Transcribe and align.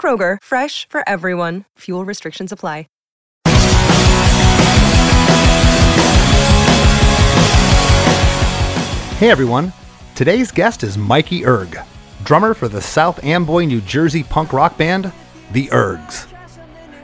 Kroger, 0.00 0.38
fresh 0.42 0.88
for 0.88 1.06
everyone. 1.06 1.66
Fuel 1.80 2.06
restrictions 2.06 2.52
apply. 2.52 2.86
Hey 9.20 9.30
everyone, 9.30 9.74
today's 10.14 10.50
guest 10.50 10.82
is 10.82 10.96
Mikey 10.96 11.44
Erg, 11.44 11.78
drummer 12.24 12.54
for 12.54 12.68
the 12.68 12.80
South 12.80 13.22
Amboy, 13.22 13.66
New 13.66 13.82
Jersey 13.82 14.22
punk 14.22 14.54
rock 14.54 14.78
band, 14.78 15.12
The 15.52 15.66
Ergs. 15.66 16.26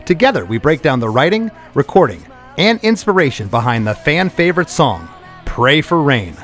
Together, 0.07 0.47
we 0.47 0.57
break 0.57 0.81
down 0.81 0.99
the 0.99 1.11
writing, 1.11 1.51
recording, 1.75 2.25
and 2.57 2.81
inspiration 2.83 3.49
behind 3.49 3.87
the 3.87 3.95
fan 3.95 4.31
favorite 4.31 4.71
song, 4.71 5.11
Pray 5.45 5.83
for 5.83 6.01
Rain, 6.01 6.35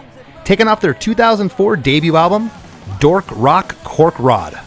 taken 0.44 0.68
off 0.68 0.82
their 0.82 0.92
2004 0.92 1.76
debut 1.76 2.16
album, 2.16 2.50
Dork 3.00 3.24
Rock 3.30 3.74
Cork 3.82 4.18
Rod. 4.18 4.60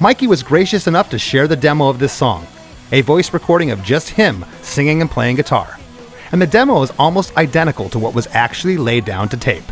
Mikey 0.00 0.28
was 0.28 0.44
gracious 0.44 0.86
enough 0.86 1.10
to 1.10 1.18
share 1.18 1.48
the 1.48 1.56
demo 1.56 1.88
of 1.88 1.98
this 1.98 2.12
song, 2.12 2.46
a 2.92 3.00
voice 3.00 3.32
recording 3.32 3.72
of 3.72 3.82
just 3.82 4.10
him 4.10 4.44
singing 4.62 5.00
and 5.00 5.10
playing 5.10 5.34
guitar. 5.34 5.76
And 6.30 6.40
the 6.40 6.46
demo 6.46 6.82
is 6.82 6.92
almost 7.00 7.36
identical 7.36 7.88
to 7.88 7.98
what 7.98 8.14
was 8.14 8.28
actually 8.30 8.76
laid 8.76 9.04
down 9.04 9.28
to 9.30 9.36
tape. 9.36 9.64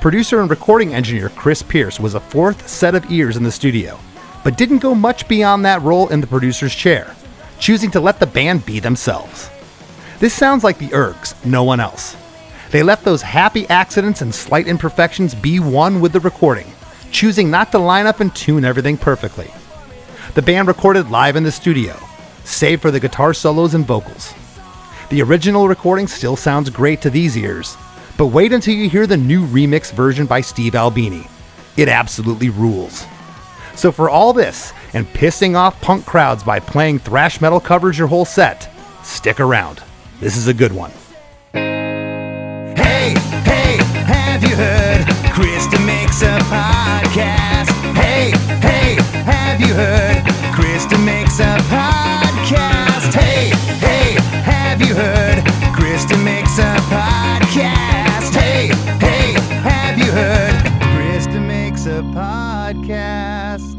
Producer 0.00 0.40
and 0.40 0.48
recording 0.48 0.94
engineer 0.94 1.30
Chris 1.30 1.64
Pierce 1.64 1.98
was 1.98 2.14
a 2.14 2.20
fourth 2.20 2.68
set 2.68 2.94
of 2.94 3.10
ears 3.10 3.36
in 3.36 3.42
the 3.42 3.50
studio, 3.50 3.98
but 4.44 4.56
didn't 4.56 4.78
go 4.78 4.94
much 4.94 5.26
beyond 5.26 5.64
that 5.64 5.82
role 5.82 6.06
in 6.10 6.20
the 6.20 6.28
producer's 6.28 6.74
chair, 6.74 7.16
choosing 7.58 7.90
to 7.90 7.98
let 7.98 8.20
the 8.20 8.28
band 8.28 8.64
be 8.64 8.78
themselves. 8.78 9.50
This 10.20 10.32
sounds 10.32 10.62
like 10.62 10.78
the 10.78 10.90
Ergs, 10.90 11.34
no 11.44 11.64
one 11.64 11.80
else. 11.80 12.16
They 12.70 12.84
let 12.84 13.02
those 13.02 13.22
happy 13.22 13.68
accidents 13.68 14.22
and 14.22 14.32
slight 14.32 14.68
imperfections 14.68 15.34
be 15.34 15.58
one 15.58 16.00
with 16.00 16.12
the 16.12 16.20
recording, 16.20 16.72
choosing 17.10 17.50
not 17.50 17.72
to 17.72 17.78
line 17.78 18.06
up 18.06 18.20
and 18.20 18.34
tune 18.34 18.64
everything 18.64 18.96
perfectly. 18.96 19.50
The 20.34 20.42
band 20.42 20.68
recorded 20.68 21.10
live 21.10 21.36
in 21.36 21.42
the 21.42 21.52
studio, 21.52 21.96
save 22.44 22.80
for 22.80 22.90
the 22.90 23.00
guitar 23.00 23.34
solos 23.34 23.74
and 23.74 23.86
vocals. 23.86 24.34
The 25.10 25.22
original 25.22 25.66
recording 25.66 26.06
still 26.06 26.36
sounds 26.36 26.70
great 26.70 27.00
to 27.02 27.10
these 27.10 27.36
ears, 27.36 27.76
but 28.16 28.26
wait 28.26 28.52
until 28.52 28.74
you 28.74 28.88
hear 28.88 29.06
the 29.06 29.16
new 29.16 29.46
remix 29.46 29.92
version 29.92 30.26
by 30.26 30.40
Steve 30.40 30.74
Albini. 30.74 31.26
It 31.76 31.88
absolutely 31.88 32.50
rules. 32.50 33.06
So, 33.74 33.90
for 33.90 34.10
all 34.10 34.32
this 34.32 34.72
and 34.92 35.06
pissing 35.06 35.56
off 35.56 35.80
punk 35.80 36.04
crowds 36.04 36.42
by 36.42 36.60
playing 36.60 36.98
thrash 36.98 37.40
metal 37.40 37.60
covers 37.60 37.98
your 37.98 38.08
whole 38.08 38.24
set, 38.24 38.68
stick 39.02 39.40
around. 39.40 39.82
This 40.20 40.36
is 40.36 40.48
a 40.48 40.54
good 40.54 40.72
one. 40.72 40.92
Hey, 41.52 43.14
hey, 43.44 43.78
have 44.04 44.42
you 44.42 44.54
heard? 44.54 44.89
Makes 46.20 46.34
a 46.36 46.44
podcast. 46.52 47.94
Hey, 47.94 48.30
hey, 48.60 48.96
have 49.24 49.58
you 49.58 49.72
heard? 49.72 50.22
Chris 50.54 50.84
DeMakes 50.84 51.40
a 51.40 51.56
podcast. 51.62 53.14
Hey, 53.14 53.48
hey, 53.78 54.20
have 54.42 54.82
you 54.82 54.94
heard? 54.94 55.42
Chris 55.74 56.04
DeMakes 56.04 56.58
a 56.58 56.76
podcast. 56.92 58.34
Hey, 58.34 58.66
hey, 58.98 59.32
have 59.62 59.96
you 59.96 60.12
heard? 60.12 60.60
Chris 60.94 61.26
DeMakes 61.26 61.86
a 61.86 62.02
podcast. 62.12 63.74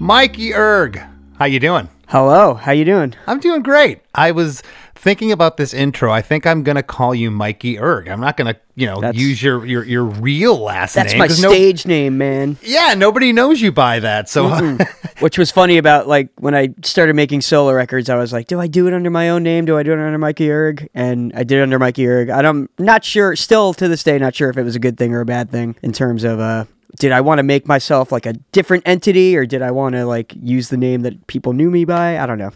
Mikey 0.00 0.54
Erg, 0.54 1.02
how 1.38 1.44
you 1.44 1.60
doing? 1.60 1.90
Hello, 2.08 2.54
how 2.54 2.72
you 2.72 2.86
doing? 2.86 3.12
I'm 3.26 3.38
doing 3.40 3.62
great. 3.62 4.00
I 4.14 4.30
was 4.30 4.62
thinking 5.06 5.30
about 5.30 5.56
this 5.56 5.72
intro. 5.72 6.10
I 6.10 6.20
think 6.20 6.44
I'm 6.48 6.64
gonna 6.64 6.82
call 6.82 7.14
you 7.14 7.30
Mikey 7.30 7.78
Erg. 7.78 8.08
I'm 8.08 8.20
not 8.20 8.36
gonna, 8.36 8.56
you 8.74 8.86
know, 8.88 9.00
That's- 9.00 9.14
use 9.22 9.40
your, 9.40 9.64
your 9.64 9.84
your 9.84 10.02
real 10.02 10.58
last 10.58 10.94
That's 10.94 11.12
name. 11.12 11.20
my 11.20 11.28
'cause 11.28 11.40
no- 11.40 11.50
stage 11.50 11.86
name, 11.86 12.18
man. 12.18 12.56
yeah, 12.60 12.94
nobody 12.94 13.32
knows 13.32 13.60
you 13.60 13.70
by 13.70 14.00
that. 14.00 14.28
So 14.28 14.76
Which 15.20 15.38
was 15.38 15.52
funny 15.52 15.78
about 15.78 16.08
like 16.08 16.30
when 16.40 16.56
I 16.56 16.74
started 16.82 17.14
making 17.14 17.40
solo 17.42 17.72
records, 17.72 18.10
I 18.10 18.16
was 18.16 18.32
like, 18.32 18.48
do 18.48 18.58
I 18.58 18.66
do 18.66 18.88
it 18.88 18.92
under 18.94 19.08
my 19.08 19.28
own 19.30 19.44
name? 19.44 19.64
Do 19.64 19.78
I 19.78 19.84
do 19.84 19.92
it 19.92 19.98
under 19.98 20.18
Mikey 20.18 20.50
Erg? 20.50 20.88
And 20.92 21.32
I 21.36 21.44
did 21.44 21.58
it 21.58 21.62
under 21.62 21.78
Mikey 21.78 22.06
Erg. 22.08 22.28
And 22.28 22.44
I'm 22.46 22.68
not 22.78 23.04
sure, 23.04 23.36
still 23.36 23.72
to 23.74 23.86
this 23.88 24.02
day, 24.02 24.18
not 24.18 24.34
sure 24.34 24.50
if 24.50 24.58
it 24.58 24.62
was 24.64 24.74
a 24.74 24.80
good 24.80 24.98
thing 24.98 25.14
or 25.14 25.20
a 25.20 25.24
bad 25.24 25.50
thing 25.50 25.76
in 25.82 25.92
terms 25.92 26.24
of 26.24 26.40
uh 26.40 26.64
did 26.98 27.12
I 27.12 27.20
want 27.20 27.38
to 27.38 27.42
make 27.42 27.66
myself 27.66 28.12
like 28.12 28.26
a 28.26 28.32
different 28.52 28.84
entity 28.86 29.36
or 29.36 29.44
did 29.44 29.62
I 29.62 29.70
want 29.70 29.94
to 29.94 30.06
like 30.06 30.32
use 30.40 30.68
the 30.68 30.76
name 30.76 31.02
that 31.02 31.26
people 31.26 31.52
knew 31.52 31.70
me 31.70 31.84
by? 31.84 32.18
I 32.18 32.26
don't 32.26 32.38
know. 32.38 32.52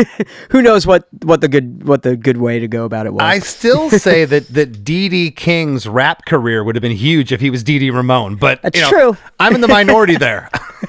Who 0.50 0.62
knows 0.62 0.86
what 0.86 1.06
what 1.22 1.40
the 1.40 1.48
good 1.48 1.86
what 1.86 2.02
the 2.02 2.16
good 2.16 2.38
way 2.38 2.58
to 2.58 2.68
go 2.68 2.84
about 2.84 3.06
it 3.06 3.12
was. 3.12 3.22
I 3.22 3.38
still 3.40 3.90
say 3.98 4.24
that 4.24 4.48
that 4.48 4.84
Dee 4.84 5.30
King's 5.30 5.86
rap 5.86 6.24
career 6.26 6.64
would 6.64 6.74
have 6.74 6.82
been 6.82 6.92
huge 6.92 7.32
if 7.32 7.40
he 7.40 7.50
was 7.50 7.62
Dee 7.62 7.90
Ramone. 7.90 8.36
But 8.36 8.62
That's 8.62 8.76
you 8.76 8.82
know, 8.82 8.90
true. 8.90 9.16
I'm 9.38 9.54
in 9.54 9.60
the 9.60 9.68
minority 9.68 10.16
there. 10.16 10.50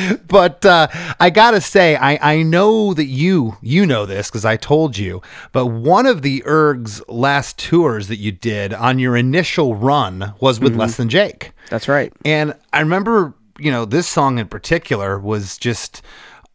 but 0.28 0.64
uh, 0.64 0.88
I 1.18 1.30
gotta 1.30 1.60
say, 1.60 1.96
I, 1.96 2.34
I 2.34 2.42
know 2.42 2.94
that 2.94 3.06
you 3.06 3.56
you 3.60 3.86
know 3.86 4.06
this 4.06 4.28
because 4.28 4.44
I 4.44 4.56
told 4.56 4.96
you. 4.96 5.22
But 5.52 5.66
one 5.66 6.06
of 6.06 6.22
the 6.22 6.42
Erg's 6.46 7.06
last 7.08 7.58
tours 7.58 8.08
that 8.08 8.16
you 8.16 8.32
did 8.32 8.72
on 8.72 8.98
your 8.98 9.16
initial 9.16 9.74
run 9.74 10.34
was 10.40 10.60
with 10.60 10.76
Less 10.76 10.96
Than 10.96 11.08
Jake. 11.08 11.52
That's 11.70 11.88
right. 11.88 12.12
And 12.24 12.54
I 12.72 12.80
remember, 12.80 13.34
you 13.58 13.70
know, 13.70 13.84
this 13.84 14.06
song 14.06 14.38
in 14.38 14.48
particular 14.48 15.18
was 15.18 15.58
just 15.58 16.02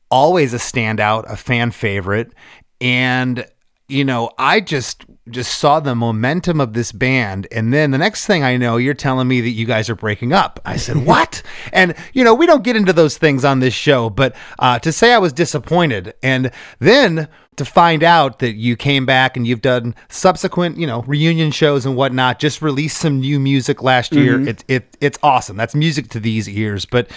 always 0.09 0.53
a 0.53 0.57
standout, 0.57 1.31
a 1.31 1.35
fan 1.35 1.71
favorite. 1.71 2.33
And, 2.79 3.45
you 3.87 4.05
know, 4.05 4.31
I 4.37 4.59
just 4.59 5.05
just 5.29 5.59
saw 5.59 5.79
the 5.79 5.95
momentum 5.95 6.59
of 6.61 6.73
this 6.73 6.91
band 6.91 7.47
and 7.51 7.73
then 7.73 7.91
the 7.91 7.97
next 7.97 8.25
thing 8.25 8.43
I 8.43 8.57
know 8.57 8.77
you're 8.77 8.93
telling 8.93 9.27
me 9.27 9.41
that 9.41 9.49
you 9.49 9.65
guys 9.65 9.89
are 9.89 9.95
breaking 9.95 10.33
up. 10.33 10.59
I 10.65 10.77
said, 10.77 10.97
"What?" 11.05 11.41
and 11.71 11.95
you 12.13 12.23
know, 12.23 12.33
we 12.33 12.45
don't 12.45 12.63
get 12.63 12.75
into 12.75 12.93
those 12.93 13.17
things 13.17 13.45
on 13.45 13.59
this 13.59 13.73
show, 13.73 14.09
but 14.09 14.35
uh, 14.59 14.79
to 14.79 14.91
say 14.91 15.13
I 15.13 15.17
was 15.17 15.33
disappointed 15.33 16.13
and 16.23 16.51
then 16.79 17.27
to 17.57 17.65
find 17.65 18.03
out 18.03 18.39
that 18.39 18.53
you 18.53 18.75
came 18.75 19.05
back 19.05 19.35
and 19.35 19.45
you've 19.47 19.63
done 19.63 19.95
subsequent, 20.09 20.77
you 20.77 20.85
know, 20.85 21.01
reunion 21.01 21.49
shows 21.51 21.85
and 21.85 21.95
whatnot, 21.95 22.39
just 22.39 22.61
released 22.61 22.97
some 22.97 23.19
new 23.19 23.39
music 23.39 23.81
last 23.81 24.13
year. 24.13 24.47
It, 24.47 24.63
it 24.67 24.97
it's 25.01 25.17
awesome. 25.23 25.57
That's 25.57 25.73
music 25.73 26.09
to 26.09 26.19
these 26.19 26.47
ears. 26.47 26.85
But 26.85 27.09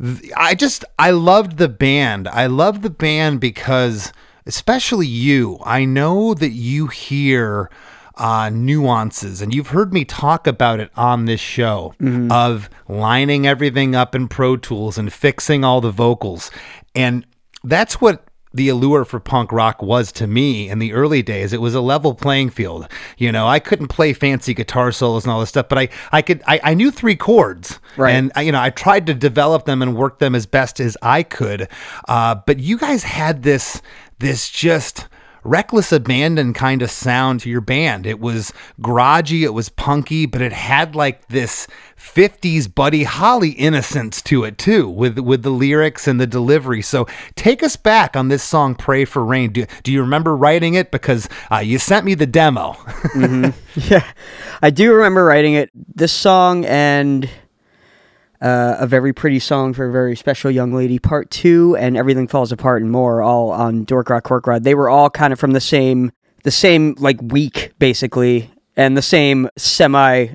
th- 0.00 0.30
I 0.36 0.54
just 0.54 0.84
I 0.98 1.10
loved 1.10 1.56
the 1.56 1.68
band. 1.68 2.28
I 2.28 2.46
loved 2.46 2.82
the 2.82 2.90
band 2.90 3.40
because 3.40 4.12
especially 4.46 5.06
you. 5.06 5.58
I 5.64 5.84
know 5.84 6.34
that 6.34 6.50
you 6.52 6.86
hear 6.88 7.70
uh, 8.16 8.48
nuances, 8.50 9.42
and 9.42 9.54
you've 9.54 9.68
heard 9.68 9.92
me 9.92 10.04
talk 10.04 10.46
about 10.46 10.80
it 10.80 10.90
on 10.96 11.26
this 11.26 11.40
show 11.40 11.94
of 12.30 12.70
lining 12.88 13.46
everything 13.46 13.94
up 13.94 14.14
in 14.14 14.26
Pro 14.28 14.56
Tools 14.56 14.96
and 14.96 15.12
fixing 15.12 15.64
all 15.64 15.80
the 15.80 15.90
vocals. 15.90 16.50
And 16.94 17.26
that's 17.62 18.00
what 18.00 18.22
the 18.54 18.70
allure 18.70 19.04
for 19.04 19.20
punk 19.20 19.52
rock 19.52 19.82
was 19.82 20.10
to 20.10 20.26
me 20.26 20.70
in 20.70 20.78
the 20.78 20.94
early 20.94 21.20
days. 21.20 21.52
It 21.52 21.60
was 21.60 21.74
a 21.74 21.80
level 21.82 22.14
playing 22.14 22.48
field. 22.48 22.88
You 23.18 23.30
know, 23.30 23.46
I 23.46 23.58
couldn't 23.58 23.88
play 23.88 24.14
fancy 24.14 24.54
guitar 24.54 24.92
solos 24.92 25.24
and 25.24 25.30
all 25.32 25.40
this 25.40 25.50
stuff, 25.50 25.68
but 25.68 25.76
I, 25.76 25.88
I 26.10 26.22
could, 26.22 26.42
I, 26.46 26.58
I 26.64 26.72
knew 26.72 26.90
three 26.90 27.16
chords. 27.16 27.78
Right. 27.98 28.14
And, 28.14 28.32
I- 28.34 28.42
you 28.42 28.52
know, 28.52 28.62
I 28.62 28.70
tried 28.70 29.06
to 29.08 29.14
develop 29.14 29.66
them 29.66 29.82
and 29.82 29.94
work 29.94 30.20
them 30.20 30.34
as 30.34 30.46
best 30.46 30.80
as 30.80 30.96
I 31.02 31.22
could. 31.22 31.68
Uh, 32.08 32.36
but 32.46 32.58
you 32.58 32.78
guys 32.78 33.02
had 33.02 33.42
this, 33.42 33.82
this 34.18 34.48
just 34.48 35.08
reckless 35.46 35.92
abandon 35.92 36.52
kind 36.52 36.82
of 36.82 36.90
sound 36.90 37.40
to 37.40 37.48
your 37.48 37.60
band. 37.60 38.06
It 38.06 38.20
was 38.20 38.52
garagey, 38.80 39.42
it 39.42 39.54
was 39.54 39.68
punky, 39.68 40.26
but 40.26 40.42
it 40.42 40.52
had 40.52 40.94
like 40.94 41.28
this 41.28 41.66
50s 41.96 42.72
Buddy 42.72 43.04
Holly 43.04 43.50
innocence 43.50 44.20
to 44.22 44.44
it 44.44 44.58
too, 44.58 44.88
with 44.88 45.18
with 45.18 45.42
the 45.42 45.50
lyrics 45.50 46.06
and 46.08 46.20
the 46.20 46.26
delivery. 46.26 46.82
So 46.82 47.06
take 47.36 47.62
us 47.62 47.76
back 47.76 48.16
on 48.16 48.28
this 48.28 48.42
song, 48.42 48.74
"Pray 48.74 49.04
for 49.04 49.24
Rain." 49.24 49.52
Do, 49.52 49.66
do 49.82 49.92
you 49.92 50.00
remember 50.00 50.36
writing 50.36 50.74
it? 50.74 50.90
Because 50.90 51.28
uh, 51.50 51.58
you 51.58 51.78
sent 51.78 52.04
me 52.04 52.14
the 52.14 52.26
demo. 52.26 52.76
Yeah, 53.76 54.10
I 54.62 54.70
do 54.70 54.94
remember 54.94 55.22
writing 55.24 55.52
it. 55.52 55.70
This 55.74 56.10
song 56.10 56.64
and 56.64 57.28
uh, 58.46 58.76
a 58.78 58.86
very 58.86 59.12
pretty 59.12 59.40
song 59.40 59.72
for 59.74 59.86
a 59.86 59.90
very 59.90 60.14
special 60.14 60.52
young 60.52 60.72
lady, 60.72 61.00
part 61.00 61.32
two, 61.32 61.76
and 61.76 61.96
everything 61.96 62.28
falls 62.28 62.52
apart 62.52 62.80
and 62.80 62.92
more, 62.92 63.20
all 63.20 63.50
on 63.50 63.82
Dork 63.82 64.08
Rock 64.08 64.22
Cork 64.22 64.46
Rod. 64.46 64.62
They 64.62 64.76
were 64.76 64.88
all 64.88 65.10
kind 65.10 65.32
of 65.32 65.40
from 65.40 65.50
the 65.50 65.60
same, 65.60 66.12
the 66.44 66.52
same 66.52 66.94
like 66.98 67.20
week 67.20 67.72
basically, 67.80 68.48
and 68.76 68.96
the 68.96 69.02
same 69.02 69.48
semi 69.56 70.28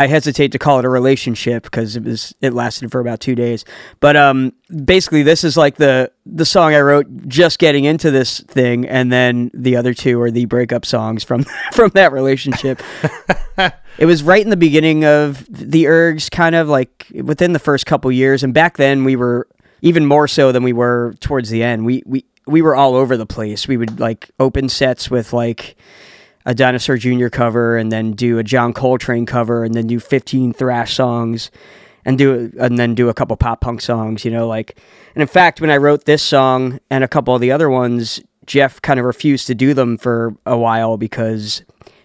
I 0.00 0.06
hesitate 0.06 0.52
to 0.52 0.58
call 0.58 0.78
it 0.78 0.86
a 0.86 0.88
relationship 0.88 1.64
because 1.64 1.94
it 1.94 2.04
was 2.04 2.34
it 2.40 2.54
lasted 2.54 2.90
for 2.90 3.00
about 3.00 3.20
two 3.20 3.34
days. 3.34 3.66
But 4.00 4.16
um, 4.16 4.54
basically, 4.84 5.22
this 5.22 5.44
is 5.44 5.58
like 5.58 5.76
the 5.76 6.10
the 6.24 6.46
song 6.46 6.72
I 6.72 6.80
wrote 6.80 7.28
just 7.28 7.58
getting 7.58 7.84
into 7.84 8.10
this 8.10 8.40
thing, 8.40 8.88
and 8.88 9.12
then 9.12 9.50
the 9.52 9.76
other 9.76 9.92
two 9.92 10.18
are 10.22 10.30
the 10.30 10.46
breakup 10.46 10.86
songs 10.86 11.22
from 11.22 11.44
from 11.72 11.90
that 11.90 12.12
relationship. 12.12 12.80
it 13.98 14.06
was 14.06 14.22
right 14.22 14.42
in 14.42 14.48
the 14.48 14.56
beginning 14.56 15.04
of 15.04 15.44
the 15.50 15.84
Ergs, 15.84 16.30
kind 16.30 16.54
of 16.54 16.66
like 16.66 17.06
within 17.22 17.52
the 17.52 17.58
first 17.58 17.84
couple 17.84 18.10
years, 18.10 18.42
and 18.42 18.54
back 18.54 18.78
then 18.78 19.04
we 19.04 19.16
were 19.16 19.48
even 19.82 20.06
more 20.06 20.26
so 20.26 20.50
than 20.50 20.62
we 20.62 20.72
were 20.72 21.12
towards 21.20 21.50
the 21.50 21.62
end. 21.62 21.84
We 21.84 22.02
we 22.06 22.24
we 22.46 22.62
were 22.62 22.74
all 22.74 22.94
over 22.94 23.18
the 23.18 23.26
place. 23.26 23.68
We 23.68 23.76
would 23.76 24.00
like 24.00 24.30
open 24.40 24.70
sets 24.70 25.10
with 25.10 25.34
like 25.34 25.76
a 26.46 26.54
Dinosaur 26.54 26.96
Jr. 26.96 27.28
cover 27.28 27.76
and 27.76 27.92
then 27.92 28.12
do 28.12 28.38
a 28.38 28.44
John 28.44 28.72
Coltrane 28.72 29.26
cover 29.26 29.64
and 29.64 29.74
then 29.74 29.86
do 29.86 30.00
15 30.00 30.52
thrash 30.52 30.94
songs 30.94 31.50
and 32.04 32.16
do 32.16 32.50
and 32.58 32.78
then 32.78 32.94
do 32.94 33.08
a 33.08 33.14
couple 33.14 33.36
pop 33.36 33.60
punk 33.60 33.80
songs, 33.80 34.24
you 34.24 34.30
know, 34.30 34.46
like 34.46 34.78
and 35.14 35.22
in 35.22 35.28
fact 35.28 35.60
when 35.60 35.70
I 35.70 35.76
wrote 35.76 36.04
this 36.04 36.22
song 36.22 36.78
and 36.90 37.04
a 37.04 37.08
couple 37.08 37.34
of 37.34 37.40
the 37.40 37.52
other 37.52 37.68
ones, 37.68 38.20
Jeff 38.46 38.80
kind 38.80 38.98
of 38.98 39.06
refused 39.06 39.46
to 39.48 39.54
do 39.54 39.74
them 39.74 39.98
for 39.98 40.34
a 40.46 40.56
while 40.56 40.96
because 40.96 41.62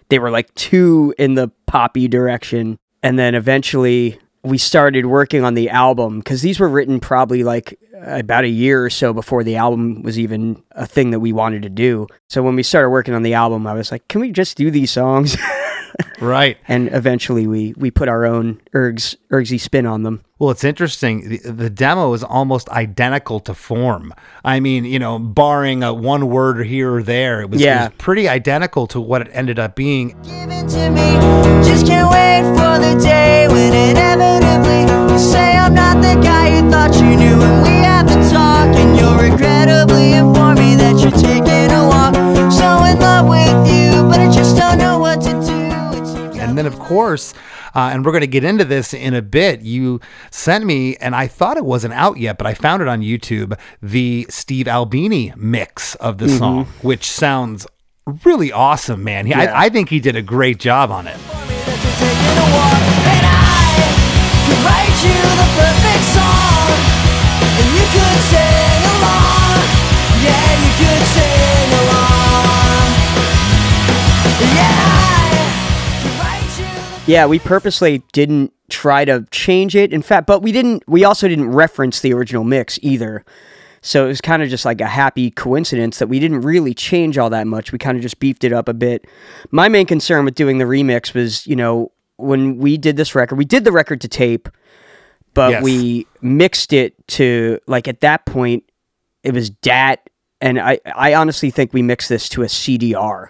they 0.08 0.18
were 0.18 0.30
like 0.30 0.54
too 0.54 1.14
in 1.18 1.34
the 1.34 1.50
poppy 1.66 2.08
direction. 2.08 2.78
And 3.02 3.18
then 3.18 3.34
eventually 3.34 4.18
we 4.46 4.58
started 4.58 5.06
working 5.06 5.44
on 5.44 5.54
the 5.54 5.70
album 5.70 6.20
because 6.20 6.40
these 6.40 6.60
were 6.60 6.68
written 6.68 7.00
probably 7.00 7.42
like 7.42 7.78
about 8.02 8.44
a 8.44 8.48
year 8.48 8.84
or 8.84 8.90
so 8.90 9.12
before 9.12 9.42
the 9.42 9.56
album 9.56 10.02
was 10.02 10.18
even 10.18 10.62
a 10.72 10.86
thing 10.86 11.10
that 11.10 11.20
we 11.20 11.32
wanted 11.32 11.62
to 11.62 11.68
do. 11.68 12.06
So 12.28 12.42
when 12.42 12.54
we 12.54 12.62
started 12.62 12.90
working 12.90 13.14
on 13.14 13.22
the 13.22 13.34
album, 13.34 13.66
I 13.66 13.74
was 13.74 13.90
like, 13.90 14.06
can 14.08 14.20
we 14.20 14.30
just 14.30 14.56
do 14.56 14.70
these 14.70 14.92
songs? 14.92 15.36
Right. 16.20 16.58
and 16.68 16.88
eventually 16.92 17.46
we 17.46 17.74
we 17.76 17.90
put 17.90 18.08
our 18.08 18.24
own 18.24 18.60
ergs 18.74 19.16
ergsy 19.30 19.60
spin 19.60 19.86
on 19.86 20.02
them. 20.02 20.22
Well, 20.38 20.50
it's 20.50 20.64
interesting. 20.64 21.28
The, 21.30 21.38
the 21.50 21.70
demo 21.70 22.12
is 22.12 22.22
almost 22.22 22.68
identical 22.68 23.40
to 23.40 23.54
form. 23.54 24.12
I 24.44 24.60
mean, 24.60 24.84
you 24.84 24.98
know, 24.98 25.18
barring 25.18 25.82
a 25.82 25.94
one 25.94 26.28
word 26.28 26.66
here 26.66 26.92
or 26.94 27.02
there, 27.02 27.40
it 27.40 27.48
was, 27.48 27.62
it 27.62 27.68
was 27.68 27.90
pretty 27.96 28.28
identical 28.28 28.86
to 28.88 29.00
what 29.00 29.22
it 29.22 29.28
ended 29.32 29.58
up 29.58 29.74
being. 29.76 30.08
given 30.22 30.68
to 30.68 30.90
me. 30.90 31.16
Just 31.64 31.86
can't 31.86 32.10
wait 32.10 32.42
for 32.52 32.78
the 32.78 33.00
day 33.02 33.48
when 33.48 33.72
inevitably 33.72 34.82
you 35.10 35.18
say 35.18 35.56
I'm 35.56 35.72
not 35.72 36.02
the 36.02 36.20
guy 36.22 36.60
you 36.60 36.70
thought 36.70 36.94
you 36.96 37.16
knew. 37.16 37.40
And 37.40 37.62
we 37.62 37.76
have 37.88 38.06
to 38.06 38.30
talk, 38.30 38.68
and 38.76 38.98
you'll 38.98 39.16
regrettably 39.16 40.12
inform 40.12 40.56
me 40.56 40.76
that 40.76 41.00
you're 41.00 41.10
taking 41.12 41.70
a 41.72 41.88
walk. 41.88 42.14
So 42.52 42.84
in 42.84 42.98
love 42.98 43.26
with 43.26 43.72
you, 43.72 44.02
but 44.06 44.20
I 44.20 44.30
just 44.30 44.54
don't 44.58 44.76
know 44.76 44.98
what 44.98 45.22
to 45.22 45.32
do. 45.32 45.55
It 46.56 46.62
seems 46.64 46.72
And 46.72 46.72
then, 46.72 46.72
of 46.72 46.78
course, 46.78 47.34
uh, 47.74 47.90
and 47.92 48.04
we're 48.04 48.12
going 48.12 48.22
to 48.22 48.26
get 48.26 48.44
into 48.44 48.64
this 48.64 48.94
in 48.94 49.14
a 49.14 49.22
bit. 49.22 49.60
You 49.60 50.00
sent 50.30 50.64
me, 50.64 50.96
and 50.96 51.14
I 51.14 51.26
thought 51.26 51.56
it 51.56 51.64
wasn't 51.64 51.94
out 51.94 52.16
yet, 52.18 52.38
but 52.38 52.46
I 52.46 52.54
found 52.54 52.82
it 52.82 52.88
on 52.88 53.00
YouTube, 53.00 53.58
the 53.82 54.26
Steve 54.30 54.68
Albini 54.68 55.32
mix 55.36 55.94
of 55.96 56.18
the 56.18 56.28
song, 56.28 56.66
which 56.82 57.10
sounds 57.10 57.66
really 58.24 58.52
awesome, 58.52 59.04
man. 59.04 59.26
He, 59.26 59.30
Yeah. 59.32 59.52
I, 59.52 59.66
I 59.66 59.68
think 59.68 59.88
he 59.88 60.00
did 60.00 60.16
a 60.16 60.22
great 60.22 60.58
job 60.58 60.90
on 60.90 61.06
it. 61.06 61.16
for 68.36 68.45
Yeah, 77.06 77.26
we 77.26 77.38
purposely 77.38 78.02
didn't 78.12 78.52
try 78.68 79.04
to 79.04 79.24
change 79.30 79.76
it. 79.76 79.92
In 79.92 80.02
fact, 80.02 80.26
but 80.26 80.42
we 80.42 80.50
didn't 80.50 80.82
we 80.88 81.04
also 81.04 81.28
didn't 81.28 81.50
reference 81.52 82.00
the 82.00 82.12
original 82.12 82.42
mix 82.44 82.78
either. 82.82 83.24
So 83.80 84.04
it 84.06 84.08
was 84.08 84.20
kind 84.20 84.42
of 84.42 84.48
just 84.48 84.64
like 84.64 84.80
a 84.80 84.86
happy 84.86 85.30
coincidence 85.30 86.00
that 86.00 86.08
we 86.08 86.18
didn't 86.18 86.40
really 86.40 86.74
change 86.74 87.16
all 87.18 87.30
that 87.30 87.46
much. 87.46 87.70
We 87.70 87.78
kind 87.78 87.96
of 87.96 88.02
just 88.02 88.18
beefed 88.18 88.42
it 88.42 88.52
up 88.52 88.68
a 88.68 88.74
bit. 88.74 89.06
My 89.52 89.68
main 89.68 89.86
concern 89.86 90.24
with 90.24 90.34
doing 90.34 90.58
the 90.58 90.64
remix 90.64 91.14
was, 91.14 91.46
you 91.46 91.54
know, 91.54 91.92
when 92.16 92.58
we 92.58 92.76
did 92.76 92.96
this 92.96 93.14
record, 93.14 93.36
we 93.36 93.44
did 93.44 93.62
the 93.62 93.70
record 93.70 94.00
to 94.00 94.08
tape, 94.08 94.48
but 95.34 95.50
Yes. 95.52 95.62
we 95.62 96.06
mixed 96.22 96.72
it 96.72 96.94
to 97.08 97.60
like 97.68 97.86
at 97.86 98.00
that 98.00 98.26
point 98.26 98.64
it 99.22 99.32
was 99.32 99.48
DAT 99.50 100.10
and 100.40 100.58
I 100.58 100.80
I 100.96 101.14
honestly 101.14 101.50
think 101.50 101.72
we 101.72 101.82
mixed 101.82 102.08
this 102.08 102.28
to 102.30 102.42
a 102.42 102.46
CDR 102.46 103.28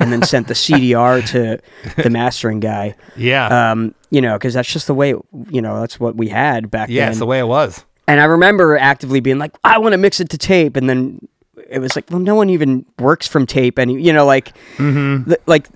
and 0.00 0.12
then 0.12 0.22
sent 0.22 0.48
the 0.48 0.54
CDR 0.54 1.26
to 1.30 1.58
the 2.02 2.10
mastering 2.10 2.60
guy. 2.60 2.94
Yeah. 3.16 3.70
Um, 3.72 3.94
you 4.10 4.20
know, 4.20 4.34
because 4.34 4.54
that's 4.54 4.72
just 4.72 4.86
the 4.86 4.94
way, 4.94 5.14
you 5.50 5.60
know, 5.62 5.80
that's 5.80 5.98
what 6.00 6.16
we 6.16 6.28
had 6.28 6.70
back 6.70 6.88
yeah, 6.88 7.02
then. 7.04 7.10
it's 7.10 7.18
the 7.18 7.26
way 7.26 7.38
it 7.38 7.46
was. 7.46 7.84
and 8.06 8.20
I 8.20 8.24
remember 8.24 8.76
actively 8.78 9.20
being 9.20 9.38
like, 9.38 9.52
I 9.64 9.78
want 9.78 9.92
to 9.92 9.98
mix 9.98 10.20
it 10.20 10.30
to 10.30 10.38
tape, 10.38 10.76
and 10.76 10.88
then 10.88 11.26
it 11.68 11.78
was 11.80 11.94
like, 11.96 12.10
well, 12.10 12.20
no 12.20 12.34
one 12.34 12.48
even 12.50 12.86
works 12.98 13.26
from 13.28 13.46
tape, 13.46 13.76
and 13.78 14.02
you 14.04 14.12
know, 14.12 14.24
like, 14.24 14.54
Mm-hmm. 14.76 15.30
the- 15.30 15.40
like. 15.46 15.66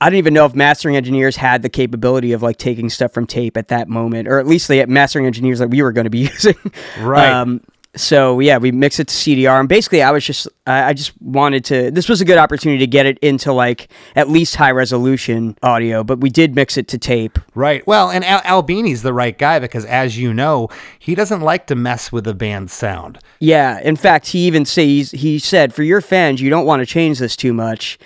I 0.00 0.08
don't 0.10 0.18
even 0.18 0.32
know 0.32 0.44
if 0.44 0.54
mastering 0.54 0.94
engineers 0.94 1.34
had 1.34 1.62
the 1.62 1.68
capability 1.68 2.30
of 2.32 2.40
like 2.40 2.56
taking 2.56 2.88
stuff 2.88 3.12
from 3.12 3.26
tape 3.26 3.56
at 3.56 3.66
that 3.66 3.88
moment, 3.88 4.28
or 4.28 4.38
at 4.38 4.46
least 4.46 4.68
the 4.68 4.86
mastering 4.86 5.26
engineers 5.26 5.58
that 5.58 5.70
we 5.70 5.82
were 5.82 5.90
going 5.90 6.04
to 6.04 6.08
be 6.10 6.18
using. 6.32 6.54
Right. 7.00 7.28
Um, 7.28 7.60
so 7.96 8.40
yeah, 8.40 8.58
we 8.58 8.70
mix 8.70 9.00
it 9.00 9.08
to 9.08 9.14
CDR, 9.14 9.60
and 9.60 9.68
basically, 9.68 10.02
I 10.02 10.10
was 10.10 10.24
just, 10.24 10.46
I, 10.66 10.90
I 10.90 10.92
just 10.92 11.20
wanted 11.20 11.64
to. 11.66 11.90
This 11.90 12.08
was 12.08 12.20
a 12.20 12.24
good 12.24 12.38
opportunity 12.38 12.78
to 12.78 12.86
get 12.86 13.06
it 13.06 13.18
into 13.18 13.52
like 13.52 13.88
at 14.14 14.28
least 14.28 14.56
high 14.56 14.70
resolution 14.70 15.56
audio, 15.62 16.04
but 16.04 16.20
we 16.20 16.30
did 16.30 16.54
mix 16.54 16.76
it 16.76 16.88
to 16.88 16.98
tape. 16.98 17.38
Right. 17.54 17.86
Well, 17.86 18.10
and 18.10 18.24
Al- 18.24 18.42
Albini's 18.44 19.02
the 19.02 19.12
right 19.12 19.36
guy 19.36 19.58
because, 19.58 19.84
as 19.84 20.18
you 20.18 20.34
know, 20.34 20.68
he 20.98 21.14
doesn't 21.14 21.40
like 21.40 21.66
to 21.68 21.74
mess 21.74 22.12
with 22.12 22.24
the 22.24 22.34
band's 22.34 22.72
sound. 22.72 23.18
Yeah, 23.40 23.80
in 23.80 23.96
fact, 23.96 24.28
he 24.28 24.46
even 24.46 24.64
says 24.64 25.10
he 25.10 25.38
said 25.38 25.74
for 25.74 25.82
your 25.82 26.00
fans, 26.00 26.40
you 26.40 26.50
don't 26.50 26.66
want 26.66 26.80
to 26.80 26.86
change 26.86 27.18
this 27.18 27.36
too 27.36 27.52
much. 27.52 27.98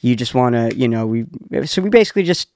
You 0.00 0.14
just 0.14 0.32
want 0.32 0.54
to, 0.54 0.72
you 0.76 0.86
know, 0.86 1.06
we 1.08 1.26
so 1.64 1.82
we 1.82 1.88
basically 1.90 2.22
just 2.22 2.48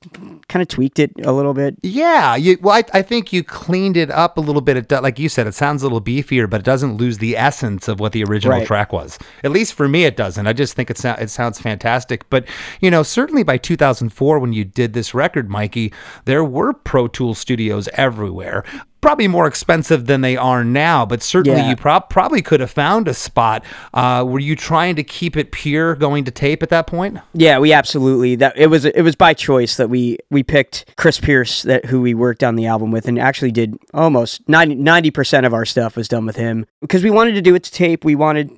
kind 0.49 0.63
of 0.63 0.69
tweaked 0.69 1.01
it 1.01 1.11
a 1.25 1.33
little 1.33 1.55
bit. 1.55 1.77
Yeah, 1.83 2.37
you, 2.37 2.57
well, 2.63 2.75
I, 2.77 2.85
I 2.99 3.03
think 3.03 3.33
you 3.33 3.43
cleaned 3.43 3.97
it 3.97 4.13
up 4.13 4.39
a 4.39 4.41
little 4.41 4.61
bit. 4.63 4.77
It, 4.77 5.03
like 5.03 5.19
you 5.19 5.29
said, 5.29 5.49
it 5.49 5.55
sounds 5.55 5.83
a 5.83 5.87
little 5.87 6.01
beefier, 6.01 6.49
but 6.49 6.61
it 6.61 6.65
doesn't 6.65 6.99
lose 6.99 7.19
the 7.19 7.37
essence 7.37 7.89
of 7.89 7.99
what 7.99 8.13
the 8.13 8.23
original 8.23 8.59
Right. 8.59 8.67
track 8.67 8.93
was. 8.93 9.19
At 9.43 9.51
least 9.51 9.75
for 9.75 9.89
me, 9.89 10.05
it 10.05 10.17
doesn't. 10.17 10.47
I 10.47 10.53
just 10.53 10.75
think 10.75 10.89
it, 10.89 10.99
sou- 10.99 11.17
it 11.19 11.31
sounds 11.31 11.59
fantastic. 11.61 12.31
But, 12.31 12.47
you 12.81 12.93
know, 12.93 13.03
certainly 13.03 13.43
by 13.43 13.57
2004, 13.59 14.39
when 14.39 14.53
you 14.53 14.65
did 14.65 14.93
this 14.93 15.13
record, 15.13 15.51
Mikey, 15.51 15.93
there 16.27 16.45
were 16.45 16.73
Pro 16.73 17.09
Tool 17.09 17.35
studios 17.35 17.89
everywhere. 17.95 18.63
Probably 19.03 19.27
more 19.29 19.47
expensive 19.49 20.07
than 20.07 20.21
they 20.21 20.37
are 20.37 20.63
now, 20.65 21.05
but 21.05 21.23
certainly 21.23 21.61
Yeah. 21.61 21.71
you 21.71 21.77
prob- 21.77 22.09
probably 22.09 22.41
could 22.41 22.61
have 22.61 22.71
found 22.71 23.09
a 23.09 23.15
spot. 23.15 23.65
Uh, 23.93 24.25
were 24.27 24.39
you 24.39 24.55
trying 24.57 24.95
to 24.97 25.03
keep 25.03 25.37
it 25.37 25.51
pure 25.53 25.97
going 25.97 26.23
to 26.25 26.31
tape 26.31 26.63
at 26.63 26.69
that 26.71 26.87
point? 26.87 27.19
Yeah, 27.35 27.59
we 27.59 27.73
absolutely 27.73 28.37
that 28.37 28.55
it 28.57 28.69
was 28.69 28.85
it 28.85 29.03
was 29.03 29.17
by 29.17 29.35
choice 29.35 29.77
that 29.77 29.91
we 29.91 30.19
we 30.31 30.43
picked 30.45 30.85
Chris 30.97 31.19
Pierce 31.19 31.63
that 31.63 31.87
who 31.87 32.01
we 32.01 32.15
worked 32.15 32.45
on 32.45 32.55
the 32.55 32.65
album 32.67 32.91
with 32.93 33.09
and 33.09 33.19
actually 33.19 33.51
did 33.51 33.77
almost 33.93 34.41
90 34.49 35.11
percent 35.11 35.45
of 35.47 35.53
our 35.53 35.65
stuff 35.67 35.97
was 35.97 36.07
done 36.09 36.25
with 36.25 36.37
him 36.37 36.65
because 36.81 37.03
we 37.03 37.11
wanted 37.11 37.35
to 37.35 37.43
do 37.43 37.55
it 37.57 37.65
to 37.65 37.73
tape. 37.73 38.05
We 38.05 38.15
wanted 38.15 38.51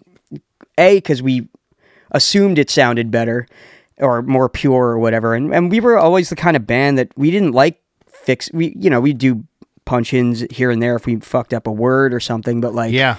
a 0.79 0.97
because 0.99 1.23
we 1.23 1.49
assumed 2.11 2.59
it 2.59 2.69
sounded 2.71 3.11
better 3.11 3.47
or 3.99 4.21
more 4.23 4.49
pure 4.51 4.89
or 4.89 4.99
whatever, 4.99 5.35
and 5.35 5.55
and 5.55 5.71
we 5.71 5.81
were 5.81 5.97
always 5.97 6.29
the 6.29 6.37
kind 6.37 6.55
of 6.55 6.67
band 6.67 6.99
that 6.99 7.09
we 7.17 7.31
didn't 7.31 7.53
like 7.53 7.81
fix. 8.07 8.51
We 8.53 8.75
you 8.79 8.91
know 8.91 9.01
we 9.01 9.15
do 9.15 9.45
punch 9.85 10.13
ins 10.15 10.41
here 10.51 10.71
and 10.71 10.83
there 10.83 10.97
if 10.97 11.07
we 11.07 11.17
fucked 11.17 11.53
up 11.55 11.67
a 11.67 11.73
word 11.73 12.15
or 12.15 12.21
something, 12.21 12.61
but 12.61 12.75
like 12.75 12.93
Yeah. 12.93 13.17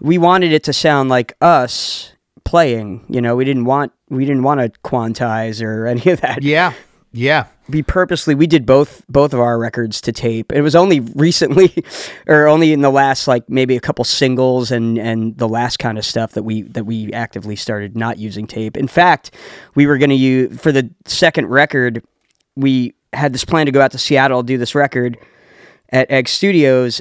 we 0.00 0.18
wanted 0.18 0.52
it 0.52 0.62
to 0.64 0.72
sound 0.72 1.08
like 1.08 1.34
us 1.40 2.12
playing. 2.44 3.04
You 3.08 3.20
know, 3.20 3.36
we 3.36 3.44
didn't 3.44 3.64
want 3.64 3.92
we 4.10 4.24
didn't 4.24 4.42
want 4.42 4.60
to 4.60 4.68
quantize 4.80 5.62
or 5.64 5.86
any 5.94 6.10
of 6.10 6.20
that. 6.20 6.42
Yeah. 6.42 6.72
Yeah. 7.14 7.46
We 7.68 7.82
purposely 7.82 8.34
we 8.34 8.46
did 8.46 8.64
both 8.66 9.04
both 9.08 9.32
of 9.34 9.40
our 9.40 9.58
records 9.58 10.00
to 10.02 10.12
tape. 10.12 10.50
It 10.52 10.62
was 10.62 10.74
only 10.74 11.00
recently, 11.00 11.72
or 12.26 12.48
only 12.48 12.72
in 12.72 12.80
the 12.80 12.90
last 12.90 13.28
like 13.28 13.48
maybe 13.48 13.76
a 13.76 13.80
couple 13.80 14.04
singles 14.04 14.70
and 14.70 14.98
and 14.98 15.36
the 15.38 15.48
last 15.48 15.78
kind 15.78 15.98
of 15.98 16.04
stuff 16.04 16.32
that 16.32 16.42
we 16.42 16.62
that 16.62 16.84
we 16.84 17.12
actively 17.12 17.54
started 17.56 17.96
not 17.96 18.18
using 18.18 18.46
tape. 18.46 18.76
In 18.76 18.88
fact, 18.88 19.30
we 19.74 19.86
were 19.86 19.98
going 19.98 20.10
to 20.10 20.16
use 20.16 20.58
for 20.60 20.72
the 20.72 20.90
second 21.06 21.46
record. 21.48 22.02
We 22.56 22.94
had 23.12 23.32
this 23.34 23.44
plan 23.44 23.66
to 23.66 23.72
go 23.72 23.80
out 23.82 23.92
to 23.92 23.98
Seattle 23.98 24.42
do 24.42 24.56
this 24.58 24.74
record 24.74 25.18
at 25.92 26.10
Egg 26.10 26.28
Studios, 26.28 27.00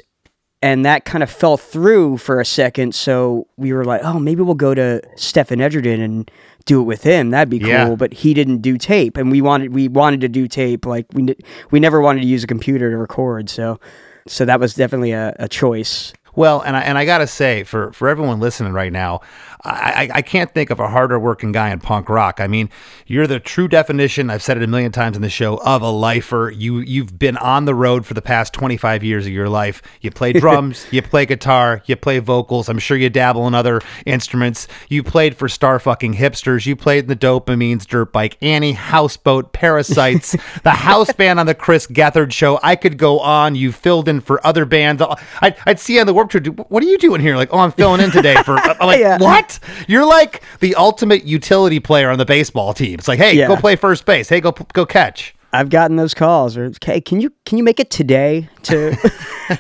and 0.62 0.86
that 0.86 1.06
kind 1.06 1.24
of 1.24 1.30
fell 1.30 1.58
through 1.58 2.18
for 2.18 2.40
a 2.40 2.46
second. 2.46 2.94
So 2.94 3.48
we 3.58 3.74
were 3.74 3.86
like, 3.86 4.02
oh, 4.04 4.20
maybe 4.20 4.42
we'll 4.42 4.54
go 4.54 4.76
to 4.76 5.02
Stephen 5.16 5.60
Egerton 5.62 6.02
and 6.02 6.30
do 6.66 6.82
it 6.82 6.84
with 6.84 7.04
him. 7.04 7.32
That'd 7.32 7.50
be 7.50 7.60
cool. 7.60 7.70
Yeah. 7.70 7.96
But 7.96 8.14
he 8.14 8.34
didn't 8.34 8.60
do 8.60 8.78
tape, 8.78 9.18
and 9.18 9.32
we 9.32 9.42
wanted 9.42 9.74
we 9.74 9.88
wanted 9.88 10.22
to 10.22 10.30
do 10.30 10.48
tape. 10.48 10.86
Like 10.86 11.08
we 11.14 11.36
we 11.72 11.80
never 11.80 12.02
wanted 12.02 12.22
to 12.22 12.28
use 12.28 12.44
a 12.44 12.48
computer 12.48 12.92
to 12.92 12.98
record. 12.98 13.50
So 13.50 13.80
so 14.28 14.46
that 14.46 14.60
was 14.60 14.76
definitely 14.76 15.12
a, 15.14 15.36
a 15.40 15.48
choice. 15.48 16.14
Well, 16.34 16.62
and 16.62 16.78
I, 16.78 16.82
and 16.82 16.98
I 16.98 17.06
gotta 17.06 17.28
say, 17.28 17.64
for, 17.64 17.92
for 17.92 18.08
everyone 18.08 18.40
listening 18.40 18.72
right 18.72 18.92
now, 18.92 19.22
I, 19.64 20.10
I, 20.16 20.22
can't 20.24 20.52
think 20.52 20.72
of 20.72 20.80
a 20.80 20.88
harder 20.88 21.20
working 21.20 21.52
guy 21.52 21.70
in 21.70 21.80
punk 21.80 22.10
rock. 22.10 22.40
I 22.40 22.48
mean, 22.48 22.70
you're 23.06 23.28
the 23.28 23.40
true 23.40 23.68
definition. 23.68 24.30
I've 24.32 24.42
said 24.42 24.58
it 24.58 24.64
a 24.64 24.68
million 24.68 24.92
times 24.92 25.16
in 25.16 25.22
the 25.22 25.30
show 25.30 25.58
of 25.58 25.84
a 25.84 25.90
lifer. 25.90 26.50
You 26.50 26.80
you've 26.80 27.20
been 27.20 27.38
on 27.38 27.66
the 27.66 27.76
road 27.76 28.06
for 28.06 28.16
the 28.16 28.24
past 28.24 28.54
25 28.54 29.04
years 29.04 29.28
of 29.28 29.32
your 29.32 29.50
life. 29.50 29.84
You 30.02 30.10
play 30.10 30.34
drums, 30.42 30.88
you 30.90 31.04
play 31.04 31.28
guitar, 31.28 31.84
you 31.86 31.96
play 31.96 32.18
vocals. 32.18 32.70
I'm 32.70 32.80
sure 32.80 32.98
you 32.98 33.10
dabble 33.12 33.46
in 33.48 33.54
other 33.54 33.82
instruments. 34.06 34.68
You 34.90 35.04
played 35.04 35.38
for 35.38 35.48
Star 35.48 35.78
fucking 35.80 36.16
hipsters. 36.16 36.66
You 36.66 36.76
played 36.76 37.04
in 37.04 37.08
the 37.08 37.16
Dopamines, 37.16 37.86
Dirt 37.86 38.12
Bike, 38.12 38.38
Annie, 38.42 38.74
Houseboat, 38.74 39.54
Parasites, 39.54 40.36
the 40.64 40.72
house 40.72 41.14
band 41.14 41.40
on 41.40 41.46
the 41.46 41.54
Chris 41.56 41.86
Gethard 41.86 42.32
show. 42.32 42.60
I 42.64 42.76
could 42.76 42.98
go 42.98 43.20
on. 43.20 43.54
You 43.54 43.72
filled 43.72 44.08
in 44.08 44.22
for 44.22 44.46
other 44.46 44.66
bands. 44.66 45.04
I'd, 45.42 45.56
I'd 45.68 45.80
see 45.80 45.96
you 45.96 46.02
on 46.02 46.08
the 46.08 46.14
Warped 46.14 46.32
Tour. 46.32 46.42
What 46.70 46.82
are 46.82 46.88
you 46.88 46.98
doing 46.98 47.22
here? 47.22 47.36
Like, 47.36 47.50
oh, 47.54 47.60
I'm 47.60 47.72
filling 47.72 48.02
in 48.02 48.10
today 48.10 48.42
for. 48.44 48.58
I'm 48.58 48.78
like, 48.88 49.00
Yeah. 49.00 49.18
what? 49.20 49.51
You're 49.88 50.06
like 50.06 50.42
the 50.60 50.76
ultimate 50.76 51.26
utility 51.26 51.80
player 51.80 52.10
on 52.10 52.18
the 52.18 52.26
baseball 52.26 52.74
team. 52.74 52.96
It's 52.96 53.08
like, 53.08 53.20
hey, 53.20 53.34
Yeah. 53.34 53.48
go 53.48 53.56
play 53.58 53.76
first 53.76 54.06
base. 54.06 54.30
Hey, 54.30 54.40
go 54.42 54.52
go 54.52 54.86
catch. 54.86 55.34
I've 55.54 55.70
gotten 55.70 55.98
those 55.98 56.14
calls. 56.14 56.56
Or 56.58 56.72
hey, 56.84 57.02
can 57.02 57.20
you 57.20 57.34
can 57.46 57.58
you 57.58 57.64
make 57.64 57.80
it 57.80 57.90
today? 57.90 58.50
To 58.64 58.96
can 59.48 59.60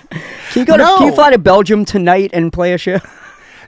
you 0.55 0.65
go 0.65 0.77
to 0.77 0.83
can 0.83 1.07
you 1.07 1.13
fly 1.15 1.31
to 1.31 1.37
Belgium 1.37 1.85
tonight 1.85 2.31
and 2.33 2.51
play 2.53 2.73
a 2.73 2.77
show? 2.77 2.99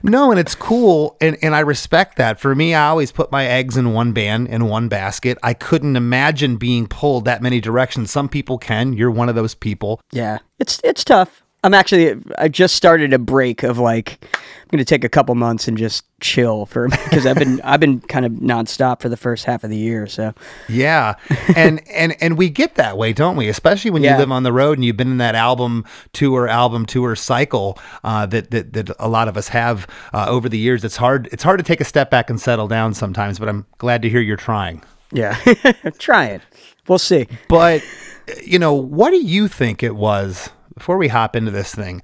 No, 0.06 0.30
and 0.30 0.38
it's 0.38 0.54
cool, 0.54 1.16
and, 1.22 1.38
and 1.40 1.54
I 1.54 1.60
respect 1.60 2.18
that. 2.18 2.38
For 2.38 2.54
me, 2.54 2.74
I 2.74 2.88
always 2.88 3.10
put 3.10 3.32
my 3.32 3.46
eggs 3.46 3.78
in 3.78 3.94
one 3.94 4.12
band, 4.12 4.48
in 4.48 4.66
one 4.66 4.88
basket. 4.88 5.38
I 5.42 5.54
couldn't 5.54 5.96
imagine 5.96 6.56
being 6.56 6.86
pulled 6.86 7.24
that 7.24 7.40
many 7.40 7.58
directions. 7.58 8.10
Some 8.10 8.28
people 8.28 8.58
can. 8.58 8.92
You're 8.92 9.10
one 9.10 9.30
of 9.30 9.34
those 9.34 9.54
people. 9.54 10.02
Yeah, 10.12 10.40
it's 10.58 10.78
it's 10.84 11.04
tough. 11.04 11.42
I'm 11.62 11.72
actually 11.72 12.20
I 12.36 12.48
just 12.48 12.74
started 12.74 13.14
a 13.14 13.18
break 13.18 13.62
of 13.62 13.78
like 13.78 14.22
I'm 14.64 14.68
gonna 14.70 14.84
take 14.84 15.04
a 15.04 15.08
couple 15.08 15.34
months 15.34 15.68
and 15.68 15.76
just 15.76 16.04
chill 16.20 16.64
for 16.66 16.88
because 16.88 17.26
I've 17.26 17.36
been 17.36 17.60
I've 17.62 17.80
been 17.80 18.00
kind 18.00 18.24
of 18.24 18.32
nonstop 18.32 19.02
for 19.02 19.08
the 19.08 19.16
first 19.16 19.44
half 19.44 19.62
of 19.62 19.70
the 19.70 19.76
year. 19.76 20.06
So 20.06 20.34
Yeah, 20.68 21.14
and 21.54 21.86
and 21.88 22.16
and 22.20 22.38
we 22.38 22.48
get 22.48 22.76
that 22.76 22.96
way, 22.96 23.12
don't 23.12 23.36
we? 23.36 23.48
Especially 23.48 23.90
when 23.90 24.02
you 24.02 24.10
live 24.10 24.32
on 24.32 24.42
the 24.42 24.52
road 24.52 24.78
and 24.78 24.84
you've 24.84 24.96
been 24.96 25.10
in 25.10 25.18
that 25.18 25.34
album 25.34 25.84
tour, 26.12 26.48
album 26.48 26.86
tour 26.86 27.14
cycle 27.14 27.78
uh, 28.02 28.26
that, 28.26 28.50
that 28.50 28.72
that 28.72 28.90
a 28.98 29.08
lot 29.08 29.28
of 29.28 29.36
us 29.36 29.48
have 29.48 29.86
uh, 30.12 30.26
over 30.28 30.48
the 30.48 30.58
years. 30.58 30.82
It's 30.82 30.96
hard. 30.96 31.28
It's 31.30 31.42
hard 31.42 31.58
to 31.58 31.64
take 31.64 31.80
a 31.80 31.84
step 31.84 32.10
back 32.10 32.30
and 32.30 32.40
settle 32.40 32.66
down 32.66 32.94
sometimes. 32.94 33.38
But 33.38 33.48
I'm 33.48 33.66
glad 33.78 34.02
to 34.02 34.08
hear 34.08 34.20
you're 34.20 34.36
trying. 34.36 34.82
yeah, 35.12 35.38
trying. 35.98 36.40
We'll 36.88 36.98
see. 36.98 37.28
But 37.48 37.84
you 38.42 38.58
know, 38.58 38.72
what 38.72 39.10
do 39.10 39.18
you 39.18 39.48
think 39.48 39.82
it 39.82 39.94
was 39.94 40.50
before 40.74 40.96
we 40.96 41.08
hop 41.08 41.36
into 41.36 41.50
this 41.50 41.74
thing? 41.74 42.02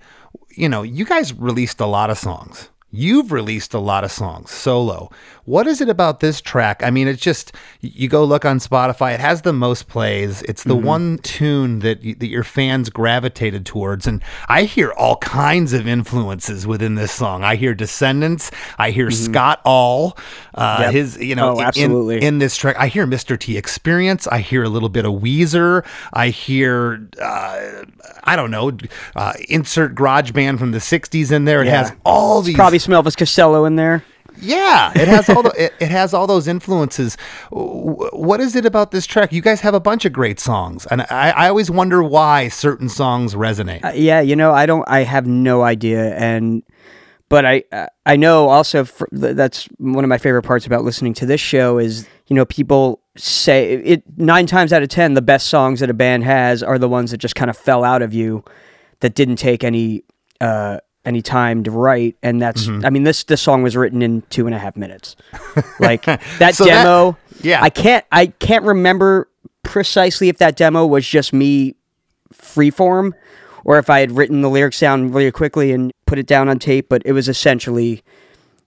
You 0.50 0.68
know, 0.68 0.82
you 0.82 1.04
guys 1.04 1.32
released 1.32 1.80
a 1.80 1.86
lot 1.86 2.10
of 2.10 2.18
songs. 2.18 2.70
You've 2.92 3.30
released 3.30 3.72
a 3.72 3.78
lot 3.78 4.02
of 4.02 4.10
songs 4.10 4.50
solo. 4.50 5.10
What 5.44 5.68
is 5.68 5.80
it 5.80 5.88
about 5.88 6.18
this 6.18 6.40
track? 6.40 6.82
I 6.82 6.90
mean, 6.90 7.06
it's 7.06 7.22
just 7.22 7.52
you 7.80 8.08
go 8.08 8.24
look 8.24 8.44
on 8.44 8.58
Spotify. 8.58 9.14
It 9.14 9.20
has 9.20 9.42
the 9.42 9.52
most 9.52 9.86
plays. 9.86 10.42
It's 10.42 10.64
the 10.64 10.74
mm-hmm. 10.74 10.86
one 10.86 11.18
tune 11.18 11.78
that 11.80 12.02
that 12.02 12.26
your 12.26 12.42
fans 12.42 12.90
gravitated 12.90 13.64
towards, 13.64 14.08
and 14.08 14.22
I 14.48 14.64
hear 14.64 14.90
all 14.92 15.18
kinds 15.18 15.72
of 15.72 15.86
influences 15.86 16.66
within 16.66 16.96
this 16.96 17.12
song. 17.12 17.44
I 17.44 17.54
hear 17.54 17.74
Descendents. 17.74 18.50
I 18.76 18.90
hear 18.90 19.08
mm-hmm. 19.08 19.32
Scott 19.32 19.60
All. 19.64 20.18
Uh, 20.54 20.78
Yep. 20.80 20.92
His, 20.92 21.16
you 21.18 21.34
know, 21.34 21.54
Oh, 21.56 21.58
in- 21.60 21.66
absolutely. 21.66 22.22
in 22.26 22.38
this 22.38 22.56
track. 22.56 22.76
I 22.78 22.88
hear 22.88 23.06
Mr. 23.06 23.38
T 23.38 23.56
Experience. 23.56 24.26
I 24.26 24.38
hear 24.40 24.62
a 24.62 24.68
little 24.68 24.88
bit 24.88 25.04
of 25.04 25.12
Weezer. 25.14 25.84
I 26.12 26.28
hear, 26.28 27.08
uh, 27.22 27.84
I 28.24 28.36
don't 28.36 28.50
know, 28.50 28.72
uh, 29.16 29.32
insert 29.48 29.94
garage 29.94 30.32
band 30.32 30.58
from 30.58 30.72
the 30.72 30.80
60s 30.80 31.30
in 31.32 31.44
there. 31.44 31.62
It 31.62 31.66
Yeah. 31.66 31.78
has 31.84 31.92
all 32.04 32.42
these. 32.42 32.54
Probably 32.56 32.78
some 32.78 32.94
Elvis 32.94 33.16
Costello 33.16 33.64
in 33.64 33.76
there. 33.76 34.02
Yeah, 34.42 34.92
it 34.94 35.06
has 35.08 35.28
all 35.28 35.42
the, 35.42 35.50
it, 35.64 35.74
it 35.80 35.90
has 35.90 36.14
all 36.14 36.26
those 36.26 36.48
influences. 36.48 37.16
What 37.50 38.40
is 38.40 38.56
it 38.56 38.64
about 38.64 38.90
this 38.90 39.04
track? 39.06 39.32
You 39.32 39.42
guys 39.42 39.60
have 39.60 39.74
a 39.74 39.80
bunch 39.80 40.04
of 40.06 40.12
great 40.14 40.40
songs, 40.40 40.86
and 40.86 41.02
I, 41.10 41.30
I 41.30 41.48
always 41.48 41.70
wonder 41.70 42.02
why 42.02 42.48
certain 42.48 42.88
songs 42.88 43.34
resonate. 43.34 43.84
Uh, 43.84 43.92
yeah, 43.94 44.20
you 44.20 44.36
know, 44.36 44.52
I 44.52 44.64
don't. 44.66 44.84
I 44.88 45.00
have 45.02 45.26
no 45.26 45.62
idea, 45.62 46.14
and 46.16 46.62
but 47.30 47.46
I 47.46 47.64
uh, 47.72 47.86
I 48.04 48.16
know 48.16 48.48
also 48.50 48.84
th- 48.84 49.34
that's 49.34 49.64
one 49.78 50.04
of 50.04 50.08
my 50.08 50.18
favorite 50.18 50.42
parts 50.42 50.66
about 50.66 50.84
listening 50.84 51.14
to 51.14 51.26
this 51.26 51.40
show 51.40 51.78
is 51.78 52.06
you 52.26 52.36
know 52.36 52.44
people 52.44 53.00
say 53.16 53.72
it 53.74 54.02
nine 54.18 54.46
times 54.46 54.72
out 54.74 54.82
of 54.82 54.88
ten 54.90 55.14
the 55.14 55.22
best 55.22 55.46
songs 55.48 55.80
that 55.80 55.88
a 55.88 55.94
band 55.94 56.24
has 56.24 56.62
are 56.62 56.78
the 56.78 56.88
ones 56.88 57.10
that 57.12 57.16
just 57.18 57.34
kind 57.34 57.48
of 57.48 57.56
fell 57.56 57.82
out 57.84 58.02
of 58.02 58.12
you 58.12 58.44
that 59.00 59.14
didn't 59.14 59.36
take 59.36 59.64
any 59.64 60.04
uh 60.42 60.78
any 61.06 61.22
time 61.22 61.64
to 61.64 61.70
write 61.70 62.16
and 62.22 62.40
that's 62.42 62.66
Mm-hmm. 62.66 62.84
i 62.84 62.90
mean 62.90 63.04
this 63.04 63.24
this 63.24 63.40
song 63.40 63.62
was 63.62 63.74
written 63.76 64.02
in 64.02 64.20
two 64.28 64.44
and 64.46 64.54
a 64.54 64.58
half 64.58 64.76
minutes 64.76 65.16
like 65.80 66.04
that 66.04 66.54
So 66.54 66.64
that- 66.64 66.82
demo 66.84 67.16
yeah. 67.42 67.62
i 67.62 67.70
can't 67.70 68.04
i 68.12 68.26
can't 68.26 68.64
remember 68.64 69.28
precisely 69.62 70.28
if 70.28 70.36
that 70.38 70.56
demo 70.56 70.86
was 70.86 71.06
just 71.08 71.32
me 71.32 71.74
freeform 72.34 73.12
or 73.64 73.78
if 73.78 73.90
I 73.90 74.00
had 74.00 74.12
written 74.12 74.42
the 74.42 74.50
lyrics 74.50 74.80
down 74.80 75.12
really 75.12 75.30
quickly 75.30 75.72
and 75.72 75.92
put 76.06 76.18
it 76.18 76.26
down 76.26 76.48
on 76.48 76.58
tape, 76.58 76.88
but 76.88 77.02
it 77.04 77.12
was 77.12 77.28
essentially 77.28 78.02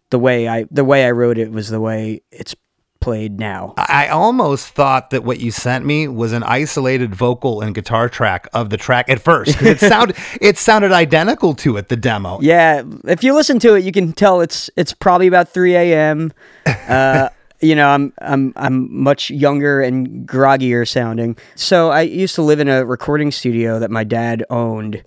the 0.09 0.19
way 0.19 0.47
I 0.47 0.65
the 0.69 0.83
way 0.83 1.05
I 1.05 1.11
wrote 1.11 1.37
it 1.37 1.51
was 1.51 1.69
the 1.69 1.81
way 1.81 2.21
it's 2.31 2.55
played 3.03 3.37
now. 3.37 3.73
I 3.75 4.07
almost 4.07 4.69
thought 4.69 5.09
that 5.09 5.25
what 5.25 5.41
you 5.41 5.51
sent 5.51 5.85
me 5.85 6.07
was 6.07 6.31
an 6.31 6.41
isolated 6.43 7.13
vocal 7.13 7.59
and 7.59 7.75
guitar 7.75 8.07
track 8.07 8.47
of 8.53 8.69
the 8.69 8.77
track 8.77 9.09
at 9.09 9.19
first. 9.19 9.61
it 9.61 9.79
sounded 9.81 10.15
it 10.39 10.57
sounded 10.57 10.93
identical 10.93 11.53
to 11.55 11.75
it 11.75 11.89
the 11.89 11.97
demo. 11.97 12.39
Yeah, 12.41 12.83
if 13.03 13.21
you 13.21 13.33
listen 13.33 13.59
to 13.59 13.75
it, 13.75 13.83
you 13.83 13.91
can 13.91 14.13
tell 14.13 14.39
it's 14.39 14.69
it's 14.77 14.93
probably 14.93 15.27
about 15.27 15.49
3 15.49 15.75
a.m. 15.75 16.31
Uh, 16.65 17.27
you 17.63 17.75
know, 17.75 17.87
I'm 17.87 18.13
I'm 18.19 18.53
I'm 18.55 18.95
much 18.95 19.29
younger 19.29 19.81
and 19.81 20.27
groggier 20.27 20.87
sounding. 20.87 21.37
So 21.55 21.89
I 21.89 22.01
used 22.01 22.35
to 22.35 22.41
live 22.41 22.59
in 22.59 22.67
a 22.67 22.85
recording 22.85 23.31
studio 23.31 23.79
that 23.79 23.89
my 23.89 24.03
dad 24.03 24.43
owned, 24.49 25.03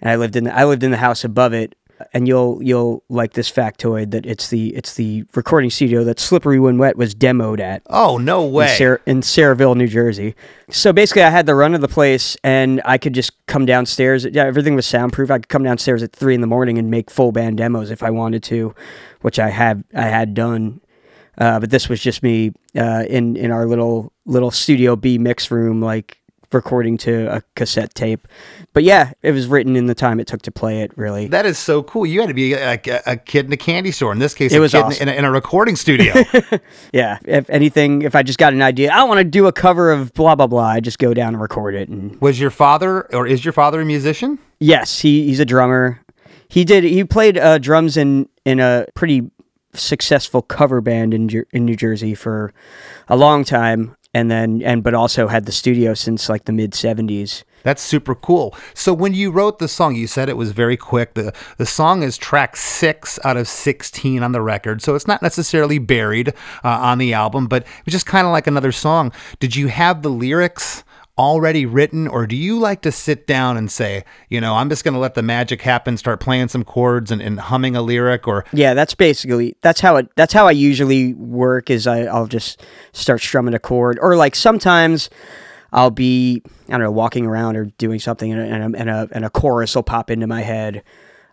and 0.00 0.10
I 0.10 0.16
lived 0.16 0.34
in 0.34 0.44
the, 0.44 0.56
I 0.56 0.64
lived 0.64 0.82
in 0.82 0.90
the 0.90 0.96
house 0.96 1.24
above 1.24 1.52
it. 1.52 1.74
And 2.14 2.26
you'll 2.26 2.62
you'll 2.62 3.04
like 3.10 3.34
this 3.34 3.52
factoid 3.52 4.10
that 4.12 4.24
it's 4.24 4.48
the 4.48 4.74
it's 4.74 4.94
the 4.94 5.26
recording 5.34 5.68
studio 5.68 6.02
that 6.04 6.18
Slippery 6.18 6.58
When 6.58 6.78
Wet 6.78 6.96
was 6.96 7.14
demoed 7.14 7.60
at. 7.60 7.82
Oh 7.90 8.16
no 8.16 8.46
in, 8.46 8.52
way! 8.54 8.74
Sar- 8.78 9.02
in 9.04 9.20
Sayreville, 9.20 9.76
New 9.76 9.86
Jersey. 9.86 10.34
So 10.70 10.94
basically, 10.94 11.24
I 11.24 11.28
had 11.28 11.44
the 11.44 11.54
run 11.54 11.74
of 11.74 11.82
the 11.82 11.88
place, 11.88 12.38
and 12.42 12.80
I 12.86 12.96
could 12.96 13.12
just 13.12 13.32
come 13.44 13.66
downstairs. 13.66 14.24
Yeah, 14.24 14.46
everything 14.46 14.74
was 14.74 14.86
soundproof. 14.86 15.30
I 15.30 15.40
could 15.40 15.48
come 15.50 15.62
downstairs 15.62 16.02
at 16.02 16.12
three 16.12 16.34
in 16.34 16.40
the 16.40 16.46
morning 16.46 16.78
and 16.78 16.90
make 16.90 17.10
full 17.10 17.32
band 17.32 17.58
demos 17.58 17.90
if 17.90 18.02
I 18.02 18.08
wanted 18.08 18.42
to, 18.44 18.74
which 19.20 19.38
I 19.38 19.50
have 19.50 19.84
I 19.94 20.06
had 20.06 20.32
done. 20.32 20.80
Uh, 21.40 21.58
but 21.58 21.70
this 21.70 21.88
was 21.88 22.00
just 22.00 22.22
me 22.22 22.52
uh, 22.76 23.04
in 23.08 23.34
in 23.36 23.50
our 23.50 23.66
little 23.66 24.12
little 24.26 24.50
studio 24.50 24.94
B 24.94 25.16
mix 25.18 25.50
room, 25.50 25.80
like 25.80 26.18
recording 26.52 26.98
to 26.98 27.34
a 27.34 27.42
cassette 27.54 27.94
tape. 27.94 28.26
But 28.72 28.82
yeah, 28.82 29.12
it 29.22 29.30
was 29.32 29.46
written 29.46 29.76
in 29.76 29.86
the 29.86 29.94
time 29.94 30.18
it 30.20 30.26
took 30.26 30.42
to 30.42 30.50
play 30.50 30.82
it. 30.82 30.90
Really, 30.98 31.28
That 31.28 31.46
is 31.46 31.58
so 31.58 31.82
cool. 31.82 32.04
You 32.04 32.20
had 32.20 32.26
to 32.28 32.34
be 32.34 32.56
like 32.56 32.86
a, 32.88 33.00
a 33.06 33.16
kid 33.16 33.46
in 33.46 33.52
a 33.52 33.56
candy 33.56 33.90
store. 33.92 34.12
In 34.12 34.18
this 34.18 34.34
case, 34.34 34.52
It 34.52 34.58
a 34.58 34.60
was 34.60 34.74
awesome. 34.74 35.00
in, 35.00 35.08
a, 35.08 35.12
in 35.18 35.24
a 35.24 35.30
recording 35.30 35.76
studio. 35.76 36.12
yeah. 36.92 37.18
If 37.24 37.48
anything, 37.50 38.02
if 38.02 38.14
I 38.14 38.22
just 38.22 38.38
got 38.38 38.52
an 38.52 38.62
idea, 38.62 38.90
I 38.92 39.04
want 39.04 39.18
to 39.18 39.24
do 39.24 39.46
a 39.46 39.52
cover 39.52 39.90
of 39.92 40.12
blah 40.12 40.34
blah 40.34 40.46
blah, 40.48 40.66
I 40.66 40.80
just 40.80 40.98
go 40.98 41.14
down 41.14 41.34
and 41.34 41.40
record 41.40 41.74
it 41.74 41.88
and 41.88 42.20
Was 42.20 42.38
your 42.40 42.50
father 42.50 43.12
or 43.14 43.26
is 43.26 43.44
your 43.44 43.52
father 43.52 43.80
a 43.80 43.84
musician? 43.84 44.38
Yes, 44.58 44.98
he, 45.00 45.26
he's 45.26 45.40
a 45.40 45.46
drummer. 45.46 46.00
He 46.48 46.64
did. 46.64 46.82
He 46.84 47.04
played 47.04 47.38
uh, 47.38 47.58
drums 47.58 47.96
in 47.96 48.28
in 48.44 48.58
a 48.60 48.86
pretty 48.94 49.30
successful 49.74 50.42
cover 50.42 50.80
band 50.80 51.14
in 51.14 51.28
in 51.52 51.64
New 51.64 51.76
Jersey 51.76 52.14
for 52.14 52.52
a 53.08 53.16
long 53.16 53.44
time, 53.44 53.96
and 54.14 54.30
then 54.30 54.62
and 54.62 54.82
but 54.82 54.94
also 54.94 55.28
had 55.28 55.46
the 55.46 55.52
studio 55.52 55.94
since 55.94 56.28
like 56.28 56.44
the 56.44 56.52
mid 56.52 56.74
seventies. 56.74 57.44
That's 57.62 57.82
super 57.82 58.14
cool. 58.14 58.54
So 58.72 58.94
when 58.94 59.12
you 59.12 59.30
wrote 59.30 59.58
the 59.58 59.68
song, 59.68 59.94
you 59.94 60.06
said 60.06 60.30
it 60.30 60.36
was 60.36 60.52
very 60.52 60.76
quick. 60.76 61.14
The 61.14 61.34
the 61.58 61.66
song 61.66 62.02
is 62.02 62.16
track 62.16 62.56
six 62.56 63.18
out 63.24 63.36
of 63.36 63.48
sixteen 63.48 64.22
on 64.22 64.32
the 64.32 64.40
record, 64.40 64.82
so 64.82 64.94
it's 64.94 65.06
not 65.06 65.22
necessarily 65.22 65.78
buried 65.78 66.30
uh, 66.64 66.68
on 66.68 66.98
the 66.98 67.12
album, 67.12 67.46
but 67.46 67.62
it 67.62 67.84
was 67.84 67.92
just 67.92 68.06
kind 68.06 68.26
of 68.26 68.32
like 68.32 68.46
another 68.46 68.72
song. 68.72 69.12
Did 69.38 69.56
you 69.56 69.68
have 69.68 70.02
the 70.02 70.08
lyrics 70.08 70.84
already 71.20 71.66
written, 71.66 72.08
or 72.08 72.26
do 72.26 72.34
you 72.34 72.58
like 72.58 72.80
to 72.82 72.90
sit 72.90 73.26
down 73.26 73.58
and 73.58 73.70
say, 73.70 74.04
you 74.30 74.40
know, 74.40 74.54
I'm 74.54 74.70
just 74.70 74.84
going 74.84 74.94
to 74.94 75.00
let 75.00 75.14
the 75.14 75.22
magic 75.22 75.60
happen, 75.60 75.98
start 75.98 76.18
playing 76.18 76.48
some 76.48 76.64
chords 76.64 77.10
and, 77.10 77.20
and 77.20 77.38
humming 77.38 77.76
a 77.76 77.82
lyric, 77.82 78.26
or 78.26 78.46
Yeah, 78.52 78.72
that's 78.72 78.94
basically 78.94 79.54
that's 79.60 79.80
how 79.80 79.96
it. 79.96 80.08
That's 80.16 80.32
how 80.32 80.48
I 80.48 80.52
usually 80.52 81.12
work. 81.14 81.68
Is 81.68 81.86
I 81.86 82.04
I'll 82.04 82.26
just 82.26 82.64
start 82.92 83.20
strumming 83.20 83.54
a 83.54 83.58
chord, 83.58 83.98
or 84.00 84.16
like 84.16 84.34
sometimes. 84.34 85.10
I'll 85.72 85.92
be 85.92 86.42
I 86.68 86.72
don't 86.72 86.80
know 86.80 86.90
walking 86.90 87.26
around 87.26 87.56
or 87.56 87.66
doing 87.66 88.00
something 88.00 88.32
and 88.32 88.40
and 88.40 88.74
and 88.74 88.90
a, 88.90 89.08
and 89.12 89.24
a 89.24 89.30
chorus 89.30 89.76
will 89.76 89.84
pop 89.84 90.10
into 90.10 90.26
my 90.26 90.40
head. 90.40 90.82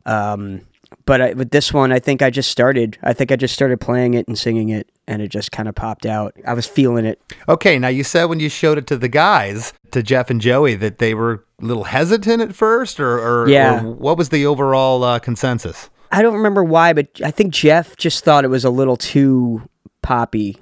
Um, 0.05 0.61
but 1.07 1.21
I, 1.21 1.33
with 1.33 1.49
this 1.49 1.73
one, 1.73 1.91
I 1.91 1.97
think 1.97 2.21
I 2.21 2.29
just 2.29 2.51
started. 2.51 2.99
I 3.01 3.13
think 3.13 3.31
I 3.31 3.35
just 3.35 3.55
started 3.55 3.81
playing 3.81 4.13
it 4.13 4.27
and 4.27 4.37
singing 4.37 4.69
it, 4.69 4.87
and 5.07 5.21
it 5.23 5.29
just 5.29 5.51
kind 5.51 5.67
of 5.67 5.73
popped 5.73 6.05
out. 6.05 6.35
I 6.45 6.53
was 6.53 6.67
feeling 6.67 7.05
it. 7.05 7.19
Okay, 7.49 7.79
now 7.79 7.87
you 7.87 8.03
said 8.03 8.25
when 8.25 8.39
you 8.39 8.49
showed 8.49 8.77
it 8.77 8.85
to 8.87 8.97
the 8.97 9.07
guys, 9.07 9.73
to 9.91 10.03
Jeff 10.03 10.29
and 10.29 10.39
Joey, 10.39 10.75
that 10.75 10.99
they 10.99 11.15
were 11.15 11.43
a 11.61 11.65
little 11.65 11.85
hesitant 11.85 12.41
at 12.43 12.53
first, 12.53 12.99
or, 12.99 13.17
or, 13.17 13.49
Yeah. 13.49 13.83
or 13.83 13.91
what 13.93 14.17
was 14.17 14.29
the 14.29 14.45
overall 14.45 15.03
uh, 15.03 15.17
consensus? 15.17 15.89
I 16.11 16.21
don't 16.21 16.35
remember 16.35 16.63
why, 16.63 16.93
but 16.93 17.07
I 17.23 17.31
think 17.31 17.53
Jeff 17.53 17.97
just 17.97 18.23
thought 18.23 18.45
it 18.45 18.49
was 18.49 18.63
a 18.65 18.69
little 18.69 18.97
too 18.97 19.67
poppy, 20.01 20.57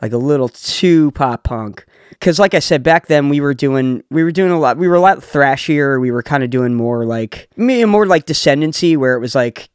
like 0.00 0.12
a 0.12 0.18
little 0.18 0.48
too 0.48 1.10
pop 1.12 1.42
punk. 1.44 1.84
Because, 2.18 2.38
like 2.38 2.54
I 2.54 2.58
said, 2.58 2.82
back 2.82 3.06
then 3.06 3.28
we 3.28 3.40
were 3.40 3.54
doing 3.54 4.02
we 4.10 4.24
were 4.24 4.32
doing 4.32 4.50
a 4.50 4.58
lot. 4.58 4.76
We 4.78 4.88
were 4.88 4.94
a 4.94 5.00
lot 5.00 5.18
thrashier. 5.18 6.00
We 6.00 6.10
were 6.10 6.22
kind 6.22 6.42
of 6.42 6.50
doing 6.50 6.74
more 6.74 7.04
like 7.04 7.48
me, 7.56 7.84
more 7.84 8.06
like 8.06 8.26
Descendancy, 8.26 8.96
where 8.96 9.14
it 9.14 9.20
was 9.20 9.34
like, 9.34 9.68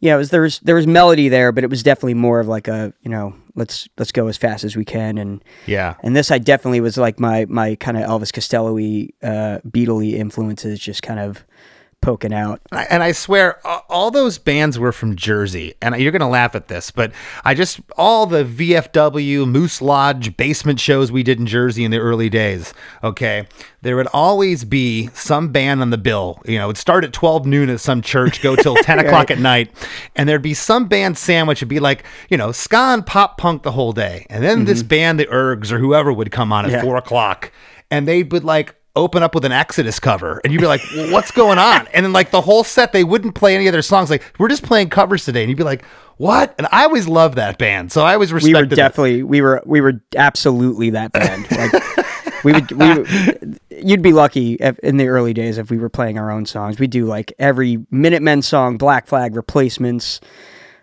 you 0.00 0.10
know, 0.10 0.16
it 0.16 0.18
was, 0.18 0.30
there 0.30 0.40
was 0.42 0.58
there 0.60 0.74
was 0.74 0.86
melody 0.86 1.28
there, 1.28 1.52
but 1.52 1.64
it 1.64 1.70
was 1.70 1.82
definitely 1.82 2.14
more 2.14 2.40
of 2.40 2.48
like 2.48 2.68
a 2.68 2.92
you 3.02 3.10
know 3.10 3.34
let's 3.54 3.88
let's 3.96 4.12
go 4.12 4.26
as 4.26 4.36
fast 4.36 4.64
as 4.64 4.76
we 4.76 4.84
can 4.84 5.16
and 5.16 5.42
Yeah. 5.66 5.94
and 6.02 6.14
this 6.14 6.30
I 6.30 6.36
definitely 6.38 6.80
was 6.80 6.98
like 6.98 7.18
my 7.18 7.46
my 7.48 7.74
kind 7.76 7.96
of 7.96 8.02
Elvis 8.04 8.32
Costello-y, 8.32 9.08
uh, 9.22 9.60
Beatle-y 9.66 10.16
influences 10.18 10.78
just 10.78 11.02
kind 11.02 11.18
of 11.20 11.44
poking 12.06 12.32
out. 12.32 12.60
And 12.70 12.78
I- 12.78 12.86
And 12.88 13.02
I 13.02 13.10
swear, 13.10 13.58
all 13.90 14.12
those 14.12 14.38
bands 14.38 14.78
were 14.78 14.92
from 14.92 15.16
Jersey. 15.16 15.74
And 15.82 15.96
you're 15.96 16.12
going 16.12 16.20
to 16.20 16.26
laugh 16.28 16.54
at 16.54 16.68
this, 16.68 16.92
but 16.92 17.10
I 17.44 17.52
just, 17.52 17.80
all 17.98 18.26
the 18.26 18.44
VFW, 18.44 19.44
Moose 19.44 19.82
Lodge, 19.82 20.36
basement 20.36 20.78
shows 20.78 21.10
we 21.10 21.24
did 21.24 21.40
in 21.40 21.46
Jersey 21.46 21.84
in 21.84 21.90
the 21.90 21.98
early 21.98 22.28
days, 22.30 22.72
okay, 23.02 23.48
there 23.82 23.96
would 23.96 24.06
always 24.12 24.64
be 24.64 25.08
some 25.14 25.48
band 25.50 25.82
on 25.82 25.90
the 25.90 25.98
bill. 25.98 26.40
You 26.46 26.58
know, 26.58 26.66
it'd 26.66 26.76
start 26.76 27.02
at 27.02 27.12
12 27.12 27.44
noon 27.44 27.70
at 27.70 27.80
some 27.80 28.02
church, 28.02 28.40
go 28.40 28.54
till 28.54 28.76
10 28.82 29.00
o'clock 29.00 29.32
at 29.32 29.40
night. 29.40 29.72
And 30.14 30.28
there'd 30.28 30.40
be 30.42 30.54
some 30.54 30.86
band 30.86 31.18
sandwich. 31.18 31.58
It'd 31.58 31.68
be 31.68 31.80
like, 31.80 32.04
you 32.30 32.36
know, 32.36 32.52
ska 32.52 32.76
and 32.94 33.04
pop 33.04 33.36
punk 33.36 33.64
the 33.64 33.72
whole 33.72 33.92
day. 33.92 34.26
And 34.30 34.44
then 34.44 34.64
this 34.64 34.78
mm-hmm. 34.78 34.88
band, 34.88 35.18
the 35.20 35.26
Ergs 35.26 35.72
or 35.72 35.80
whoever, 35.80 36.12
would 36.12 36.30
come 36.30 36.52
on 36.52 36.66
at 36.66 36.70
Yeah. 36.70 36.82
four 36.82 36.96
o'clock. 36.96 37.50
And 37.90 38.06
they 38.06 38.22
would 38.22 38.44
like, 38.44 38.75
open 38.96 39.22
up 39.22 39.34
with 39.34 39.44
an 39.44 39.52
Exodus 39.52 40.00
cover, 40.00 40.40
and 40.42 40.52
you'd 40.52 40.60
be 40.60 40.66
like, 40.66 40.80
"Well, 40.94 41.12
"What's 41.12 41.30
going 41.30 41.58
on?" 41.58 41.86
And 41.92 42.04
then 42.04 42.12
like 42.12 42.30
the 42.32 42.40
whole 42.40 42.64
set, 42.64 42.92
they 42.92 43.04
wouldn't 43.04 43.34
play 43.34 43.54
any 43.54 43.66
of 43.68 43.72
their 43.72 43.82
songs. 43.82 44.10
Like, 44.10 44.24
"We're 44.38 44.48
just 44.48 44.62
playing 44.64 44.88
covers 44.90 45.24
today," 45.24 45.42
and 45.42 45.48
you'd 45.50 45.58
be 45.58 45.62
like, 45.64 45.84
"What?" 46.16 46.54
And 46.58 46.66
I 46.72 46.84
always 46.84 47.06
loved 47.06 47.36
that 47.36 47.58
band, 47.58 47.92
so 47.92 48.02
I 48.04 48.14
always 48.14 48.32
respected. 48.32 48.54
we 48.54 48.60
were 48.60 48.64
it. 48.64 48.76
definitely 48.76 49.22
we 49.22 49.40
were 49.40 49.62
we 49.66 49.80
were 49.80 50.00
absolutely 50.16 50.90
that 50.90 51.12
band. 51.12 51.46
Like 51.50 52.44
we 52.44 52.52
would 52.52 52.70
we 52.72 52.94
would- 52.94 53.60
you'd 53.70 54.02
be 54.02 54.12
lucky 54.14 54.54
if, 54.54 54.78
in 54.80 54.96
the 54.96 55.08
early 55.08 55.34
days 55.34 55.58
if 55.58 55.70
we 55.70 55.76
were 55.78 55.90
playing 55.90 56.18
our 56.18 56.30
own 56.30 56.46
songs. 56.46 56.78
We 56.78 56.86
do 56.86 57.04
like 57.04 57.32
every 57.38 57.84
Minutemen 57.90 58.40
song, 58.42 58.78
Black 58.78 59.06
Flag 59.06 59.36
replacements. 59.36 60.20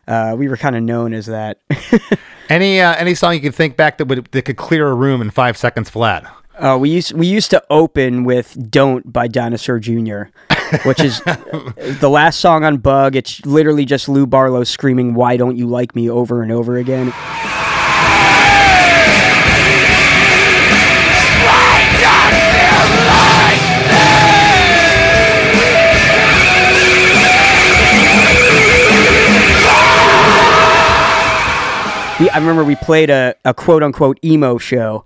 Uh, 0.07 0.35
we 0.37 0.47
were 0.49 0.57
kind 0.57 0.75
of 0.75 0.83
known 0.83 1.13
as 1.13 1.25
that. 1.27 1.59
any 2.49 2.79
uh, 2.81 2.93
any 2.95 3.15
song 3.15 3.33
you 3.33 3.39
could 3.41 3.55
think 3.55 3.77
back 3.77 3.97
that 3.97 4.05
would 4.07 4.25
that 4.31 4.41
could 4.43 4.57
clear 4.57 4.87
a 4.89 4.93
room 4.93 5.21
in 5.21 5.29
five 5.31 5.57
seconds 5.57 5.89
flat. 5.89 6.23
Uh, 6.63 6.77
we 6.77 6.89
used 6.89 7.11
we 7.11 7.27
used 7.27 7.51
to 7.51 7.61
open 7.69 8.23
with 8.23 8.71
"Don't" 8.71 9.11
by 9.11 9.27
Dinosaur 9.27 9.79
Jr., 9.79 10.31
which 10.85 11.01
is 11.01 11.19
the 11.25 12.09
last 12.09 12.39
song 12.39 12.63
on 12.63 12.77
Bug. 12.77 13.17
It's 13.17 13.45
literally 13.45 13.83
just 13.83 14.07
Lou 14.07 14.25
Barlow 14.25 14.63
screaming 14.63 15.13
"Why 15.13 15.35
don't 15.35 15.57
you 15.57 15.67
like 15.67 15.93
me?" 15.93 16.09
over 16.09 16.41
and 16.41 16.53
over 16.53 16.77
again. 16.77 17.07
We, 32.21 32.29
I 32.29 32.37
remember 32.37 32.63
we 32.63 32.75
played 32.77 33.09
a, 33.09 33.35
a 33.43 33.53
quote 33.53 33.83
unquote 33.83 34.17
emo 34.23 34.57
show. 34.57 35.03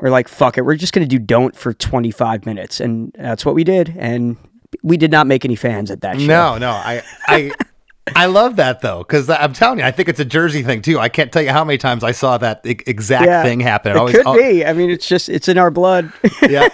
We're 0.00 0.10
like, 0.10 0.28
fuck 0.28 0.58
it, 0.58 0.62
we're 0.62 0.76
just 0.76 0.92
gonna 0.92 1.06
do 1.06 1.18
"Don't" 1.18 1.56
for 1.56 1.72
25 1.72 2.46
minutes, 2.46 2.80
and 2.80 3.14
that's 3.18 3.44
what 3.46 3.54
we 3.54 3.64
did. 3.64 3.94
And 3.96 4.36
we 4.82 4.96
did 4.96 5.10
not 5.10 5.26
make 5.26 5.44
any 5.44 5.56
fans 5.56 5.90
at 5.90 6.00
that 6.02 6.20
show. 6.20 6.26
No, 6.26 6.58
no, 6.58 6.70
I 6.70 7.02
I. 7.26 7.52
I 8.14 8.26
love 8.26 8.56
that 8.56 8.82
though, 8.82 8.98
because 8.98 9.28
I'm 9.28 9.52
telling 9.52 9.80
you, 9.80 9.84
I 9.84 9.90
think 9.90 10.08
it's 10.08 10.20
a 10.20 10.24
Jersey 10.24 10.62
thing 10.62 10.80
too. 10.80 10.98
I 10.98 11.08
can't 11.08 11.32
tell 11.32 11.42
you 11.42 11.50
how 11.50 11.64
many 11.64 11.76
times 11.76 12.04
I 12.04 12.12
saw 12.12 12.38
that 12.38 12.60
exact 12.64 13.44
thing 13.44 13.60
happen. 13.60 13.92
It 13.92 13.96
always- 13.98 14.16
could 14.16 14.26
al- 14.26 14.34
be. 14.36 14.64
I 14.64 14.72
mean, 14.72 14.90
it's 14.90 15.08
just 15.08 15.28
it's 15.28 15.48
in 15.48 15.58
our 15.58 15.70
blood. 15.70 16.12
yeah. 16.48 16.68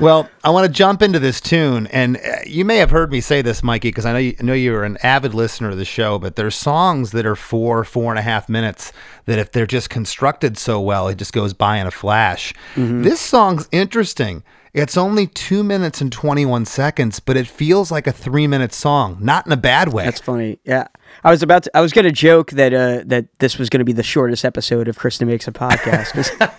Well, 0.00 0.28
I 0.44 0.50
want 0.50 0.66
to 0.66 0.72
jump 0.72 1.00
into 1.02 1.18
this 1.18 1.40
tune, 1.40 1.86
and 1.88 2.16
uh, 2.18 2.20
you 2.46 2.64
may 2.64 2.76
have 2.76 2.90
heard 2.90 3.10
me 3.10 3.20
say 3.20 3.42
this, 3.42 3.62
Mikey, 3.62 3.88
because 3.88 4.04
I 4.06 4.12
know 4.12 4.18
you 4.18 4.34
I 4.38 4.42
know 4.42 4.52
you're 4.52 4.84
an 4.84 4.96
avid 5.02 5.32
listener 5.34 5.70
of 5.70 5.76
the 5.76 5.84
show. 5.84 6.18
But 6.18 6.36
there's 6.36 6.54
songs 6.54 7.12
that 7.12 7.24
are 7.26 7.36
four, 7.36 7.84
four 7.84 8.12
and 8.12 8.18
a 8.18 8.22
half 8.22 8.48
minutes 8.48 8.92
that, 9.26 9.38
if 9.38 9.52
they're 9.52 9.66
just 9.66 9.90
constructed 9.90 10.58
so 10.58 10.80
well, 10.80 11.08
it 11.08 11.16
just 11.18 11.32
goes 11.32 11.52
by 11.52 11.78
in 11.78 11.86
a 11.86 11.90
flash. 11.90 12.52
Mm-hmm. 12.74 13.02
This 13.02 13.20
song's 13.20 13.68
interesting. 13.72 14.42
It's 14.72 14.96
only 14.96 15.26
two 15.26 15.62
minutes 15.64 16.00
and 16.00 16.12
21 16.12 16.66
seconds, 16.66 17.20
but 17.20 17.36
it 17.36 17.46
feels 17.46 17.90
like 17.90 18.06
a 18.06 18.12
three 18.12 18.46
minute 18.46 18.72
song, 18.72 19.18
not 19.20 19.46
in 19.46 19.52
a 19.52 19.56
bad 19.56 19.92
way. 19.92 20.04
That's 20.04 20.20
funny. 20.20 20.58
Yeah, 20.64 20.88
I 21.24 21.30
was 21.30 21.42
about 21.42 21.64
to. 21.64 21.76
I 21.76 21.80
was 21.80 21.92
going 21.92 22.04
to 22.04 22.12
joke 22.12 22.50
that 22.52 22.72
uh, 22.72 23.02
that 23.06 23.26
this 23.38 23.58
was 23.58 23.68
going 23.68 23.80
to 23.80 23.84
be 23.84 23.92
the 23.92 24.02
shortest 24.02 24.44
episode 24.44 24.88
of 24.88 24.98
Chris 24.98 25.18
DeMakes 25.18 25.48
a 25.48 25.52
podcast. 25.52 26.54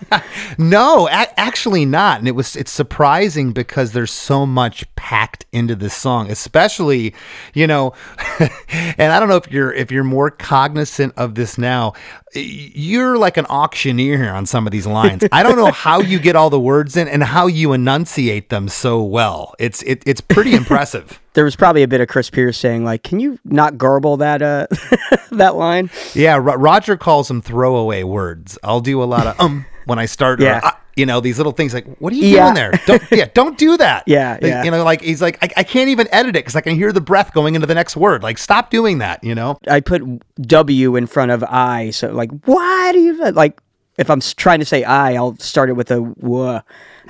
No, 0.58 1.08
a- 1.08 1.40
actually 1.40 1.84
not. 1.84 2.18
And 2.18 2.28
it 2.28 2.32
was 2.32 2.56
it's 2.56 2.70
surprising 2.70 3.52
because 3.52 3.92
there's 3.92 4.10
so 4.10 4.44
much 4.44 4.84
packed 4.96 5.46
into 5.52 5.74
this 5.74 5.94
song, 5.94 6.30
especially, 6.30 7.14
you 7.54 7.66
know, 7.66 7.94
and 8.38 9.12
I 9.12 9.20
don't 9.20 9.28
know 9.28 9.36
if 9.36 9.50
you're 9.50 9.72
if 9.72 9.90
you're 9.90 10.04
more 10.04 10.30
cognizant 10.30 11.14
of 11.16 11.34
this 11.34 11.56
now. 11.58 11.92
You're 12.34 13.18
like 13.18 13.36
an 13.36 13.46
auctioneer 13.46 14.16
here 14.16 14.30
on 14.30 14.46
some 14.46 14.66
of 14.66 14.70
these 14.72 14.86
lines. 14.86 15.24
I 15.32 15.42
don't 15.42 15.56
know 15.56 15.72
how 15.72 16.00
you 16.00 16.18
get 16.20 16.36
all 16.36 16.50
the 16.50 16.60
words 16.60 16.96
in 16.96 17.08
and 17.08 17.22
how 17.24 17.46
you 17.48 17.72
enunciate 17.72 18.50
them 18.50 18.68
so 18.68 19.02
well. 19.02 19.54
It's 19.58 19.82
it, 19.82 20.02
it's 20.06 20.20
pretty 20.20 20.54
impressive. 20.56 21.20
There 21.34 21.44
was 21.44 21.56
probably 21.56 21.82
a 21.82 21.88
bit 21.88 22.00
of 22.00 22.08
Chris 22.08 22.30
Pierce 22.30 22.58
saying 22.58 22.84
like, 22.84 23.02
"Can 23.02 23.20
you 23.20 23.38
not 23.44 23.78
garble 23.78 24.16
that 24.18 24.42
uh 24.42 24.66
that 25.32 25.56
line?" 25.56 25.90
Yeah, 26.14 26.36
Ro- 26.36 26.54
Roger 26.56 26.96
calls 26.96 27.28
them 27.28 27.40
throwaway 27.42 28.02
words. 28.02 28.58
I'll 28.62 28.80
do 28.80 29.02
a 29.02 29.04
lot 29.04 29.26
of 29.26 29.40
um 29.40 29.64
when 29.86 29.98
I 29.98 30.06
start. 30.06 30.40
or, 30.40 30.44
Yeah. 30.44 30.60
"Ah," 30.62 30.76
you 30.96 31.06
know 31.06 31.20
these 31.20 31.38
little 31.38 31.52
things 31.52 31.72
like, 31.72 31.86
"What 31.98 32.12
are 32.12 32.16
you 32.16 32.26
Yeah. 32.26 32.42
doing 32.44 32.54
there? 32.54 32.72
Don't 32.86 33.02
yeah, 33.12 33.26
don't 33.32 33.56
do 33.56 33.76
that." 33.76 34.04
Yeah, 34.06 34.32
Like, 34.34 34.42
yeah. 34.42 34.64
You 34.64 34.70
know, 34.72 34.82
like 34.84 35.00
he's 35.02 35.22
like, 35.22 35.38
I, 35.42 35.60
I 35.60 35.62
can't 35.62 35.88
even 35.88 36.08
edit 36.12 36.30
it 36.30 36.40
because 36.40 36.56
I 36.56 36.60
can 36.62 36.74
hear 36.74 36.92
the 36.92 37.00
breath 37.00 37.32
going 37.32 37.54
into 37.54 37.66
the 37.66 37.74
next 37.74 37.96
word. 37.96 38.22
Like, 38.22 38.38
stop 38.38 38.70
doing 38.70 38.98
that. 38.98 39.22
You 39.22 39.34
know. 39.34 39.58
I 39.68 39.80
put 39.80 40.02
W 40.40 40.96
in 40.96 41.06
front 41.06 41.30
of 41.30 41.44
I, 41.44 41.90
so 41.90 42.10
like, 42.12 42.30
why 42.44 42.90
do 42.92 42.98
you 43.00 43.30
like? 43.32 43.60
If 43.98 44.08
I'm 44.10 44.20
trying 44.20 44.60
to 44.60 44.64
say 44.64 44.82
I, 44.82 45.14
I'll 45.14 45.36
start 45.38 45.68
it 45.68 45.74
with 45.74 45.90
a 45.90 45.96
w. 46.00 46.60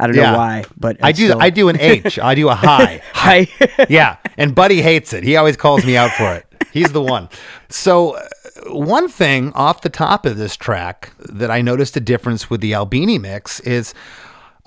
I 0.00 0.06
don't 0.06 0.16
Yeah. 0.16 0.32
know 0.32 0.38
why, 0.38 0.64
but 0.76 0.96
I 1.02 1.12
do. 1.12 1.26
still- 1.28 1.40
I 1.42 1.50
do 1.50 1.68
an 1.68 1.76
H. 1.80 2.18
I 2.18 2.34
do 2.34 2.48
a 2.48 2.54
high. 2.54 3.02
high. 3.12 3.46
yeah, 3.88 4.16
and 4.36 4.54
Buddy 4.54 4.82
hates 4.82 5.12
it. 5.12 5.22
He 5.24 5.36
always 5.36 5.56
calls 5.56 5.84
me 5.84 5.96
out 5.96 6.10
for 6.12 6.34
it. 6.34 6.46
He's 6.72 6.92
the 6.92 7.02
one. 7.02 7.28
So, 7.68 8.16
uh, 8.16 8.22
one 8.72 9.08
thing 9.08 9.52
off 9.54 9.80
the 9.82 9.88
top 9.88 10.24
of 10.26 10.36
this 10.36 10.56
track 10.56 11.12
that 11.18 11.50
I 11.50 11.62
noticed 11.62 11.96
a 11.96 12.00
difference 12.00 12.48
with 12.50 12.60
the 12.60 12.74
Albini 12.74 13.18
mix 13.18 13.60
is 13.60 13.94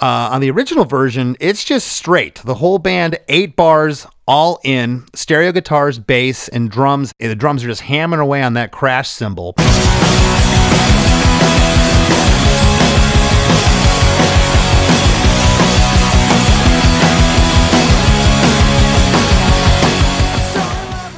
uh, 0.02 0.30
on 0.32 0.42
the 0.42 0.50
original 0.52 0.86
version, 0.86 1.38
it's 1.40 1.64
just 1.64 1.88
straight. 1.88 2.42
The 2.44 2.56
whole 2.56 2.80
band, 2.80 3.20
eight 3.30 3.56
bars, 3.56 4.06
all 4.28 4.60
in, 4.64 5.06
stereo 5.14 5.52
guitars, 5.52 6.00
bass, 6.00 6.48
and 6.50 6.70
drums. 6.70 7.14
The 7.20 7.36
drums 7.36 7.64
are 7.64 7.68
just 7.68 7.82
hammering 7.82 8.22
away 8.22 8.42
on 8.44 8.54
that 8.54 8.72
crash 8.72 9.08
cymbal. 9.10 9.54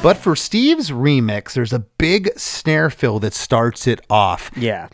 But 0.05 0.17
for 0.17 0.35
Steve's 0.35 0.91
remix, 0.91 1.53
there's 1.53 1.73
a 1.73 1.79
big 1.79 2.37
snare 2.37 2.91
fill 2.91 3.17
that 3.21 3.33
starts 3.33 3.87
it 3.87 4.01
off. 4.07 4.51
yeah. 4.55 4.87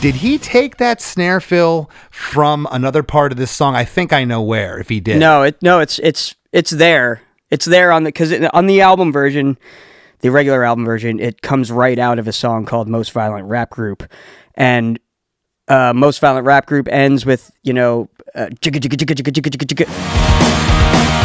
Did 0.00 0.14
he 0.14 0.38
take 0.38 0.76
that 0.76 1.00
snare 1.00 1.40
fill 1.40 1.90
from 2.12 2.68
another 2.70 3.02
part 3.02 3.32
of 3.32 3.38
this 3.38 3.50
song? 3.50 3.74
I 3.74 3.84
think 3.84 4.12
I 4.12 4.22
know 4.22 4.40
where. 4.40 4.78
If 4.78 4.88
he 4.88 5.00
did, 5.00 5.18
No, 5.18 5.42
it 5.42 5.60
no, 5.60 5.80
it's 5.80 5.98
it's 5.98 6.36
it's 6.52 6.70
there. 6.70 7.22
It's 7.50 7.64
there 7.64 7.90
on 7.90 8.04
the 8.04 8.10
because 8.10 8.32
on 8.52 8.66
the 8.68 8.82
album 8.82 9.10
version, 9.10 9.58
the 10.20 10.30
regular 10.30 10.62
album 10.62 10.84
version, 10.84 11.18
it 11.18 11.42
comes 11.42 11.72
right 11.72 11.98
out 11.98 12.20
of 12.20 12.28
a 12.28 12.32
song 12.32 12.66
called 12.66 12.86
"Most 12.86 13.10
Violent 13.10 13.48
Rap 13.48 13.70
Group," 13.70 14.04
and 14.54 15.00
uh, 15.68 15.92
"Most 15.94 16.20
Violent 16.20 16.46
Rap 16.46 16.66
Group" 16.66 16.88
ends 16.90 17.24
with 17.26 17.50
you 17.62 17.72
know. 17.72 18.08
Uh, 18.34 18.46
jigga, 18.60 18.80
jigga, 18.80 18.96
jigga, 18.96 19.14
jigga, 19.14 19.30
jigga, 19.30 19.50
jigga, 19.50 19.84
jigga. 19.84 21.22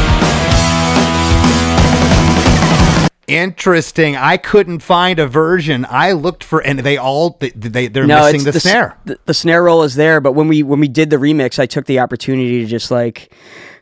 Interesting. 3.27 4.15
I 4.15 4.37
couldn't 4.37 4.79
find 4.79 5.19
a 5.19 5.27
version. 5.27 5.85
I 5.89 6.13
looked 6.13 6.45
for, 6.45 6.61
and 6.61 6.79
they 6.79 6.95
all 6.97 7.35
they, 7.41 7.49
they 7.49 7.87
they're 7.87 8.07
missing 8.07 8.43
the, 8.43 8.55
s- 8.55 8.63
snare. 8.63 8.97
The, 9.03 9.19
the 9.25 9.33
snare 9.33 9.63
roll 9.63 9.83
is 9.83 9.95
there, 9.95 10.21
but 10.21 10.31
when 10.31 10.47
we 10.47 10.63
when 10.63 10.79
we 10.79 10.87
did 10.87 11.09
the 11.09 11.17
remix, 11.17 11.59
I 11.59 11.65
took 11.65 11.87
the 11.87 11.99
opportunity 11.99 12.61
to 12.61 12.65
just 12.65 12.89
like, 12.89 13.33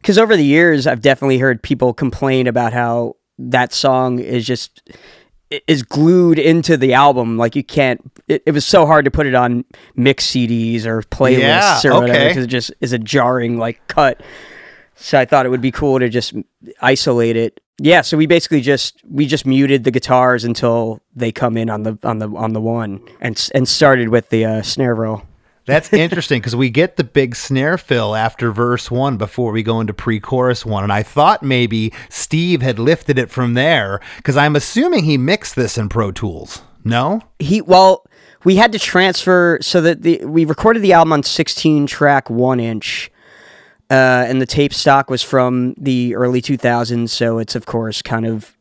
because 0.01 0.17
over 0.17 0.35
the 0.35 0.43
years 0.43 0.87
I've 0.87 1.01
definitely 1.01 1.37
heard 1.37 1.61
people 1.61 1.93
complain 1.93 2.47
about 2.47 2.73
how 2.73 3.17
that 3.37 3.71
song 3.71 4.17
is 4.17 4.47
just 4.47 4.81
is 5.67 5.83
glued 5.83 6.39
into 6.39 6.77
the 6.77 6.93
album. 6.93 7.37
Like 7.37 7.55
you 7.55 7.63
can't. 7.63 8.01
It, 8.27 8.43
it 8.45 8.51
was 8.51 8.65
so 8.65 8.85
hard 8.85 9.05
to 9.05 9.11
put 9.11 9.25
it 9.27 9.35
on 9.35 9.65
mix 9.95 10.25
CDs 10.27 10.85
or 10.85 11.01
playlists 11.03 11.83
Yeah, 11.83 11.91
or 11.91 12.01
whatever 12.01 12.13
okay. 12.13 12.27
because 12.29 12.43
it 12.45 12.47
just 12.47 12.71
is 12.81 12.93
a 12.93 12.99
jarring 12.99 13.57
like 13.57 13.85
cut. 13.87 14.21
So 14.95 15.19
I 15.19 15.25
thought 15.25 15.45
it 15.45 15.49
would 15.49 15.61
be 15.61 15.71
cool 15.71 15.99
to 15.99 16.09
just 16.09 16.33
isolate 16.81 17.35
it. 17.35 17.59
Yeah, 17.77 18.01
so 18.01 18.15
we 18.15 18.25
basically 18.25 18.61
just 18.61 19.01
we 19.05 19.25
just 19.25 19.45
muted 19.45 19.83
the 19.83 19.91
guitars 19.91 20.45
until 20.45 21.01
they 21.13 21.31
come 21.33 21.57
in 21.57 21.69
on 21.69 21.83
the 21.83 21.97
on 22.03 22.19
the 22.19 22.29
on 22.29 22.53
the 22.53 22.61
one 22.61 23.01
and 23.19 23.49
and 23.53 23.67
started 23.67 24.09
with 24.09 24.29
the 24.29 24.45
uh, 24.45 24.61
snare 24.61 24.95
roll. 24.95 25.23
That's 25.65 25.91
interesting 25.91 26.39
because 26.41 26.55
we 26.55 26.69
get 26.69 26.95
the 26.95 27.03
big 27.03 27.35
snare 27.35 27.77
fill 27.77 28.15
after 28.15 28.51
verse 28.51 28.91
one 28.91 29.17
before 29.17 29.51
we 29.51 29.63
go 29.63 29.79
into 29.79 29.93
pre-chorus 29.93 30.65
one, 30.65 30.83
and 30.83 30.93
I 30.93 31.03
thought 31.03 31.41
maybe 31.41 31.91
Steve 32.09 32.61
had 32.61 32.77
lifted 32.77 33.17
it 33.17 33.29
from 33.31 33.55
there 33.55 33.99
because 34.17 34.37
I'm 34.37 34.55
assuming 34.55 35.05
he 35.05 35.17
mixed 35.17 35.55
this 35.55 35.77
in 35.77 35.89
Pro 35.89 36.11
Tools. 36.11 36.61
No, 36.83 37.21
He 37.39 37.61
well, 37.61 38.05
we 38.43 38.57
had 38.57 38.71
to 38.73 38.79
transfer 38.79 39.57
so 39.61 39.81
that 39.81 40.03
the 40.03 40.23
we 40.23 40.45
recorded 40.45 40.83
the 40.83 40.93
album 40.93 41.13
on 41.13 41.23
16 41.23 41.87
track 41.87 42.29
one 42.29 42.59
inch. 42.59 43.11
Uh, 43.87 44.25
and 44.27 44.41
the 44.41 44.47
tape 44.47 44.73
stock 44.73 45.11
was 45.11 45.21
from 45.21 45.75
the 45.77 46.15
early 46.15 46.41
2000s, 46.41 47.07
so 47.09 47.37
it's 47.37 47.55
of 47.55 47.67
course 47.67 48.01
kind 48.01 48.25
of 48.25 48.54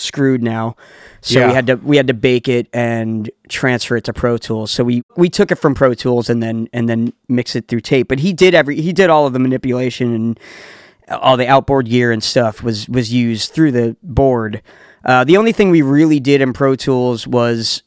screwed 0.00 0.42
now. 0.42 0.76
So 1.20 1.38
Yeah. 1.40 1.48
we 1.48 1.54
had 1.54 1.66
to 1.68 1.74
we 1.76 1.96
had 1.96 2.06
to 2.08 2.14
bake 2.14 2.48
it 2.48 2.66
and 2.72 3.30
transfer 3.48 3.96
it 3.96 4.04
to 4.04 4.12
Pro 4.12 4.38
Tools. 4.38 4.70
So 4.70 4.82
we 4.84 5.02
we 5.16 5.28
took 5.28 5.50
it 5.52 5.56
from 5.56 5.74
Pro 5.74 5.94
Tools 5.94 6.30
and 6.30 6.42
then 6.42 6.68
and 6.72 6.88
then 6.88 7.12
mix 7.28 7.54
it 7.54 7.68
through 7.68 7.80
tape. 7.80 8.08
But 8.08 8.20
he 8.20 8.32
did 8.32 8.54
every 8.54 8.80
he 8.80 8.92
did 8.92 9.10
all 9.10 9.26
of 9.26 9.32
the 9.32 9.38
manipulation 9.38 10.14
and 10.14 10.40
all 11.10 11.36
the 11.36 11.46
outboard 11.48 11.86
gear 11.86 12.12
and 12.12 12.22
stuff 12.22 12.62
was 12.62 12.88
was 12.88 13.12
used 13.12 13.52
through 13.52 13.72
the 13.72 13.96
board. 14.02 14.62
Uh, 15.04 15.24
the 15.24 15.36
only 15.36 15.52
thing 15.52 15.70
we 15.70 15.82
really 15.82 16.20
did 16.20 16.40
in 16.40 16.52
Pro 16.52 16.74
Tools 16.76 17.26
was 17.26 17.82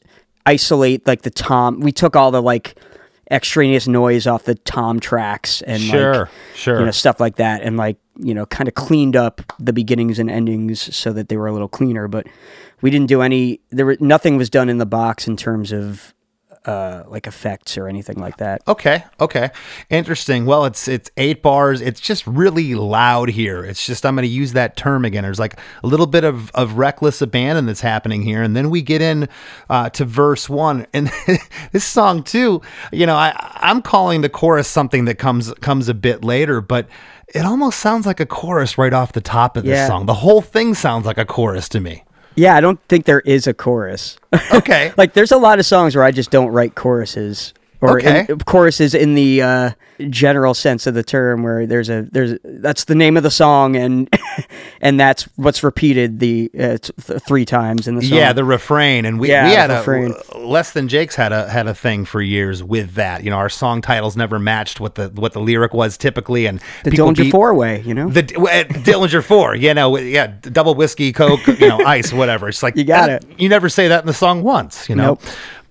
isolate 0.46 1.06
like 1.06 1.22
the 1.22 1.30
tom. 1.30 1.80
We 1.80 1.92
took 1.92 2.16
all 2.16 2.30
the 2.30 2.42
like 2.42 2.76
extraneous 3.30 3.88
noise 3.88 4.26
off 4.26 4.44
the 4.44 4.54
tom 4.54 5.00
tracks 5.00 5.62
and 5.62 5.82
Sure, 5.82 6.14
like, 6.14 6.28
sure. 6.54 6.78
you 6.80 6.84
know 6.84 6.90
stuff 6.90 7.20
like 7.20 7.36
that 7.36 7.62
and 7.62 7.76
like 7.76 7.96
you 8.18 8.34
know 8.34 8.46
kind 8.46 8.68
of 8.68 8.74
cleaned 8.74 9.16
up 9.16 9.40
the 9.58 9.72
beginnings 9.72 10.18
and 10.18 10.30
endings 10.30 10.94
so 10.94 11.12
that 11.12 11.28
they 11.28 11.36
were 11.36 11.46
a 11.46 11.52
little 11.52 11.68
cleaner 11.68 12.06
but 12.08 12.26
we 12.82 12.90
didn't 12.90 13.08
do 13.08 13.22
any 13.22 13.60
there 13.70 13.86
were 13.86 13.96
nothing 14.00 14.36
was 14.36 14.50
done 14.50 14.68
in 14.68 14.78
the 14.78 14.86
box 14.86 15.26
in 15.26 15.36
terms 15.36 15.72
of 15.72 16.12
uh 16.66 17.02
like 17.08 17.26
effects 17.26 17.76
or 17.76 17.88
anything 17.88 18.16
like 18.18 18.36
that 18.38 18.62
Okay, 18.66 19.04
okay. 19.20 19.50
Interesting. 19.90 20.46
Well, 20.46 20.64
it's 20.64 20.88
it's 20.88 21.10
eight 21.16 21.42
bars. 21.42 21.80
It's 21.80 22.00
just 22.00 22.26
really 22.26 22.74
loud 22.74 23.28
here. 23.30 23.64
It's 23.64 23.84
just 23.86 24.06
I'm 24.06 24.14
going 24.16 24.26
to 24.26 24.32
use 24.32 24.54
that 24.54 24.76
term 24.76 25.04
again. 25.04 25.24
There's 25.24 25.38
like 25.38 25.58
a 25.82 25.86
little 25.86 26.06
bit 26.06 26.24
of, 26.24 26.50
of 26.52 26.78
reckless 26.78 27.20
abandon 27.20 27.66
that's 27.66 27.82
happening 27.82 28.22
here, 28.22 28.42
and 28.42 28.56
then 28.56 28.70
we 28.70 28.80
get 28.82 29.02
in 29.02 29.28
uh, 29.68 29.90
to 29.90 30.04
verse 30.06 30.48
one, 30.48 30.86
and 30.94 31.10
this 31.72 31.84
song 31.84 32.22
too. 32.22 32.62
You 32.92 33.06
know, 33.06 33.16
I 33.16 33.32
I'm 33.60 33.82
calling 33.82 34.22
the 34.22 34.28
chorus 34.30 34.66
something 34.68 35.04
that 35.04 35.16
comes 35.16 35.52
comes 35.60 35.88
a 35.88 35.94
bit 35.94 36.24
later, 36.24 36.60
but 36.60 36.88
it 37.28 37.44
almost 37.44 37.78
sounds 37.80 38.06
like 38.06 38.20
a 38.20 38.26
chorus 38.26 38.78
right 38.78 38.92
off 38.92 39.12
the 39.12 39.20
top 39.20 39.56
of 39.56 39.64
this 39.64 39.76
Yeah. 39.76 39.86
song. 39.86 40.06
The 40.06 40.14
whole 40.14 40.40
thing 40.40 40.74
sounds 40.74 41.04
like 41.04 41.18
a 41.18 41.24
chorus 41.26 41.68
to 41.70 41.80
me. 41.80 42.04
Yeah 42.34 42.54
i 42.56 42.60
don't 42.60 42.80
think 42.88 43.04
there 43.04 43.20
is 43.20 43.46
a 43.46 43.54
chorus 43.54 44.18
Okay. 44.52 44.92
like 44.96 45.12
there's 45.12 45.32
a 45.32 45.36
lot 45.38 45.58
of 45.58 45.66
songs 45.66 45.94
where 45.94 46.04
i 46.04 46.10
just 46.10 46.30
don't 46.30 46.48
write 46.52 46.74
choruses 46.74 47.54
or 47.84 47.98
Okay. 47.98 48.26
in, 48.28 48.38
choruses 48.40 48.94
in 48.94 49.14
the 49.14 49.42
uh, 49.42 49.70
general 50.10 50.54
sense 50.54 50.86
of 50.86 50.94
the 50.94 51.02
term 51.02 51.42
where 51.42 51.66
there's 51.66 51.88
a 51.88 52.02
there's 52.10 52.38
that's 52.44 52.84
the 52.84 52.94
name 52.94 53.16
of 53.16 53.22
the 53.22 53.30
song 53.30 53.76
and 53.76 54.08
and 54.80 54.98
that's 54.98 55.24
what's 55.36 55.62
repeated 55.62 56.18
the 56.20 56.50
uh, 56.58 56.78
th- 56.78 57.22
three 57.26 57.44
times 57.44 57.86
in 57.86 57.94
the 57.96 58.02
song 58.02 58.16
Yeah, 58.18 58.32
the 58.32 58.44
refrain, 58.44 59.04
and 59.04 59.20
we, 59.20 59.28
Yeah, 59.30 59.48
we 59.48 59.54
had 59.54 59.70
refrain. 59.70 60.14
a 60.32 60.38
less 60.38 60.72
than 60.72 60.88
Jake's 60.88 61.14
had 61.16 61.32
a 61.32 61.48
had 61.48 61.66
a 61.66 61.74
thing 61.74 62.04
for 62.04 62.20
years 62.22 62.62
with 62.62 62.94
that. 62.94 63.22
You 63.22 63.30
know, 63.30 63.36
our 63.36 63.48
song 63.48 63.82
titles 63.82 64.16
never 64.16 64.38
matched 64.38 64.80
what 64.80 64.94
the 64.96 65.08
what 65.14 65.32
the 65.32 65.40
lyric 65.40 65.74
was 65.74 65.96
typically, 65.96 66.46
and 66.46 66.60
the 66.84 66.90
Dillinger 66.90 67.16
beat- 67.16 67.30
four 67.30 67.54
way 67.54 67.82
you 67.82 67.94
know 67.94 68.08
the 68.10 68.20
uh, 68.22 68.64
Dillinger 68.82 69.22
Four. 69.22 69.54
You 69.54 69.74
know, 69.74 69.96
yeah, 69.98 70.26
double 70.40 70.74
whiskey, 70.74 71.12
coke, 71.12 71.46
you 71.46 71.68
know, 71.68 71.78
ice, 71.86 72.12
whatever. 72.12 72.48
It's 72.48 72.62
like 72.62 72.76
You 72.76 72.84
got 72.84 73.06
that- 73.08 73.24
it. 73.24 73.40
You 73.40 73.48
never 73.48 73.68
say 73.68 73.88
that 73.88 74.00
in 74.00 74.06
the 74.06 74.12
song 74.14 74.42
once. 74.42 74.88
You 74.88 74.96
know. 74.96 75.04
Nope. 75.04 75.22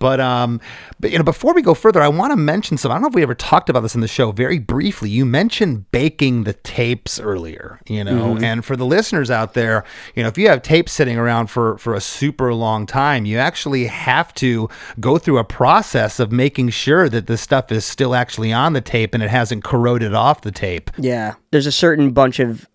But 0.03 0.19
um, 0.19 0.59
but 0.99 1.11
you 1.11 1.17
know, 1.17 1.23
before 1.23 1.53
we 1.53 1.61
go 1.61 1.73
further, 1.73 2.01
I 2.01 2.09
want 2.09 2.31
to 2.33 2.35
mention 2.35 2.77
some. 2.77 2.91
I 2.91 2.95
don't 2.95 3.03
know 3.03 3.07
if 3.07 3.15
we 3.15 3.23
ever 3.23 3.33
talked 3.35 3.69
about 3.69 3.79
this 3.83 3.95
in 3.95 4.01
the 4.01 4.07
show 4.09 4.33
very 4.33 4.59
briefly. 4.59 5.09
You 5.09 5.25
mentioned 5.25 5.89
baking 5.91 6.43
the 6.43 6.51
tapes 6.51 7.21
earlier, 7.21 7.79
you 7.87 8.03
know, 8.03 8.33
Mm-hmm. 8.35 8.43
and 8.43 8.65
for 8.65 8.75
the 8.75 8.85
listeners 8.85 9.31
out 9.31 9.53
there, 9.53 9.85
you 10.13 10.21
know, 10.21 10.27
if 10.27 10.37
you 10.37 10.49
have 10.49 10.61
tapes 10.61 10.91
sitting 10.91 11.17
around 11.17 11.47
for 11.47 11.77
for 11.77 11.93
a 11.95 12.01
super 12.01 12.53
long 12.53 12.85
time, 12.85 13.23
you 13.25 13.37
actually 13.37 13.85
have 13.85 14.33
to 14.35 14.67
go 14.99 15.17
through 15.17 15.37
a 15.37 15.45
process 15.45 16.19
of 16.19 16.33
making 16.33 16.67
sure 16.69 17.07
that 17.07 17.27
the 17.27 17.37
stuff 17.37 17.71
is 17.71 17.85
still 17.85 18.13
actually 18.13 18.51
on 18.51 18.73
the 18.73 18.81
tape 18.81 19.13
and 19.13 19.23
it 19.23 19.29
hasn't 19.29 19.63
corroded 19.63 20.13
off 20.13 20.41
the 20.41 20.51
tape. 20.51 20.91
Yeah, 20.97 21.35
there's 21.51 21.65
a 21.65 21.71
certain 21.71 22.11
bunch 22.11 22.39
of 22.41 22.67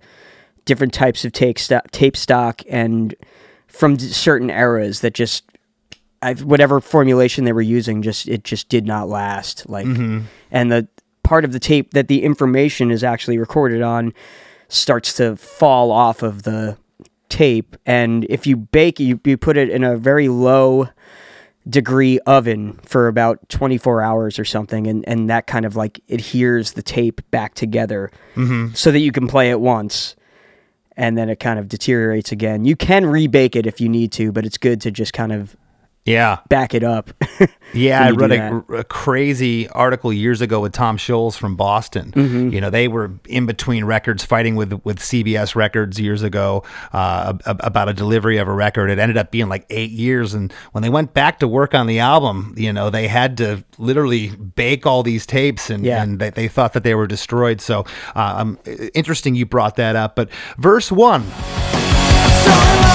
different 0.64 0.94
types 0.94 1.26
of 1.26 1.32
tape 1.32 1.58
stock, 1.58 1.90
tape 1.90 2.16
stock, 2.16 2.62
and 2.70 3.14
from 3.66 3.96
d- 3.96 4.08
certain 4.08 4.48
eras 4.50 5.00
that 5.02 5.12
just, 5.12 5.44
I've, 6.22 6.42
whatever 6.42 6.81
formulation 6.81 7.44
they 7.44 7.52
were 7.52 7.61
using, 7.61 8.02
just 8.02 8.28
it 8.28 8.44
just 8.44 8.68
did 8.68 8.87
not 8.87 9.09
last. 9.09 9.68
Like, 9.68 9.87
mm-hmm. 9.87 10.20
and 10.50 10.72
the 10.72 10.88
part 11.22 11.44
of 11.44 11.52
the 11.52 11.61
tape 11.61 11.92
that 11.92 12.09
the 12.09 12.24
information 12.24 12.90
is 12.90 13.04
actually 13.04 13.38
recorded 13.38 13.83
on 13.83 14.12
starts 14.68 15.14
to 15.14 15.37
fall 15.37 15.90
off 15.90 16.22
of 16.22 16.42
the 16.42 16.76
tape, 17.28 17.76
and 17.87 18.26
if 18.28 18.46
you 18.46 18.57
bake, 18.57 18.98
you 18.98 19.20
you 19.24 19.37
put 19.37 19.57
it 19.57 19.70
in 19.70 19.85
a 19.85 19.96
very 19.96 20.28
low 20.28 20.88
degree 21.68 22.18
oven 22.20 22.78
for 22.83 23.09
about 23.09 23.46
24 23.48 24.00
hours 24.00 24.38
or 24.38 24.44
something 24.44 24.87
and, 24.87 25.07
and 25.07 25.28
that 25.28 25.46
kind 25.46 25.66
of 25.66 25.76
like 25.76 26.00
adheres 26.09 26.72
the 26.72 26.83
tape 26.83 27.20
back 27.31 27.54
together 27.54 28.11
mm-hmm. 28.35 28.72
so 28.72 28.90
that 28.90 29.00
you 29.00 29.12
can 29.12 29.28
play 29.28 29.50
it 29.50 29.61
once 29.61 30.16
and 30.96 31.18
then 31.18 31.28
it 31.28 31.38
kind 31.38 31.59
of 31.59 31.68
deteriorates 31.68 32.33
again 32.33 32.64
you 32.64 32.74
can 32.74 33.04
rebake 33.04 33.54
it 33.54 33.66
if 33.66 33.83
you 33.83 33.88
need 33.88 34.11
to 34.11 34.33
but 34.33 34.46
it's 34.46 34.57
good 34.57 34.81
to 34.81 34.90
just 34.90 35.12
kind 35.12 35.33
of 35.33 35.57
Yeah. 36.09 36.38
back 36.49 36.75
it 36.75 36.83
up 36.85 37.11
Yeah, 37.75 38.03
I 38.03 38.11
read 38.12 38.33
a, 38.33 38.57
a 38.79 38.85
crazy 38.85 39.68
article 39.68 40.11
years 40.11 40.40
ago 40.40 40.61
with 40.61 40.73
Tom 40.73 40.97
Scholz 40.97 41.37
from 41.37 41.55
Boston. 41.55 42.12
Mm-hmm. 42.12 42.49
You 42.49 42.62
know, 42.62 42.71
they 42.71 42.88
were 42.88 43.11
in 43.27 43.44
between 43.44 43.85
records, 43.85 44.25
fighting 44.25 44.57
with 44.57 44.73
with 44.85 45.01
CBS 45.01 45.55
Records 45.55 46.01
years 46.01 46.23
ago 46.23 46.64
uh, 46.94 47.35
about 47.44 47.90
a 47.90 47.92
delivery 47.92 48.38
of 48.38 48.49
a 48.49 48.53
record. 48.53 48.88
It 48.88 48.99
ended 48.99 49.18
up 49.18 49.31
being 49.31 49.51
like 49.51 49.66
eight 49.68 49.90
years, 49.90 50.33
and 50.33 50.51
when 50.73 50.81
they 50.83 50.88
went 50.88 51.12
back 51.12 51.40
to 51.40 51.47
work 51.49 51.75
on 51.75 51.87
the 51.87 51.99
album, 51.99 52.55
you 52.57 52.73
know, 52.73 52.88
they 52.88 53.07
had 53.07 53.37
to 53.37 53.62
literally 53.77 54.29
bake 54.31 54.87
all 54.87 55.03
these 55.03 55.27
tapes, 55.27 55.68
and, 55.68 55.85
Yeah. 55.85 56.03
and 56.03 56.18
they, 56.18 56.31
they 56.31 56.49
thought 56.49 56.73
that 56.73 56.85
they 56.85 56.94
were 56.94 57.07
destroyed. 57.07 57.61
So, 57.61 57.85
uh, 58.16 58.37
um, 58.38 58.59
interesting 58.94 59.35
you 59.35 59.44
brought 59.44 59.77
that 59.77 59.94
up. 59.94 60.16
But 60.16 60.31
verse 60.57 60.90
one. 60.90 61.27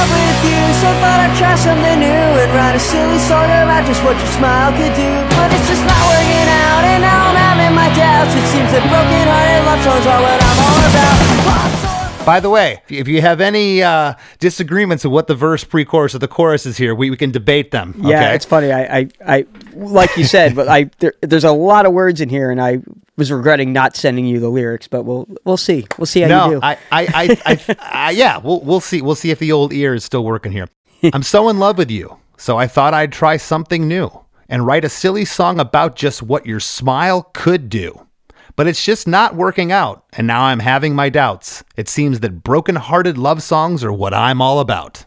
Love 0.03 0.11
with 0.19 0.43
you, 0.43 0.59
so 0.83 0.91
thought 0.99 1.19
I'd 1.23 1.31
try 1.39 1.55
something 1.55 1.99
new 2.03 2.11
and 2.11 2.51
write 2.51 2.75
a 2.75 2.79
silly 2.79 3.15
song 3.23 3.47
about 3.47 3.87
just 3.87 4.03
what 4.03 4.19
your 4.19 4.31
smile 4.35 4.75
could 4.75 4.91
do. 4.99 5.11
But 5.39 5.47
it's 5.55 5.63
just 5.63 5.79
not 5.79 6.03
working 6.11 6.47
out, 6.67 6.83
and 6.83 6.99
now 7.07 7.31
I'm 7.31 7.39
having 7.39 7.71
my 7.71 7.87
doubts. 7.95 8.35
It 8.35 8.43
seems 8.51 8.67
that 8.75 8.83
broken-hearted 8.83 9.63
love 9.63 9.79
songs 9.79 10.03
are 10.03 10.19
what 10.19 10.43
I'm 10.43 10.59
all 10.59 10.83
about. 10.91 11.82
By 12.25 12.39
the 12.39 12.49
way, 12.49 12.81
if 12.89 13.07
you- 13.07 13.21
have 13.21 13.41
any 13.41 13.81
uh, 13.83 14.13
disagreements 14.39 15.05
of 15.05 15.11
what 15.11 15.27
the 15.27 15.35
verse, 15.35 15.63
pre-chorus, 15.63 16.15
or 16.15 16.19
the 16.19 16.27
chorus 16.27 16.65
is 16.65 16.77
here, 16.77 16.93
we, 16.95 17.09
we 17.09 17.15
can 17.17 17.31
debate 17.31 17.71
them. 17.71 17.93
yeah 17.99 18.15
okay? 18.25 18.35
it's 18.35 18.45
funny 18.45 18.71
I, 18.71 18.99
I 18.99 19.09
i 19.25 19.45
like 19.75 20.15
you 20.17 20.23
said 20.25 20.55
but 20.55 20.67
i 20.67 20.85
there, 20.99 21.13
there's 21.21 21.43
a 21.43 21.51
lot 21.51 21.85
of 21.85 21.93
words 21.93 22.19
in 22.21 22.29
here 22.29 22.51
and 22.51 22.61
i 22.61 22.79
was 23.17 23.31
regretting 23.31 23.71
not 23.73 23.95
sending 23.95 24.25
you 24.25 24.39
the 24.39 24.49
lyrics 24.49 24.87
but 24.87 25.03
we'll 25.03 25.27
we'll 25.45 25.57
see 25.57 25.85
we'll 25.97 26.05
see 26.05 26.21
how 26.21 26.27
you 26.27 26.51
No, 26.53 26.59
do 26.59 26.65
I, 26.65 26.77
I, 26.91 27.01
I, 27.01 27.37
I, 27.45 27.75
I, 28.07 28.11
yeah, 28.11 28.37
we'll 28.37 28.61
we'll 28.61 28.81
see. 28.81 29.01
We'll 29.01 29.15
see 29.15 29.31
if 29.31 29.39
the 29.39 29.51
old 29.51 29.71
ear 29.73 29.93
is 29.93 30.03
still 30.03 30.23
working 30.25 30.51
here. 30.51 30.67
I'm 31.13 31.23
so 31.23 31.47
in 31.49 31.59
love 31.59 31.77
with 31.77 31.91
you, 31.91 32.17
so 32.37 32.57
I 32.57 32.67
thought 32.67 32.93
I'd 32.93 33.11
try 33.11 33.37
something 33.37 33.87
new 33.87 34.09
and 34.49 34.65
write 34.65 34.83
a 34.85 34.89
silly 34.89 35.25
song 35.25 35.59
about 35.59 35.95
just 35.95 36.21
what 36.23 36.45
your 36.45 36.59
smile 36.59 37.29
could 37.33 37.69
do. 37.69 38.07
But 38.55 38.67
it's 38.67 38.83
just 38.83 39.07
not 39.07 39.35
working 39.35 39.71
out, 39.71 40.05
and 40.13 40.27
now 40.27 40.43
I'm 40.43 40.59
having 40.59 40.93
my 40.95 41.09
doubts. 41.09 41.63
It 41.75 41.89
seems 41.89 42.19
that 42.19 42.43
broken-hearted 42.43 43.17
love 43.17 43.41
songs 43.41 43.83
are 43.83 43.91
what 43.91 44.13
I'm 44.13 44.41
all 44.41 44.59
about. 44.59 45.05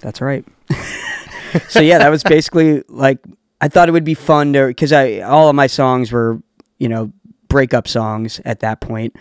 That's 0.00 0.20
right. 0.20 0.44
so 1.68 1.80
yeah, 1.80 1.98
that 1.98 2.10
was 2.10 2.24
basically 2.24 2.82
like 2.88 3.18
I 3.60 3.68
thought 3.68 3.88
it 3.88 3.92
would 3.92 4.04
be 4.04 4.14
fun 4.14 4.52
to 4.54 4.66
because 4.66 4.92
I 4.92 5.20
all 5.20 5.48
of 5.48 5.54
my 5.54 5.68
songs 5.68 6.10
were 6.10 6.42
you 6.78 6.88
know 6.88 7.12
breakup 7.48 7.86
songs 7.86 8.40
at 8.44 8.60
that 8.60 8.80
point, 8.80 9.14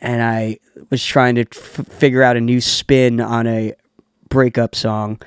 and 0.00 0.22
I 0.22 0.58
was 0.90 1.04
trying 1.04 1.34
to 1.36 1.42
f- 1.42 1.86
figure 1.88 2.22
out 2.22 2.36
a 2.36 2.40
new 2.40 2.60
spin 2.60 3.20
on 3.20 3.46
a 3.48 3.74
breakup 4.28 4.74
song 4.74 5.20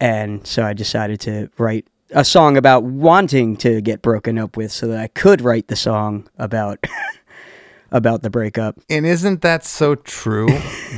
and 0.00 0.46
so 0.46 0.64
I 0.64 0.72
decided 0.72 1.20
to 1.20 1.50
write 1.58 1.86
a 2.12 2.24
song 2.24 2.56
about 2.56 2.82
wanting 2.82 3.56
to 3.58 3.80
get 3.80 4.02
broken 4.02 4.38
up 4.38 4.56
with, 4.56 4.72
so 4.72 4.86
that 4.88 5.00
I 5.00 5.08
could 5.08 5.40
write 5.40 5.68
the 5.68 5.76
song 5.76 6.28
about 6.38 6.84
about 7.90 8.22
the 8.22 8.30
breakup. 8.30 8.78
And 8.88 9.04
isn't 9.04 9.42
that 9.42 9.64
so 9.64 9.94
true 9.94 10.48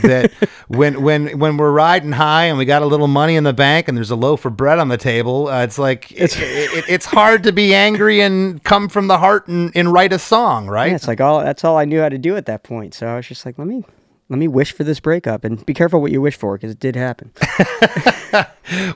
that 0.03 0.31
when 0.69 1.03
when 1.03 1.39
when 1.39 1.57
we're 1.57 1.73
riding 1.73 2.13
high 2.13 2.45
and 2.45 2.59
we 2.59 2.65
got 2.65 2.83
a 2.83 2.87
little 2.87 3.09
money 3.09 3.37
in 3.37 3.45
the 3.45 3.53
bank 3.53 3.89
and 3.89 3.97
there's 3.97 4.11
a 4.11 4.17
loaf 4.17 4.45
of 4.45 4.57
bread 4.57 4.79
on 4.79 4.89
the 4.89 4.99
table, 4.99 5.49
uh, 5.49 5.63
it's 5.63 5.79
like 5.79 6.13
it's 6.13 6.37
it, 6.37 6.85
it's 6.89 7.07
hard 7.07 7.43
to 7.45 7.53
be 7.53 7.75
angry 7.75 8.21
and 8.21 8.63
come 8.65 8.89
from 8.89 9.09
the 9.09 9.19
heart 9.19 9.49
and, 9.49 9.73
and 9.75 9.93
write 9.93 10.13
a 10.13 10.19
song, 10.19 10.69
right? 10.69 10.89
Yeah, 10.89 10.97
it's 10.97 11.09
like 11.09 11.21
all 11.21 11.41
that's 11.43 11.65
all 11.65 11.77
I 11.79 11.85
knew 11.85 12.01
how 12.01 12.09
to 12.09 12.19
do 12.19 12.37
at 12.37 12.47
that 12.47 12.63
point. 12.63 12.95
So 12.95 13.07
I 13.07 13.17
was 13.17 13.27
just 13.27 13.47
like, 13.47 13.59
let 13.59 13.67
me 13.67 13.85
let 14.33 14.39
me 14.39 14.49
wish 14.49 14.73
for 14.73 14.85
this 14.85 14.99
breakup 14.99 15.45
and 15.45 15.65
be 15.67 15.75
careful 15.75 16.01
what 16.01 16.11
you 16.11 16.21
wish 16.21 16.37
for 16.37 16.57
because 16.57 16.71
it 16.71 16.81
did 16.81 16.97
happen. 16.97 17.33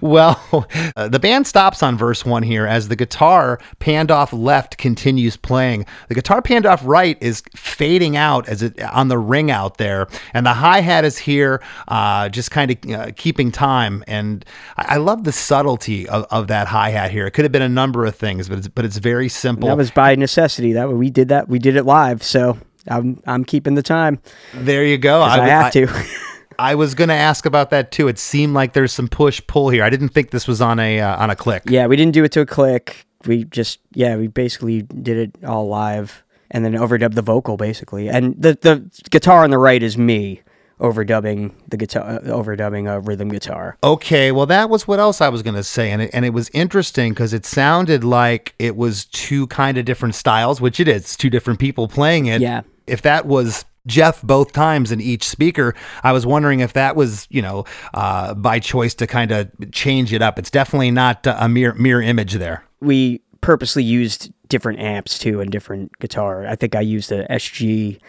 Well, 0.01 0.69
uh, 0.97 1.09
the 1.09 1.19
band 1.19 1.47
stops 1.47 1.83
on 1.83 1.97
verse 1.97 2.25
one 2.25 2.43
here 2.43 2.67
as 2.67 2.89
the 2.89 2.97
guitar 2.97 3.59
panned 3.79 4.11
off 4.11 4.33
left 4.33 4.79
continues 4.79 5.37
playing. 5.37 5.87
The 6.09 6.15
guitar 6.15 6.41
panned 6.41 6.67
off 6.67 6.81
right 6.85 7.19
is 7.21 7.43
fading 7.55 8.17
out 8.17 8.49
as 8.49 8.63
it 8.63 8.81
on 8.83 9.09
the 9.09 9.19
ring 9.19 9.51
out 9.51 9.79
there, 9.79 10.07
and 10.33 10.47
the 10.47 10.55
hi 10.55 10.81
hat 10.81 11.05
is 11.05 11.19
here, 11.19 11.63
uh, 11.89 12.29
just 12.29 12.51
kind 12.51 12.71
of 12.71 12.91
uh, 12.91 13.11
keeping 13.17 13.53
time. 13.53 14.05
And 14.07 14.45
I, 14.77 14.95
I 14.95 14.97
love 14.97 15.25
the 15.25 15.33
subtlety 15.33 16.09
of, 16.09 16.25
of 16.31 16.49
that 16.49 16.69
hi 16.69 16.91
hat 16.91 17.11
here. 17.11 17.27
It 17.27 17.33
could 17.33 17.45
have 17.45 17.53
been 17.53 17.63
a 17.63 17.69
number 17.69 18.07
of 18.07 18.15
things, 18.15 18.49
but 18.49 18.59
it's, 18.59 18.69
but 18.69 18.85
it's 18.85 18.99
very 18.99 19.29
simple. 19.29 19.69
that 19.69 19.77
was 19.77 19.91
by 19.91 20.15
necessity. 20.15 20.73
That 20.73 20.91
we 20.91 21.11
did 21.11 21.29
that. 21.29 21.49
We 21.49 21.59
did 21.59 21.77
it 21.77 21.85
live. 21.85 22.23
So 22.23 22.59
I'm 22.89 23.23
I'm 23.27 23.45
keeping 23.45 23.75
the 23.75 23.83
time. 23.83 24.21
there 24.55 24.85
you 24.85 24.99
go. 24.99 25.23
I, 25.23 25.37
w- 25.37 25.51
have 25.51 25.73
to. 25.73 25.89
I 26.59 26.75
was 26.75 26.95
going 26.95 27.09
to 27.09 27.15
ask 27.15 27.45
about 27.45 27.71
that 27.71 27.93
too. 27.93 28.09
It 28.09 28.19
seemed 28.19 28.55
like 28.55 28.73
there's 28.73 28.93
some 28.93 29.09
push 29.09 29.43
pull 29.47 29.69
here. 29.69 29.85
I 29.85 29.91
didn't 29.91 30.11
think 30.11 30.31
this 30.31 30.49
was 30.49 30.61
on 30.63 30.79
a 30.79 31.01
uh, 31.01 31.23
on 31.23 31.31
a 31.31 31.37
click. 31.37 31.65
yeah, 31.67 31.87
we 31.87 31.97
didn't 31.97 32.15
do 32.15 32.25
it 32.25 32.33
to 32.33 32.41
a 32.41 32.47
click. 32.47 33.07
We 33.27 33.45
just 33.45 33.81
yeah, 33.93 34.17
we 34.17 34.29
basically 34.29 34.83
did 34.83 35.17
it 35.17 35.45
all 35.45 35.69
live 35.69 36.23
and 36.51 36.65
then 36.65 36.73
overdubbed 36.73 37.15
the 37.15 37.23
vocal 37.23 37.57
basically. 37.57 38.09
And 38.09 38.35
the 38.41 38.59
the 38.61 39.09
guitar 39.11 39.45
on 39.45 39.51
the 39.51 39.59
right 39.59 39.83
is 39.83 39.99
me 39.99 40.43
overdubbing 40.81 41.53
the 41.69 41.77
guitar 41.77 42.03
uh, 42.05 42.19
overdubbing 42.21 42.91
a 42.91 43.01
rhythm 43.01 43.29
guitar. 43.29 43.77
Okay, 43.83 44.33
well, 44.33 44.47
that 44.47 44.71
was 44.71 44.87
what 44.87 44.99
else 44.99 45.21
I 45.21 45.29
was 45.29 45.43
going 45.43 45.57
to 45.57 45.65
say, 45.65 45.91
and 45.91 46.03
it, 46.03 46.11
and 46.13 46.25
it 46.25 46.31
was 46.31 46.51
interesting 46.53 47.13
because 47.13 47.33
it 47.33 47.47
sounded 47.47 48.05
like 48.05 48.55
it 48.59 48.77
was 48.77 49.07
two 49.07 49.47
kind 49.49 49.79
of 49.79 49.85
different 49.85 50.15
styles, 50.15 50.61
which 50.61 50.79
it 50.81 50.89
is, 50.89 51.17
two 51.17 51.31
different 51.31 51.59
people 51.59 51.89
playing 51.89 52.27
it. 52.27 52.41
Yeah. 52.41 52.63
If 52.87 53.03
that 53.03 53.27
was 53.27 53.65
Jeff 53.87 54.21
both 54.23 54.53
times 54.53 54.91
in 54.93 55.01
each 55.01 55.25
speaker, 55.29 55.75
I 56.03 56.13
was 56.13 56.27
wondering 56.27 56.61
if 56.61 56.73
that 56.73 56.97
was, 56.97 57.27
you 57.31 57.43
know, 57.43 57.65
uh, 57.95 58.35
by 58.35 58.59
choice 58.59 58.95
to 58.97 59.07
kind 59.07 59.31
of 59.31 59.49
change 59.73 60.13
it 60.13 60.23
up. 60.23 60.39
It's 60.39 60.51
definitely 60.51 60.91
not 60.91 61.27
uh, 61.27 61.37
a 61.39 61.49
mere 61.49 61.73
mirror 61.75 62.03
image 62.03 62.35
there. 62.35 62.65
we 62.81 63.21
purposely 63.43 63.85
used 63.85 64.33
different 64.49 64.81
amps 64.81 65.19
too 65.21 65.41
and 65.41 65.53
different 65.53 65.97
guitar. 66.01 66.47
I 66.47 66.57
think 66.57 66.75
I 66.75 66.81
used 66.81 67.13
a 67.13 67.27
SG 67.29 68.01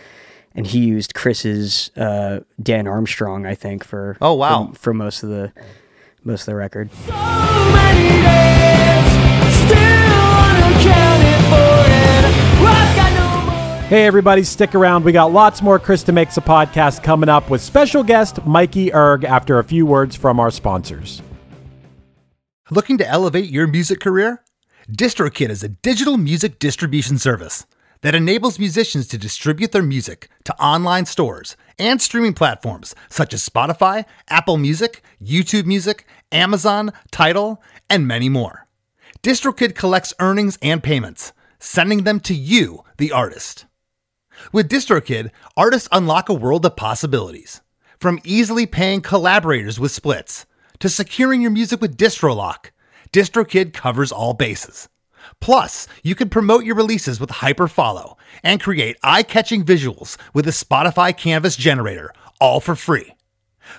and 0.55 0.65
he 0.65 0.79
used 0.79 1.13
Chris's 1.13 1.91
uh, 1.95 2.39
Dan 2.63 2.87
Armstrong, 2.87 3.45
I 3.45 3.53
think, 3.53 3.83
for 3.83 4.17
Oh, 4.19 4.33
wow. 4.33 4.69
for, 4.73 4.79
for 4.79 4.93
most 4.95 5.21
of 5.21 5.29
the 5.29 5.51
most 6.23 6.41
of 6.41 6.45
the 6.47 6.55
record. 6.55 6.89
Hey, 13.89 14.05
everybody, 14.05 14.43
stick 14.43 14.75
around. 14.75 15.05
We 15.05 15.13
got 15.13 15.31
lots 15.31 15.61
more 15.61 15.79
Chris 15.79 16.03
DeMakes 16.03 16.37
a 16.37 16.41
Podcast 16.41 17.03
coming 17.03 17.29
up 17.29 17.49
with 17.49 17.61
special 17.61 18.03
guest 18.03 18.45
Mikey 18.45 18.93
Erg 18.93 19.23
after 19.23 19.59
a 19.59 19.63
few 19.63 19.85
words 19.85 20.13
from 20.13 20.41
our 20.41 20.51
sponsors. 20.51 21.21
Looking 22.69 22.97
to 22.97 23.07
elevate 23.07 23.49
your 23.49 23.65
music 23.65 24.01
career? 24.01 24.43
DistroKid 24.91 25.47
is 25.47 25.63
a 25.63 25.69
digital 25.69 26.17
music 26.17 26.59
distribution 26.59 27.17
service 27.17 27.65
that 28.01 28.13
enables 28.13 28.59
musicians 28.59 29.07
to 29.07 29.17
distribute 29.17 29.71
their 29.71 29.81
music 29.81 30.29
to 30.43 30.61
online 30.61 31.05
stores 31.05 31.55
and 31.79 32.01
streaming 32.01 32.33
platforms 32.33 32.93
such 33.07 33.33
as 33.33 33.47
Spotify, 33.47 34.03
Apple 34.29 34.57
Music, 34.57 35.01
YouTube 35.23 35.65
Music, 35.65 36.05
Amazon, 36.29 36.91
Tidal, 37.09 37.63
and 37.89 38.05
many 38.05 38.27
more. 38.27 38.67
DistroKid 39.23 39.75
collects 39.75 40.13
earnings 40.19 40.59
and 40.61 40.83
payments, 40.83 41.31
sending 41.57 42.03
them 42.03 42.19
to 42.19 42.33
you, 42.35 42.83
the 42.97 43.13
artist. 43.13 43.63
With 44.51 44.69
DistroKid, 44.69 45.31
artists 45.55 45.89
unlock 45.91 46.29
a 46.29 46.33
world 46.33 46.65
of 46.65 46.75
possibilities. 46.75 47.61
From 47.99 48.19
easily 48.23 48.65
paying 48.65 49.01
collaborators 49.01 49.79
with 49.79 49.91
splits 49.91 50.45
to 50.79 50.89
securing 50.89 51.41
your 51.41 51.51
music 51.51 51.81
with 51.81 51.97
DistroLock, 51.97 52.71
DistroKid 53.11 53.73
covers 53.73 54.11
all 54.11 54.33
bases. 54.33 54.89
Plus, 55.41 55.87
you 56.03 56.15
can 56.15 56.29
promote 56.29 56.63
your 56.63 56.75
releases 56.75 57.19
with 57.19 57.29
Hyperfollow 57.29 58.15
and 58.43 58.61
create 58.61 58.97
eye-catching 59.03 59.65
visuals 59.65 60.17
with 60.33 60.45
the 60.45 60.51
Spotify 60.51 61.15
Canvas 61.15 61.55
generator, 61.55 62.13
all 62.39 62.59
for 62.59 62.75
free. 62.75 63.15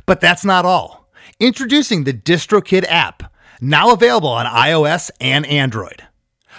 But 0.04 0.20
that's 0.20 0.44
not 0.44 0.64
all. 0.64 1.08
Introducing 1.40 2.04
the 2.04 2.12
DistroKid 2.12 2.84
app, 2.88 3.32
now 3.60 3.92
available 3.92 4.28
on 4.28 4.46
iOS 4.46 5.10
and 5.20 5.46
Android. 5.46 6.02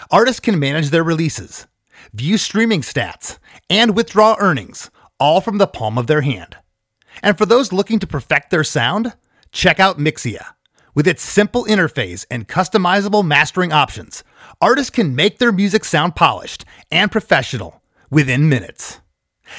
Artists 0.10 0.40
can 0.40 0.60
manage 0.60 0.90
their 0.90 1.04
releases, 1.04 1.68
view 2.14 2.38
streaming 2.38 2.82
stats, 2.82 3.38
and 3.70 3.96
withdraw 3.96 4.36
earnings, 4.40 4.90
all 5.20 5.42
from 5.42 5.58
the 5.58 5.68
palm 5.68 5.98
of 5.98 6.08
their 6.08 6.22
hand. 6.22 6.58
And 7.22 7.38
for 7.38 7.46
those 7.46 7.74
looking 7.74 8.00
to 8.00 8.08
perfect 8.08 8.50
their 8.50 8.64
sound, 8.64 9.14
check 9.52 9.80
out 9.80 10.00
Mixea. 10.00 10.46
With 10.96 11.08
its 11.08 11.22
simple 11.22 11.66
interface 11.66 12.26
and 12.32 12.48
customizable 12.48 13.26
mastering 13.26 13.72
options, 13.72 14.24
artists 14.60 14.90
can 14.90 15.16
make 15.16 15.38
their 15.38 15.52
music 15.52 15.86
sound 15.86 16.16
polished 16.16 16.66
and 16.92 17.12
professional 17.12 17.82
within 18.10 18.50
minutes. 18.50 19.00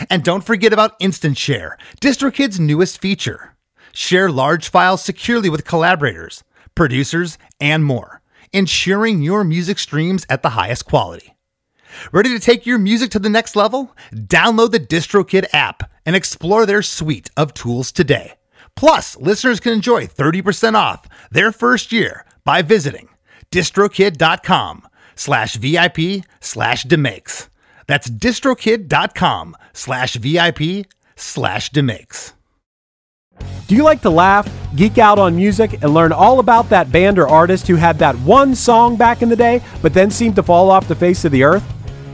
And 0.09 0.23
don't 0.23 0.45
forget 0.45 0.73
about 0.73 0.97
Instant 1.01 1.37
Share, 1.39 1.77
DistroKid's 2.01 2.61
newest 2.61 3.01
feature. 3.01 3.57
Share 3.93 4.31
large 4.31 4.69
files 4.69 5.03
securely 5.03 5.49
with 5.49 5.65
collaborators, 5.65 6.45
producers, 6.75 7.39
and 7.61 7.85
more, 7.85 8.23
ensuring 8.53 9.23
your 9.23 9.45
music 9.45 9.79
streams 9.79 10.27
at 10.29 10.43
the 10.43 10.51
highest 10.51 10.85
quality. 10.85 11.37
Ready 12.13 12.31
to 12.31 12.39
take 12.39 12.67
your 12.67 12.79
music 12.79 13.11
to 13.11 13.19
the 13.19 13.29
next 13.29 13.57
level? 13.57 13.95
Download 14.15 14.71
the 14.71 14.81
DistroKid 14.81 15.47
app 15.53 15.91
and 16.07 16.17
explore 16.17 16.67
their 16.67 16.83
suite 16.83 17.31
of 17.37 17.55
tools 17.55 17.93
today. 17.93 18.33
Plus, 18.77 19.17
listeners 19.17 19.61
can 19.61 19.73
enjoy 19.73 20.07
30% 20.07 20.75
off 20.75 21.07
their 21.31 21.53
first 21.53 21.93
year 21.93 22.25
by 22.45 22.63
visiting 22.63 23.09
distrokid.com 23.51 24.87
slash 25.17 25.57
VIP 25.57 26.25
slash 26.41 26.85
demakes. 26.85 27.51
That's 27.87 28.09
distrokid.com 28.09 29.57
slash 29.73 30.15
VIP 30.15 30.87
slash 31.17 31.71
demakes. 31.71 32.35
Do 33.67 33.77
you 33.77 33.85
like 33.85 34.03
to 34.03 34.11
laugh, 34.11 34.51
geek 34.75 34.99
out 34.99 35.19
on 35.19 35.37
music, 35.37 35.75
and 35.83 35.95
learn 35.95 36.13
all 36.13 36.41
about 36.41 36.69
that 36.71 36.91
band 36.91 37.19
or 37.19 37.29
artist 37.29 37.69
who 37.69 37.77
had 37.77 37.99
that 37.99 38.17
one 38.19 38.55
song 38.55 38.97
back 38.97 39.23
in 39.23 39.29
the 39.29 39.37
day, 39.37 39.63
but 39.83 39.95
then 39.95 40.11
seemed 40.11 40.37
to 40.37 40.43
fall 40.43 40.71
off 40.71 40.89
the 40.89 40.95
face 40.95 41.25
of 41.25 41.33
the 41.33 41.45
earth? 41.45 41.65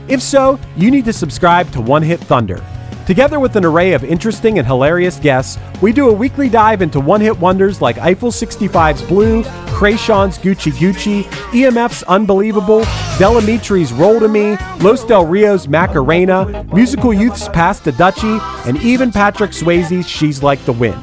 If 0.07 0.21
so, 0.21 0.57
you 0.77 0.89
need 0.89 1.05
to 1.05 1.13
subscribe 1.13 1.69
to 1.71 1.81
One 1.81 2.01
Hit 2.01 2.21
Thunder. 2.21 2.63
Together 3.05 3.39
with 3.39 3.55
an 3.55 3.63
array 3.65 3.93
of 3.93 4.03
interesting 4.03 4.57
and 4.57 4.67
hilarious 4.67 5.17
guests, 5.19 5.57
we 5.81 5.93
do 5.93 6.09
a 6.09 6.13
weekly 6.13 6.49
dive 6.49 6.81
into 6.81 6.99
one 6.99 7.21
hit 7.21 7.37
wonders 7.39 7.81
like 7.81 7.97
Eiffel 7.97 8.31
65's 8.31 9.01
Blue, 9.03 9.43
Kreayshawn's 9.67 10.37
Gucci 10.37 10.71
Gucci, 10.73 11.23
EMF's 11.51 12.03
Unbelievable, 12.03 12.79
Del 13.17 13.39
Amitri's 13.39 13.93
Roll 13.93 14.19
to 14.19 14.27
Me, 14.27 14.57
Los 14.79 15.03
Del 15.05 15.25
Rio's 15.25 15.67
Macarena, 15.67 16.65
Musical 16.73 17.13
Youth's 17.13 17.47
Pass 17.49 17.79
the 17.79 17.91
Dutchie, 17.91 18.41
and 18.65 18.77
even 18.81 19.11
Patrick 19.11 19.51
Swayze's 19.51 20.07
She's 20.07 20.43
Like 20.43 20.63
the 20.65 20.73
Wind. 20.73 21.01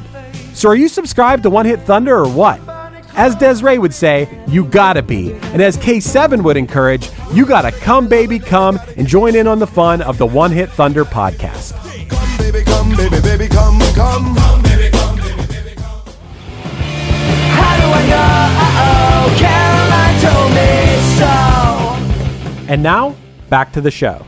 So 0.54 0.68
are 0.68 0.76
you 0.76 0.88
subscribed 0.88 1.42
to 1.44 1.50
One 1.50 1.66
Hit 1.66 1.80
Thunder 1.80 2.16
or 2.16 2.28
what? 2.28 2.60
As 3.16 3.36
Desiree 3.36 3.78
would 3.78 3.94
say, 3.94 4.28
you 4.48 4.64
gotta 4.64 5.02
be. 5.02 5.32
And 5.52 5.62
as 5.62 5.76
K7 5.76 6.42
would 6.42 6.56
encourage, 6.56 7.10
you 7.32 7.46
gotta 7.46 7.70
come, 7.70 8.08
baby, 8.08 8.38
come 8.38 8.80
and 8.96 9.06
join 9.06 9.36
in 9.36 9.46
on 9.46 9.58
the 9.58 9.66
fun 9.66 10.02
of 10.02 10.18
the 10.18 10.26
One 10.26 10.50
Hit 10.50 10.70
Thunder 10.70 11.04
podcast. 11.04 11.72
Come, 12.08 12.38
baby, 12.38 12.64
come, 12.64 12.96
baby, 12.96 13.20
baby, 13.20 13.48
come, 13.48 13.78
come. 13.94 14.34
And 22.66 22.82
now, 22.82 23.14
back 23.50 23.72
to 23.74 23.80
the 23.80 23.90
show. 23.90 24.24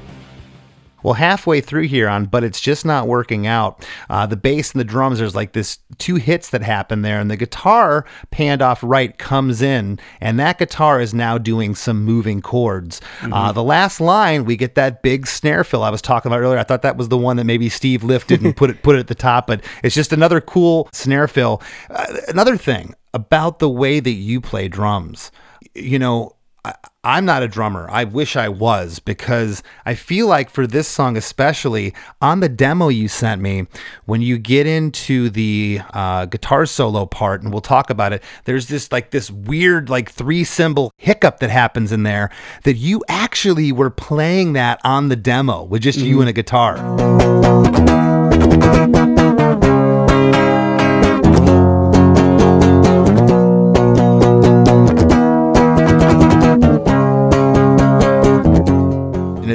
Well, 1.06 1.14
halfway 1.14 1.60
through 1.60 1.86
here 1.86 2.08
on, 2.08 2.24
but 2.24 2.42
it's 2.42 2.60
just 2.60 2.84
not 2.84 3.06
working 3.06 3.46
out. 3.46 3.86
Uh, 4.10 4.26
the 4.26 4.36
bass 4.36 4.72
and 4.72 4.80
the 4.80 4.84
drums, 4.84 5.20
there's 5.20 5.36
like 5.36 5.52
this 5.52 5.78
two 5.98 6.16
hits 6.16 6.50
that 6.50 6.62
happen 6.62 7.02
there, 7.02 7.20
and 7.20 7.30
the 7.30 7.36
guitar 7.36 8.04
panned 8.32 8.60
off 8.60 8.80
right 8.82 9.16
comes 9.16 9.62
in, 9.62 10.00
and 10.20 10.40
that 10.40 10.58
guitar 10.58 11.00
is 11.00 11.14
now 11.14 11.38
doing 11.38 11.76
some 11.76 12.04
moving 12.04 12.42
chords. 12.42 13.00
Uh, 13.22 13.52
the 13.52 13.62
last 13.62 14.00
line, 14.00 14.44
we 14.44 14.56
get 14.56 14.74
that 14.74 15.00
big 15.00 15.28
snare 15.28 15.62
fill 15.62 15.84
I 15.84 15.90
was 15.90 16.02
talking 16.02 16.28
about 16.28 16.40
earlier. 16.40 16.58
I 16.58 16.64
thought 16.64 16.82
that 16.82 16.96
was 16.96 17.08
the 17.08 17.16
one 17.16 17.36
that 17.36 17.44
maybe 17.44 17.68
Steve 17.68 18.02
lifted 18.02 18.42
and 18.42 18.56
put 18.56 18.70
it 18.70 18.82
put 18.82 18.96
it 18.96 18.98
at 18.98 19.06
the 19.06 19.14
top, 19.14 19.46
but 19.46 19.62
it's 19.84 19.94
just 19.94 20.12
another 20.12 20.40
cool 20.40 20.88
snare 20.90 21.28
fill. 21.28 21.62
Uh, 21.88 22.16
another 22.26 22.56
thing 22.56 22.96
about 23.14 23.60
the 23.60 23.70
way 23.70 24.00
that 24.00 24.10
you 24.10 24.40
play 24.40 24.66
drums, 24.66 25.30
you 25.72 26.00
know. 26.00 26.32
I'm 27.04 27.24
not 27.24 27.44
a 27.44 27.48
drummer. 27.48 27.88
I 27.88 28.02
wish 28.04 28.34
I 28.34 28.48
was 28.48 28.98
because 28.98 29.62
I 29.84 29.94
feel 29.94 30.26
like 30.26 30.50
for 30.50 30.66
this 30.66 30.88
song, 30.88 31.16
especially 31.16 31.94
on 32.20 32.40
the 32.40 32.48
demo 32.48 32.88
you 32.88 33.06
sent 33.06 33.40
me, 33.40 33.68
when 34.06 34.22
you 34.22 34.38
get 34.38 34.66
into 34.66 35.30
the 35.30 35.80
uh, 35.94 36.26
guitar 36.26 36.66
solo 36.66 37.06
part, 37.06 37.42
and 37.42 37.52
we'll 37.52 37.60
talk 37.60 37.90
about 37.90 38.12
it, 38.12 38.24
there's 38.44 38.66
this 38.66 38.90
like 38.90 39.12
this 39.12 39.30
weird, 39.30 39.88
like 39.88 40.10
three 40.10 40.42
cymbal 40.42 40.92
hiccup 40.98 41.38
that 41.38 41.50
happens 41.50 41.92
in 41.92 42.02
there 42.02 42.30
that 42.64 42.74
you 42.74 43.04
actually 43.08 43.70
were 43.70 43.90
playing 43.90 44.54
that 44.54 44.80
on 44.82 45.08
the 45.08 45.16
demo 45.16 45.62
with 45.62 45.82
just 45.82 46.00
you 46.00 46.20
and 46.20 46.28
a 46.28 46.32
guitar. 46.32 46.76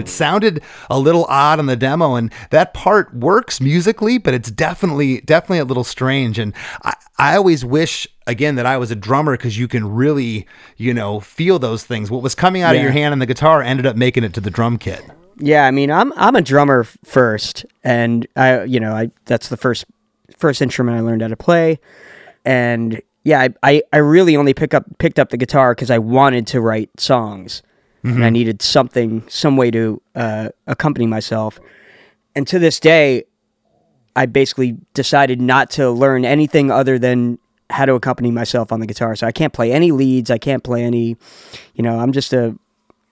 It 0.01 0.09
sounded 0.09 0.61
a 0.89 0.99
little 0.99 1.25
odd 1.25 1.59
on 1.59 1.65
the 1.65 1.75
demo 1.75 2.15
and 2.15 2.31
that 2.49 2.73
part 2.73 3.13
works 3.13 3.61
musically 3.61 4.17
but 4.17 4.33
it's 4.33 4.51
definitely 4.51 5.21
definitely 5.21 5.59
a 5.59 5.65
little 5.65 5.83
strange. 5.83 6.37
And 6.37 6.53
i, 6.83 6.93
I 7.17 7.35
always 7.35 7.63
wish 7.63 8.07
again 8.27 8.55
that 8.55 8.65
i 8.65 8.77
was 8.77 8.91
a 8.91 8.95
drummer 8.95 9.33
because 9.37 9.57
you 9.57 9.67
can 9.67 9.87
really 9.91 10.47
you 10.77 10.93
know 10.93 11.19
feel 11.19 11.59
those 11.59 11.83
things. 11.83 12.11
What 12.11 12.21
was 12.21 12.35
coming 12.35 12.61
out 12.61 12.75
of 12.75 12.81
your 12.81 12.91
hand 12.91 13.13
on 13.13 13.19
the 13.19 13.25
guitar 13.25 13.61
ended 13.61 13.85
up 13.85 13.95
making 13.95 14.23
it 14.23 14.33
to 14.33 14.41
the 14.41 14.49
drum 14.51 14.77
kit. 14.77 15.03
Yeah, 15.37 15.65
I 15.65 15.71
mean, 15.71 15.91
I'm 15.91 16.13
I'm 16.15 16.35
a 16.35 16.41
drummer 16.41 16.83
first, 17.03 17.65
and 17.83 18.27
I, 18.35 18.63
you 18.63 18.79
know, 18.79 18.93
I 18.93 19.11
that's 19.25 19.49
the 19.49 19.57
first 19.57 19.85
first 20.37 20.61
instrument 20.61 20.97
I 20.97 21.01
learned 21.01 21.21
how 21.21 21.29
to 21.29 21.37
play, 21.37 21.79
and 22.45 23.01
yeah, 23.23 23.41
I 23.41 23.49
I, 23.63 23.83
I 23.93 23.97
really 23.97 24.37
only 24.37 24.53
pick 24.53 24.73
up 24.73 24.85
picked 24.99 25.19
up 25.19 25.29
the 25.29 25.37
guitar 25.37 25.73
because 25.73 25.89
I 25.89 25.97
wanted 25.97 26.47
to 26.47 26.61
write 26.61 26.89
songs, 26.99 27.63
and 28.03 28.25
I 28.25 28.29
needed 28.29 28.61
something, 28.61 29.23
some 29.27 29.57
way 29.57 29.71
to 29.71 30.01
uh, 30.15 30.49
accompany 30.67 31.05
myself, 31.05 31.59
and 32.35 32.47
to 32.47 32.59
this 32.59 32.79
day, 32.79 33.25
I 34.15 34.25
basically 34.25 34.77
decided 34.93 35.39
not 35.41 35.69
to 35.71 35.89
learn 35.91 36.25
anything 36.25 36.71
other 36.71 36.99
than 36.99 37.39
how 37.69 37.85
to 37.85 37.93
accompany 37.93 38.31
myself 38.31 38.71
on 38.71 38.79
the 38.79 38.87
guitar. 38.87 39.15
So 39.15 39.25
I 39.25 39.31
can't 39.31 39.53
play 39.53 39.71
any 39.71 39.91
leads. 39.91 40.29
I 40.29 40.37
can't 40.37 40.63
play 40.63 40.83
any, 40.83 41.15
you 41.73 41.83
know, 41.83 41.99
I'm 41.99 42.11
just 42.11 42.33
a 42.33 42.57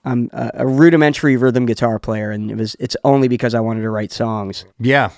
I'm 0.04 0.30
a, 0.32 0.50
a 0.54 0.66
rudimentary 0.66 1.36
rhythm 1.36 1.66
guitar 1.66 1.98
player, 1.98 2.30
and 2.30 2.50
it 2.50 2.56
was 2.56 2.76
it's 2.78 2.96
only 3.04 3.28
because 3.28 3.54
I 3.54 3.60
wanted 3.60 3.82
to 3.82 3.90
write 3.90 4.12
songs. 4.12 4.64
Yeah. 4.78 5.10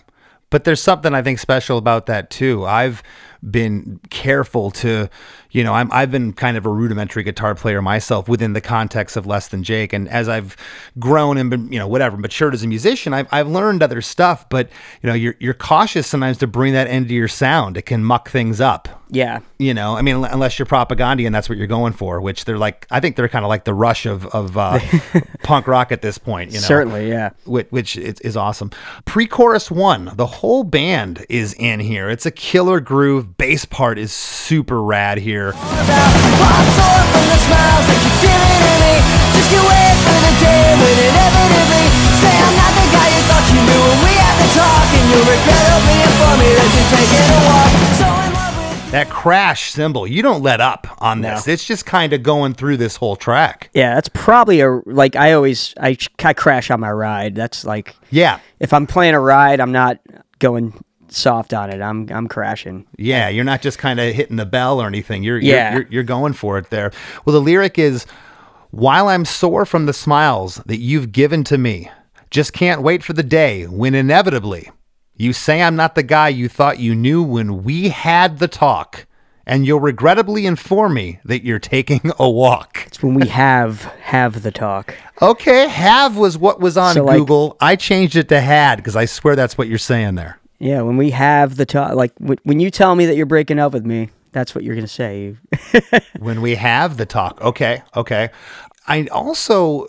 But 0.51 0.65
there's 0.65 0.83
something 0.83 1.15
I 1.15 1.23
think 1.23 1.39
special 1.39 1.79
about 1.79 2.07
that 2.07 2.29
too. 2.29 2.67
I've 2.67 3.03
been 3.49 4.01
careful 4.11 4.71
to, 4.73 5.09
you 5.53 5.63
know, 5.63 5.75
I'm 5.75 5.91
I've 5.93 6.11
been 6.11 6.33
kind 6.33 6.57
of 6.57 6.67
a 6.67 6.71
rudimentary 6.71 7.23
guitar 7.23 7.55
player 7.55 7.81
myself 7.81 8.29
within 8.29 8.55
the 8.55 8.61
context 8.61 9.17
of 9.17 9.27
Less 9.27 9.49
Than 9.49 9.63
Jake. 9.63 9.93
And 9.93 10.09
as 10.09 10.29
I've 10.29 10.57
grown 10.99 11.37
and 11.37 11.51
been, 11.51 11.71
you 11.71 11.79
know, 11.79 11.87
whatever, 11.87 12.17
matured 12.17 12.55
as 12.55 12.63
a 12.63 12.67
musician, 12.67 13.13
I've 13.13 13.29
I've 13.31 13.49
learned 13.49 13.83
other 13.83 14.01
stuff. 14.01 14.49
But 14.49 14.69
you 15.03 15.09
know, 15.09 15.15
you're 15.15 15.37
you're 15.39 15.55
cautious 15.55 16.07
sometimes 16.07 16.39
to 16.39 16.47
bring 16.47 16.73
that 16.73 16.89
into 16.89 17.15
your 17.15 17.29
sound. 17.29 17.77
It 17.77 17.83
can 17.83 18.03
muck 18.03 18.31
things 18.31 18.61
up. 18.61 19.03
Yeah, 19.15 19.41
You 19.59 19.75
know, 19.75 19.95
I 19.95 20.01
mean, 20.01 20.25
unless 20.25 20.59
you're 20.59 20.65
Propagandhi 20.65 21.27
and 21.27 21.35
that's 21.35 21.47
what 21.47 21.59
you're 21.59 21.67
going 21.67 21.93
for, 21.93 22.23
which 22.23 22.47
they're 22.47 22.57
like, 22.57 22.87
I 22.91 22.99
think 22.99 23.17
they're 23.17 23.29
kind 23.29 23.45
of 23.45 23.51
like 23.51 23.65
the 23.65 23.75
rush 23.75 24.07
of 24.07 24.25
of 24.29 24.57
uh, 24.57 24.81
punk 25.43 25.67
rock 25.67 25.93
at 25.93 26.01
this 26.01 26.17
point. 26.17 26.51
You 26.51 26.57
know, 26.57 26.67
certainly. 26.67 27.11
Yeah, 27.11 27.33
which, 27.45 27.67
which 27.69 27.97
is, 27.99 28.21
is 28.21 28.39
awesome. 28.39 28.71
Pre-chorus 29.05 29.71
one, 29.71 30.13
the 30.15 30.25
whole 30.25 30.65
band 30.65 31.27
is 31.29 31.53
in 31.59 31.81
here. 31.81 32.09
It's 32.09 32.25
a 32.25 32.31
killer 32.31 32.81
groove. 32.81 33.37
Bass 33.37 33.67
part 33.67 33.99
is 33.99 34.15
super 34.15 34.83
rad 34.83 35.19
here. 35.19 35.42
Pop 35.51 36.65
sore 36.79 37.03
from 37.11 37.25
the 37.27 37.39
smiles 37.43 37.85
that 37.91 37.99
you're 38.07 38.21
giving 38.23 38.59
to 38.63 38.75
me 38.79 38.95
Just 39.35 39.49
can't 39.51 39.67
wait 39.67 39.97
for 40.07 40.19
the 40.23 40.33
day 40.39 40.65
when 40.79 40.97
inevitably 41.11 41.85
Say 42.23 42.35
I'm 42.39 42.55
not 42.55 42.73
the 42.79 42.87
guy 42.95 43.09
you 43.11 43.23
thought 43.27 43.47
you 43.51 43.61
knew 43.67 43.83
when 43.83 43.99
we 44.07 44.13
had 44.15 44.37
the 44.39 44.49
talk 44.55 44.87
And 44.95 45.05
you'll 45.11 45.27
regret 45.27 45.67
opening 45.75 46.13
for 46.23 46.33
me 46.39 46.49
that 46.55 46.69
you're 46.71 46.91
taking 46.95 47.27
a 47.27 47.41
walk 47.51 47.71
So 47.99 48.07
in 48.07 48.31
love 48.39 48.55
with 48.55 48.93
That 48.95 49.09
crash 49.11 49.73
cymbal, 49.73 50.07
you 50.07 50.23
don't 50.23 50.43
let 50.43 50.61
up 50.61 50.87
on 51.03 51.21
this. 51.23 51.49
It's 51.49 51.65
just 51.67 51.87
kind 51.87 52.13
of 52.13 52.23
going 52.23 52.55
through 52.55 52.77
this 52.77 52.95
whole 52.97 53.17
track. 53.17 53.71
yeah. 53.75 53.95
That's 53.97 54.09
probably 54.09 54.61
a 54.61 54.71
like 54.87 55.17
I 55.17 55.33
always 55.33 55.75
I, 55.81 55.97
I 56.23 56.33
crash 56.35 56.71
on 56.71 56.79
my 56.81 56.93
ride. 56.93 57.35
That's 57.35 57.65
like 57.65 57.97
Yeah. 58.11 58.39
if 58.61 58.73
I'm 58.73 58.87
playing 58.87 59.15
a 59.15 59.21
ride, 59.21 59.59
I'm 59.61 59.73
not 59.73 59.99
going 60.39 60.75
soft 61.17 61.53
on 61.55 61.71
it. 61.71 61.81
I'm 61.81 62.09
I'm 62.11 62.29
crashing. 62.29 62.87
Yeah, 62.97 63.29
you're 63.29 63.45
not 63.45 63.63
just 63.63 63.79
kind 63.79 64.01
of 64.01 64.15
hitting 64.15 64.37
the 64.37 64.47
bell 64.47 64.81
or 64.81 64.87
anything. 64.87 65.23
You're, 65.23 65.39
Yeah. 65.39 65.73
you're, 65.75 65.83
you're 65.83 65.91
you're 65.93 66.03
going 66.03 66.33
for 66.33 66.59
it 66.59 66.71
there. 66.71 66.91
Well, 67.25 67.35
the 67.35 67.41
lyric 67.41 67.79
is, 67.79 68.07
"While 68.71 69.09
I'm 69.09 69.25
sore 69.25 69.65
from 69.67 69.87
the 69.87 69.93
smiles 69.93 70.57
that 70.67 70.79
you've 70.79 71.13
given 71.13 71.45
to 71.45 71.59
me, 71.59 71.91
just 72.31 72.53
can't 72.53 72.83
wait 72.83 73.03
for 73.03 73.13
the 73.13 73.23
day 73.23 73.65
when 73.67 73.95
inevitably 73.95 74.71
you 75.17 75.33
say 75.33 75.63
I'm 75.63 75.77
not 75.77 75.95
the 75.95 76.03
guy 76.03 76.29
you 76.29 76.49
thought 76.49 76.79
you 76.79 76.95
knew 76.95 77.23
when 77.23 77.63
we 77.63 77.91
had 77.91 78.39
the 78.39 78.49
talk, 78.49 79.07
and 79.47 79.67
you'll 79.67 79.79
regrettably 79.81 80.47
inform 80.47 80.95
me 80.95 81.21
that 81.25 81.45
you're 81.45 81.59
taking 81.59 82.11
a 82.19 82.29
walk." 82.31 82.85
It's 82.87 83.03
when 83.03 83.15
we 83.15 83.29
have 83.29 83.83
have 84.03 84.43
the 84.43 84.51
talk. 84.51 84.95
Okay, 85.21 85.69
have 85.69 86.17
was 86.17 86.37
what 86.39 86.59
was 86.61 86.77
on 86.77 86.95
So, 86.95 87.05
like- 87.05 87.19
Google. 87.19 87.57
I 87.61 87.77
changed 87.77 88.17
it 88.17 88.29
to 88.31 88.41
had 88.41 88.77
because 88.77 88.97
I 88.97 89.05
swear 89.05 89.37
that's 89.37 89.57
what 89.59 89.69
you're 89.69 89.79
saying 89.79 90.15
there. 90.17 90.39
Yeah, 90.63 90.83
when 90.83 90.97
we 90.97 91.11
have 91.11 91.57
the 91.57 91.67
talk. 91.67 91.95
Like 91.95 92.15
w- 92.21 92.39
when 92.45 92.61
you 92.61 92.71
tell 92.71 92.95
me 92.95 93.05
that 93.07 93.17
you're 93.17 93.27
breaking 93.27 93.59
up 93.59 93.73
with 93.73 93.85
me, 93.85 94.11
that's 94.31 94.55
what 94.55 94.63
you're 94.63 94.77
gonna 94.77 94.87
say. 94.87 95.37
when 96.21 96.41
we 96.41 96.55
have 96.55 96.99
the 96.99 97.05
talk. 97.05 97.41
Okay, 97.41 97.83
okay. 97.97 98.31
I 98.87 99.09
also, 99.09 99.89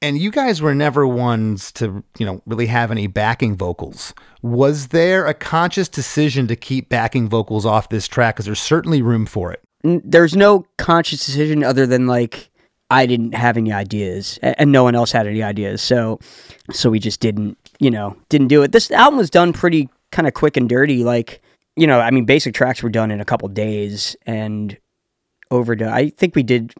and 0.00 0.16
you 0.16 0.30
guys 0.30 0.62
were 0.62 0.74
never 0.74 1.06
ones 1.06 1.70
to, 1.72 2.02
you 2.18 2.24
know, 2.24 2.40
really 2.46 2.64
have 2.64 2.90
any 2.90 3.08
backing 3.08 3.56
vocals. 3.56 4.14
Was 4.40 4.88
there 4.88 5.26
a 5.26 5.34
conscious 5.34 5.86
decision 5.86 6.46
to 6.46 6.56
keep 6.56 6.88
backing 6.88 7.28
vocals 7.28 7.66
off 7.66 7.90
this 7.90 8.08
track? 8.08 8.36
Because 8.36 8.46
there's 8.46 8.60
certainly 8.60 9.02
room 9.02 9.26
for 9.26 9.52
it. 9.52 9.62
There's 9.82 10.34
no 10.34 10.64
conscious 10.78 11.26
decision 11.26 11.62
other 11.62 11.86
than 11.86 12.06
like 12.06 12.50
I 12.90 13.04
didn't 13.04 13.34
have 13.34 13.58
any 13.58 13.70
ideas 13.70 14.38
and 14.42 14.72
no 14.72 14.82
one 14.82 14.94
else 14.94 15.12
had 15.12 15.26
any 15.26 15.42
ideas. 15.42 15.82
So 15.82 16.20
so 16.72 16.88
we 16.88 17.00
just 17.00 17.20
didn't, 17.20 17.58
you 17.80 17.90
know, 17.90 18.16
didn't 18.30 18.48
do 18.48 18.62
it. 18.62 18.72
This 18.72 18.90
album 18.90 19.18
was 19.18 19.28
done 19.28 19.52
pretty 19.52 19.90
kind 20.16 20.26
of 20.26 20.32
quick 20.34 20.56
and 20.56 20.66
dirty 20.68 21.04
like, 21.04 21.42
you 21.76 21.86
know, 21.86 22.00
I 22.00 22.10
mean 22.10 22.24
basic 22.24 22.54
tracks 22.54 22.82
were 22.82 22.88
done 22.88 23.10
in 23.10 23.20
a 23.20 23.24
couple 23.24 23.46
days 23.48 24.16
and 24.26 24.76
overdone. 25.50 25.92
I 25.92 26.08
think 26.08 26.34
we 26.34 26.42
did 26.42 26.72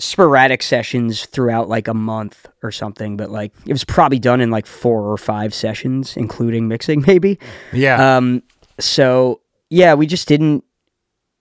sporadic 0.00 0.62
sessions 0.62 1.24
throughout 1.26 1.68
like 1.68 1.88
a 1.88 1.94
month 1.94 2.46
or 2.62 2.70
something, 2.70 3.16
but 3.16 3.30
like 3.30 3.52
it 3.66 3.72
was 3.72 3.84
probably 3.84 4.18
done 4.18 4.40
in 4.40 4.50
like 4.50 4.66
four 4.66 5.10
or 5.10 5.16
five 5.16 5.54
sessions 5.54 6.16
including 6.16 6.66
mixing 6.68 7.02
maybe. 7.06 7.38
Yeah. 7.72 8.16
Um, 8.16 8.42
so 8.80 9.40
yeah, 9.70 9.94
we 9.94 10.06
just 10.06 10.26
didn't 10.28 10.64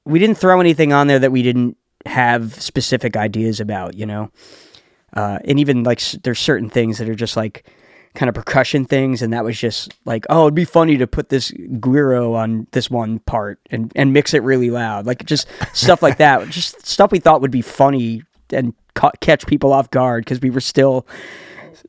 we 0.05 0.19
didn't 0.19 0.37
throw 0.37 0.59
anything 0.61 0.93
on 0.93 1.07
there 1.07 1.19
that 1.19 1.31
we 1.31 1.41
didn't 1.41 1.77
have 2.05 2.53
specific 2.61 3.17
ideas 3.17 3.59
about, 3.59 3.95
you 3.95 4.05
know. 4.05 4.31
Uh, 5.13 5.39
and 5.45 5.59
even 5.59 5.83
like 5.83 5.99
s- 5.99 6.17
there's 6.23 6.39
certain 6.39 6.69
things 6.69 6.97
that 6.99 7.09
are 7.09 7.15
just 7.15 7.35
like 7.35 7.65
kind 8.17 8.27
of 8.29 8.35
percussion 8.35 8.83
things, 8.83 9.21
and 9.21 9.31
that 9.31 9.43
was 9.43 9.57
just 9.57 9.93
like, 10.03 10.25
oh, 10.29 10.45
it'd 10.45 10.55
be 10.55 10.65
funny 10.65 10.97
to 10.97 11.05
put 11.05 11.29
this 11.29 11.51
guiro 11.51 12.33
on 12.33 12.65
this 12.71 12.89
one 12.89 13.19
part 13.19 13.59
and 13.69 13.91
and 13.95 14.11
mix 14.11 14.33
it 14.33 14.41
really 14.41 14.71
loud, 14.71 15.05
like 15.05 15.23
just 15.25 15.47
stuff 15.71 16.01
like 16.01 16.17
that, 16.17 16.49
just 16.49 16.85
stuff 16.85 17.11
we 17.11 17.19
thought 17.19 17.41
would 17.41 17.51
be 17.51 17.61
funny 17.61 18.23
and 18.51 18.73
ca- 18.95 19.11
catch 19.21 19.45
people 19.45 19.71
off 19.71 19.91
guard 19.91 20.25
because 20.25 20.41
we 20.41 20.49
were 20.49 20.59
still 20.59 21.05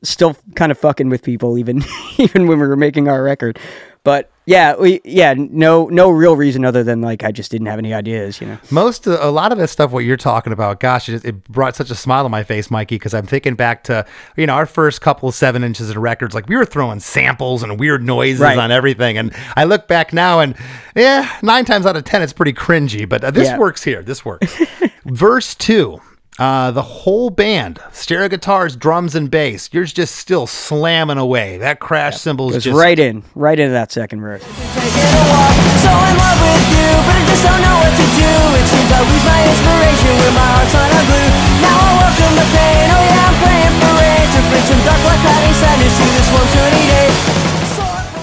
still 0.03 0.37
kind 0.55 0.71
of 0.71 0.77
fucking 0.77 1.09
with 1.09 1.23
people 1.23 1.57
even 1.57 1.83
even 2.17 2.47
when 2.47 2.59
we 2.59 2.67
were 2.67 2.77
making 2.77 3.07
our 3.07 3.23
record. 3.23 3.57
But 4.03 4.31
yeah, 4.45 4.75
we 4.77 5.01
yeah, 5.03 5.35
no 5.37 5.87
no 5.87 6.09
real 6.09 6.35
reason 6.35 6.65
other 6.65 6.83
than 6.83 7.01
like 7.01 7.23
I 7.23 7.31
just 7.31 7.51
didn't 7.51 7.67
have 7.67 7.77
any 7.77 7.93
ideas, 7.93 8.39
you 8.41 8.47
know. 8.47 8.57
Most 8.71 9.05
of, 9.05 9.19
a 9.21 9.29
lot 9.29 9.51
of 9.51 9.57
that 9.59 9.67
stuff, 9.67 9.91
what 9.91 10.05
you're 10.05 10.17
talking 10.17 10.53
about, 10.53 10.79
gosh, 10.79 11.09
it, 11.09 11.23
it 11.25 11.43
brought 11.49 11.75
such 11.75 11.91
a 11.91 11.95
smile 11.95 12.25
on 12.25 12.31
my 12.31 12.43
face, 12.43 12.71
Mikey, 12.71 12.95
because 12.95 13.13
I'm 13.13 13.27
thinking 13.27 13.55
back 13.55 13.83
to 13.83 14.05
you 14.37 14.47
know 14.47 14.53
our 14.53 14.65
first 14.65 15.01
couple 15.01 15.31
seven 15.31 15.63
inches 15.63 15.89
of 15.91 15.97
records. 15.97 16.33
Like 16.33 16.47
we 16.47 16.55
were 16.55 16.65
throwing 16.65 16.99
samples 16.99 17.61
and 17.61 17.79
weird 17.79 18.01
noises 18.03 18.39
Right. 18.39 18.57
on 18.57 18.71
everything, 18.71 19.17
and 19.17 19.35
I 19.55 19.65
look 19.65 19.87
back 19.87 20.13
now 20.13 20.39
and 20.39 20.55
yeah, 20.95 21.29
nine 21.43 21.65
times 21.65 21.85
out 21.85 21.95
of 21.97 22.05
ten, 22.05 22.21
it's 22.23 22.33
pretty 22.33 22.53
cringy. 22.53 23.07
But 23.07 23.23
uh, 23.23 23.31
this 23.31 23.49
Yeah. 23.49 23.57
works 23.57 23.83
here. 23.83 24.01
This 24.01 24.23
works. 24.25 24.57
Verse 25.05 25.53
two. 25.55 26.01
Uh, 26.39 26.71
the 26.71 26.81
whole 26.81 27.29
band, 27.29 27.83
stereo 27.91 28.29
guitars, 28.29 28.77
drums, 28.77 29.13
and 29.13 29.29
bass. 29.29 29.69
You're 29.73 29.83
just 29.83 30.15
still 30.15 30.47
slamming 30.47 31.17
away. 31.17 31.57
That 31.57 31.81
crash 31.81 32.15
cymbal 32.15 32.55
is 32.55 32.63
just 32.63 32.79
right 32.79 32.97
in, 32.97 33.23
right 33.35 33.59
into 33.59 33.73
that 33.73 33.91
second 33.91 34.21
verse. 34.21 34.39
Taking 34.39 35.03
a 35.19 35.23
walk, 35.27 35.51
so 35.83 35.91
in 35.91 36.15
love 36.15 36.39
with 36.39 36.63
you, 36.71 36.89
but 37.03 37.15
I 37.19 37.23
just 37.27 37.43
don't 37.43 37.59
know 37.59 37.75
what 37.83 37.91
to 37.91 38.07
do. 38.15 38.31
It 38.55 38.65
seems 38.71 38.87
I 38.87 38.99
lose 39.03 39.25
my 39.27 39.41
inspiration 39.51 40.13
when 40.15 40.33
my 40.39 40.47
heart's 40.47 40.75
on 40.79 40.87
a 40.87 41.03
glue. 41.11 41.29
Now 41.59 41.75
I 41.75 41.91
welcome 42.07 42.33
the 42.39 42.47
pain, 42.55 42.87
yeah, 42.87 43.27
I'm 43.27 43.35
praying 43.43 43.75
for 43.83 43.91
rain 43.99 44.27
to 44.31 44.39
bring 44.47 44.63
some 44.63 44.81
dark 44.87 44.99
black 45.03 45.19
cloudy 45.19 45.53
sadness 45.59 45.91
to 45.91 46.05
this 46.07 46.27
warm 46.31 46.47
sunny 46.55 46.83
day. 46.87 47.11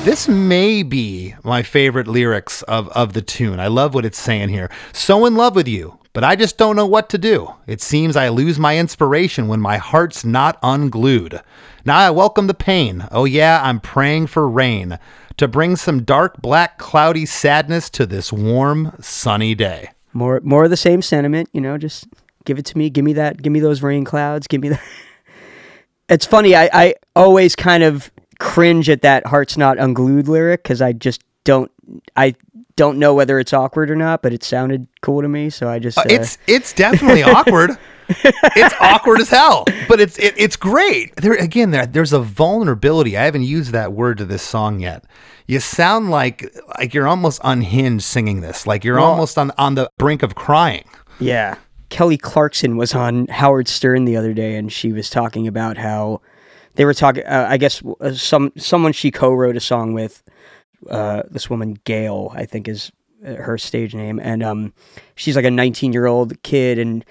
This 0.09 0.27
may 0.27 0.83
be 0.83 1.35
my 1.45 1.63
favorite 1.63 2.09
lyrics 2.09 2.63
of, 2.63 2.89
of 2.97 3.13
the 3.13 3.21
tune. 3.21 3.61
I 3.61 3.67
love 3.67 3.93
what 3.93 4.07
it's 4.07 4.17
saying 4.17 4.49
here. 4.49 4.71
So 4.95 5.27
in 5.27 5.35
love 5.35 5.55
with 5.55 5.69
you, 5.69 5.99
but 6.17 6.25
I 6.25 6.35
just 6.35 6.57
don't 6.57 6.77
know 6.77 6.87
what 6.87 7.11
to 7.11 7.19
do. 7.19 7.53
It 7.67 7.83
seems 7.83 8.17
I 8.17 8.31
lose 8.31 8.59
my 8.59 8.79
inspiration 8.79 9.49
when 9.49 9.61
my 9.61 9.77
heart's 9.77 10.25
not 10.25 10.59
unglued. 10.63 11.43
Now 11.85 11.99
I 11.99 12.09
welcome 12.09 12.47
the 12.47 12.55
pain. 12.55 13.07
Oh, 13.13 13.27
yeah, 13.27 13.61
I'm 13.63 13.81
praying 13.81 14.29
for 14.29 14.49
rain 14.49 14.99
to 15.37 15.47
bring 15.47 15.77
some 15.77 16.05
dark, 16.05 16.41
black, 16.41 16.79
cloudy 16.79 17.27
sadness 17.27 17.91
to 17.91 18.07
this 18.07 18.33
warm, 18.33 18.95
sunny 18.99 19.55
day. 19.55 19.91
More, 20.15 20.41
more 20.43 20.65
of 20.65 20.71
the 20.71 20.77
same 20.79 21.03
sentiment. 21.03 21.51
You 21.53 21.61
know, 21.61 21.77
just 21.77 22.09
give 22.47 22.59
it 22.59 22.65
to 22.65 22.79
me. 22.79 22.89
Give 22.89 23.05
me 23.05 23.13
that. 23.13 23.43
Give 23.43 23.53
me 23.53 23.61
those 23.61 23.83
rain 23.83 24.07
clouds. 24.07 24.47
Give 24.47 24.63
me 24.63 24.71
that. 24.71 24.83
it's 26.09 26.25
funny. 26.25 26.57
I, 26.57 26.71
I 26.73 26.95
always 27.15 27.55
kind 27.55 27.83
of 27.83 28.11
cringe 28.39 28.89
at 28.89 29.03
that 29.03 29.27
"Heart's 29.27 29.59
Not 29.59 29.77
Unglued" 29.77 30.29
lyric 30.29 30.63
because 30.63 30.81
I 30.81 30.95
just 30.95 31.23
don't. 31.45 31.71
I 32.17 32.37
don't 32.77 32.99
know 32.99 33.15
whether 33.15 33.39
it's 33.39 33.53
awkward 33.53 33.91
or 33.91 33.97
not, 33.97 34.23
but 34.23 34.33
it 34.33 34.45
sounded 34.45 34.87
cool 35.01 35.23
to 35.23 35.29
me, 35.29 35.51
so 35.51 35.69
I 35.69 35.79
just. 35.79 35.99
Uh, 35.99 36.05
It's 36.09 36.39
it's 36.47 36.73
definitely 36.73 37.23
awkward. 37.35 37.71
it's 38.09 38.75
awkward 38.81 39.21
as 39.21 39.29
hell, 39.31 39.65
but 39.89 40.01
it's 40.01 40.19
it, 40.19 40.35
it's 40.37 40.57
great. 40.57 41.17
There 41.17 41.33
again, 41.35 41.71
there 41.73 41.87
there's 41.87 42.13
a 42.13 42.21
vulnerability. 42.21 43.17
I 43.17 43.25
haven't 43.25 43.43
used 43.45 43.73
that 43.73 43.93
word 43.93 44.19
to 44.19 44.25
this 44.25 44.43
song 44.43 44.81
yet. 44.81 45.05
You 45.47 45.59
sound 45.61 46.11
like 46.11 46.55
like 46.79 46.95
you're 46.95 47.09
almost 47.09 47.41
unhinged 47.43 48.05
singing 48.05 48.41
this. 48.43 48.67
Like 48.67 48.85
you're 48.85 48.97
Well- 48.97 49.07
almost 49.07 49.39
on 49.39 49.51
on 49.59 49.75
the 49.75 49.91
brink 49.99 50.23
of 50.23 50.35
crying. 50.35 50.85
Yeah. 51.19 51.57
Kelly 51.89 52.17
Clarkson 52.19 52.77
was 52.77 52.95
on 52.95 53.29
Howard 53.29 53.69
Stern 53.69 54.05
the 54.07 54.17
other 54.17 54.35
day, 54.35 54.57
and 54.57 54.73
she 54.73 54.93
was 54.93 55.09
talking 55.09 55.47
about 55.47 55.77
how 55.79 56.21
they 56.75 56.85
were 56.85 56.93
talking. 56.95 57.25
Uh, 57.25 57.47
I 57.49 57.57
guess 57.59 57.81
uh, 58.01 58.13
some 58.13 58.53
someone 58.57 58.93
she 58.93 59.11
co-wrote 59.11 59.57
a 59.57 59.61
song 59.61 59.95
with. 59.95 60.23
Uh, 60.91 61.23
this 61.31 61.51
woman 61.51 61.79
Gayle, 61.85 62.33
I 62.35 62.45
think, 62.47 62.69
is 62.69 62.91
uh, 63.27 63.35
her 63.35 63.59
stage 63.59 63.95
name, 63.95 64.19
and 64.21 64.43
um, 64.43 64.73
she's 65.15 65.37
like 65.37 65.45
a 65.45 65.51
19 65.51 65.93
year 65.93 66.07
old 66.07 66.43
kid, 66.43 66.79
and 66.79 67.05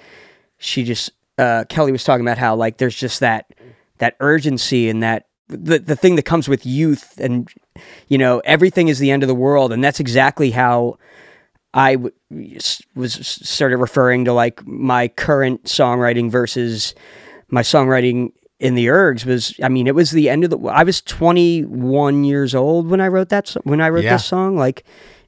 she 0.58 0.84
just 0.84 1.12
uh, 1.38 1.66
Kelly 1.70 1.92
was 1.92 2.04
talking 2.04 2.26
about 2.26 2.38
how 2.38 2.56
like 2.56 2.78
there's 2.78 2.96
just 2.96 3.20
that 3.20 3.54
that 3.98 4.16
urgency 4.20 4.90
and 4.90 5.04
that 5.04 5.28
the 5.48 5.80
the 5.80 5.96
thing 5.96 6.16
that 6.16 6.24
comes 6.24 6.48
with 6.48 6.66
youth, 6.66 7.20
and 7.20 7.50
you 8.08 8.18
know 8.18 8.40
everything 8.46 8.88
is 8.88 9.00
the 9.00 9.12
end 9.12 9.24
of 9.24 9.28
the 9.28 9.36
world, 9.36 9.72
and 9.72 9.84
that's 9.84 10.00
exactly 10.00 10.52
how 10.52 10.98
I 11.74 11.96
w- 11.96 12.14
was 12.96 13.20
s- 13.20 13.48
started 13.48 13.78
referring 13.78 14.26
to 14.26 14.34
like 14.34 14.66
my 14.66 15.08
current 15.10 15.66
songwriting 15.66 16.32
versus 16.32 16.96
my 17.50 17.62
songwriting 17.62 18.32
in 18.66 18.76
the 18.76 18.88
ergs 18.88 19.26
was 19.26 19.54
I 19.62 19.70
mean 19.70 19.86
it 19.88 19.96
was 19.96 20.12
the 20.12 20.30
end 20.30 20.44
of 20.44 20.50
the 20.50 20.58
I 20.68 20.84
was 20.84 21.02
21 21.02 22.24
years 22.24 22.56
old 22.56 22.90
when 22.90 23.02
I 23.02 23.08
wrote 23.08 23.30
that 23.30 23.56
when 23.64 23.82
I 23.82 23.90
wrote 23.90 24.04
Yeah. 24.04 24.14
this 24.16 24.26
song. 24.26 24.58
Like 24.58 24.84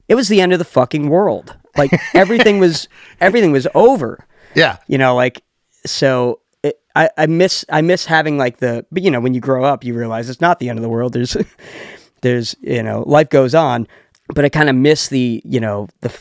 it 0.08 0.14
was 0.14 0.28
the 0.28 0.40
end 0.40 0.52
of 0.52 0.58
the 0.58 0.64
fucking 0.64 1.08
world. 1.08 1.56
Like 1.76 1.92
everything 2.14 2.58
was 2.58 2.88
everything 3.20 3.52
was 3.52 3.66
over. 3.74 4.26
Yeah, 4.54 4.78
you 4.86 4.98
know 4.98 5.14
like 5.14 5.42
so 5.86 6.40
it, 6.62 6.80
I, 6.96 7.08
I 7.16 7.26
miss 7.26 7.64
i 7.70 7.80
miss 7.82 8.06
having 8.06 8.36
like 8.38 8.56
the 8.58 8.84
but 8.90 9.02
you 9.02 9.10
know 9.10 9.20
when 9.20 9.32
you 9.34 9.40
grow 9.40 9.62
up 9.64 9.84
you 9.84 9.94
realize 9.94 10.28
it's 10.28 10.40
not 10.40 10.58
the 10.58 10.68
end 10.68 10.78
of 10.78 10.82
the 10.82 10.88
world. 10.88 11.12
There's 11.12 11.36
there's 12.22 12.56
you 12.60 12.82
know 12.82 13.04
life 13.06 13.28
goes 13.30 13.54
on. 13.54 13.86
But 14.34 14.44
i 14.44 14.48
kind 14.48 14.68
of 14.68 14.76
miss 14.76 15.08
the 15.08 15.40
you 15.44 15.60
know 15.60 15.88
the 16.00 16.12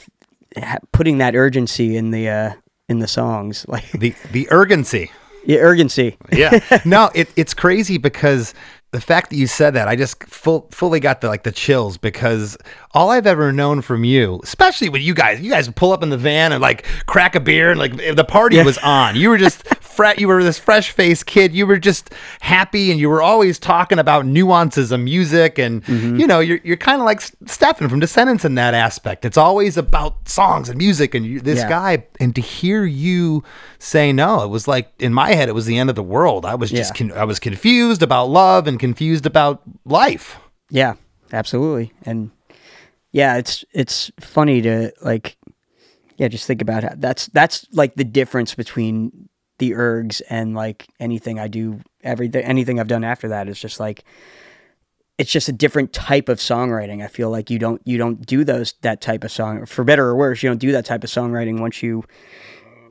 putting 0.91 1.17
that 1.19 1.35
urgency 1.35 1.97
in 1.97 2.11
the 2.11 2.29
uh 2.29 2.51
in 2.89 2.99
the 2.99 3.07
songs. 3.07 3.65
Like 3.73 3.89
the 3.91 4.13
the 4.31 4.47
urgency. 4.51 5.11
Yeah, 5.47 5.59
urgency 5.59 6.17
yeah. 6.31 6.59
No, 6.85 7.09
it, 7.15 7.29
it's 7.35 7.53
crazy 7.53 7.97
because 7.97 8.53
the 8.91 9.01
fact 9.01 9.29
that 9.29 9.35
you 9.35 9.47
said 9.47 9.73
that, 9.73 9.87
I 9.87 9.95
just 9.95 10.23
full, 10.23 10.67
fully 10.71 10.99
got 10.99 11.21
the 11.21 11.27
like 11.27 11.43
the 11.43 11.51
chills 11.51 11.97
because 11.97 12.57
all 12.93 13.11
I've 13.11 13.27
ever 13.27 13.51
known 13.51 13.81
from 13.81 14.03
you, 14.03 14.39
especially 14.43 14.89
when 14.89 15.01
you 15.01 15.13
guys, 15.13 15.41
you 15.41 15.51
guys 15.51 15.69
pull 15.69 15.91
up 15.91 16.03
in 16.03 16.09
the 16.09 16.17
van 16.17 16.51
and 16.51 16.61
like 16.61 16.85
crack 17.05 17.35
a 17.35 17.39
beer 17.39 17.71
and 17.71 17.79
like 17.79 17.95
the 17.97 18.23
party 18.23 18.61
was 18.63 18.77
on. 18.79 19.15
You 19.15 19.29
were 19.29 19.37
just 19.37 19.63
You 20.17 20.27
were 20.27 20.43
this 20.43 20.59
fresh 20.59 20.91
faced 20.91 21.25
kid. 21.25 21.53
You 21.53 21.65
were 21.65 21.77
just 21.77 22.13
happy 22.41 22.91
and 22.91 22.99
you 22.99 23.09
were 23.09 23.21
always 23.21 23.59
talking 23.59 23.99
about 23.99 24.25
nuances 24.25 24.91
of 24.91 24.99
music 24.99 25.57
and 25.57 25.83
mm-hmm. 25.83 26.17
you 26.17 26.27
know 26.27 26.39
you're 26.39 26.59
you're 26.63 26.77
kind 26.77 27.01
of 27.01 27.05
like 27.05 27.21
Stefan 27.45 27.89
from 27.89 27.99
Descendents 27.99 28.45
in 28.45 28.55
that 28.55 28.73
aspect. 28.73 29.25
It's 29.25 29.37
always 29.37 29.77
about 29.77 30.27
songs 30.29 30.69
and 30.69 30.77
music 30.77 31.15
and 31.15 31.25
you, 31.25 31.39
this 31.39 31.59
Yeah. 31.59 31.69
guy 31.69 32.05
and 32.19 32.35
to 32.35 32.41
hear 32.41 32.85
you 32.85 33.43
say 33.79 34.11
no, 34.13 34.43
it 34.43 34.49
was 34.49 34.67
like 34.67 34.91
in 34.99 35.13
my 35.13 35.33
head 35.33 35.49
it 35.49 35.53
was 35.53 35.65
the 35.65 35.77
end 35.77 35.89
of 35.89 35.95
the 35.95 36.03
world. 36.03 36.45
I 36.45 36.55
was 36.55 36.69
just 36.69 36.99
Yeah. 36.99 37.09
con- 37.09 37.17
I 37.17 37.23
was 37.23 37.39
confused 37.39 38.03
about 38.03 38.25
love 38.29 38.67
and 38.67 38.79
confused 38.79 39.25
about 39.25 39.61
life. 39.85 40.37
Yeah, 40.69 40.95
absolutely. 41.33 41.93
And 42.03 42.31
yeah, 43.11 43.37
it's 43.37 43.63
it's 43.73 44.11
funny 44.19 44.61
to 44.61 44.91
like 45.01 45.37
yeah, 46.17 46.27
just 46.27 46.47
think 46.47 46.61
about 46.61 46.83
how 46.83 46.93
that's 46.97 47.27
that's 47.27 47.67
like 47.71 47.95
the 47.95 48.03
difference 48.03 48.55
between 48.55 49.29
the 49.59 49.71
ergs 49.71 50.21
and 50.29 50.55
like 50.55 50.87
anything 50.99 51.39
I 51.39 51.47
do 51.47 51.81
everything 52.03 52.43
anything 52.43 52.79
I've 52.79 52.87
done 52.87 53.03
after 53.03 53.29
that 53.29 53.49
is 53.49 53.59
just 53.59 53.79
like 53.79 54.03
it's 55.17 55.31
just 55.31 55.49
a 55.49 55.51
different 55.51 55.93
type 55.93 56.29
of 56.29 56.37
songwriting. 56.37 57.03
I 57.03 57.07
feel 57.07 57.31
like 57.31 57.49
you 57.49 57.57
don't 57.57 57.81
you 57.85 57.97
don't 57.97 58.25
do 58.25 58.43
those 58.43 58.73
that 58.81 59.01
type 59.01 59.23
of 59.23 59.31
song 59.31 59.65
for 59.65 59.83
better 59.83 60.05
or 60.05 60.15
worse, 60.15 60.43
you 60.43 60.49
don't 60.49 60.59
do 60.59 60.71
that 60.73 60.85
type 60.85 61.03
of 61.03 61.09
songwriting 61.09 61.59
once 61.59 61.81
you 61.81 62.03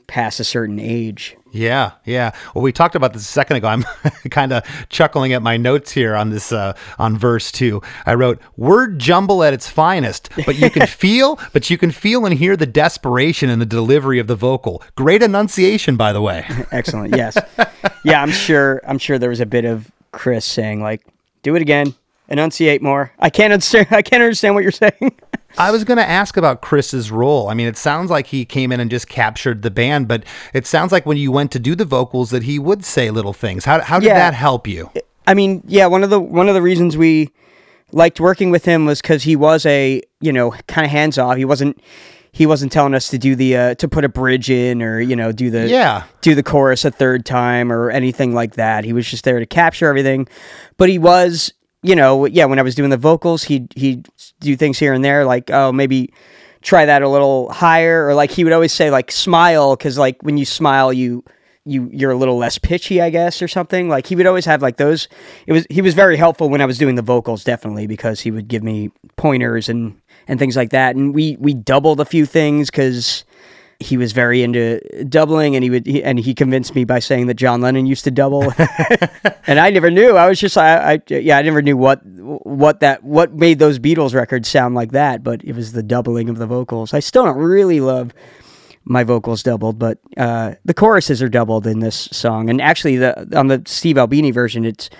pass 0.06 0.40
a 0.40 0.44
certain 0.44 0.78
age. 0.78 1.36
Yeah, 1.52 1.92
yeah. 2.04 2.32
Well, 2.54 2.62
we 2.62 2.72
talked 2.72 2.94
about 2.94 3.12
this 3.12 3.22
a 3.22 3.32
second 3.32 3.56
ago. 3.56 3.68
I'm 3.68 3.84
kind 4.30 4.52
of 4.52 4.64
chuckling 4.88 5.32
at 5.32 5.42
my 5.42 5.56
notes 5.56 5.90
here 5.92 6.14
on 6.14 6.30
this 6.30 6.52
uh, 6.52 6.74
on 6.98 7.16
verse 7.16 7.50
two. 7.50 7.80
I 8.04 8.14
wrote 8.14 8.40
word 8.56 8.98
jumble 8.98 9.42
at 9.42 9.54
its 9.54 9.68
finest, 9.68 10.28
but 10.44 10.56
you 10.56 10.70
can 10.70 10.86
feel, 10.86 11.38
but 11.52 11.70
you 11.70 11.78
can 11.78 11.90
feel 11.90 12.26
and 12.26 12.36
hear 12.38 12.56
the 12.56 12.66
desperation 12.66 13.48
in 13.48 13.58
the 13.58 13.66
delivery 13.66 14.18
of 14.18 14.26
the 14.26 14.36
vocal. 14.36 14.82
Great 14.96 15.22
enunciation, 15.22 15.96
by 15.96 16.12
the 16.12 16.20
way. 16.20 16.44
Excellent. 16.72 17.16
Yes. 17.16 17.36
yeah, 18.04 18.22
I'm 18.22 18.30
sure. 18.32 18.82
I'm 18.86 18.98
sure 18.98 19.18
there 19.18 19.30
was 19.30 19.40
a 19.40 19.46
bit 19.46 19.64
of 19.64 19.90
Chris 20.12 20.44
saying 20.44 20.82
like, 20.82 21.06
"Do 21.42 21.56
it 21.56 21.62
again, 21.62 21.94
enunciate 22.28 22.82
more." 22.82 23.12
I 23.18 23.30
can't 23.30 23.52
understand. 23.52 23.88
I 23.90 24.02
can't 24.02 24.22
understand 24.22 24.54
what 24.54 24.62
you're 24.62 24.72
saying. 24.72 25.18
I 25.58 25.70
was 25.70 25.84
going 25.84 25.96
to 25.98 26.08
ask 26.08 26.36
about 26.36 26.60
Chris's 26.60 27.10
role. 27.10 27.48
I 27.48 27.54
mean, 27.54 27.66
it 27.66 27.76
sounds 27.76 28.10
like 28.10 28.26
he 28.28 28.44
came 28.44 28.72
in 28.72 28.80
and 28.80 28.90
just 28.90 29.08
captured 29.08 29.62
the 29.62 29.70
band, 29.70 30.06
but 30.08 30.24
it 30.52 30.66
sounds 30.66 30.92
like 30.92 31.06
when 31.06 31.16
you 31.16 31.32
went 31.32 31.50
to 31.52 31.58
do 31.58 31.74
the 31.74 31.84
vocals 31.84 32.30
that 32.30 32.42
he 32.42 32.58
would 32.58 32.84
say 32.84 33.10
little 33.10 33.32
things. 33.32 33.64
How 33.64 33.80
how 33.80 33.98
did 33.98 34.06
Yeah. 34.06 34.14
that 34.14 34.34
help 34.34 34.66
you? 34.66 34.90
I 35.26 35.34
mean, 35.34 35.62
yeah. 35.66 35.86
One 35.86 36.04
of 36.04 36.10
the 36.10 36.20
one 36.20 36.48
of 36.48 36.54
the 36.54 36.62
reasons 36.62 36.96
we 36.96 37.30
liked 37.92 38.20
working 38.20 38.50
with 38.50 38.64
him 38.64 38.84
was 38.84 39.00
because 39.00 39.22
he 39.24 39.36
was 39.36 39.64
a 39.66 40.02
you 40.20 40.32
know 40.32 40.50
kind 40.68 40.84
of 40.84 40.90
hands 40.90 41.18
off. 41.18 41.36
He 41.36 41.44
wasn't. 41.44 41.80
He 42.32 42.44
wasn't 42.44 42.70
telling 42.70 42.94
us 42.94 43.08
to 43.08 43.16
do 43.18 43.34
the 43.34 43.56
uh, 43.56 43.74
to 43.76 43.88
put 43.88 44.04
a 44.04 44.10
bridge 44.10 44.50
in 44.50 44.82
or 44.82 45.00
you 45.00 45.16
know 45.16 45.32
do 45.32 45.48
the 45.50 45.68
Yeah. 45.68 46.02
do 46.20 46.34
the 46.34 46.42
chorus 46.42 46.84
a 46.84 46.90
third 46.90 47.24
time 47.24 47.72
or 47.72 47.88
anything 47.90 48.34
like 48.34 48.56
that. 48.56 48.84
He 48.84 48.92
was 48.92 49.08
just 49.08 49.24
there 49.24 49.38
to 49.40 49.46
capture 49.46 49.88
everything. 49.88 50.28
But 50.76 50.90
he 50.90 50.98
was, 50.98 51.50
you 51.86 51.94
know, 51.94 52.26
yeah, 52.26 52.44
when 52.46 52.58
I 52.58 52.62
was 52.62 52.74
doing 52.74 52.90
the 52.90 52.96
vocals, 52.96 53.44
he'd 53.44 53.72
he'd 53.76 54.08
do 54.40 54.56
things 54.56 54.78
here 54.78 54.92
and 54.92 55.04
there, 55.04 55.24
like, 55.24 55.50
oh, 55.50 55.72
maybe 55.72 56.12
try 56.62 56.84
that 56.84 57.02
a 57.02 57.08
little 57.08 57.50
higher. 57.52 58.06
Or 58.06 58.14
like 58.14 58.30
he 58.30 58.42
would 58.44 58.52
always 58.52 58.72
say 58.72 58.90
like 58.90 59.12
smile, 59.12 59.76
because 59.76 59.96
like 59.96 60.20
when 60.22 60.36
you 60.36 60.44
smile 60.44 60.92
you 60.92 61.24
you 61.64 61.90
you're 61.92 62.10
a 62.10 62.16
little 62.16 62.38
less 62.38 62.58
pitchy, 62.58 63.00
I 63.00 63.10
guess, 63.10 63.40
or 63.42 63.48
something. 63.48 63.88
Like 63.88 64.06
he 64.06 64.16
would 64.16 64.26
always 64.26 64.46
have 64.46 64.62
like 64.62 64.76
those 64.76 65.08
it 65.46 65.52
was 65.52 65.66
he 65.70 65.82
was 65.82 65.94
very 65.94 66.16
helpful 66.16 66.48
when 66.48 66.60
I 66.60 66.66
was 66.66 66.78
doing 66.78 66.94
the 66.94 67.02
vocals, 67.02 67.44
definitely, 67.44 67.86
because 67.86 68.20
he 68.20 68.30
would 68.30 68.48
give 68.48 68.62
me 68.62 68.90
pointers 69.16 69.68
and 69.68 70.00
and 70.28 70.38
things 70.38 70.56
like 70.56 70.70
that. 70.70 70.96
And 70.96 71.14
we 71.14 71.36
we 71.38 71.54
doubled 71.54 72.00
a 72.00 72.04
few 72.04 72.26
things 72.26 72.70
because 72.70 73.24
he 73.78 73.96
was 73.96 74.12
very 74.12 74.42
into 74.42 74.80
doubling 75.04 75.54
and 75.54 75.62
he 75.62 75.70
would 75.70 75.86
he, 75.86 76.02
and 76.02 76.18
he 76.18 76.34
convinced 76.34 76.74
me 76.74 76.84
by 76.84 76.98
saying 76.98 77.26
that 77.26 77.34
John 77.34 77.60
Lennon 77.60 77.86
used 77.86 78.04
to 78.04 78.10
double. 78.10 78.52
And 79.48 79.60
I 79.60 79.70
never 79.70 79.92
knew. 79.92 80.16
I 80.16 80.28
was 80.28 80.40
just 80.40 80.58
I, 80.58 80.94
I 80.94 81.02
yeah 81.08 81.38
I 81.38 81.42
never 81.42 81.62
knew 81.62 81.76
what 81.76 82.04
what 82.04 82.80
that 82.80 83.04
what 83.04 83.32
made 83.32 83.60
those 83.60 83.78
Beatles 83.78 84.12
records 84.12 84.48
sound 84.48 84.74
like 84.74 84.90
that 84.90 85.22
but 85.22 85.44
it 85.44 85.54
was 85.54 85.70
the 85.70 85.84
doubling 85.84 86.28
of 86.28 86.38
the 86.38 86.48
vocals. 86.48 86.92
I 86.92 86.98
still 86.98 87.24
don't 87.24 87.38
really 87.38 87.78
love 87.78 88.12
my 88.84 89.04
vocals 89.04 89.44
doubled 89.44 89.78
but 89.78 89.98
uh, 90.16 90.54
the 90.64 90.74
choruses 90.74 91.22
are 91.22 91.28
doubled 91.28 91.64
in 91.64 91.78
this 91.78 92.08
song. 92.10 92.50
And 92.50 92.60
actually 92.60 92.96
the 92.96 93.38
on 93.38 93.46
the 93.46 93.62
Steve 93.66 93.98
Albini 93.98 94.32
version 94.32 94.64
it's 94.64 94.90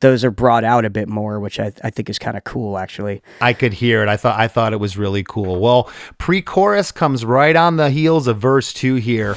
those 0.00 0.24
are 0.24 0.30
brought 0.30 0.64
out 0.64 0.84
a 0.84 0.90
bit 0.90 1.08
more, 1.08 1.38
which 1.38 1.60
I, 1.60 1.72
I 1.84 1.90
think 1.90 2.10
is 2.10 2.18
kind 2.18 2.36
of 2.36 2.44
cool, 2.44 2.78
actually. 2.78 3.22
I 3.40 3.52
could 3.52 3.72
hear 3.74 4.02
it. 4.02 4.08
I 4.08 4.16
thought 4.16 4.38
I 4.40 4.48
thought 4.48 4.72
it 4.72 4.80
was 4.80 4.96
really 4.96 5.22
cool. 5.22 5.60
Well, 5.60 5.90
pre-chorus 6.18 6.90
comes 6.90 7.24
right 7.24 7.54
on 7.54 7.76
the 7.76 7.90
heels 7.90 8.26
of 8.26 8.38
verse 8.38 8.72
two 8.72 8.96
here. 8.96 9.34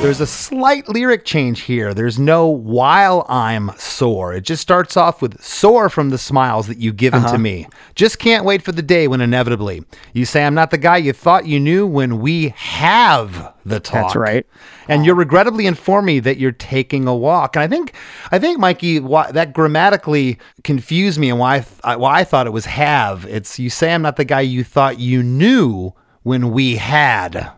There's 0.00 0.22
a 0.22 0.26
slight 0.26 0.88
lyric 0.88 1.26
change 1.26 1.60
here. 1.60 1.92
There's 1.92 2.18
no 2.18 2.46
while 2.48 3.26
I'm 3.28 3.70
sore. 3.76 4.32
It 4.32 4.44
just 4.44 4.62
starts 4.62 4.96
off 4.96 5.20
with 5.20 5.42
sore 5.42 5.90
from 5.90 6.08
the 6.08 6.16
smiles 6.16 6.68
that 6.68 6.78
you've 6.78 6.96
given 6.96 7.22
Uh-huh. 7.22 7.34
to 7.34 7.38
me. 7.38 7.66
Just 7.94 8.18
can't 8.18 8.46
wait 8.46 8.62
for 8.62 8.72
the 8.72 8.80
day 8.80 9.08
when 9.08 9.20
inevitably 9.20 9.84
you 10.14 10.24
say 10.24 10.44
I'm 10.46 10.54
not 10.54 10.70
the 10.70 10.78
guy 10.78 10.96
you 10.96 11.12
thought 11.12 11.46
you 11.46 11.60
knew 11.60 11.86
when 11.86 12.18
we 12.18 12.54
have 12.56 13.52
the 13.66 13.78
talk. 13.78 13.92
That's 14.04 14.16
right. 14.16 14.46
And 14.88 15.04
you 15.04 15.12
regrettably 15.12 15.66
inform 15.66 16.06
me 16.06 16.18
that 16.20 16.38
you're 16.38 16.50
taking 16.52 17.06
a 17.06 17.14
walk. 17.14 17.54
And 17.54 17.62
I 17.62 17.68
think, 17.68 17.92
I 18.32 18.38
think, 18.38 18.58
Mikey, 18.58 19.00
why, 19.00 19.30
that 19.32 19.52
grammatically 19.52 20.38
confused 20.64 21.18
me 21.20 21.28
and 21.28 21.38
why 21.38 21.56
I, 21.56 21.58
th- 21.60 21.98
why 21.98 22.20
I 22.20 22.24
thought 22.24 22.46
it 22.46 22.54
was 22.54 22.64
have. 22.64 23.26
It's 23.26 23.58
you 23.58 23.68
say 23.68 23.92
I'm 23.92 24.00
not 24.02 24.16
the 24.16 24.24
guy 24.24 24.40
you 24.40 24.64
thought 24.64 24.98
you 24.98 25.22
knew 25.22 25.92
when 26.22 26.52
we 26.52 26.76
had 26.76 27.50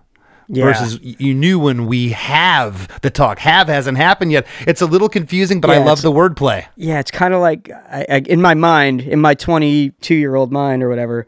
Yeah. 0.54 0.64
versus 0.66 0.98
you 1.02 1.32
knew 1.32 1.58
when 1.58 1.86
we 1.86 2.10
have 2.10 3.00
the 3.00 3.08
talk. 3.08 3.38
Have 3.38 3.68
hasn't 3.68 3.96
happened 3.96 4.32
yet. 4.32 4.46
It's 4.66 4.82
a 4.82 4.86
little 4.86 5.08
confusing, 5.08 5.62
but 5.62 5.70
I 5.70 5.78
love 5.78 6.02
the 6.02 6.12
wordplay. 6.12 6.66
Yeah, 6.76 6.98
it's 7.00 7.10
kind 7.10 7.32
of 7.32 7.40
like 7.40 7.70
I, 7.70 8.06
I, 8.08 8.16
in 8.18 8.42
my 8.42 8.52
mind, 8.52 9.00
in 9.00 9.18
my 9.18 9.34
22 9.34 10.14
year 10.14 10.34
old 10.34 10.52
mind 10.52 10.82
or 10.82 10.90
whatever, 10.90 11.26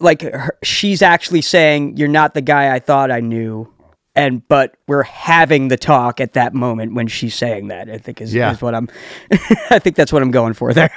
like 0.00 0.20
her, 0.20 0.56
she's 0.62 1.00
actually 1.00 1.40
saying, 1.40 1.96
"You're 1.96 2.08
not 2.08 2.34
the 2.34 2.42
guy 2.42 2.74
I 2.74 2.78
thought 2.78 3.10
I 3.10 3.20
knew," 3.20 3.72
and 4.14 4.46
but 4.48 4.76
we're 4.86 5.02
having 5.02 5.68
the 5.68 5.78
talk 5.78 6.20
at 6.20 6.34
that 6.34 6.52
moment 6.52 6.92
when 6.92 7.06
she's 7.08 7.34
saying 7.34 7.68
that. 7.68 7.88
I 7.88 7.96
think 7.96 8.20
is, 8.20 8.34
Yeah. 8.34 8.52
is 8.52 8.60
what 8.60 8.74
I'm. 8.74 8.88
I 9.70 9.78
think 9.78 9.96
that's 9.96 10.12
what 10.12 10.20
I'm 10.22 10.30
going 10.30 10.52
for 10.52 10.74
there. 10.74 10.90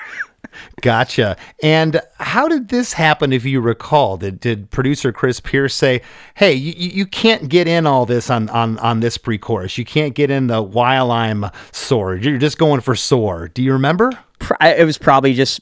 Gotcha. 0.82 1.38
And 1.64 2.02
how 2.20 2.48
did 2.48 2.70
this 2.70 2.94
happen, 2.94 3.32
if 3.32 3.46
you 3.46 3.62
recall? 3.62 4.18
Did, 4.18 4.40
did 4.40 4.70
producer 4.70 5.12
Chris 5.12 5.40
Pierce 5.40 5.74
say, 5.74 6.02
"Hey, 6.36 6.54
you, 6.54 6.74
you 6.76 7.06
can't 7.06 7.50
get 7.50 7.68
in 7.68 7.88
all 7.88 8.06
this 8.06 8.30
on 8.30 8.50
on 8.50 8.78
on 8.80 9.00
this 9.00 9.18
pre-chorus. 9.18 9.78
You 9.78 9.86
can't 9.86 10.14
get 10.14 10.30
in 10.30 10.48
the 10.48 10.62
while 10.62 11.12
I'm 11.12 11.46
sore. 11.72 12.16
You're 12.16 12.38
just 12.38 12.58
going 12.58 12.82
for 12.82 12.96
sore." 12.96 13.48
Do 13.48 13.64
you 13.64 13.74
remember? 13.74 14.12
It 14.60 14.86
was 14.86 14.98
probably 14.98 15.34
just 15.34 15.62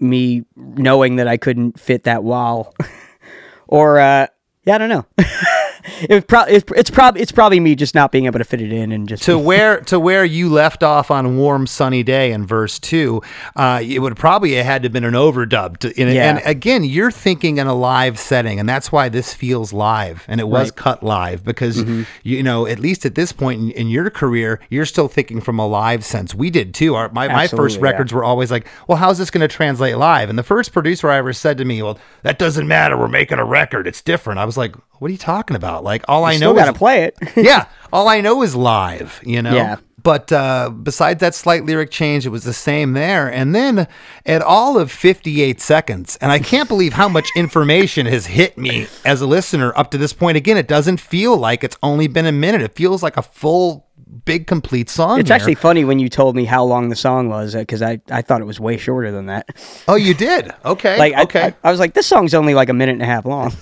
me 0.00 0.44
knowing 0.56 1.16
that 1.16 1.28
I 1.28 1.36
couldn't 1.36 1.78
fit 1.78 2.04
that 2.04 2.24
wall, 2.24 2.74
or 3.68 3.98
uh, 3.98 4.26
yeah, 4.64 4.74
I 4.74 4.78
don't 4.78 4.88
know. 4.88 5.06
it 6.08 6.26
pro- 6.28 6.42
it's, 6.44 6.70
it's 6.76 6.90
probably 6.90 7.20
it's 7.20 7.32
probably 7.32 7.60
me 7.60 7.74
just 7.74 7.94
not 7.94 8.12
being 8.12 8.26
able 8.26 8.38
to 8.38 8.44
fit 8.44 8.60
it 8.60 8.72
in 8.72 8.92
and 8.92 9.08
just 9.08 9.22
to 9.24 9.38
where 9.38 9.80
to 9.82 9.98
where 10.00 10.24
you 10.24 10.48
left 10.48 10.82
off 10.82 11.10
on 11.10 11.36
warm 11.36 11.66
sunny 11.66 12.02
day 12.02 12.32
in 12.32 12.46
verse 12.46 12.78
two, 12.78 13.22
uh, 13.56 13.80
it 13.82 14.00
would 14.00 14.16
probably 14.16 14.54
have 14.54 14.66
had 14.66 14.82
to 14.82 14.86
have 14.86 14.92
been 14.92 15.04
an 15.04 15.14
overdub. 15.14 15.78
To, 15.78 15.88
and, 16.00 16.12
Yeah. 16.12 16.36
and 16.36 16.46
again, 16.46 16.84
you're 16.84 17.10
thinking 17.10 17.58
in 17.58 17.66
a 17.66 17.74
live 17.74 18.18
setting, 18.18 18.58
and 18.60 18.68
that's 18.68 18.90
why 18.90 19.08
this 19.08 19.34
feels 19.34 19.72
live, 19.72 20.24
and 20.28 20.40
it 20.40 20.48
was 20.48 20.68
Right. 20.68 20.76
cut 20.76 21.02
live 21.02 21.44
because 21.44 21.84
you 22.22 22.42
know 22.42 22.66
at 22.66 22.78
least 22.78 23.04
at 23.06 23.14
this 23.14 23.32
point 23.32 23.60
in, 23.60 23.70
in 23.72 23.88
your 23.88 24.10
career, 24.10 24.60
you're 24.70 24.86
still 24.86 25.08
thinking 25.08 25.40
from 25.40 25.58
a 25.58 25.66
live 25.66 26.04
sense. 26.04 26.34
We 26.34 26.50
did 26.50 26.74
too. 26.74 26.94
Our, 26.94 27.08
my 27.10 27.28
my 27.28 27.46
first 27.46 27.52
Absolutely, 27.54 27.76
yeah. 27.76 27.90
records 27.92 28.12
were 28.12 28.24
always 28.24 28.50
like, 28.50 28.66
well, 28.88 28.98
how's 28.98 29.18
this 29.18 29.30
going 29.30 29.46
to 29.46 29.54
translate 29.54 29.96
live? 29.96 30.28
And 30.30 30.38
the 30.38 30.42
first 30.42 30.72
producer 30.72 31.10
I 31.10 31.16
ever 31.18 31.32
said 31.32 31.58
to 31.58 31.64
me, 31.64 31.82
well, 31.82 31.98
that 32.22 32.38
doesn't 32.38 32.66
matter. 32.66 32.96
We're 32.96 33.08
making 33.08 33.38
a 33.38 33.44
record. 33.44 33.86
It's 33.86 34.00
different. 34.02 34.38
I 34.40 34.44
was 34.44 34.56
like, 34.56 34.74
what 34.98 35.08
are 35.08 35.12
you 35.12 35.18
talking 35.18 35.56
about? 35.56 35.84
Like 35.84 36.04
all 36.08 36.24
I 36.24 36.36
still 36.36 36.54
know 36.54 36.58
got 36.58 36.66
to 36.66 36.72
play 36.72 37.04
it. 37.04 37.16
yeah, 37.36 37.66
all 37.92 38.08
I 38.08 38.20
know 38.20 38.42
is 38.42 38.54
live, 38.54 39.20
you 39.24 39.42
know? 39.42 39.54
Yeah. 39.54 39.76
But 40.02 40.30
uh, 40.30 40.70
besides 40.70 41.18
that 41.18 41.34
slight 41.34 41.64
lyric 41.64 41.90
change, 41.90 42.26
it 42.26 42.28
was 42.28 42.44
the 42.44 42.52
same 42.52 42.92
there. 42.92 43.26
And 43.26 43.56
then 43.56 43.88
at 44.24 44.40
all 44.40 44.78
of 44.78 44.92
58 44.92 45.60
seconds, 45.60 46.16
and 46.20 46.30
I 46.30 46.38
can't 46.38 46.68
believe 46.68 46.92
how 46.92 47.08
much 47.08 47.28
information 47.34 48.06
has 48.06 48.26
hit 48.26 48.56
me 48.56 48.86
as 49.04 49.20
a 49.20 49.26
listener 49.26 49.72
up 49.76 49.90
to 49.90 49.98
this 49.98 50.12
point. 50.12 50.36
Again, 50.36 50.56
it 50.56 50.68
doesn't 50.68 51.00
feel 51.00 51.36
like 51.36 51.64
it's 51.64 51.76
only 51.82 52.06
been 52.06 52.24
a 52.24 52.30
minute. 52.30 52.62
It 52.62 52.76
feels 52.76 53.02
like 53.02 53.16
a 53.16 53.22
full, 53.22 53.85
big, 54.24 54.46
complete 54.46 54.88
song. 54.88 55.18
It's 55.20 55.28
here. 55.28 55.34
actually 55.36 55.54
funny 55.56 55.84
when 55.84 55.98
you 55.98 56.08
told 56.08 56.36
me 56.36 56.44
how 56.44 56.64
long 56.64 56.88
the 56.88 56.96
song 56.96 57.28
was 57.28 57.54
because 57.54 57.82
I, 57.82 58.00
I 58.10 58.22
thought 58.22 58.40
it 58.40 58.44
was 58.44 58.60
way 58.60 58.76
shorter 58.76 59.10
than 59.10 59.26
that. 59.26 59.48
Oh, 59.88 59.96
you 59.96 60.14
did? 60.14 60.50
Okay. 60.64 60.98
Like 60.98 61.14
I- 61.14 61.22
okay. 61.24 61.42
I, 61.62 61.68
I 61.68 61.70
was 61.70 61.80
like, 61.80 61.94
this 61.94 62.06
song's 62.06 62.34
only 62.34 62.54
like 62.54 62.68
a 62.68 62.72
minute 62.72 62.92
and 62.92 63.02
a 63.02 63.06
half 63.06 63.24
long. 63.24 63.52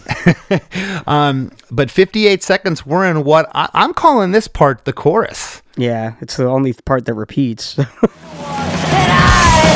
um, 1.06 1.50
but 1.70 1.90
58 1.90 2.42
seconds, 2.42 2.84
we're 2.86 3.04
in 3.10 3.24
what 3.24 3.50
I- 3.54 3.70
I'm 3.72 3.94
calling 3.94 4.32
this 4.32 4.48
part 4.48 4.84
the 4.84 4.92
chorus. 4.92 5.62
yeah, 5.76 6.14
it's 6.20 6.36
the 6.36 6.46
only 6.46 6.72
part 6.72 7.04
that 7.06 7.14
repeats. 7.14 7.78
And 8.96 9.10
I 9.10 9.74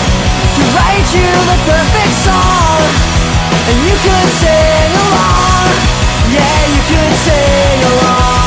could 0.54 0.70
write 0.76 1.08
you 1.12 1.28
the 1.50 1.58
perfect 1.66 2.14
song, 2.22 2.82
and 3.68 3.78
you 3.84 3.94
could 4.04 4.28
sing 4.38 4.92
along. 4.94 5.70
Yeah, 6.32 6.60
you 6.70 6.80
could 6.88 7.14
sing 7.24 7.80
along. 7.84 8.37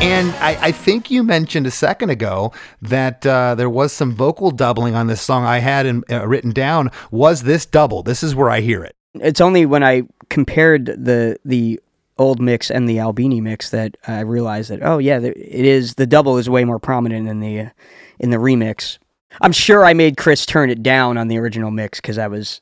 And 0.00 0.30
I, 0.36 0.68
I 0.68 0.72
think 0.72 1.10
you 1.10 1.22
mentioned 1.22 1.66
a 1.66 1.70
second 1.70 2.10
ago 2.10 2.52
that 2.82 3.24
uh, 3.26 3.54
there 3.54 3.70
was 3.70 3.92
some 3.92 4.14
vocal 4.14 4.50
doubling 4.50 4.94
on 4.94 5.06
this 5.06 5.20
song 5.20 5.44
I 5.44 5.58
had 5.58 5.86
in, 5.86 6.02
uh, 6.10 6.26
written 6.26 6.52
down. 6.52 6.90
Was 7.10 7.42
this 7.42 7.66
double? 7.66 8.02
This 8.02 8.22
is 8.22 8.34
where 8.34 8.50
I 8.50 8.60
hear 8.60 8.82
it. 8.82 8.96
it's 9.14 9.40
only 9.40 9.66
when 9.66 9.84
I 9.84 10.02
compared 10.28 10.86
the 10.86 11.38
the 11.44 11.80
old 12.18 12.40
mix 12.40 12.70
and 12.70 12.88
the 12.88 12.98
Albini 12.98 13.40
mix 13.40 13.70
that 13.70 13.96
I 14.06 14.20
realized 14.20 14.70
that 14.70 14.82
oh 14.82 14.98
yeah, 14.98 15.18
it 15.18 15.36
is 15.36 15.94
the 15.94 16.06
double 16.06 16.38
is 16.38 16.50
way 16.50 16.64
more 16.64 16.78
prominent 16.78 17.28
in 17.28 17.40
the 17.40 17.70
in 18.18 18.30
the 18.30 18.36
remix. 18.36 18.98
I'm 19.40 19.52
sure 19.52 19.84
I 19.84 19.92
made 19.94 20.16
Chris 20.16 20.46
turn 20.46 20.70
it 20.70 20.82
down 20.82 21.16
on 21.16 21.28
the 21.28 21.38
original 21.38 21.70
mix 21.70 22.00
because 22.00 22.18
I 22.18 22.28
was 22.28 22.60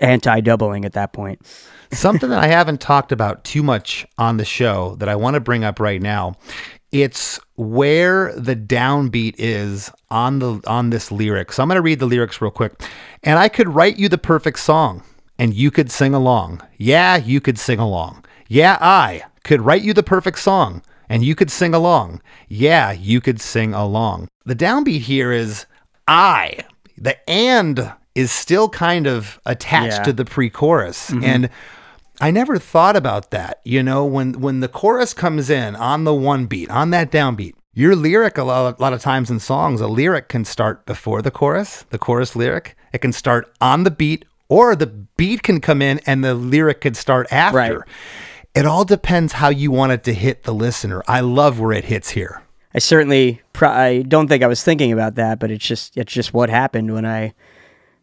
anti 0.00 0.40
doubling 0.40 0.84
at 0.84 0.92
that 0.94 1.12
point. 1.12 1.40
Something 1.92 2.30
that 2.30 2.42
I 2.42 2.48
haven't 2.48 2.80
talked 2.80 3.12
about 3.12 3.44
too 3.44 3.62
much 3.62 4.06
on 4.18 4.38
the 4.38 4.44
show 4.44 4.96
that 4.96 5.08
I 5.08 5.14
want 5.14 5.34
to 5.34 5.40
bring 5.40 5.62
up 5.62 5.78
right 5.78 6.02
now. 6.02 6.34
It's 6.90 7.38
where 7.56 8.32
the 8.34 8.56
downbeat 8.56 9.34
is 9.38 9.90
on 10.10 10.38
the 10.38 10.60
on 10.66 10.90
this 10.90 11.12
lyric. 11.12 11.52
So 11.52 11.62
I'm 11.62 11.68
going 11.68 11.76
to 11.76 11.82
read 11.82 11.98
the 11.98 12.06
lyrics 12.06 12.40
real 12.40 12.50
quick. 12.50 12.80
And 13.22 13.38
I 13.38 13.48
could 13.48 13.68
write 13.68 13.98
you 13.98 14.08
the 14.08 14.18
perfect 14.18 14.58
song 14.58 15.02
and 15.38 15.54
you 15.54 15.70
could 15.70 15.90
sing 15.90 16.14
along. 16.14 16.62
Yeah, 16.76 17.16
you 17.16 17.40
could 17.40 17.58
sing 17.58 17.78
along. 17.78 18.24
Yeah, 18.48 18.78
I 18.80 19.22
could 19.44 19.60
write 19.62 19.82
you 19.82 19.92
the 19.92 20.02
perfect 20.02 20.38
song 20.38 20.82
and 21.08 21.24
you 21.24 21.34
could 21.34 21.50
sing 21.50 21.74
along. 21.74 22.20
Yeah, 22.48 22.92
you 22.92 23.20
could 23.20 23.40
sing 23.40 23.74
along. 23.74 24.28
The 24.44 24.56
downbeat 24.56 25.00
here 25.00 25.32
is 25.32 25.66
I. 26.08 26.58
The 26.96 27.16
and 27.28 27.92
is 28.14 28.32
still 28.32 28.68
kind 28.68 29.06
of 29.06 29.40
attached 29.44 29.98
Yeah. 29.98 30.02
to 30.04 30.12
the 30.12 30.24
pre-chorus 30.24 31.10
mm-hmm. 31.10 31.24
and 31.24 31.50
I 32.20 32.30
never 32.30 32.58
thought 32.58 32.96
about 32.96 33.30
that. 33.30 33.60
You 33.64 33.82
know, 33.82 34.04
when 34.04 34.40
when 34.40 34.60
the 34.60 34.68
chorus 34.68 35.12
comes 35.12 35.50
in 35.50 35.76
on 35.76 36.04
the 36.04 36.14
one 36.14 36.46
beat, 36.46 36.70
on 36.70 36.90
that 36.90 37.10
downbeat, 37.10 37.54
your 37.74 37.94
lyric 37.94 38.38
a 38.38 38.42
lot, 38.44 38.78
a 38.78 38.82
lot 38.82 38.94
of 38.94 39.02
times 39.02 39.30
in 39.30 39.38
songs, 39.38 39.82
a 39.82 39.86
lyric 39.86 40.28
can 40.28 40.46
start 40.46 40.86
before 40.86 41.20
the 41.20 41.30
chorus, 41.30 41.84
the 41.90 41.98
chorus 41.98 42.34
lyric. 42.34 42.74
It 42.94 43.02
can 43.02 43.12
start 43.12 43.52
on 43.60 43.84
the 43.84 43.90
beat, 43.90 44.24
or 44.48 44.74
the 44.74 44.86
beat 44.86 45.42
can 45.42 45.60
come 45.60 45.82
in 45.82 46.00
and 46.06 46.24
the 46.24 46.34
lyric 46.34 46.80
could 46.80 46.96
start 46.96 47.26
after. 47.30 47.56
Right. 47.58 47.78
It 48.56 48.64
all 48.66 48.84
depends 48.84 49.34
how 49.34 49.50
you 49.50 49.70
want 49.70 49.92
it 49.92 50.02
to 50.04 50.14
hit 50.14 50.44
the 50.44 50.54
listener. 50.54 51.02
I 51.06 51.20
love 51.20 51.60
where 51.60 51.72
it 51.72 51.84
hits 51.84 52.10
here. 52.10 52.42
I 52.74 52.78
certainly 52.78 53.42
pro- 53.52 53.68
I 53.70 54.02
don't 54.02 54.28
think 54.28 54.42
I 54.42 54.46
was 54.46 54.62
thinking 54.64 54.92
about 54.92 55.14
that, 55.16 55.38
but 55.38 55.50
it's 55.50 55.64
just 55.66 55.96
it's 55.96 56.12
just 56.12 56.32
what 56.34 56.48
happened 56.50 56.92
when 56.92 57.04
I 57.06 57.34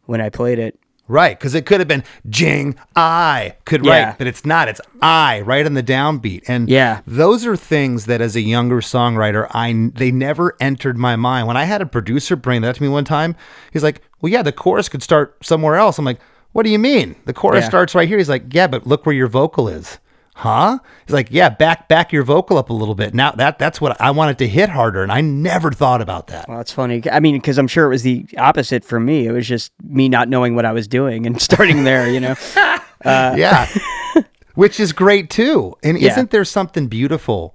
when 0.06 0.22
I 0.22 0.30
played 0.30 0.60
it. 0.60 0.80
Right, 1.08 1.38
because 1.38 1.54
it 1.54 1.66
could 1.66 1.80
have 1.82 1.88
been 1.88 2.04
jing 2.30 2.76
I 2.96 3.56
could 3.66 3.84
Yeah. 3.84 4.06
write, 4.10 4.18
but 4.20 4.26
it's 4.28 4.46
not. 4.46 4.70
It's 4.70 4.80
I 5.02 5.42
right 5.42 5.66
on 5.66 5.74
the 5.74 5.84
downbeat, 5.84 6.44
and 6.48 6.70
Yeah. 6.70 7.02
those 7.06 7.46
are 7.46 7.58
things 7.58 8.06
that 8.06 8.22
as 8.22 8.36
a 8.36 8.42
younger 8.42 8.78
songwriter, 8.80 9.48
I 9.52 9.90
they 9.96 10.12
never 10.12 10.56
entered 10.62 10.98
my 10.98 11.16
mind. 11.16 11.48
When 11.48 11.58
I 11.58 11.66
had 11.66 11.82
a 11.82 11.86
producer 11.86 12.36
bring 12.36 12.62
that 12.62 12.76
to 12.76 12.84
me 12.84 12.90
one 12.90 13.06
time, 13.06 13.36
he's 13.72 13.84
like, 13.84 14.02
"Well, 14.22 14.32
yeah, 14.32 14.44
the 14.44 14.52
chorus 14.54 14.88
could 14.88 15.04
start 15.04 15.36
somewhere 15.44 15.76
else." 15.76 15.98
I'm 16.00 16.06
like, 16.06 16.20
"What 16.54 16.64
do 16.64 16.70
you 16.70 16.80
mean? 16.80 17.16
The 17.26 17.34
chorus 17.34 17.64
Yeah. 17.64 17.70
starts 17.70 17.96
right 17.96 18.08
here." 18.08 18.18
He's 18.18 18.30
like, 18.30 18.46
"Yeah, 18.54 18.68
but 18.68 18.88
look 18.88 19.06
where 19.06 19.16
your 19.16 19.28
vocal 19.28 19.68
is." 19.68 20.00
Huh? 20.36 20.80
He's 21.06 21.14
like, 21.14 21.28
yeah, 21.32 21.50
back 21.50 21.88
back 21.88 22.12
your 22.12 22.24
vocal 22.24 22.58
up 22.58 22.70
a 22.70 22.74
little 22.74 22.96
bit. 22.96 23.14
Now 23.14 23.32
that 23.32 23.60
that's 23.60 23.80
what 23.80 24.00
I 24.02 24.12
wanted 24.12 24.38
to 24.40 24.48
hit 24.48 24.70
harder, 24.70 25.04
and 25.04 25.12
I 25.12 25.22
never 25.22 25.72
thought 25.72 26.02
about 26.02 26.28
that. 26.28 26.48
Well, 26.48 26.58
that's 26.58 26.72
funny. 26.72 27.02
I 27.12 27.20
mean, 27.20 27.36
because 27.36 27.58
I'm 27.58 27.68
sure 27.68 27.86
it 27.86 27.90
was 27.90 28.04
the 28.04 28.26
opposite 28.38 28.84
for 28.86 29.00
me. 29.00 29.26
It 29.28 29.32
was 29.32 29.48
just 29.48 29.72
me 29.84 30.10
not 30.10 30.30
knowing 30.30 30.56
what 30.56 30.66
I 30.66 30.72
was 30.72 30.88
doing 30.88 31.26
and 31.26 31.42
starting 31.50 31.84
there. 31.84 32.10
You 32.10 32.20
know. 32.20 32.36
Uh, 33.06 33.36
yeah, 33.38 33.68
which 34.56 34.80
is 34.80 34.94
great 34.94 35.30
too. 35.30 35.76
And 35.84 36.00
Yeah. 36.00 36.12
isn't 36.12 36.32
there 36.32 36.46
something 36.46 36.88
beautiful 36.88 37.54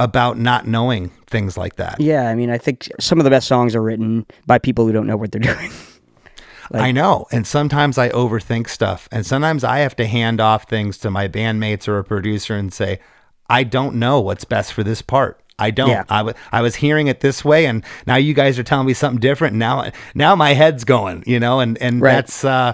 about 0.00 0.36
not 0.36 0.66
knowing 0.66 1.10
things 1.28 1.56
like 1.56 1.76
that? 1.76 2.00
Yeah, 2.00 2.28
I 2.28 2.34
mean, 2.34 2.50
I 2.50 2.58
think 2.58 2.88
some 2.98 3.18
of 3.20 3.24
the 3.24 3.30
best 3.30 3.46
songs 3.46 3.76
are 3.76 3.82
written 3.82 4.26
by 4.46 4.58
people 4.58 4.84
who 4.84 4.92
don't 4.92 5.06
know 5.06 5.16
what 5.16 5.30
they're 5.30 5.40
doing. 5.40 5.70
I 6.72 6.92
know. 6.92 7.26
And 7.32 7.46
sometimes 7.46 7.98
I 7.98 8.10
overthink 8.10 8.68
stuff. 8.68 9.08
And 9.10 9.26
sometimes 9.26 9.64
I 9.64 9.78
have 9.80 9.96
to 9.96 10.06
hand 10.06 10.40
off 10.40 10.64
things 10.68 10.98
to 10.98 11.10
my 11.10 11.26
bandmates 11.28 11.88
or 11.88 11.98
a 11.98 12.04
producer 12.04 12.54
and 12.54 12.72
say, 12.72 13.00
I 13.48 13.64
don't 13.64 13.96
know 13.96 14.20
what's 14.20 14.44
best 14.44 14.72
for 14.72 14.84
this 14.84 15.02
part. 15.02 15.40
I 15.58 15.70
don't. 15.70 15.90
Yeah. 15.90 16.04
I 16.52 16.62
was 16.62 16.76
hearing 16.76 17.08
it 17.08 17.20
this 17.20 17.44
way, 17.44 17.66
and 17.66 17.84
now 18.06 18.16
you 18.16 18.32
guys 18.32 18.58
are 18.58 18.62
telling 18.62 18.86
me 18.86 18.94
something 18.94 19.20
different. 19.20 19.56
Now, 19.56 19.90
now 20.14 20.34
my 20.34 20.54
head's 20.54 20.84
going, 20.84 21.22
you 21.26 21.38
know, 21.38 21.60
and 21.60 21.76
and 21.82 22.00
Right. 22.00 22.12
that's, 22.14 22.44
uh, 22.44 22.72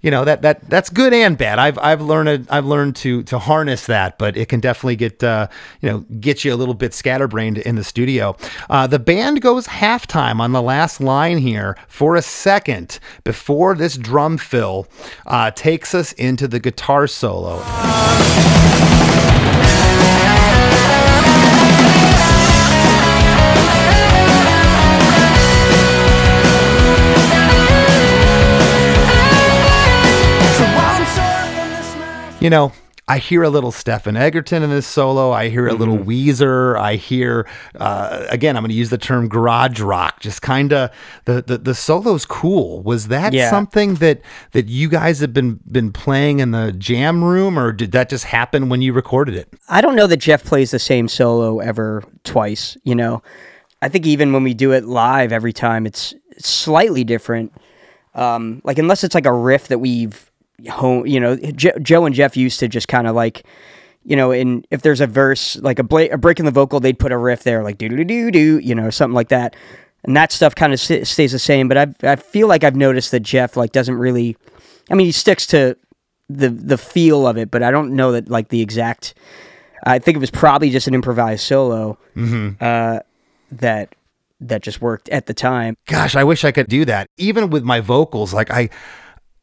you 0.00 0.10
know, 0.10 0.24
that 0.24 0.42
that 0.42 0.68
that's 0.68 0.90
good 0.90 1.12
and 1.12 1.36
bad. 1.36 1.58
I've 1.58 1.78
I've 1.78 2.00
learned 2.00 2.46
I've 2.50 2.66
learned 2.66 2.96
to 2.96 3.22
to 3.24 3.38
harness 3.38 3.86
that, 3.86 4.18
but 4.18 4.36
it 4.36 4.48
can 4.48 4.60
definitely 4.60 4.96
get 4.96 5.22
uh, 5.22 5.48
you 5.80 5.88
know 5.88 5.98
get 6.20 6.44
you 6.44 6.52
a 6.52 6.56
little 6.56 6.74
bit 6.74 6.94
scatterbrained 6.94 7.58
in 7.58 7.76
the 7.76 7.84
studio. 7.84 8.36
Uh, 8.68 8.86
the 8.86 8.98
band 8.98 9.40
goes 9.40 9.66
halftime 9.66 10.40
on 10.40 10.52
the 10.52 10.62
last 10.62 11.00
line 11.00 11.38
here 11.38 11.76
for 11.88 12.16
a 12.16 12.22
second 12.22 12.98
before 13.24 13.74
this 13.74 13.96
drum 13.96 14.38
fill 14.38 14.86
uh, 15.26 15.50
takes 15.50 15.94
us 15.94 16.12
into 16.12 16.46
the 16.48 16.60
guitar 16.60 17.06
solo. 17.06 17.62
You 32.46 32.50
know, 32.50 32.70
I 33.08 33.18
hear 33.18 33.42
a 33.42 33.50
little 33.50 33.72
Stefan 33.72 34.16
Egerton 34.16 34.62
in 34.62 34.70
this 34.70 34.86
solo. 34.86 35.32
I 35.32 35.48
hear 35.48 35.66
a 35.66 35.72
little 35.74 35.96
Mm-hmm. 35.98 36.08
Weezer. 36.08 36.78
I 36.78 36.94
hear, 36.94 37.48
uh, 37.74 38.24
again, 38.30 38.56
I'm 38.56 38.62
going 38.62 38.70
to 38.70 38.76
use 38.76 38.90
the 38.90 38.98
term 38.98 39.28
garage 39.28 39.80
rock. 39.80 40.20
Just 40.20 40.42
kind 40.42 40.72
of 40.72 40.90
the, 41.24 41.42
the 41.42 41.58
the 41.58 41.74
solo's 41.74 42.24
cool. 42.24 42.82
Was 42.84 43.08
that 43.08 43.32
Yeah. 43.32 43.50
something 43.50 43.94
that 43.96 44.20
that 44.52 44.66
you 44.68 44.88
guys 44.88 45.18
have 45.18 45.32
been 45.32 45.58
been 45.68 45.90
playing 45.92 46.38
in 46.38 46.52
the 46.52 46.70
jam 46.70 47.24
room, 47.24 47.58
or 47.58 47.72
did 47.72 47.90
that 47.92 48.08
just 48.08 48.26
happen 48.26 48.68
when 48.68 48.80
you 48.80 48.92
recorded 48.92 49.34
it? 49.34 49.48
I 49.68 49.80
don't 49.80 49.96
know 49.96 50.06
that 50.06 50.18
Jeff 50.18 50.44
plays 50.44 50.70
the 50.70 50.78
same 50.78 51.08
solo 51.08 51.58
ever 51.58 52.04
twice. 52.22 52.76
You 52.84 52.94
know, 52.94 53.24
I 53.82 53.88
think 53.88 54.06
even 54.06 54.32
when 54.32 54.44
we 54.44 54.54
do 54.54 54.70
it 54.72 54.84
live, 54.84 55.32
every 55.32 55.52
time 55.52 55.84
it's 55.84 56.14
it's 56.30 56.48
slightly 56.48 57.02
different. 57.02 57.52
Um, 58.14 58.60
like 58.62 58.78
unless 58.78 59.02
it's 59.02 59.16
like 59.16 59.26
a 59.26 59.32
riff 59.32 59.66
that 59.68 59.78
we've 59.80 60.30
home, 60.70 61.06
you 61.06 61.20
know, 61.20 61.36
Jo- 61.36 61.78
Joe 61.82 62.06
and 62.06 62.14
Jeff 62.14 62.36
used 62.36 62.60
to 62.60 62.68
just 62.68 62.88
kind 62.88 63.06
of 63.06 63.14
like, 63.14 63.44
you 64.04 64.16
know, 64.16 64.30
in 64.32 64.64
if 64.70 64.82
there's 64.82 65.00
a 65.00 65.06
verse 65.06 65.56
like 65.56 65.78
a, 65.78 65.82
bla- 65.84 66.10
a 66.12 66.18
break 66.18 66.38
in 66.38 66.44
the 66.46 66.50
vocal, 66.52 66.80
they'd 66.80 66.98
put 66.98 67.12
a 67.12 67.18
riff 67.18 67.42
there 67.42 67.62
like 67.62 67.78
do 67.78 67.88
do 67.88 68.04
do 68.04 68.30
do, 68.30 68.58
you 68.58 68.74
know, 68.74 68.90
something 68.90 69.14
like 69.14 69.28
that, 69.28 69.54
and 70.04 70.16
that 70.16 70.32
stuff 70.32 70.54
kind 70.54 70.72
of 70.72 70.80
st- 70.80 71.06
stays 71.06 71.32
the 71.32 71.38
same. 71.38 71.68
But 71.68 71.76
I 71.76 72.12
I 72.12 72.16
feel 72.16 72.46
like 72.48 72.64
I've 72.64 72.76
noticed 72.76 73.10
that 73.10 73.20
Jeff 73.20 73.56
like 73.56 73.72
doesn't 73.72 73.96
really, 73.96 74.36
I 74.90 74.94
mean, 74.94 75.06
he 75.06 75.12
sticks 75.12 75.46
to 75.48 75.76
the 76.28 76.48
the 76.48 76.78
feel 76.78 77.26
of 77.26 77.36
it, 77.36 77.50
but 77.50 77.62
I 77.62 77.70
don't 77.70 77.94
know 77.94 78.12
that 78.12 78.28
like 78.28 78.48
the 78.48 78.60
exact. 78.60 79.14
I 79.84 79.98
think 79.98 80.16
it 80.16 80.20
was 80.20 80.30
probably 80.30 80.70
just 80.70 80.88
an 80.88 80.94
improvised 80.94 81.42
solo 81.44 81.98
uh, 82.60 83.00
that 83.52 83.94
that 84.40 84.62
just 84.62 84.80
worked 84.80 85.08
at 85.10 85.26
the 85.26 85.34
time. 85.34 85.76
Gosh, 85.86 86.16
I 86.16 86.24
wish 86.24 86.44
I 86.44 86.50
could 86.52 86.68
do 86.68 86.84
that. 86.86 87.08
Even 87.18 87.50
with 87.50 87.62
my 87.62 87.80
vocals, 87.80 88.32
like 88.34 88.50
I 88.50 88.68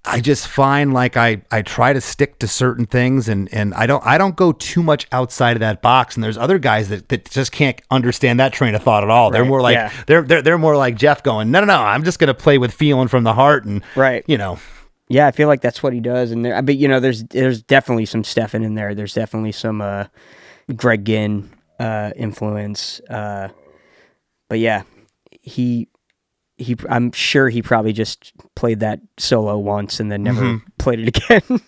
I 0.06 0.20
just 0.20 0.47
find 0.49 0.93
like 0.93 1.16
I 1.16 1.43
I 1.49 1.62
try 1.62 1.93
to 1.93 2.01
stick 2.01 2.39
to 2.39 2.47
certain 2.47 2.86
things 2.86 3.30
and 3.30 3.51
and 3.54 3.74
I 3.74 3.88
don't 3.88 4.06
I 4.06 4.18
don't 4.18 4.36
go 4.36 4.51
too 4.51 4.84
much 4.84 5.08
outside 5.14 5.56
of 5.56 5.62
that 5.62 5.82
box 5.82 6.16
and 6.16 6.24
there's 6.24 6.38
other 6.38 6.60
guys 6.60 6.89
that, 6.89 7.08
that 7.08 7.30
just 7.30 7.54
can't 7.54 7.82
understand 7.89 8.39
that 8.41 8.51
train 8.51 8.76
of 8.76 8.84
thought 8.84 9.04
at 9.04 9.10
all. 9.10 9.32
They're 9.32 9.45
more 9.45 9.62
like 9.62 9.76
yeah. 9.76 9.93
they're, 10.06 10.22
they're 10.22 10.41
they're 10.41 10.58
more 10.58 10.76
like 10.76 10.95
Jeff 10.95 11.24
going, 11.24 11.51
"No, 11.51 11.62
no, 11.62 11.68
no, 11.68 11.82
I'm 11.82 12.04
just 12.04 12.20
going 12.20 12.28
to 12.28 12.34
play 12.34 12.58
with 12.58 12.74
feeling 12.74 13.08
from 13.08 13.24
the 13.24 13.34
heart 13.34 13.64
and 13.66 13.82
Right. 13.95 14.26
you 14.28 14.38
know. 14.38 14.60
Yeah, 15.10 15.28
I 15.28 15.32
feel 15.32 15.47
like 15.47 15.62
that's 15.62 15.84
what 15.84 15.93
he 15.93 15.99
does, 15.99 16.32
and 16.32 16.43
there. 16.43 16.62
But 16.62 16.78
you 16.78 16.88
know, 16.88 16.99
there's 16.99 17.24
there's 17.26 17.62
definitely 17.62 18.06
some 18.06 18.24
Stefan 18.24 18.64
in 18.64 18.76
there. 18.76 18.95
There's 18.95 19.14
definitely 19.14 19.51
some 19.51 19.82
uh, 19.82 20.06
Greg 20.76 21.06
Ginn 21.06 21.49
uh, 21.80 22.12
influence. 22.16 22.99
Uh, 23.10 23.49
but 24.49 24.60
yeah, 24.60 24.84
he 25.41 25.88
he. 26.58 26.76
I'm 26.89 27.12
sure 27.12 27.49
he 27.49 27.62
probably 27.62 27.93
just 27.93 28.34
played 28.56 28.80
that 28.82 28.99
solo 29.18 29.58
once 29.58 29.99
and 29.99 30.12
then 30.12 30.24
never 30.24 30.41
mm-hmm. 30.41 30.68
played 30.78 30.99
it 30.99 31.18
again. 31.18 31.62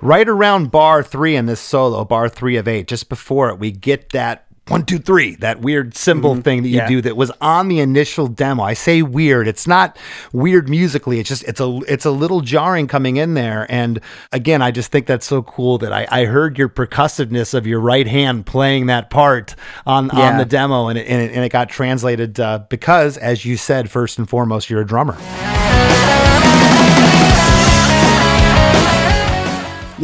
Right 0.00 0.28
around 0.28 0.70
bar 0.70 1.02
3 1.02 1.36
in 1.36 1.46
this 1.46 1.60
solo, 1.60 2.04
bar 2.04 2.28
3 2.28 2.56
of 2.56 2.66
8, 2.68 2.88
just 2.88 3.08
before 3.08 3.50
it, 3.50 3.58
we 3.58 3.70
get 3.70 4.10
that 4.10 4.43
one, 4.68 4.82
two, 4.86 4.98
three, 4.98 5.34
that 5.36 5.60
weird 5.60 5.94
symbol 5.94 6.36
thing 6.36 6.62
that 6.62 6.68
you 6.70 6.78
Yeah. 6.78 6.88
do 6.88 7.02
that 7.02 7.16
was 7.18 7.30
on 7.42 7.68
the 7.68 7.80
initial 7.80 8.28
demo. 8.28 8.62
I 8.62 8.72
say 8.72 9.02
weird. 9.02 9.46
It's 9.46 9.66
not 9.66 9.98
weird 10.32 10.70
musically. 10.70 11.20
It's 11.20 11.28
just 11.28 11.44
it's 11.44 11.60
a 11.60 11.80
it's 11.86 12.06
a 12.06 12.10
little 12.10 12.40
jarring 12.40 12.86
coming 12.86 13.18
in 13.18 13.34
there. 13.34 13.66
And 13.68 14.00
again, 14.32 14.62
I 14.62 14.70
just 14.70 14.90
think 14.90 15.04
that's 15.04 15.26
so 15.26 15.42
cool 15.42 15.76
that 15.78 15.92
I, 15.92 16.06
I 16.10 16.24
heard 16.24 16.56
your 16.56 16.70
percussiveness 16.70 17.52
of 17.52 17.66
your 17.66 17.78
right 17.80 18.06
hand 18.06 18.46
playing 18.46 18.86
that 18.86 19.10
part 19.10 19.54
on 19.86 20.10
on 20.12 20.38
the 20.38 20.46
demo, 20.46 20.88
and 20.88 20.98
it, 20.98 21.06
and 21.08 21.20
it, 21.20 21.32
and 21.32 21.44
it 21.44 21.52
got 21.52 21.68
translated 21.68 22.40
uh, 22.40 22.60
because, 22.70 23.18
as 23.18 23.44
you 23.44 23.58
said, 23.58 23.90
first 23.90 24.18
and 24.18 24.26
foremost, 24.28 24.70
you're 24.70 24.80
a 24.80 24.86
drummer. 24.86 25.16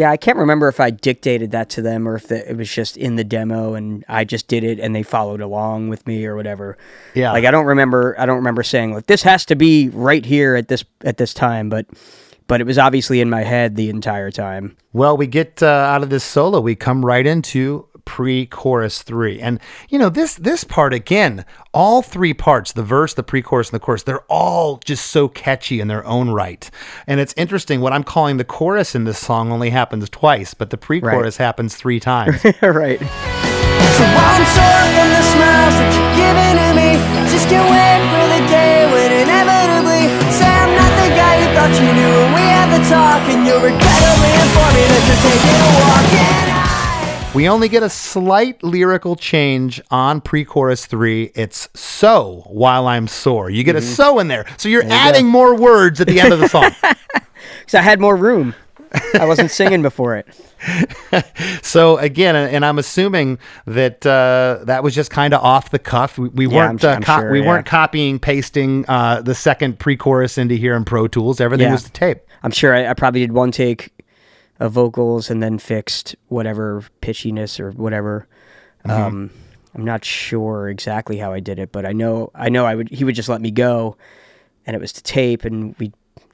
Yeah, 0.00 0.10
I 0.10 0.16
can't 0.16 0.38
remember 0.38 0.66
if 0.68 0.80
I 0.80 0.88
dictated 0.88 1.50
that 1.50 1.68
to 1.70 1.82
them 1.82 2.08
or 2.08 2.14
if 2.14 2.28
the, 2.28 2.50
it 2.50 2.56
was 2.56 2.72
just 2.72 2.96
in 2.96 3.16
the 3.16 3.22
demo 3.22 3.74
and 3.74 4.02
I 4.08 4.24
just 4.24 4.48
did 4.48 4.64
it 4.64 4.80
and 4.80 4.96
they 4.96 5.02
followed 5.02 5.42
along 5.42 5.90
with 5.90 6.06
me 6.06 6.24
or 6.24 6.36
whatever. 6.36 6.78
Yeah. 7.12 7.32
Like 7.32 7.44
I 7.44 7.50
don't 7.50 7.66
remember 7.66 8.14
I 8.18 8.24
don't 8.24 8.38
remember 8.38 8.62
saying 8.62 8.94
like 8.94 9.08
this 9.08 9.22
has 9.24 9.44
to 9.44 9.56
be 9.56 9.90
right 9.90 10.24
here 10.24 10.56
at 10.56 10.68
this 10.68 10.86
at 11.02 11.18
this 11.18 11.34
time, 11.34 11.68
but 11.68 11.84
but 12.46 12.62
it 12.62 12.64
was 12.64 12.78
obviously 12.78 13.20
in 13.20 13.28
my 13.28 13.42
head 13.42 13.76
the 13.76 13.90
entire 13.90 14.30
time. 14.30 14.74
Well, 14.94 15.18
we 15.18 15.26
get 15.26 15.62
uh, 15.62 15.66
out 15.66 16.02
of 16.02 16.08
this 16.08 16.24
solo, 16.24 16.60
we 16.60 16.76
come 16.76 17.04
right 17.04 17.26
into 17.26 17.86
pre-chorus 18.10 19.02
three, 19.02 19.40
and 19.40 19.60
you 19.88 19.96
know 19.96 20.08
this 20.08 20.34
this 20.34 20.64
part 20.64 20.92
again. 20.92 21.44
All 21.72 22.02
three 22.02 22.34
parts, 22.34 22.72
the 22.72 22.82
verse, 22.82 23.14
the 23.14 23.22
pre-chorus, 23.22 23.68
and 23.70 23.78
the 23.78 23.84
chorus, 23.84 24.02
they're 24.02 24.26
all 24.26 24.78
just 24.84 25.06
so 25.06 25.28
catchy 25.28 25.78
in 25.78 25.86
their 25.86 26.04
own 26.04 26.30
right. 26.30 26.68
And 27.06 27.20
it's 27.20 27.32
interesting. 27.36 27.80
What 27.80 27.92
I'm 27.92 28.02
calling 28.02 28.36
the 28.36 28.44
chorus 28.44 28.96
in 28.96 29.04
this 29.04 29.20
song 29.20 29.52
only 29.52 29.70
happens 29.70 30.10
twice, 30.10 30.54
but 30.54 30.70
the 30.70 30.76
pre-chorus 30.76 31.36
happens 31.36 31.76
three 31.76 32.00
times. 32.00 32.42
right. 32.62 32.98
So 32.98 34.02
I'm 34.02 34.42
sore 34.58 34.86
from 34.90 35.08
the 35.14 35.22
smiles 35.30 35.74
that 35.78 35.90
you're 35.94 36.14
giving 36.18 36.54
to 36.58 36.70
me. 36.74 36.90
Just 37.30 37.46
can't 37.46 37.70
wait 37.70 38.02
for 38.10 38.26
the 38.26 38.42
day 38.50 38.90
when 38.90 39.22
inevitably 39.22 40.10
say 40.34 40.50
I'm 40.50 40.74
not 40.74 40.92
the 40.98 41.14
guy 41.14 41.34
you 41.38 41.48
thought 41.54 41.74
you 41.78 41.90
knew. 41.94 42.16
And 42.26 42.34
we 42.34 42.42
had 42.42 42.74
the 42.74 42.82
talk, 42.90 43.22
and 43.30 43.46
you'll 43.46 43.62
regrettably 43.62 44.32
inform 44.42 44.72
me 44.74 44.84
that 44.98 45.02
you're 45.06 45.22
taking 45.22 45.58
a 45.62 45.70
walk. 45.78 46.10
And 46.18 46.50
I 46.50 46.69
we 47.34 47.48
only 47.48 47.68
get 47.68 47.82
a 47.84 47.88
slight 47.90 48.62
lyrical 48.64 49.14
change 49.14 49.80
on 49.90 50.20
pre-chorus 50.20 50.86
three. 50.86 51.30
It's 51.36 51.68
so 51.74 52.42
while 52.46 52.88
I'm 52.88 53.06
sore. 53.06 53.50
You 53.50 53.62
get 53.62 53.76
a 53.76 53.82
so 53.82 54.18
in 54.18 54.26
there, 54.28 54.44
so 54.56 54.68
you're 54.68 54.84
adding 54.84 55.26
more 55.26 55.54
words 55.54 56.00
at 56.00 56.08
the 56.08 56.18
end 56.20 56.32
of 56.32 56.40
the 56.40 56.48
song. 56.48 56.70
Cuz 56.82 57.74
I 57.74 57.82
had 57.82 58.00
more 58.00 58.16
room. 58.16 58.54
I 59.14 59.24
wasn't 59.26 59.52
singing 59.52 59.82
before 59.82 60.16
it. 60.16 60.26
So 61.62 61.98
again, 61.98 62.34
and 62.36 62.64
I'm 62.66 62.78
assuming 62.78 63.38
that 63.66 64.04
uh, 64.04 64.58
that 64.64 64.82
was 64.82 64.94
just 64.94 65.10
kind 65.10 65.32
of 65.32 65.40
off 65.42 65.70
the 65.70 65.78
cuff. 65.78 66.18
We, 66.18 66.28
we 66.30 66.46
Yeah, 66.48 66.56
weren't 66.56 66.84
I'm- 66.84 66.92
uh, 66.92 66.96
I'm 66.96 67.02
co- 67.02 67.20
sure, 67.20 67.30
we 67.30 67.40
yeah. 67.40 67.46
weren't 67.48 67.66
copying, 67.66 68.18
pasting 68.18 68.84
uh, 68.88 69.22
the 69.22 69.34
second 69.34 69.78
pre-chorus 69.78 70.36
into 70.36 70.54
here 70.56 70.74
in 70.74 70.84
Pro 70.84 71.06
Tools. 71.06 71.40
Everything 71.40 71.66
Yeah. 71.66 71.72
was 71.72 71.84
to 71.84 71.92
tape. 71.92 72.18
I'm 72.42 72.50
sure 72.50 72.74
I, 72.74 72.88
I 72.88 72.94
probably 72.94 73.20
did 73.20 73.32
one 73.32 73.52
take 73.52 73.90
of 74.60 74.72
vocals 74.72 75.28
and 75.30 75.42
then 75.42 75.58
fixed 75.58 76.14
whatever 76.28 76.84
pitchiness 77.02 77.58
or 77.58 77.72
whatever. 77.72 78.28
Um, 78.84 79.30
I'm 79.74 79.84
not 79.84 80.04
sure 80.04 80.68
exactly 80.68 81.18
how 81.18 81.32
I 81.32 81.40
did 81.40 81.58
it, 81.58 81.72
but 81.72 81.84
I 81.86 81.92
know 81.92 82.30
I 82.34 82.48
know 82.48 82.64
I 82.66 82.74
would 82.74 82.88
he 82.90 83.04
would 83.04 83.14
just 83.14 83.28
let 83.28 83.40
me 83.40 83.50
go, 83.50 83.96
and 84.66 84.74
it 84.76 84.80
was 84.80 84.92
to 84.94 85.02
tape, 85.02 85.44
and 85.44 85.74
we 85.78 85.92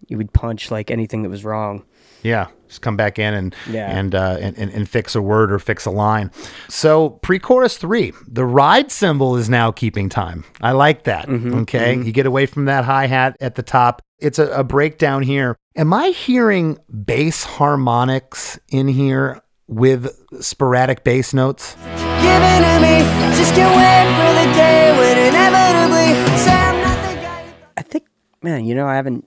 you 0.09 0.17
would 0.17 0.33
punch 0.33 0.71
like 0.71 0.91
anything 0.91 1.23
that 1.23 1.29
was 1.31 1.45
wrong. 1.45 1.85
Yeah, 2.23 2.47
just 2.67 2.81
come 2.83 2.97
back 2.97 3.19
in 3.19 3.35
and 3.35 3.55
Yeah. 3.71 3.91
and, 3.97 4.15
uh, 4.15 4.39
and 4.41 4.57
and 4.59 4.71
and 4.73 4.89
fix 4.89 5.15
a 5.15 5.23
word 5.23 5.53
or 5.53 5.59
fix 5.59 5.85
a 5.87 5.91
line. 5.91 6.31
So 6.69 7.11
pre-chorus 7.11 7.77
three, 7.77 8.13
the 8.27 8.45
ride 8.45 8.91
cymbal 8.91 9.37
is 9.37 9.49
now 9.49 9.71
keeping 9.71 10.09
time. 10.09 10.45
I 10.61 10.73
like 10.73 11.05
that. 11.05 11.29
Mm-hmm, 11.29 11.55
okay, 11.61 11.95
you 11.97 12.13
get 12.13 12.27
away 12.27 12.47
from 12.47 12.65
that 12.65 12.85
hi 12.85 13.07
hat 13.07 13.37
at 13.41 13.55
the 13.55 13.63
top. 13.63 14.03
It's 14.19 14.39
a, 14.39 14.49
a 14.49 14.65
breakdown 14.65 15.23
here. 15.23 15.57
Am 15.77 15.93
I 15.93 16.09
hearing 16.09 16.79
bass 17.05 17.45
harmonics 17.45 18.59
in 18.69 18.89
here? 18.89 19.43
with 19.69 20.17
sporadic 20.41 21.05
bass 21.05 21.35
notes? 21.35 21.75
Give 21.75 21.85
it 21.85 22.61
to 22.61 22.81
me. 22.81 22.99
Just 23.37 23.55
can't 23.55 23.75
wait 23.77 24.07
for 24.15 24.49
the 24.49 24.55
day 24.55 24.97
when 24.97 25.19
inevitably 25.29 26.39
say 26.39 26.53
I'm 26.53 26.81
not 26.83 27.09
the 27.11 27.21
guy. 27.21 27.45
you 27.47 27.51
thought- 27.53 27.75
I 27.77 27.83
think, 27.83 28.05
man, 28.43 28.65
you 28.65 28.75
know, 28.75 28.87
I 28.87 28.95
haven't 28.95 29.27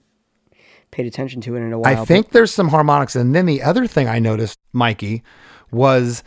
paid 0.90 1.06
attention 1.06 1.40
to 1.42 1.56
it 1.56 1.60
in 1.60 1.72
a 1.72 1.78
while. 1.78 1.86
I 2.02 2.04
think 2.04 2.30
there's 2.30 2.52
some 2.52 2.68
harmonics. 2.68 3.14
And 3.16 3.34
then 3.34 3.46
the 3.46 3.62
other 3.62 3.86
thing 3.86 4.08
I 4.08 4.18
noticed, 4.18 4.58
Mikey, 4.72 5.22
was, 5.70 6.22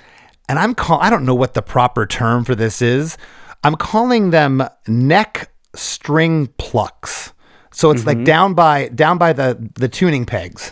and 0.48 0.58
I'm 0.60 0.74
call 0.76 1.00
I 1.02 1.10
don't 1.10 1.26
know 1.26 1.36
what 1.36 1.54
the 1.54 1.62
proper 1.62 2.06
term 2.06 2.46
for 2.46 2.56
this 2.56 2.82
is. 2.82 3.18
I'm 3.64 3.76
calling 3.76 4.30
them 4.30 4.64
neck 4.88 5.52
string 5.76 6.48
plucks. 6.58 7.34
So 7.74 7.92
it's 7.92 8.06
like 8.06 8.24
down 8.24 8.54
by 8.54 8.88
down 8.90 9.18
by 9.18 9.34
the 9.34 9.58
the 9.76 9.88
tuning 9.90 10.26
pegs. 10.26 10.72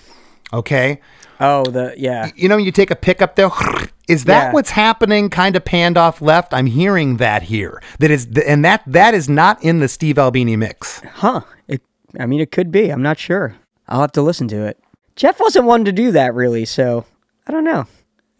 Okay. 0.53 0.99
Oh, 1.39 1.63
the 1.65 1.93
yeah, 1.97 2.29
You 2.35 2.47
know, 2.47 2.57
when 2.57 2.65
you 2.65 2.71
take 2.71 2.91
a 2.91 2.95
pickup 2.95 3.35
there. 3.35 3.49
Is 4.07 4.25
that 4.25 4.47
Yeah. 4.47 4.51
what's 4.51 4.71
happening? 4.71 5.29
Kind 5.29 5.55
of 5.55 5.63
panned 5.65 5.97
off 5.97 6.21
left. 6.21 6.53
I'm 6.53 6.65
hearing 6.67 7.17
that 7.17 7.43
here. 7.43 7.81
That 7.99 8.11
is, 8.11 8.27
and 8.45 8.63
that 8.65 8.83
that 8.85 9.13
is 9.13 9.27
not 9.29 9.63
in 9.63 9.79
the 9.79 9.87
Steve 9.87 10.19
Albini 10.19 10.55
mix. 10.57 10.99
huh? 11.15 11.41
It. 11.67 11.81
I 12.19 12.25
mean, 12.25 12.41
it 12.41 12.51
could 12.51 12.71
be. 12.71 12.89
I'm 12.89 13.01
not 13.01 13.17
sure. 13.17 13.55
I'll 13.87 14.01
have 14.01 14.11
to 14.13 14.21
listen 14.21 14.47
to 14.49 14.65
it. 14.65 14.77
Jeff 15.15 15.39
wasn't 15.39 15.65
one 15.65 15.85
to 15.85 15.91
do 15.91 16.11
that 16.11 16.33
really, 16.35 16.65
so 16.65 17.05
I 17.47 17.51
don't 17.51 17.63
know. 17.63 17.85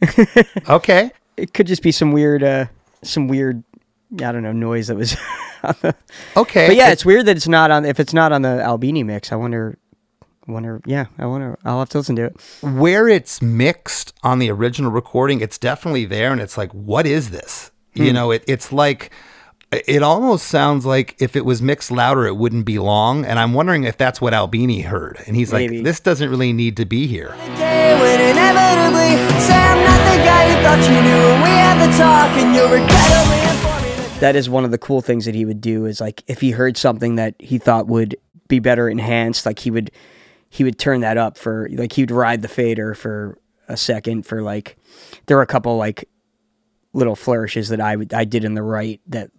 Okay. 0.70 1.12
It 1.38 1.54
could 1.54 1.68
just 1.68 1.82
be 1.82 1.92
some 1.92 2.12
weird, 2.12 2.44
uh, 2.44 2.66
some 3.04 3.28
weird, 3.28 3.64
I 4.14 4.32
don't 4.32 4.44
know, 4.44 4.52
noise 4.52 4.88
that 4.88 4.96
was. 4.98 5.16
on 5.64 5.76
the, 5.82 5.96
Okay. 6.36 6.68
but 6.68 6.76
yeah, 6.76 6.90
It- 6.90 6.94
it's 6.94 7.06
weird 7.06 7.26
that 7.28 7.38
it's 7.38 7.48
not 7.48 7.72
on. 7.72 7.86
If 7.86 8.00
it's 8.00 8.14
not 8.14 8.32
on 8.32 8.42
the 8.42 8.62
Albini 8.62 9.04
mix, 9.04 9.32
I 9.32 9.36
wonder. 9.36 9.78
Wonder. 10.48 10.82
Yeah, 10.86 11.06
I 11.20 11.28
wonder. 11.28 11.58
I'll 11.64 11.80
have 11.80 11.90
to 11.90 12.00
listen 12.00 12.16
to 12.18 12.26
it. 12.26 12.36
where 12.62 13.08
it's 13.08 13.42
mixed 13.42 14.14
on 14.24 14.40
the 14.40 14.50
original 14.52 14.92
recording, 14.92 15.40
it's 15.40 15.58
definitely 15.60 16.06
there, 16.06 16.32
and 16.32 16.42
it's 16.42 16.58
like, 16.58 16.72
what 16.72 17.06
is 17.06 17.30
this? 17.30 17.72
Hmm. 17.96 18.04
You 18.04 18.14
know, 18.14 18.32
it 18.32 18.44
it's 18.48 18.72
like. 18.74 19.12
It 19.88 20.04
almost 20.04 20.48
sounds 20.48 20.86
like 20.86 21.16
if 21.20 21.38
it 21.38 21.46
was 21.46 21.62
mixed 21.62 21.92
louder, 21.92 22.26
it 22.28 22.36
wouldn't 22.36 22.66
be 22.66 22.78
long. 22.78 23.24
And 23.24 23.40
I'm 23.40 23.54
wondering 23.54 23.86
if 23.86 23.96
that's 23.96 24.20
what 24.20 24.34
Albini 24.34 24.82
heard. 24.82 25.18
And 25.26 25.34
he's 25.38 25.54
Maybe. 25.54 25.78
like, 25.78 25.86
this 25.86 26.02
doesn't 26.02 26.30
really 26.30 26.52
need 26.52 26.76
to 26.76 26.84
be 26.86 27.08
here. 27.08 27.34
That 34.22 34.36
is 34.36 34.50
one 34.50 34.64
of 34.64 34.72
the 34.72 34.78
cool 34.78 35.02
things 35.02 35.26
that 35.26 35.36
he 35.36 35.46
would 35.46 35.62
do 35.62 35.86
is 35.86 36.00
like 36.00 36.24
if 36.28 36.42
he 36.42 36.52
heard 36.52 36.78
something 36.78 37.16
that 37.16 37.36
he 37.40 37.58
thought 37.58 37.88
would 37.88 38.16
be 38.48 38.60
better 38.60 38.88
enhanced 38.88 39.46
like 39.46 39.60
he 39.60 39.72
would 39.72 39.92
he 40.50 40.64
would 40.64 40.78
turn 40.78 41.02
that 41.02 41.18
up 41.18 41.38
for 41.38 41.68
like 41.74 41.94
he'd 41.94 42.12
ride 42.12 42.42
the 42.42 42.48
fader 42.48 42.94
for 42.94 43.38
a 43.68 43.78
second 43.78 44.26
for 44.26 44.42
like 44.42 44.78
there 45.26 45.38
were 45.38 45.44
a 45.44 45.48
couple 45.48 45.78
like 45.78 46.08
little 46.94 47.16
flourishes 47.16 47.70
that 47.70 47.80
I 47.80 47.96
would 47.96 48.14
I 48.14 48.26
did 48.26 48.44
in 48.44 48.54
the 48.54 48.62
right 48.62 49.00
that 49.08 49.32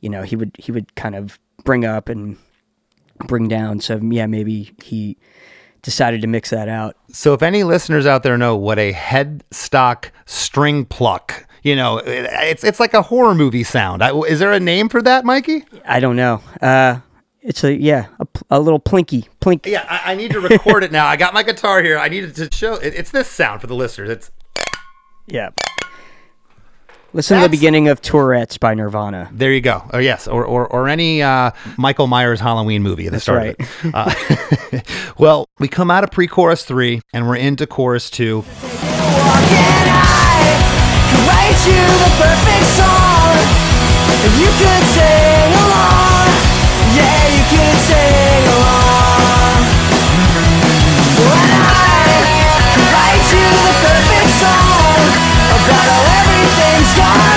you 0.00 0.08
know 0.08 0.22
he 0.22 0.36
would 0.36 0.52
he 0.58 0.72
would 0.72 0.94
kind 0.94 1.14
of 1.14 1.38
bring 1.64 1.84
up 1.84 2.08
and 2.08 2.36
bring 3.26 3.48
down. 3.48 3.80
So 3.80 3.98
yeah 3.98 4.26
maybe 4.26 4.74
he 4.82 5.16
decided 5.82 6.20
to 6.22 6.26
mix 6.26 6.50
that 6.50 6.68
out. 6.68 6.96
So 7.10 7.34
if 7.34 7.42
any 7.42 7.64
listeners 7.64 8.06
out 8.06 8.22
there 8.22 8.38
know 8.38 8.56
what 8.56 8.78
a 8.78 8.92
headstock 8.92 10.10
string 10.26 10.84
pluck, 10.84 11.45
you 11.66 11.74
know, 11.76 11.98
it's 11.98 12.62
it's 12.62 12.78
like 12.78 12.94
a 12.94 13.02
horror 13.02 13.34
movie 13.34 13.64
sound. 13.64 14.02
I, 14.02 14.16
is 14.20 14.38
there 14.38 14.52
a 14.52 14.60
name 14.60 14.88
for 14.88 15.02
that, 15.02 15.24
Mikey? 15.24 15.64
I 15.84 15.98
don't 16.00 16.16
know 16.16 16.40
uh 16.62 17.00
it's 17.42 17.62
a 17.64 17.74
yeah 17.74 18.06
a, 18.20 18.26
a 18.50 18.60
little 18.60 18.78
plinky 18.80 19.28
plink 19.40 19.66
Yeah, 19.66 19.84
I, 19.88 20.12
I 20.12 20.14
need 20.14 20.30
to 20.32 20.40
record 20.40 20.84
it 20.84 20.92
now. 20.92 21.06
I 21.06 21.16
got 21.16 21.34
my 21.34 21.42
guitar 21.42 21.82
here. 21.82 21.98
I 21.98 22.08
needed 22.08 22.34
to 22.36 22.48
show 22.52 22.74
it, 22.74 22.94
it's 22.94 23.10
this 23.10 23.28
sound 23.28 23.60
for 23.60 23.66
the 23.66 23.74
listeners. 23.74 24.10
It's 24.10 24.30
Yeah. 25.26 25.50
Listen 27.12 27.38
to 27.38 27.44
the 27.44 27.48
beginning 27.48 27.88
of 27.88 28.02
Tourette's 28.02 28.58
by 28.58 28.74
Nirvana. 28.74 29.30
there 29.32 29.50
you 29.52 29.60
go. 29.62 29.82
Oh 29.92 29.98
yes, 29.98 30.28
or 30.28 30.44
or, 30.44 30.66
or 30.68 30.86
any 30.88 31.22
uh, 31.22 31.50
Michael 31.78 32.06
Myers 32.08 32.40
Halloween 32.40 32.82
movie 32.82 33.06
at 33.06 33.12
the 33.12 33.16
That's 33.16 33.24
start. 33.24 33.38
right. 33.38 33.60
Of 33.60 33.84
it. 34.72 34.84
Uh, 34.86 35.12
well, 35.18 35.46
we 35.58 35.66
come 35.66 35.90
out 35.90 36.04
of 36.04 36.10
pre-chorus 36.10 36.64
three 36.64 37.00
and 37.14 37.26
we're 37.26 37.36
into 37.36 37.66
chorus 37.66 38.10
two. 38.10 38.44
Write 41.46 41.66
you 41.66 41.78
the 41.78 42.10
perfect 42.18 42.66
song. 42.74 43.38
And 44.24 44.34
you 44.34 44.50
could 44.58 44.84
sing 44.90 45.52
along. 45.62 46.26
Yeah, 46.98 47.22
you 47.38 47.44
could 47.46 47.78
sing 47.86 48.42
along. 48.50 49.62
When 51.22 51.50
I 51.54 52.18
could 52.50 52.82
write 52.90 53.26
you 53.30 53.46
the 53.62 53.74
perfect 53.86 54.30
song 54.42 54.98
about 55.54 55.86
how 55.86 56.02
everything's 56.18 56.92
gone 56.98 57.35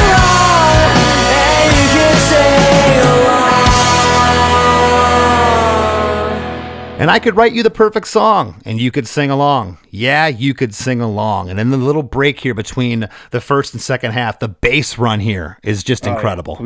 And 6.99 7.09
I 7.09 7.19
could 7.19 7.35
write 7.37 7.53
you 7.53 7.63
the 7.63 7.69
perfect 7.69 8.07
song 8.07 8.61
and 8.65 8.79
you 8.79 8.91
could 8.91 9.07
sing 9.07 9.31
along. 9.31 9.77
Yeah, 9.89 10.27
you 10.27 10.53
could 10.53 10.75
sing 10.75 10.99
along. 11.01 11.49
And 11.49 11.57
then 11.57 11.69
the 11.69 11.77
little 11.77 12.03
break 12.03 12.39
here 12.41 12.53
between 12.53 13.07
the 13.31 13.39
first 13.41 13.73
and 13.73 13.81
second 13.81 14.11
half, 14.11 14.39
the 14.39 14.49
bass 14.49 14.97
run 14.97 15.19
here 15.21 15.57
is 15.63 15.83
just 15.83 16.05
incredible. 16.05 16.57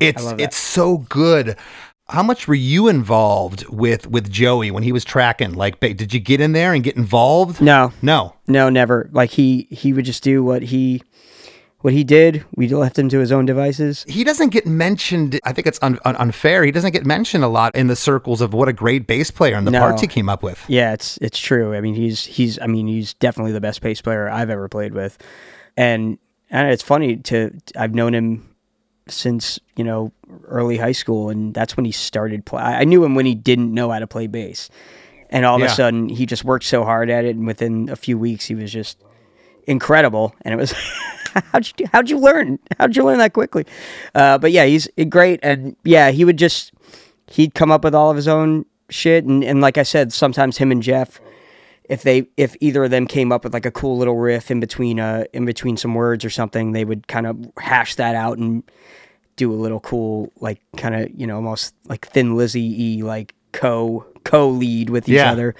It's 0.00 0.22
it's 0.38 0.56
so 0.56 0.98
good. 0.98 1.56
How 2.10 2.22
much 2.22 2.48
were 2.48 2.54
you 2.54 2.88
involved 2.88 3.66
with 3.68 4.06
with 4.06 4.30
Joey 4.30 4.70
when 4.70 4.82
he 4.82 4.92
was 4.92 5.04
tracking? 5.04 5.52
Like, 5.54 5.80
did 5.80 6.12
you 6.14 6.20
get 6.20 6.40
in 6.40 6.52
there 6.52 6.72
and 6.72 6.82
get 6.84 6.96
involved? 6.96 7.60
No, 7.60 7.92
No. 8.02 8.34
no, 8.46 8.68
never. 8.70 9.08
Like 9.12 9.30
he 9.30 9.66
he 9.70 9.92
would 9.92 10.04
just 10.04 10.22
do 10.22 10.42
what 10.44 10.62
he 10.62 11.02
what 11.80 11.92
he 11.92 12.02
did. 12.02 12.44
We 12.56 12.68
left 12.68 12.98
him 12.98 13.08
to 13.10 13.18
his 13.20 13.30
own 13.30 13.46
devices. 13.46 14.04
He 14.08 14.24
doesn't 14.24 14.48
get 14.50 14.66
mentioned. 14.66 15.38
I 15.44 15.52
think 15.52 15.66
it's 15.66 15.78
un- 15.82 15.98
un- 16.04 16.16
unfair. 16.16 16.64
He 16.64 16.72
doesn't 16.72 16.92
get 16.92 17.06
mentioned 17.06 17.44
a 17.44 17.48
lot 17.48 17.74
in 17.76 17.86
the 17.86 17.94
circles 17.96 18.40
of 18.40 18.52
what 18.52 18.68
a 18.68 18.72
great 18.72 19.06
bass 19.06 19.30
player 19.30 19.54
and 19.54 19.66
the 19.66 19.70
No. 19.70 19.80
parts 19.80 20.00
he 20.00 20.08
came 20.08 20.28
up 20.28 20.42
with. 20.42 20.64
Yeah, 20.68 20.92
it's 20.92 21.18
it's 21.22 21.38
true. 21.38 21.74
I 21.74 21.80
mean, 21.80 21.94
he's 21.94 22.24
he's 22.24 22.58
I 22.60 22.66
mean, 22.66 22.86
he's 22.88 23.14
definitely 23.14 23.52
the 23.52 23.60
best 23.60 23.80
bass 23.80 24.00
player 24.00 24.28
I've 24.28 24.50
ever 24.50 24.68
played 24.68 24.92
with. 24.92 25.18
And 25.76 26.18
and 26.50 26.70
it's 26.70 26.82
funny 26.82 27.16
to 27.16 27.52
I've 27.76 27.94
known 27.94 28.14
him 28.14 28.44
since, 29.08 29.58
you 29.76 29.84
know, 29.84 30.12
early 30.46 30.76
high 30.76 30.92
school 30.92 31.30
and 31.30 31.54
that's 31.54 31.76
when 31.76 31.84
he 31.86 31.92
started 31.92 32.44
play. 32.44 32.60
I 32.60 32.84
knew 32.84 33.04
him 33.04 33.14
when 33.14 33.24
he 33.24 33.34
didn't 33.34 33.72
know 33.72 33.90
how 33.90 33.98
to 34.00 34.06
play 34.06 34.26
bass. 34.26 34.68
And 35.30 35.44
all 35.46 35.56
of 35.56 35.60
Yeah. 35.60 35.66
a 35.66 35.70
sudden 35.70 36.08
he 36.08 36.26
just 36.26 36.44
worked 36.44 36.64
so 36.64 36.84
hard 36.84 37.08
at 37.08 37.24
it 37.24 37.36
and 37.36 37.46
within 37.46 37.88
a 37.88 37.96
few 37.96 38.18
weeks 38.18 38.46
he 38.46 38.54
was 38.54 38.72
just 38.72 38.98
incredible. 39.68 40.34
And 40.42 40.52
it 40.52 40.56
was 40.56 40.72
how'd 41.52 41.66
you 41.66 41.72
do, 41.76 41.84
how'd 41.92 42.10
you 42.10 42.18
learn? 42.18 42.58
How'd 42.78 42.96
you 42.96 43.04
learn 43.04 43.18
that 43.18 43.32
quickly? 43.32 43.64
Uh, 44.14 44.38
but 44.38 44.50
yeah 44.52 44.64
he's 44.64 44.88
great. 45.08 45.40
And 45.42 45.76
yeah 45.84 46.10
he 46.10 46.24
would 46.24 46.38
just 46.38 46.72
he'd 47.28 47.54
come 47.54 47.70
up 47.70 47.84
with 47.84 47.94
all 47.94 48.10
of 48.10 48.16
his 48.16 48.26
own 48.28 48.64
shit. 48.90 49.24
And, 49.24 49.44
and 49.44 49.60
like 49.60 49.76
i 49.78 49.82
said 49.82 50.12
sometimes 50.12 50.56
him 50.56 50.72
and 50.72 50.82
jeff 50.82 51.20
if 51.84 52.02
they 52.02 52.26
if 52.36 52.56
either 52.60 52.84
of 52.84 52.90
them 52.90 53.06
came 53.06 53.30
up 53.32 53.44
with 53.44 53.52
like 53.54 53.66
a 53.66 53.70
cool 53.70 53.96
little 53.98 54.16
riff 54.16 54.50
in 54.50 54.60
between 54.60 54.98
uh 54.98 55.24
in 55.34 55.44
between 55.44 55.76
some 55.76 55.94
words 55.94 56.24
or 56.24 56.30
something 56.30 56.72
they 56.72 56.84
would 56.86 57.06
kind 57.06 57.26
of 57.26 57.36
hash 57.58 57.94
that 57.96 58.14
out 58.14 58.38
and 58.38 58.62
do 59.36 59.52
a 59.52 59.54
little 59.56 59.80
cool 59.80 60.32
like 60.40 60.60
kind 60.76 60.94
of 60.94 61.08
you 61.14 61.26
know 61.26 61.36
almost 61.36 61.74
like 61.86 62.06
thin 62.08 62.34
lizzy 62.36 62.82
e 62.82 63.02
like 63.02 63.34
co 63.52 64.04
co 64.24 64.48
lead 64.48 64.90
with 64.90 65.08
each 65.08 65.14
Yeah. 65.14 65.32
other. 65.32 65.54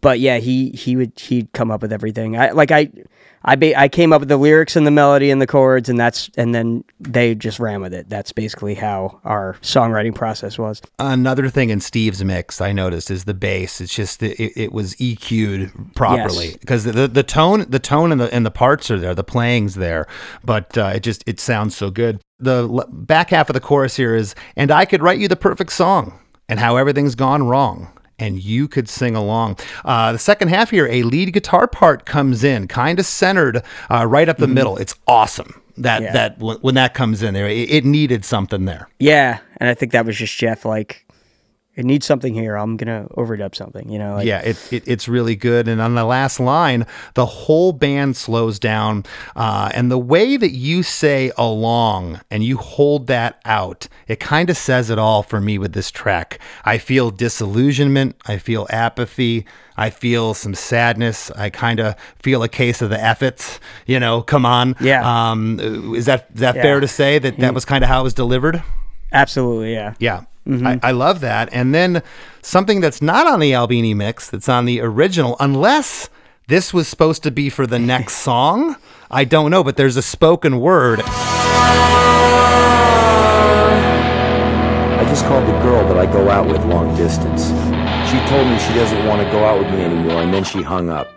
But 0.00 0.18
yeah 0.20 0.38
he 0.38 0.70
he 0.70 0.96
would 0.96 1.12
he'd 1.18 1.52
come 1.52 1.70
up 1.70 1.82
with 1.82 1.92
everything. 1.92 2.36
I 2.36 2.50
like 2.50 2.70
i 2.72 2.90
I 3.48 3.56
ba- 3.56 3.78
I 3.80 3.88
came 3.88 4.12
up 4.12 4.20
with 4.20 4.28
the 4.28 4.36
lyrics 4.36 4.76
and 4.76 4.86
the 4.86 4.90
melody 4.90 5.30
and 5.30 5.40
the 5.40 5.46
chords 5.46 5.88
and 5.88 5.98
that's 5.98 6.30
and 6.36 6.54
then 6.54 6.84
they 7.00 7.34
just 7.34 7.58
ran 7.58 7.80
with 7.80 7.94
it. 7.94 8.08
That's 8.08 8.32
basically 8.32 8.74
how 8.74 9.20
our 9.24 9.56
songwriting 9.62 10.14
process 10.14 10.58
was. 10.58 10.82
Another 10.98 11.48
thing 11.48 11.70
in 11.70 11.80
Steve's 11.80 12.22
mix 12.22 12.60
I 12.60 12.72
noticed 12.72 13.10
is 13.10 13.24
the 13.24 13.34
bass. 13.34 13.80
It's 13.80 13.94
just 13.94 14.20
that 14.20 14.40
it, 14.42 14.52
it 14.64 14.72
was 14.72 14.94
EQ'd 14.96 15.94
properly 15.96 16.48
Yes. 16.48 16.56
because 16.58 16.84
the, 16.84 17.08
the 17.08 17.22
tone 17.22 17.64
the 17.68 17.78
tone 17.78 18.12
and 18.12 18.20
the 18.20 18.32
and 18.34 18.44
the 18.44 18.50
parts 18.50 18.90
are 18.90 18.98
there, 18.98 19.14
the 19.14 19.24
playing's 19.24 19.74
there, 19.76 20.06
but 20.44 20.76
uh, 20.76 20.92
it 20.96 21.00
just 21.00 21.24
it 21.26 21.40
sounds 21.40 21.76
so 21.76 21.90
good. 21.90 22.20
The 22.40 22.68
l- 22.68 22.88
back 22.90 23.30
half 23.30 23.48
of 23.50 23.54
the 23.54 23.60
chorus 23.60 23.96
here 23.96 24.14
is, 24.14 24.34
and 24.56 24.70
I 24.70 24.84
could 24.84 25.02
write 25.02 25.18
you 25.18 25.26
the 25.28 25.36
perfect 25.36 25.72
song, 25.72 26.18
and 26.48 26.60
how 26.60 26.76
everything's 26.76 27.14
gone 27.14 27.48
wrong. 27.48 27.88
And 28.18 28.42
you 28.42 28.66
could 28.66 28.88
sing 28.88 29.14
along. 29.14 29.58
Uh, 29.84 30.12
the 30.12 30.18
second 30.18 30.48
half 30.48 30.70
here, 30.70 30.88
a 30.88 31.02
lead 31.04 31.32
guitar 31.32 31.68
part 31.68 32.04
comes 32.04 32.42
in, 32.42 32.66
kind 32.66 32.98
of 32.98 33.06
centered 33.06 33.62
uh, 33.90 34.06
right 34.06 34.28
up 34.28 34.38
the 34.38 34.48
middle. 34.48 34.76
It's 34.76 34.94
awesome 35.06 35.62
that 35.76 35.98
Mm-hmm. 36.02 36.04
Yeah. 36.06 36.12
that 36.12 36.38
when, 36.38 36.56
when 36.58 36.74
that 36.74 36.94
comes 36.94 37.22
in 37.22 37.34
there, 37.34 37.48
it, 37.48 37.70
it 37.70 37.84
needed 37.84 38.24
something 38.24 38.64
there. 38.64 38.88
Yeah, 38.98 39.38
and 39.58 39.68
I 39.68 39.74
think 39.74 39.92
that 39.92 40.04
was 40.04 40.16
just 40.16 40.36
Jeff 40.36 40.64
like 40.64 41.06
it 41.78 41.84
needs 41.84 42.04
something 42.04 42.34
here. 42.34 42.56
I'm 42.56 42.76
gonna 42.76 43.06
overdub 43.16 43.54
something. 43.54 43.88
You 43.88 43.98
know. 44.00 44.16
Like, 44.16 44.26
yeah, 44.26 44.40
it, 44.40 44.72
it, 44.72 44.82
it's 44.86 45.06
really 45.06 45.36
good. 45.36 45.68
And 45.68 45.80
on 45.80 45.94
the 45.94 46.04
last 46.04 46.40
line, 46.40 46.86
the 47.14 47.24
whole 47.24 47.72
band 47.72 48.16
slows 48.16 48.58
down. 48.58 49.04
Uh, 49.36 49.70
and 49.74 49.88
the 49.90 49.98
way 49.98 50.36
that 50.36 50.50
you 50.50 50.82
say 50.82 51.30
along 51.38 52.20
and 52.32 52.42
you 52.42 52.56
hold 52.56 53.06
that 53.06 53.40
out, 53.44 53.86
it 54.08 54.18
kind 54.18 54.50
of 54.50 54.56
says 54.56 54.90
it 54.90 54.98
all 54.98 55.22
for 55.22 55.40
me 55.40 55.56
with 55.56 55.72
this 55.72 55.92
track. 55.92 56.40
I 56.64 56.78
feel 56.78 57.10
disillusionment. 57.12 58.16
I 58.26 58.38
feel 58.38 58.66
apathy. 58.70 59.46
I 59.76 59.90
feel 59.90 60.34
some 60.34 60.56
sadness. 60.56 61.30
I 61.30 61.50
kind 61.50 61.78
of 61.78 61.94
feel 62.20 62.42
a 62.42 62.48
case 62.48 62.82
of 62.82 62.90
the 62.90 63.00
efforts. 63.00 63.60
You 63.86 64.00
know, 64.00 64.22
come 64.22 64.44
on. 64.44 64.74
Yeah. 64.80 65.02
Um, 65.30 65.60
is 65.94 66.06
that 66.06 66.26
is 66.34 66.40
that 66.40 66.56
Yeah. 66.56 66.62
fair 66.62 66.80
to 66.80 66.88
say 66.88 67.20
that 67.20 67.38
that 67.38 67.54
was 67.54 67.64
kind 67.64 67.84
of 67.84 67.88
how 67.88 68.00
it 68.00 68.02
was 68.02 68.14
delivered? 68.14 68.60
Absolutely. 69.12 69.72
Yeah. 69.72 69.94
Yeah. 70.00 70.22
I, 70.48 70.50
mm-hmm. 70.50 70.86
I 70.86 70.92
love 70.92 71.20
that. 71.20 71.50
And 71.52 71.74
then 71.74 72.02
something 72.40 72.80
that's 72.80 73.02
not 73.02 73.26
on 73.26 73.38
the 73.40 73.54
Albini 73.54 73.92
mix, 73.92 74.30
that's 74.30 74.48
on 74.48 74.64
the 74.64 74.80
original, 74.80 75.36
unless 75.40 76.08
this 76.46 76.72
was 76.72 76.88
supposed 76.88 77.22
to 77.24 77.30
be 77.30 77.50
for 77.50 77.66
the 77.66 77.78
next 77.78 78.16
song. 78.24 78.76
I 79.10 79.24
don't 79.24 79.50
know, 79.50 79.62
but 79.62 79.76
there's 79.76 79.96
a 79.96 80.02
spoken 80.02 80.58
word. 80.60 81.02
I 84.98 85.04
just 85.08 85.26
called 85.26 85.46
the 85.46 85.58
girl 85.60 85.86
that 85.86 85.98
I 85.98 86.06
go 86.10 86.30
out 86.30 86.48
with 86.48 86.64
long 86.64 86.96
distance. 86.96 87.48
She 88.10 88.18
told 88.26 88.48
me 88.48 88.58
she 88.58 88.72
doesn't 88.72 89.06
want 89.06 89.22
to 89.22 89.30
go 89.30 89.44
out 89.44 89.58
with 89.58 89.70
me 89.70 89.82
anymore, 89.82 90.22
and 90.22 90.32
then 90.32 90.44
she 90.44 90.62
hung 90.62 90.88
up. 90.88 91.10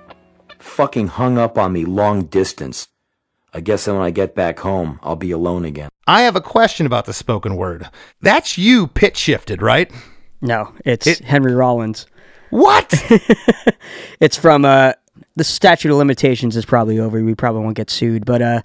Fucking 0.60 1.08
hung 1.08 1.38
up 1.38 1.58
on 1.58 1.72
me 1.72 1.86
long 1.86 2.24
distance. 2.26 2.90
I 3.54 3.60
guess 3.60 3.86
then 3.86 3.96
when 3.96 4.04
I 4.04 4.12
get 4.12 4.34
back 4.36 4.60
home, 4.60 5.00
I'll 5.04 5.16
be 5.16 5.32
alone 5.32 5.66
again. 5.66 5.90
I 6.08 6.22
have 6.22 6.36
a 6.36 6.42
question 6.42 6.86
about 6.86 7.06
the 7.06 7.14
spoken 7.14 7.56
word. 7.58 7.90
That's 8.22 8.58
you 8.58 8.88
pitch 8.88 9.18
shifted, 9.18 9.62
right? 9.62 9.92
No, 10.42 10.74
it's 10.86 11.06
It- 11.08 11.20
Henry 11.20 11.54
Rollins. 11.54 12.08
What? 12.50 12.94
It's 14.20 14.38
from 14.38 14.66
uh 14.66 14.94
the 15.36 15.44
statute 15.44 15.90
of 15.92 15.98
limitations 15.98 16.56
is 16.56 16.66
probably 16.66 17.00
over. 17.00 17.24
We 17.24 17.34
probably 17.36 17.62
won't 17.64 17.76
get 17.76 17.90
sued, 17.90 18.26
but 18.26 18.42
uh 18.42 18.62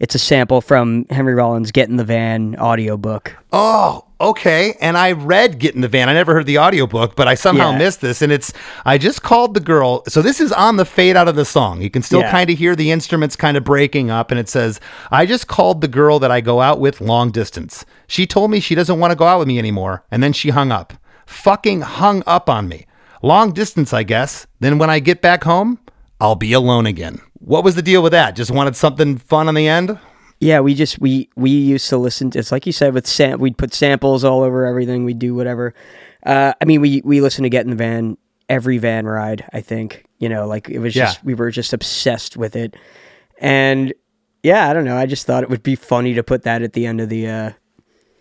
it's 0.00 0.14
a 0.14 0.18
sample 0.18 0.60
from 0.60 1.06
Henry 1.10 1.34
Rollins' 1.34 1.72
Get 1.72 1.88
in 1.88 1.96
the 1.96 2.04
Van 2.04 2.56
audiobook. 2.58 3.36
oh, 3.52 4.04
okay. 4.20 4.74
And 4.80 4.98
I 4.98 5.12
read 5.12 5.58
Get 5.60 5.74
in 5.76 5.80
the 5.80 5.88
Van. 5.88 6.08
I 6.08 6.12
never 6.12 6.32
heard 6.34 6.46
the 6.46 6.58
audiobook, 6.58 7.14
but 7.14 7.28
I 7.28 7.34
somehow 7.34 7.70
Yeah. 7.72 7.78
missed 7.78 8.00
this. 8.00 8.20
And 8.20 8.32
it's, 8.32 8.52
I 8.84 8.98
just 8.98 9.22
called 9.22 9.54
the 9.54 9.60
girl. 9.60 10.02
So 10.08 10.22
this 10.22 10.40
is 10.40 10.50
on 10.52 10.76
the 10.76 10.84
fade 10.84 11.16
out 11.16 11.28
of 11.28 11.36
the 11.36 11.44
song. 11.44 11.80
You 11.80 11.88
can 11.90 12.02
still 12.02 12.20
Yeah. 12.20 12.30
kind 12.32 12.50
of 12.50 12.58
hear 12.58 12.74
the 12.74 12.90
instruments 12.90 13.36
kind 13.36 13.56
of 13.56 13.62
breaking 13.64 14.10
up. 14.10 14.30
And 14.32 14.40
it 14.40 14.48
says, 14.48 14.80
I 15.12 15.24
just 15.24 15.46
called 15.46 15.80
the 15.82 15.88
girl 15.88 16.18
that 16.18 16.30
I 16.32 16.40
go 16.40 16.60
out 16.60 16.80
with 16.80 17.00
long 17.00 17.30
distance. 17.30 17.84
She 18.08 18.26
told 18.26 18.50
me 18.50 18.58
she 18.60 18.74
doesn't 18.74 18.98
want 18.98 19.12
to 19.12 19.16
go 19.16 19.26
out 19.26 19.38
with 19.38 19.46
me 19.48 19.58
anymore. 19.58 20.02
And 20.10 20.20
then 20.22 20.32
she 20.32 20.50
hung 20.50 20.72
up. 20.72 20.94
Fucking 21.26 21.82
hung 21.82 22.22
up 22.26 22.50
on 22.50 22.68
me. 22.68 22.86
Long 23.22 23.52
distance, 23.52 23.92
I 23.92 24.02
guess. 24.02 24.46
Then 24.60 24.78
when 24.78 24.90
I 24.90 24.98
get 24.98 25.20
back 25.22 25.44
home, 25.44 25.78
I'll 26.20 26.34
be 26.34 26.52
alone 26.52 26.86
again. 26.86 27.20
What 27.40 27.64
was 27.64 27.74
the 27.74 27.82
deal 27.82 28.02
with 28.02 28.12
that? 28.12 28.34
Just 28.36 28.50
wanted 28.50 28.76
something 28.76 29.16
fun 29.18 29.48
on 29.48 29.54
the 29.54 29.68
end? 29.68 29.98
Yeah, 30.40 30.60
we 30.60 30.74
just 30.74 30.98
we 31.00 31.28
we 31.36 31.50
used 31.50 31.88
to 31.88 31.96
listen 31.98 32.30
to 32.30 32.38
it's 32.38 32.52
like 32.52 32.64
you 32.66 32.72
said 32.72 32.94
with 32.94 33.06
sam 33.06 33.40
we'd 33.40 33.58
put 33.58 33.74
samples 33.74 34.24
all 34.24 34.42
over 34.42 34.66
everything, 34.66 35.04
we'd 35.04 35.18
do 35.18 35.34
whatever. 35.34 35.74
Uh 36.24 36.52
I 36.60 36.64
mean 36.64 36.80
we 36.80 37.02
we 37.04 37.20
listened 37.20 37.44
to 37.44 37.48
Get 37.50 37.64
in 37.64 37.70
the 37.70 37.76
Van 37.76 38.16
every 38.48 38.78
van 38.78 39.04
ride, 39.06 39.44
I 39.52 39.60
think. 39.60 40.04
You 40.18 40.28
know, 40.28 40.46
like 40.46 40.68
it 40.68 40.78
was 40.78 40.94
Yeah. 40.94 41.06
just 41.06 41.24
we 41.24 41.34
were 41.34 41.50
just 41.50 41.72
obsessed 41.72 42.36
with 42.36 42.54
it. 42.56 42.76
And 43.40 43.92
yeah, 44.44 44.68
I 44.70 44.72
don't 44.72 44.84
know. 44.84 44.96
I 44.96 45.06
just 45.06 45.26
thought 45.26 45.42
it 45.42 45.50
would 45.50 45.62
be 45.64 45.74
funny 45.74 46.14
to 46.14 46.22
put 46.22 46.42
that 46.44 46.62
at 46.62 46.72
the 46.72 46.86
end 46.86 47.00
of 47.00 47.08
the 47.08 47.26
uh 47.26 47.50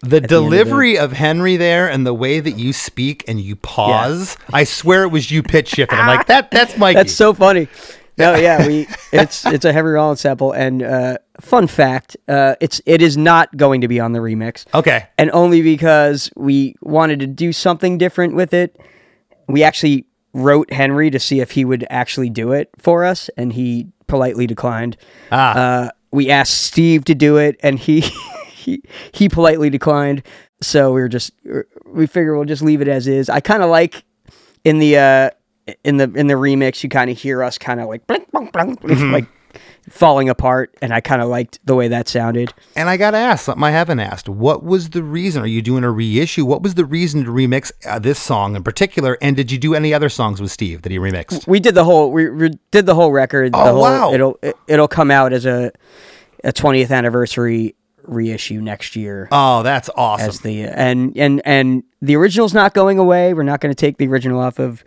The 0.01 0.15
end 0.17 0.25
of 0.25 0.29
delivery 0.29 0.97
of, 0.97 1.11
Henry 1.13 1.55
there 1.55 1.87
and 1.89 2.05
the 2.05 2.13
way 2.15 2.39
that 2.39 2.57
you 2.57 2.73
speak 2.73 3.23
and 3.27 3.39
you 3.39 3.55
pause, 3.55 4.37
I 4.51 4.63
swear 4.63 5.03
it 5.03 5.09
was 5.09 5.29
you 5.31 5.43
pitch 5.43 5.69
shifting. 5.69 5.99
I'm 5.99 6.07
like, 6.07 6.25
that 6.27 6.49
that's 6.49 6.75
Mikey. 6.79 6.95
That's 6.95 7.13
so 7.13 7.33
funny. 7.33 7.67
No, 8.23 8.35
yeah, 8.35 8.65
we 8.65 8.87
it's 9.11 9.45
it's 9.45 9.63
a 9.63 9.71
Henry 9.71 9.93
Rollins 9.93 10.21
sample 10.21 10.51
and 10.51 10.81
uh 10.81 11.17
fun 11.39 11.67
fact, 11.67 12.17
uh 12.27 12.55
it's 12.59 12.81
it 12.87 13.01
is 13.01 13.15
not 13.15 13.55
going 13.55 13.81
to 13.81 13.87
be 13.87 13.99
on 13.99 14.13
the 14.13 14.19
remix. 14.19 14.65
okay. 14.73 15.07
And 15.19 15.29
only 15.31 15.61
because 15.61 16.31
we 16.35 16.75
wanted 16.81 17.19
to 17.19 17.27
do 17.27 17.53
something 17.53 17.97
different 17.99 18.35
with 18.35 18.53
it. 18.55 18.79
We 19.47 19.63
actually 19.63 20.07
wrote 20.33 20.73
Henry 20.73 21.09
to 21.11 21.19
see 21.19 21.39
if 21.41 21.51
he 21.51 21.63
would 21.63 21.85
actually 21.89 22.29
do 22.31 22.51
it 22.53 22.69
for 22.79 23.05
us 23.05 23.29
and 23.37 23.53
he 23.53 23.87
politely 24.07 24.47
declined. 24.47 24.97
Ah. 25.31 25.57
Uh 25.57 25.89
we 26.11 26.31
asked 26.31 26.59
Steve 26.63 27.05
to 27.05 27.13
do 27.15 27.37
it 27.37 27.55
and 27.61 27.77
he 27.77 27.99
he 28.47 28.81
he 29.11 29.29
politely 29.29 29.69
declined. 29.69 30.23
So 30.61 30.91
we 30.91 31.01
were 31.01 31.07
just 31.09 31.33
we 31.85 32.07
figure 32.07 32.35
we'll 32.35 32.45
just 32.45 32.63
leave 32.63 32.81
it 32.81 32.87
as 32.87 33.05
is. 33.07 33.29
I 33.29 33.41
kind 33.41 33.61
of 33.61 33.69
like 33.69 34.03
in 34.63 34.79
the 34.79 34.97
uh 34.97 35.29
in 35.83 35.97
the 35.97 36.11
in 36.15 36.27
the 36.27 36.33
remix 36.35 36.83
you 36.83 36.89
kind 36.89 37.09
of 37.09 37.17
hear 37.17 37.43
us 37.43 37.57
kind 37.57 37.79
of 37.79 37.87
like 37.87 38.05
blink, 38.07 38.31
blink, 38.31 38.51
blink, 38.51 38.79
Mm-hmm. 38.81 39.11
like 39.13 39.25
falling 39.89 40.27
apart 40.29 40.75
and 40.81 40.93
I 40.93 40.99
kind 40.99 41.21
of 41.21 41.29
liked 41.29 41.59
the 41.65 41.73
way 41.73 41.87
that 41.87 42.07
sounded. 42.09 42.53
And 42.75 42.89
I 42.89 42.97
got 42.97 43.11
to 43.11 43.17
ask 43.17 43.45
something 43.45 43.63
I 43.63 43.71
haven't 43.71 43.99
asked. 44.01 44.27
What 44.27 44.61
was 44.63 44.89
the 44.89 45.01
reason? 45.01 45.41
Are 45.41 45.47
you 45.47 45.61
doing 45.61 45.83
a 45.85 45.89
reissue? 45.91 46.45
What 46.45 46.61
was 46.61 46.75
the 46.75 46.83
reason 46.85 47.23
to 47.23 47.31
remix 47.31 47.71
uh, 47.85 47.97
this 47.97 48.19
song 48.19 48.55
in 48.57 48.63
particular? 48.63 49.17
And 49.21 49.35
did 49.35 49.49
you 49.51 49.57
do 49.57 49.73
any 49.73 49.93
other 49.93 50.09
songs 50.09 50.41
with 50.41 50.51
Steve 50.51 50.81
that 50.81 50.91
he 50.91 50.99
remixed? 50.99 51.47
We 51.47 51.59
did 51.61 51.73
the 51.73 51.85
whole 51.85 52.11
we, 52.11 52.29
we 52.29 52.49
did 52.71 52.85
the 52.85 52.95
whole 52.95 53.11
record. 53.13 53.53
the 53.53 53.57
Oh, 53.59 53.73
whole, 53.73 53.81
wow. 53.81 54.13
It'll 54.13 54.37
it, 54.43 54.55
it'll 54.67 54.89
come 54.89 55.09
out 55.09 55.31
as 55.33 55.45
a 55.45 55.71
a 56.43 56.51
20th 56.51 56.91
anniversary 56.91 57.73
reissue 58.03 58.61
next 58.61 58.95
year. 58.95 59.27
Oh, 59.31 59.63
that's 59.63 59.89
awesome. 59.95 60.27
as 60.29 60.41
the 60.41 60.63
and 60.63 61.15
and 61.17 61.41
and 61.45 61.83
the 62.01 62.15
original's 62.17 62.53
not 62.53 62.73
going 62.73 62.99
away. 62.99 63.33
We're 63.33 63.43
not 63.43 63.61
going 63.61 63.71
to 63.73 63.79
take 63.79 63.97
the 63.97 64.07
original 64.07 64.39
off 64.39 64.59
of 64.59 64.83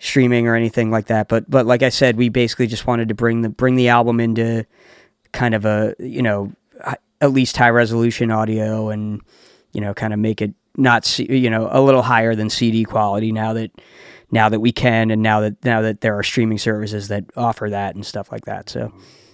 streaming 0.00 0.48
or 0.48 0.56
anything 0.56 0.90
like 0.90 1.06
that. 1.06 1.28
But 1.28 1.48
but 1.48 1.66
like 1.66 1.82
I 1.82 1.90
said, 1.90 2.16
we 2.16 2.28
basically 2.28 2.66
just 2.66 2.86
wanted 2.86 3.08
to 3.08 3.14
bring 3.14 3.42
the 3.42 3.48
bring 3.48 3.76
the 3.76 3.88
album 3.88 4.18
into 4.18 4.66
kind 5.32 5.54
of 5.54 5.64
a 5.64 5.94
you 6.00 6.22
know 6.22 6.52
at 7.20 7.32
least 7.32 7.56
high 7.56 7.70
resolution 7.70 8.30
audio 8.30 8.88
and 8.88 9.20
you 9.72 9.80
know 9.80 9.94
kind 9.94 10.12
of 10.12 10.18
make 10.18 10.42
it 10.42 10.52
not 10.76 11.18
you 11.18 11.50
know 11.50 11.68
a 11.70 11.80
little 11.80 12.02
higher 12.02 12.34
than 12.34 12.50
CD 12.50 12.84
quality 12.84 13.30
now 13.30 13.52
that 13.52 13.70
now 14.30 14.48
that 14.48 14.60
we 14.60 14.72
can 14.72 15.10
and 15.10 15.22
now 15.22 15.40
that 15.40 15.64
now 15.64 15.82
that 15.82 16.00
there 16.00 16.18
are 16.18 16.22
streaming 16.22 16.58
services 16.58 17.08
that 17.08 17.24
offer 17.36 17.70
that 17.70 17.94
and 17.94 18.04
stuff 18.04 18.32
like 18.32 18.46
that. 18.46 18.68
So 18.68 18.92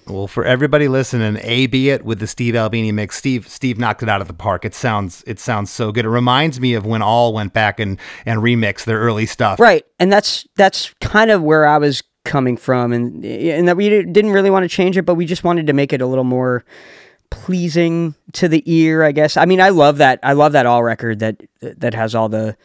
Well, 0.09 0.29
for 0.29 0.45
everybody 0.45 0.87
listening, 0.87 1.39
A 1.43 1.67
be 1.67 1.91
it 1.91 2.05
with 2.05 2.21
the 2.21 2.29
Steve 2.29 2.55
Albini 2.55 2.93
mix. 2.93 3.17
Steve 3.17 3.49
Steve 3.49 3.77
knocked 3.77 4.05
it 4.05 4.09
out 4.09 4.21
of 4.21 4.29
the 4.29 4.35
park. 4.35 4.65
It 4.65 4.75
sounds 4.75 5.25
it 5.27 5.41
sounds 5.41 5.71
so 5.71 5.91
good. 5.91 6.05
It 6.05 6.11
reminds 6.11 6.61
me 6.61 6.75
of 6.75 6.87
when 6.87 7.03
All 7.03 7.33
went 7.35 7.53
back 7.53 7.81
and 7.81 7.99
and 8.25 8.41
remixed 8.41 8.85
their 8.85 9.01
early 9.01 9.27
stuff. 9.27 9.59
Right, 9.59 9.85
and 9.99 10.13
that's 10.13 10.47
that's 10.55 10.95
kind 11.01 11.33
of 11.33 11.43
where 11.43 11.67
I 11.67 11.79
was 11.79 12.05
coming 12.25 12.57
from, 12.57 12.93
and 12.93 13.25
and 13.25 13.67
that 13.67 13.77
we 13.77 13.89
didn't 13.89 14.31
really 14.31 14.51
want 14.51 14.63
to 14.63 14.69
change 14.69 14.97
it, 14.97 15.03
but 15.03 15.17
we 15.17 15.27
just 15.27 15.43
wanted 15.43 15.67
to 15.67 15.73
make 15.73 15.93
it 15.93 16.01
a 16.01 16.07
little 16.07 16.25
more 16.25 16.65
pleasing 17.31 18.15
to 18.33 18.47
the 18.47 18.63
ear, 18.65 19.03
I 19.03 19.11
guess. 19.11 19.37
I 19.37 19.45
mean, 19.45 19.61
I 19.61 19.71
love 19.71 19.99
that. 19.99 20.21
I 20.23 20.35
love 20.35 20.53
that 20.53 20.67
all 20.67 20.85
record 20.85 21.19
that 21.19 21.43
that 21.61 21.95
has 21.95 22.15
all 22.15 22.29
the 22.29 22.57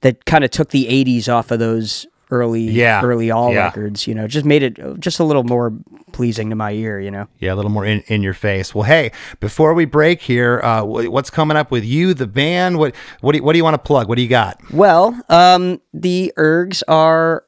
that 0.00 0.24
kind 0.24 0.42
of 0.42 0.50
took 0.50 0.70
the 0.70 0.86
'80s 0.86 1.28
off 1.28 1.50
of 1.50 1.58
those 1.58 2.06
early 2.30 2.62
Yeah, 2.62 3.02
early 3.02 3.30
all 3.30 3.52
yeah. 3.52 3.64
records. 3.66 4.06
You 4.06 4.14
know, 4.14 4.26
just 4.26 4.44
made 4.46 4.62
it 4.62 4.78
just 5.00 5.18
a 5.18 5.24
little 5.24 5.44
more 5.44 5.72
pleasing 6.12 6.50
to 6.50 6.56
my 6.56 6.72
ear. 6.72 7.00
You 7.00 7.10
know. 7.10 7.28
Yeah, 7.38 7.54
a 7.54 7.56
little 7.56 7.70
more 7.70 7.84
in, 7.84 8.00
in 8.06 8.22
your 8.22 8.34
face. 8.34 8.74
Well, 8.74 8.84
hey, 8.84 9.12
before 9.40 9.74
we 9.74 9.84
break 9.84 10.20
here, 10.22 10.60
uh, 10.62 10.82
what's 10.84 11.30
coming 11.30 11.56
up 11.56 11.70
with 11.70 11.84
you, 11.84 12.14
the 12.14 12.26
band? 12.26 12.78
What 12.78 12.94
what 13.20 13.32
do 13.32 13.38
you, 13.38 13.44
what 13.44 13.52
do 13.52 13.58
you 13.58 13.64
want 13.64 13.74
to 13.74 13.78
plug? 13.78 14.08
What 14.08 14.16
do 14.16 14.22
you 14.22 14.28
got? 14.28 14.60
Well, 14.72 15.18
um, 15.28 15.80
the 15.94 16.32
Ergs 16.36 16.82
are. 16.88 17.44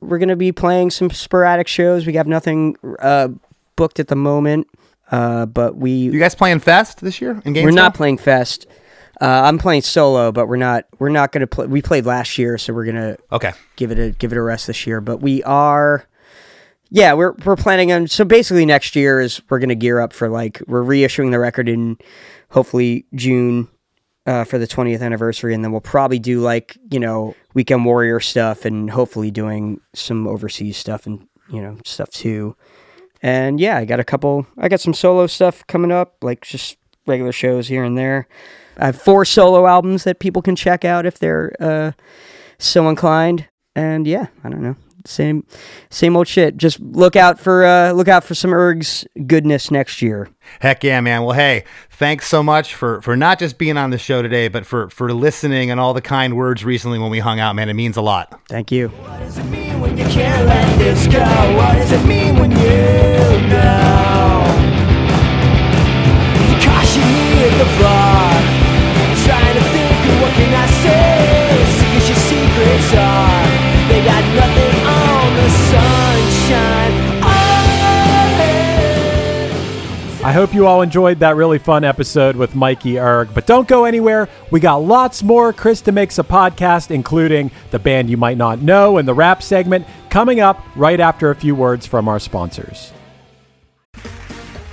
We're 0.00 0.18
gonna 0.18 0.36
be 0.36 0.52
playing 0.52 0.90
some 0.90 1.10
sporadic 1.10 1.66
shows. 1.66 2.06
We 2.06 2.12
have 2.14 2.28
nothing 2.28 2.76
uh, 3.00 3.28
booked 3.74 3.98
at 3.98 4.06
the 4.06 4.14
moment, 4.14 4.68
uh, 5.10 5.46
but 5.46 5.76
we 5.76 5.90
You 5.90 6.20
guys 6.20 6.36
playing 6.36 6.60
Fest 6.60 7.00
this 7.00 7.20
year 7.20 7.32
in 7.32 7.52
Gainesville? 7.52 7.64
we're 7.64 7.70
not 7.72 7.94
playing 7.94 8.18
Fest. 8.18 8.66
Uh, 9.20 9.42
I'm 9.44 9.58
playing 9.58 9.82
solo, 9.82 10.30
but 10.32 10.46
we're 10.48 10.56
not. 10.56 10.84
We're 10.98 11.08
not 11.08 11.32
gonna 11.32 11.46
play. 11.46 11.66
We 11.66 11.82
played 11.82 12.06
last 12.06 12.38
year, 12.38 12.56
so 12.58 12.72
we're 12.72 12.84
gonna 12.84 13.16
Okay. 13.32 13.52
give 13.76 13.90
it 13.90 13.98
a 13.98 14.10
give 14.12 14.32
it 14.32 14.38
a 14.38 14.42
rest 14.42 14.66
this 14.68 14.86
year. 14.86 15.00
But 15.00 15.20
we 15.20 15.42
are. 15.42 16.04
Yeah, 16.90 17.14
we're 17.14 17.32
we're 17.44 17.56
planning 17.56 17.90
on. 17.92 18.06
So 18.06 18.24
basically, 18.24 18.64
next 18.64 18.94
year 18.96 19.20
is 19.20 19.42
we're 19.50 19.58
gonna 19.58 19.74
gear 19.74 19.98
up 20.00 20.12
for 20.12 20.28
like 20.28 20.62
we're 20.68 20.84
reissuing 20.84 21.32
the 21.32 21.38
record 21.38 21.68
in 21.68 21.98
hopefully 22.50 23.06
June 23.14 23.68
uh, 24.26 24.44
for 24.44 24.56
the 24.58 24.66
20th 24.66 25.02
anniversary, 25.02 25.52
and 25.54 25.62
then 25.64 25.72
we'll 25.72 25.80
probably 25.80 26.18
do 26.18 26.40
like 26.40 26.78
you 26.90 27.00
know 27.00 27.34
Weekend 27.54 27.84
Warrior 27.84 28.20
stuff, 28.20 28.64
and 28.64 28.88
hopefully 28.90 29.30
doing 29.30 29.80
some 29.94 30.26
overseas 30.28 30.76
stuff 30.76 31.06
and 31.06 31.26
you 31.52 31.60
know 31.60 31.76
stuff 31.84 32.08
too. 32.10 32.54
And 33.20 33.58
yeah, 33.58 33.76
I 33.78 33.84
got 33.84 33.98
a 34.00 34.04
couple. 34.04 34.46
I 34.58 34.68
got 34.68 34.80
some 34.80 34.94
solo 34.94 35.26
stuff 35.26 35.66
coming 35.66 35.90
up, 35.90 36.14
like 36.22 36.42
just 36.42 36.76
regular 37.08 37.32
shows 37.32 37.68
here 37.68 37.82
and 37.84 37.96
there. 37.96 38.28
I 38.76 38.86
have 38.86 39.00
four 39.00 39.24
solo 39.24 39.66
albums 39.66 40.04
that 40.04 40.20
people 40.20 40.42
can 40.42 40.54
check 40.54 40.84
out 40.84 41.04
if 41.06 41.18
they're 41.18 41.52
uh, 41.58 41.92
so 42.58 42.88
inclined. 42.88 43.48
And 43.74 44.06
yeah, 44.06 44.26
I 44.44 44.48
don't 44.48 44.62
know. 44.62 44.76
same 45.04 45.44
same 45.90 46.16
old 46.16 46.28
shit. 46.28 46.56
Just 46.56 46.78
look 46.80 47.16
out 47.16 47.40
for 47.40 47.64
uh, 47.64 47.92
look 47.92 48.08
out 48.08 48.24
for 48.24 48.34
some 48.34 48.50
ergs 48.50 49.06
goodness 49.26 49.70
next 49.70 50.02
year. 50.02 50.28
Heck 50.60 50.82
yeah, 50.84 51.00
man. 51.00 51.22
Well, 51.22 51.34
hey, 51.34 51.64
thanks 51.90 52.26
so 52.28 52.42
much 52.42 52.74
for 52.74 53.00
for 53.02 53.16
not 53.16 53.38
just 53.38 53.58
being 53.58 53.76
on 53.76 53.90
the 53.90 53.98
show 53.98 54.22
today, 54.22 54.48
but 54.48 54.64
for 54.66 54.90
for 54.90 55.12
listening 55.12 55.70
and 55.70 55.78
all 55.80 55.94
the 55.94 56.00
kind 56.00 56.36
words 56.36 56.64
recently 56.64 56.98
when 56.98 57.10
we 57.10 57.18
hung 57.20 57.40
out, 57.40 57.54
man. 57.56 57.68
It 57.68 57.74
means 57.74 57.96
a 57.96 58.02
lot. 58.02 58.40
Thank 58.48 58.70
you. 58.72 58.88
What 58.88 59.18
does 59.20 59.38
it 59.38 59.44
mean 59.44 59.80
when 59.80 59.96
you 59.96 60.04
can't 60.06 60.46
let 60.46 60.78
this 60.78 61.06
go? 61.06 61.20
What 61.56 61.74
does 61.74 61.92
it 61.92 62.04
mean 62.06 62.36
when 62.36 62.50
you 62.52 63.48
know? 63.48 64.67
I 80.20 80.28
I 80.28 80.32
hope 80.32 80.52
you 80.52 80.66
all 80.66 80.82
enjoyed 80.82 81.20
that 81.20 81.36
really 81.36 81.58
fun 81.58 81.84
episode 81.84 82.36
with 82.36 82.54
Mikey 82.54 82.98
Erg. 82.98 83.30
But 83.32 83.46
don't 83.46 83.66
go 83.66 83.86
anywhere. 83.86 84.28
We 84.50 84.60
got 84.60 84.82
lots 84.82 85.22
more 85.22 85.54
Chris 85.54 85.80
DeMakes 85.80 86.18
a 86.18 86.22
Podcast, 86.22 86.90
including 86.90 87.50
the 87.70 87.78
band 87.78 88.10
you 88.10 88.18
might 88.18 88.36
not 88.36 88.60
know 88.60 88.98
and 88.98 89.08
the 89.08 89.14
rap 89.14 89.42
segment 89.42 89.86
coming 90.10 90.40
up 90.40 90.62
right 90.76 91.00
after 91.00 91.30
a 91.30 91.34
few 91.34 91.54
words 91.54 91.86
from 91.86 92.08
our 92.08 92.18
sponsors. 92.18 92.92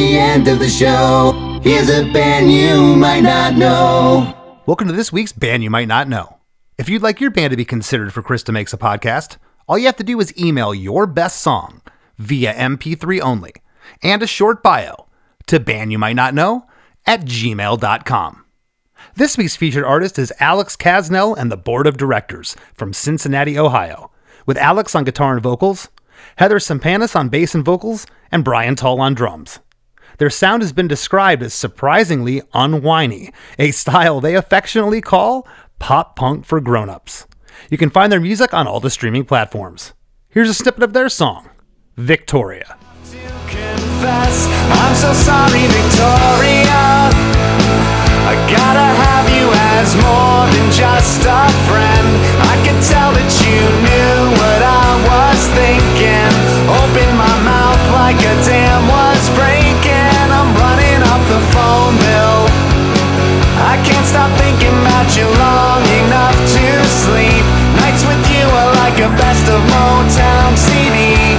The 0.00 0.16
end 0.16 0.48
of 0.48 0.58
the 0.58 0.68
show, 0.70 1.60
here's 1.62 1.90
a 1.90 2.10
band 2.10 2.50
you 2.50 2.96
might 2.96 3.20
not 3.20 3.54
know. 3.54 4.34
Welcome 4.64 4.88
to 4.88 4.94
this 4.94 5.12
week's 5.12 5.30
band 5.30 5.62
you 5.62 5.68
might 5.68 5.88
not 5.88 6.08
know. 6.08 6.38
If 6.78 6.88
you'd 6.88 7.02
like 7.02 7.20
your 7.20 7.30
band 7.30 7.50
to 7.50 7.56
be 7.58 7.66
considered 7.66 8.10
for 8.10 8.22
Chris 8.22 8.42
DeMakes 8.42 8.72
a 8.72 8.78
Podcast, 8.78 9.36
all 9.68 9.76
you 9.76 9.84
have 9.84 9.96
to 9.96 10.02
do 10.02 10.18
is 10.18 10.34
email 10.40 10.72
your 10.72 11.06
best 11.06 11.42
song 11.42 11.82
via 12.16 12.54
MP3 12.54 13.20
only 13.20 13.52
and 14.02 14.22
a 14.22 14.26
short 14.26 14.62
bio 14.62 15.06
to 15.48 15.60
bandyoumightnotknow 15.60 16.62
at 17.04 17.20
gmail.com. 17.26 18.44
This 19.16 19.36
week's 19.36 19.56
featured 19.56 19.84
artist 19.84 20.18
is 20.18 20.32
Alex 20.40 20.76
Casnell 20.76 21.36
and 21.36 21.52
the 21.52 21.58
Board 21.58 21.86
of 21.86 21.98
Directors 21.98 22.56
from 22.72 22.94
Cincinnati, 22.94 23.58
Ohio, 23.58 24.10
with 24.46 24.56
Alex 24.56 24.94
on 24.94 25.04
guitar 25.04 25.34
and 25.34 25.42
vocals, 25.42 25.90
Heather 26.36 26.58
Sampanis 26.58 27.14
on 27.14 27.28
bass 27.28 27.54
and 27.54 27.66
vocals, 27.66 28.06
and 28.32 28.42
Brian 28.42 28.76
Tull 28.76 28.98
on 28.98 29.12
drums. 29.12 29.60
Their 30.20 30.28
sound 30.28 30.60
has 30.60 30.74
been 30.74 30.86
described 30.86 31.42
as 31.42 31.54
surprisingly 31.54 32.42
unwhiny, 32.52 33.32
a 33.58 33.70
style 33.70 34.20
they 34.20 34.34
affectionately 34.34 35.00
call 35.00 35.48
pop 35.78 36.14
punk 36.14 36.44
for 36.44 36.60
grown-ups. 36.60 37.26
You 37.70 37.78
can 37.78 37.88
find 37.88 38.12
their 38.12 38.20
music 38.20 38.52
on 38.52 38.66
all 38.66 38.80
the 38.80 38.90
streaming 38.90 39.24
platforms. 39.24 39.94
Here's 40.28 40.50
a 40.50 40.52
snippet 40.52 40.82
of 40.82 40.92
their 40.92 41.08
song, 41.08 41.48
Victoria. 41.96 42.76
I'm 43.00 44.94
so 44.94 45.14
sorry, 45.14 45.64
Victoria. 45.72 47.08
I 48.28 48.36
gotta 48.52 48.88
have 49.00 49.24
you 49.24 49.48
as 49.72 49.96
more 50.04 50.44
than 50.52 50.68
just 50.68 51.24
a 51.24 51.48
friend. 51.64 52.08
I 52.44 52.60
tell 52.88 53.12
that 53.12 53.32
you 53.44 53.60
knew 53.88 54.20
what 54.40 54.60
I 54.64 54.88
was 55.04 55.40
thinking. 55.56 56.32
Open 56.68 57.08
my 57.16 57.36
mouth 57.40 57.82
like 57.92 58.20
a 58.20 58.34
dam 58.44 58.99
up 61.10 61.22
the 61.26 61.42
phone 61.50 61.94
bill. 61.98 62.40
I 63.66 63.74
can't 63.82 64.06
stop 64.06 64.30
thinking 64.38 64.74
about 64.86 65.08
you 65.18 65.26
long 65.42 65.82
enough 66.06 66.38
to 66.54 66.64
sleep. 67.02 67.44
Nights 67.82 68.02
with 68.06 68.22
you 68.30 68.46
are 68.46 68.72
like 68.78 68.96
a 69.02 69.10
best 69.18 69.44
of 69.50 69.60
Motown 69.74 70.50
CD. 70.54 71.34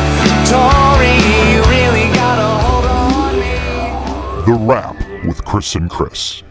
Tori, 0.51 1.15
you 1.51 1.59
really 1.72 2.07
got 2.13 2.38
a 2.38 2.51
hold 2.63 2.86
on 2.86 3.34
me. 3.39 3.55
The 4.45 4.57
Rap 4.59 4.95
with 5.26 5.43
Chris 5.45 5.76
and 5.76 5.89
Chris. 5.89 6.43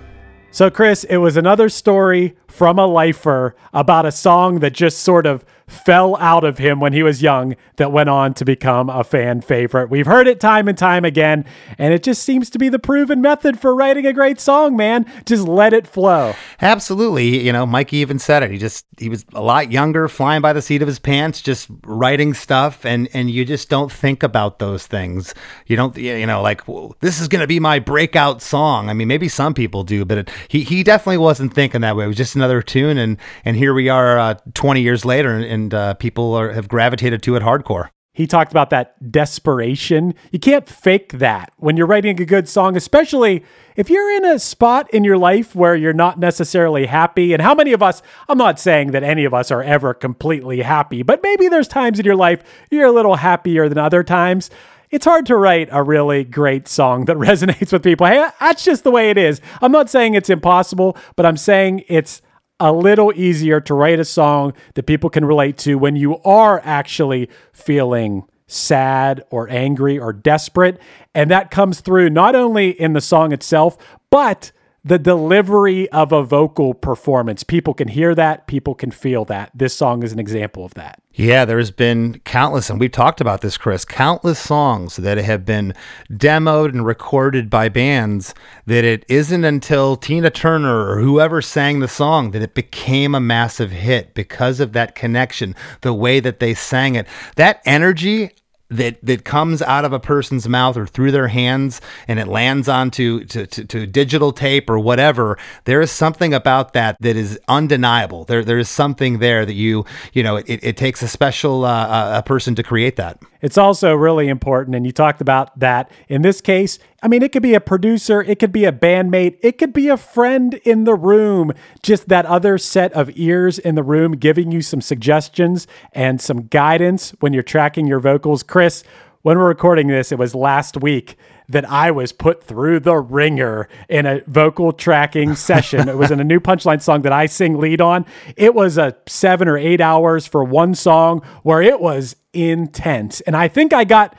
So, 0.51 0.69
Chris, 0.71 1.05
it 1.05 1.19
was 1.19 1.37
another 1.37 1.69
story 1.69 2.37
from 2.49 2.79
a 2.79 2.87
lifer 2.87 3.55
about 3.73 4.07
a 4.07 4.13
song 4.13 4.61
that 4.61 4.73
just 4.73 4.99
sort 4.99 5.27
of 5.27 5.45
fell 5.71 6.17
out 6.17 6.45
of 6.45 6.59
him 6.59 6.81
when 6.81 6.93
he 6.93 7.03
was 7.03 7.23
young 7.23 7.57
that 7.77 7.93
went 7.93 8.09
on 8.09 8.35
to 8.35 8.45
become 8.45 8.91
a 8.91 9.05
fan 9.05 9.41
favorite. 9.41 9.89
We've 9.91 10.07
heard 10.07 10.27
it 10.27 10.41
time 10.41 10.69
and 10.69 10.77
time 10.77 11.05
again, 11.05 11.45
and 11.79 11.95
it 11.95 12.03
just 12.03 12.23
seems 12.23 12.51
to 12.51 12.59
be 12.59 12.69
the 12.69 12.79
proven 12.79 13.21
method 13.21 13.59
for 13.61 13.75
writing 13.75 14.07
a 14.07 14.13
great 14.13 14.41
song, 14.41 14.77
man. 14.77 15.07
Just 15.25 15.47
let 15.47 15.73
it 15.73 15.87
flow. 15.87 16.35
Absolutely. 16.61 17.41
You 17.41 17.53
know, 17.53 17.67
Mikey 17.67 17.99
even 17.99 18.19
said 18.19 18.43
it. 18.43 18.51
He 18.51 18.59
just 18.59 18.87
he 18.99 19.09
was 19.09 19.25
a 19.33 19.41
lot 19.41 19.71
younger, 19.73 20.09
flying 20.09 20.43
by 20.43 20.53
the 20.53 20.63
seat 20.63 20.83
of 20.83 20.89
his 20.89 20.99
pants, 20.99 21.41
just 21.41 21.69
writing 21.85 22.35
stuff, 22.35 22.85
and 22.85 23.09
and 23.15 23.31
you 23.31 23.45
just 23.45 23.69
don't 23.69 23.93
think 23.93 24.23
about 24.23 24.59
those 24.59 24.87
things. 24.87 25.35
You 25.67 25.77
don't, 25.77 25.97
you 25.97 26.27
know, 26.27 26.43
like 26.43 26.63
this 27.01 27.21
is 27.21 27.29
going 27.29 27.41
to 27.41 27.47
be 27.47 27.61
my 27.61 27.79
breakout 27.79 28.43
song. 28.43 28.91
I 28.91 28.93
mean, 28.93 29.09
maybe 29.09 29.29
some 29.29 29.55
people 29.55 29.85
do, 29.85 30.05
but 30.05 30.19
it, 30.19 30.31
he 30.49 30.63
he 30.63 30.83
definitely 30.83 31.19
wasn't 31.19 31.55
thinking 31.55 31.81
that 31.83 31.97
way. 31.97 32.05
It 32.05 32.09
was 32.09 32.17
just 32.17 32.35
another 32.35 32.63
tune, 32.63 32.99
and 32.99 33.17
and 33.45 33.57
here 33.57 33.73
we 33.73 33.89
are, 33.89 34.19
uh, 34.19 34.35
twenty 34.55 34.83
years 34.83 35.05
later, 35.05 35.31
and, 35.35 35.45
and 35.45 35.60
uh, 35.69 35.95
people 35.95 36.35
are, 36.35 36.53
have 36.53 36.69
gravitated 36.69 37.23
to 37.25 37.37
it 37.37 37.43
hardcore. 37.43 37.91
He 38.13 38.27
talked 38.27 38.51
about 38.51 38.71
that 38.71 39.13
desperation. 39.13 40.15
You 40.33 40.41
can't 40.41 40.69
fake 40.69 41.13
that 41.13 41.53
when 41.59 41.77
you're 41.77 41.87
writing 41.87 42.21
a 42.21 42.25
good 42.25 42.49
song, 42.49 42.77
especially 42.77 43.45
if 43.77 43.89
you're 43.89 44.11
in 44.17 44.25
a 44.25 44.39
spot 44.39 44.93
in 44.93 45.05
your 45.05 45.17
life 45.17 45.55
where 45.55 45.77
you're 45.77 45.93
not 45.93 46.19
necessarily 46.19 46.87
happy. 46.87 47.33
And 47.33 47.41
how 47.41 47.55
many 47.55 47.73
of 47.73 47.83
us, 47.83 48.03
I'm 48.29 48.37
not 48.37 48.59
saying 48.59 48.91
that 48.91 49.05
any 49.05 49.25
of 49.25 49.33
us 49.33 49.53
are 49.53 49.63
ever 49.63 49.95
completely 49.95 50.63
happy, 50.63 51.03
but 51.03 51.23
maybe 51.23 51.47
there's 51.47 51.69
times 51.69 52.01
in 52.01 52.05
your 52.05 52.17
life 52.17 52.43
you're 52.71 52.87
a 52.87 52.93
little 52.93 53.15
happier 53.15 53.69
than 53.69 53.79
other 53.79 54.03
times. 54.03 54.51
It's 54.91 55.05
hard 55.05 55.25
to 55.27 55.37
write 55.37 55.69
a 55.71 55.85
really 55.85 56.25
great 56.25 56.67
song 56.67 57.05
that 57.05 57.17
resonates 57.17 57.73
with 57.73 57.85
people. 57.85 58.09
Hey, 58.09 58.29
that's 58.41 58.65
just 58.65 58.83
the 58.83 58.91
way 58.91 59.11
it 59.11 59.19
is. 59.19 59.41
I'm 59.63 59.73
not 59.73 59.89
saying 59.89 60.15
it's 60.15 60.31
impossible, 60.31 60.97
but 61.15 61.25
I'm 61.25 61.37
saying 61.37 61.85
it's 61.89 62.23
a 62.61 62.73
little 62.73 63.13
easier 63.17 63.61
to 63.63 63.75
write 63.75 63.99
a 63.99 64.05
song 64.05 64.53
that 64.75 64.85
people 64.85 65.11
can 65.11 65.25
relate 65.25 65.57
to 65.59 65.77
when 65.77 65.97
you 65.97 66.19
are 66.19 66.61
actually 66.63 67.29
feeling 67.53 68.25
sad 68.47 69.23
or 69.31 69.49
angry 69.49 69.99
or 69.99 70.13
desperate. 70.13 70.79
And 71.15 71.31
that 71.31 71.51
comes 71.51 71.81
through 71.81 72.11
not 72.11 72.35
only 72.35 72.71
in 72.71 72.93
the 72.93 73.01
song 73.01 73.33
itself, 73.33 73.79
but 74.11 74.53
the 74.85 74.99
delivery 74.99 75.89
of 75.91 76.13
a 76.13 76.23
vocal 76.23 76.73
performance. 76.73 77.45
People 77.45 77.75
can 77.75 77.89
hear 77.89 78.15
that, 78.15 78.47
people 78.47 78.75
can 78.75 78.91
feel 78.91 79.25
that. 79.27 79.51
This 79.55 79.75
song 79.77 80.03
is 80.03 80.13
an 80.13 80.19
example 80.19 80.65
of 80.65 80.75
that. 80.75 81.03
Yeah, 81.13 81.45
there's 81.45 81.71
been 81.71 82.21
countless, 82.21 82.71
and 82.71 82.81
we've 82.81 82.91
talked 82.91 83.21
about 83.21 83.41
this, 83.41 83.59
Chris, 83.59 83.85
countless 83.85 84.39
songs 84.39 84.97
that 84.97 85.19
have 85.19 85.45
been 85.45 85.75
demoed 86.11 86.69
and 86.71 86.87
recorded 86.87 87.51
by 87.51 87.69
bands 87.69 88.33
that 88.65 88.85
it 88.85 89.05
isn't 89.09 89.45
until 89.45 89.97
Tina 89.97 90.31
Turner 90.31 90.89
or 90.89 91.01
whoever 91.01 91.43
sang 91.43 91.81
the 91.81 91.89
song 91.89 92.31
that 92.31 92.43
it 92.43 92.55
became 92.55 93.15
a 93.15 93.21
massive 93.21 93.73
hit 93.73 94.15
because 94.15 94.61
of 94.61 94.73
that 94.73 94.95
connection, 94.95 95.55
the 95.83 95.93
way 95.93 96.21
that 96.21 96.39
they 96.39 96.55
sang 96.55 96.95
it. 96.95 97.07
That 97.37 97.61
energy 97.67 98.31
that 98.71 98.99
that 99.05 99.25
comes 99.25 99.61
out 99.63 99.85
of 99.85 99.93
a 99.93 100.01
person's 100.01 100.49
mouth 100.49 100.77
or 100.77 100.87
through 100.87 101.11
their 101.11 101.29
hands 101.29 101.81
and 102.09 102.19
it 102.19 102.29
lands 102.29 102.69
onto 102.69 103.25
to, 103.25 103.47
to, 103.47 103.65
to 103.65 103.87
digital 103.87 104.33
tape 104.33 104.71
or 104.71 104.79
whatever 104.79 105.37
there 105.65 105.81
is 105.81 105.91
something 105.91 106.33
about 106.33 106.73
that 106.73 106.97
that 107.01 107.17
is 107.17 107.39
undeniable 107.49 108.25
there 108.25 108.45
there 108.45 108.59
is 108.59 108.69
something 108.69 109.19
there 109.19 109.45
that 109.45 109.55
you 109.55 109.85
you 110.13 110.23
know 110.23 110.37
it, 110.37 110.61
it 110.63 110.77
takes 110.77 111.03
a 111.03 111.09
special 111.09 111.65
uh, 111.65 111.87
uh, 111.87 112.13
a 112.19 112.23
person 112.23 112.55
to 112.55 112.63
create 112.63 112.97
that 112.97 113.19
It's 113.43 113.57
also 113.57 113.95
really 113.95 114.29
important, 114.29 114.77
and 114.77 114.85
you 114.85 114.93
talked 114.93 115.21
about 115.21 115.59
that 115.59 115.91
in 116.09 116.23
this 116.23 116.41
case. 116.41 116.79
I 117.03 117.09
mean, 117.09 117.23
it 117.23 117.33
could 117.33 117.43
be 117.43 117.55
a 117.55 117.61
producer, 117.61 118.23
it 118.23 118.39
could 118.39 118.53
be 118.53 118.67
a 118.67 118.73
bandmate, 118.73 119.39
it 119.41 119.57
could 119.57 119.73
be 119.73 119.89
a 119.89 119.97
friend 119.97 120.55
in 120.65 120.85
the 120.85 120.95
room, 120.95 121.53
just 121.83 122.09
that 122.09 122.27
other 122.27 122.59
set 122.59 122.93
of 122.93 123.11
ears 123.17 123.59
in 123.59 123.75
the 123.75 123.83
room 123.83 124.13
giving 124.13 124.53
you 124.53 124.61
some 124.61 124.83
suggestions 124.83 125.67
and 125.93 126.21
some 126.21 126.47
guidance 126.49 127.15
when 127.21 127.33
you're 127.33 127.43
tracking 127.43 127.87
your 127.87 128.01
vocals. 128.01 128.43
Chris, 128.43 128.85
when 129.23 129.39
we're 129.39 129.49
recording 129.49 129.87
this, 129.89 130.13
it 130.13 130.19
was 130.19 130.35
last 130.35 130.77
week 130.77 131.17
that 131.49 131.69
I 131.69 131.91
was 131.91 132.13
put 132.13 132.45
through 132.45 132.81
the 132.81 132.97
ringer 132.97 133.69
in 133.89 134.07
a 134.07 134.21
vocal 134.27 134.73
tracking 134.73 135.35
session. 135.35 135.89
it 135.89 135.97
was 135.97 136.11
in 136.11 136.21
a 136.21 136.25
new 136.25 136.39
punchline 136.39 136.81
song 136.81 137.03
that 137.03 137.13
I 137.13 137.27
sing 137.27 137.59
lead 137.59 137.81
on. 137.81 138.07
It 138.37 138.55
was 138.55 138.79
a 138.79 138.97
seven 139.07 139.49
or 139.49 139.59
eight 139.59 139.81
hours 139.81 140.27
for 140.27 140.45
one 140.45 140.75
song 140.75 141.23
where 141.43 141.61
it 141.61 141.81
was 141.81 142.15
intense. 142.33 143.21
And 143.23 143.37
I 143.37 143.49
think 143.49 143.73
I 143.73 143.85
got, 143.85 144.17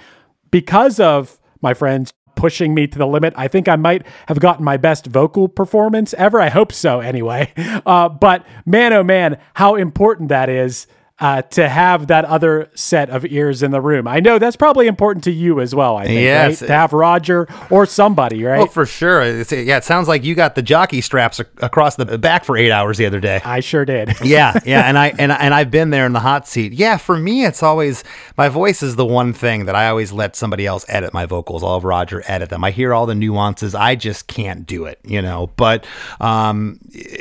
because 0.49 0.99
of 0.99 1.39
my 1.61 1.73
friends 1.73 2.11
pushing 2.41 2.73
me 2.73 2.87
to 2.87 2.97
the 2.97 3.05
limit, 3.05 3.35
I 3.37 3.47
think 3.47 3.69
I 3.69 3.75
might 3.75 4.03
have 4.27 4.39
gotten 4.39 4.65
my 4.65 4.75
best 4.75 5.05
vocal 5.05 5.47
performance 5.47 6.15
ever. 6.15 6.41
I 6.41 6.49
hope 6.49 6.71
so, 6.73 6.99
anyway. 6.99 7.53
Uh, 7.85 8.09
but 8.09 8.47
man, 8.65 8.93
oh 8.93 9.03
man, 9.03 9.37
how 9.53 9.75
important 9.75 10.29
that 10.29 10.49
is 10.49 10.87
uh, 11.21 11.41
to 11.43 11.69
have 11.69 12.07
that 12.07 12.25
other 12.25 12.69
set 12.73 13.09
of 13.09 13.25
ears 13.25 13.63
in 13.63 13.71
the 13.71 13.79
room. 13.79 14.07
I 14.07 14.19
know 14.19 14.39
that's 14.39 14.55
probably 14.57 14.87
important 14.87 15.23
to 15.25 15.31
you 15.31 15.61
as 15.61 15.73
well. 15.73 15.95
I 15.95 16.05
think, 16.07 16.19
Yes. 16.21 16.61
right? 16.61 16.67
To 16.67 16.73
have 16.73 16.91
Roger 16.93 17.47
or 17.69 17.85
somebody, 17.85 18.43
right? 18.43 18.59
Oh, 18.61 18.65
for 18.65 18.85
sure. 18.85 19.21
It's, 19.21 19.51
yeah, 19.51 19.77
it 19.77 19.83
sounds 19.83 20.07
like 20.07 20.23
you 20.23 20.35
got 20.35 20.55
the 20.55 20.61
jockey 20.63 20.99
straps 20.99 21.39
ac- 21.39 21.47
across 21.61 21.95
the 21.95 22.17
back 22.17 22.43
for 22.43 22.57
eight 22.57 22.71
hours 22.71 22.97
the 22.97 23.05
other 23.05 23.19
day. 23.19 23.39
I 23.45 23.59
sure 23.61 23.85
did. 23.85 24.13
yeah, 24.23 24.59
yeah, 24.65 24.81
and 24.81 24.97
I 24.97 25.09
and 25.19 25.31
and 25.31 25.53
I've 25.53 25.71
been 25.71 25.91
there 25.91 26.05
in 26.05 26.13
the 26.13 26.19
hot 26.19 26.47
seat. 26.47 26.73
Yeah, 26.73 26.97
for 26.97 27.15
me, 27.17 27.45
it's 27.45 27.61
always 27.63 28.03
my 28.37 28.49
voice 28.49 28.81
is 28.81 28.95
the 28.95 29.05
one 29.05 29.31
thing 29.31 29.65
that 29.65 29.75
I 29.75 29.87
always 29.89 30.11
let 30.11 30.35
somebody 30.35 30.65
else 30.65 30.85
edit 30.89 31.13
my 31.13 31.27
vocals. 31.27 31.63
I'll 31.63 31.75
have 31.75 31.83
Roger 31.83 32.23
edit 32.25 32.49
them. 32.49 32.63
I 32.63 32.71
hear 32.71 32.93
all 32.95 33.05
the 33.05 33.13
nuances. 33.15 33.75
I 33.75 33.93
just 33.95 34.25
can't 34.27 34.65
do 34.65 34.85
it, 34.85 34.99
you 35.05 35.21
know. 35.21 35.51
But 35.55 35.85
um, 36.19 36.79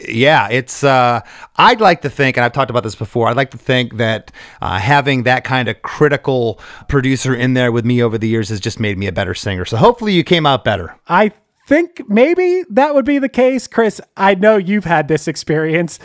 yeah, 0.08 0.48
it's. 0.50 0.82
Uh, 0.82 1.20
I'd 1.56 1.80
like 1.82 2.00
to 2.02 2.10
think, 2.10 2.38
and 2.38 2.44
I've 2.44 2.52
talked 2.54 2.70
about 2.70 2.82
this 2.82 2.94
before. 2.94 3.28
I'd 3.28 3.36
like 3.36 3.50
to 3.50 3.58
think 3.58 3.89
that 3.96 4.32
uh, 4.60 4.78
having 4.78 5.24
that 5.24 5.44
kind 5.44 5.68
of 5.68 5.82
critical 5.82 6.60
producer 6.88 7.34
in 7.34 7.54
there 7.54 7.72
with 7.72 7.84
me 7.84 8.02
over 8.02 8.18
the 8.18 8.28
years 8.28 8.48
has 8.48 8.60
just 8.60 8.80
made 8.80 8.98
me 8.98 9.06
a 9.06 9.12
better 9.12 9.34
singer. 9.34 9.64
So 9.64 9.76
hopefully, 9.76 10.12
you 10.12 10.24
came 10.24 10.46
out 10.46 10.64
better. 10.64 10.96
I 11.08 11.32
think 11.66 12.02
maybe 12.08 12.64
that 12.70 12.94
would 12.94 13.04
be 13.04 13.18
the 13.18 13.28
case. 13.28 13.66
Chris, 13.66 14.00
I 14.16 14.34
know 14.34 14.56
you've 14.56 14.84
had 14.84 15.08
this 15.08 15.28
experience. 15.28 15.98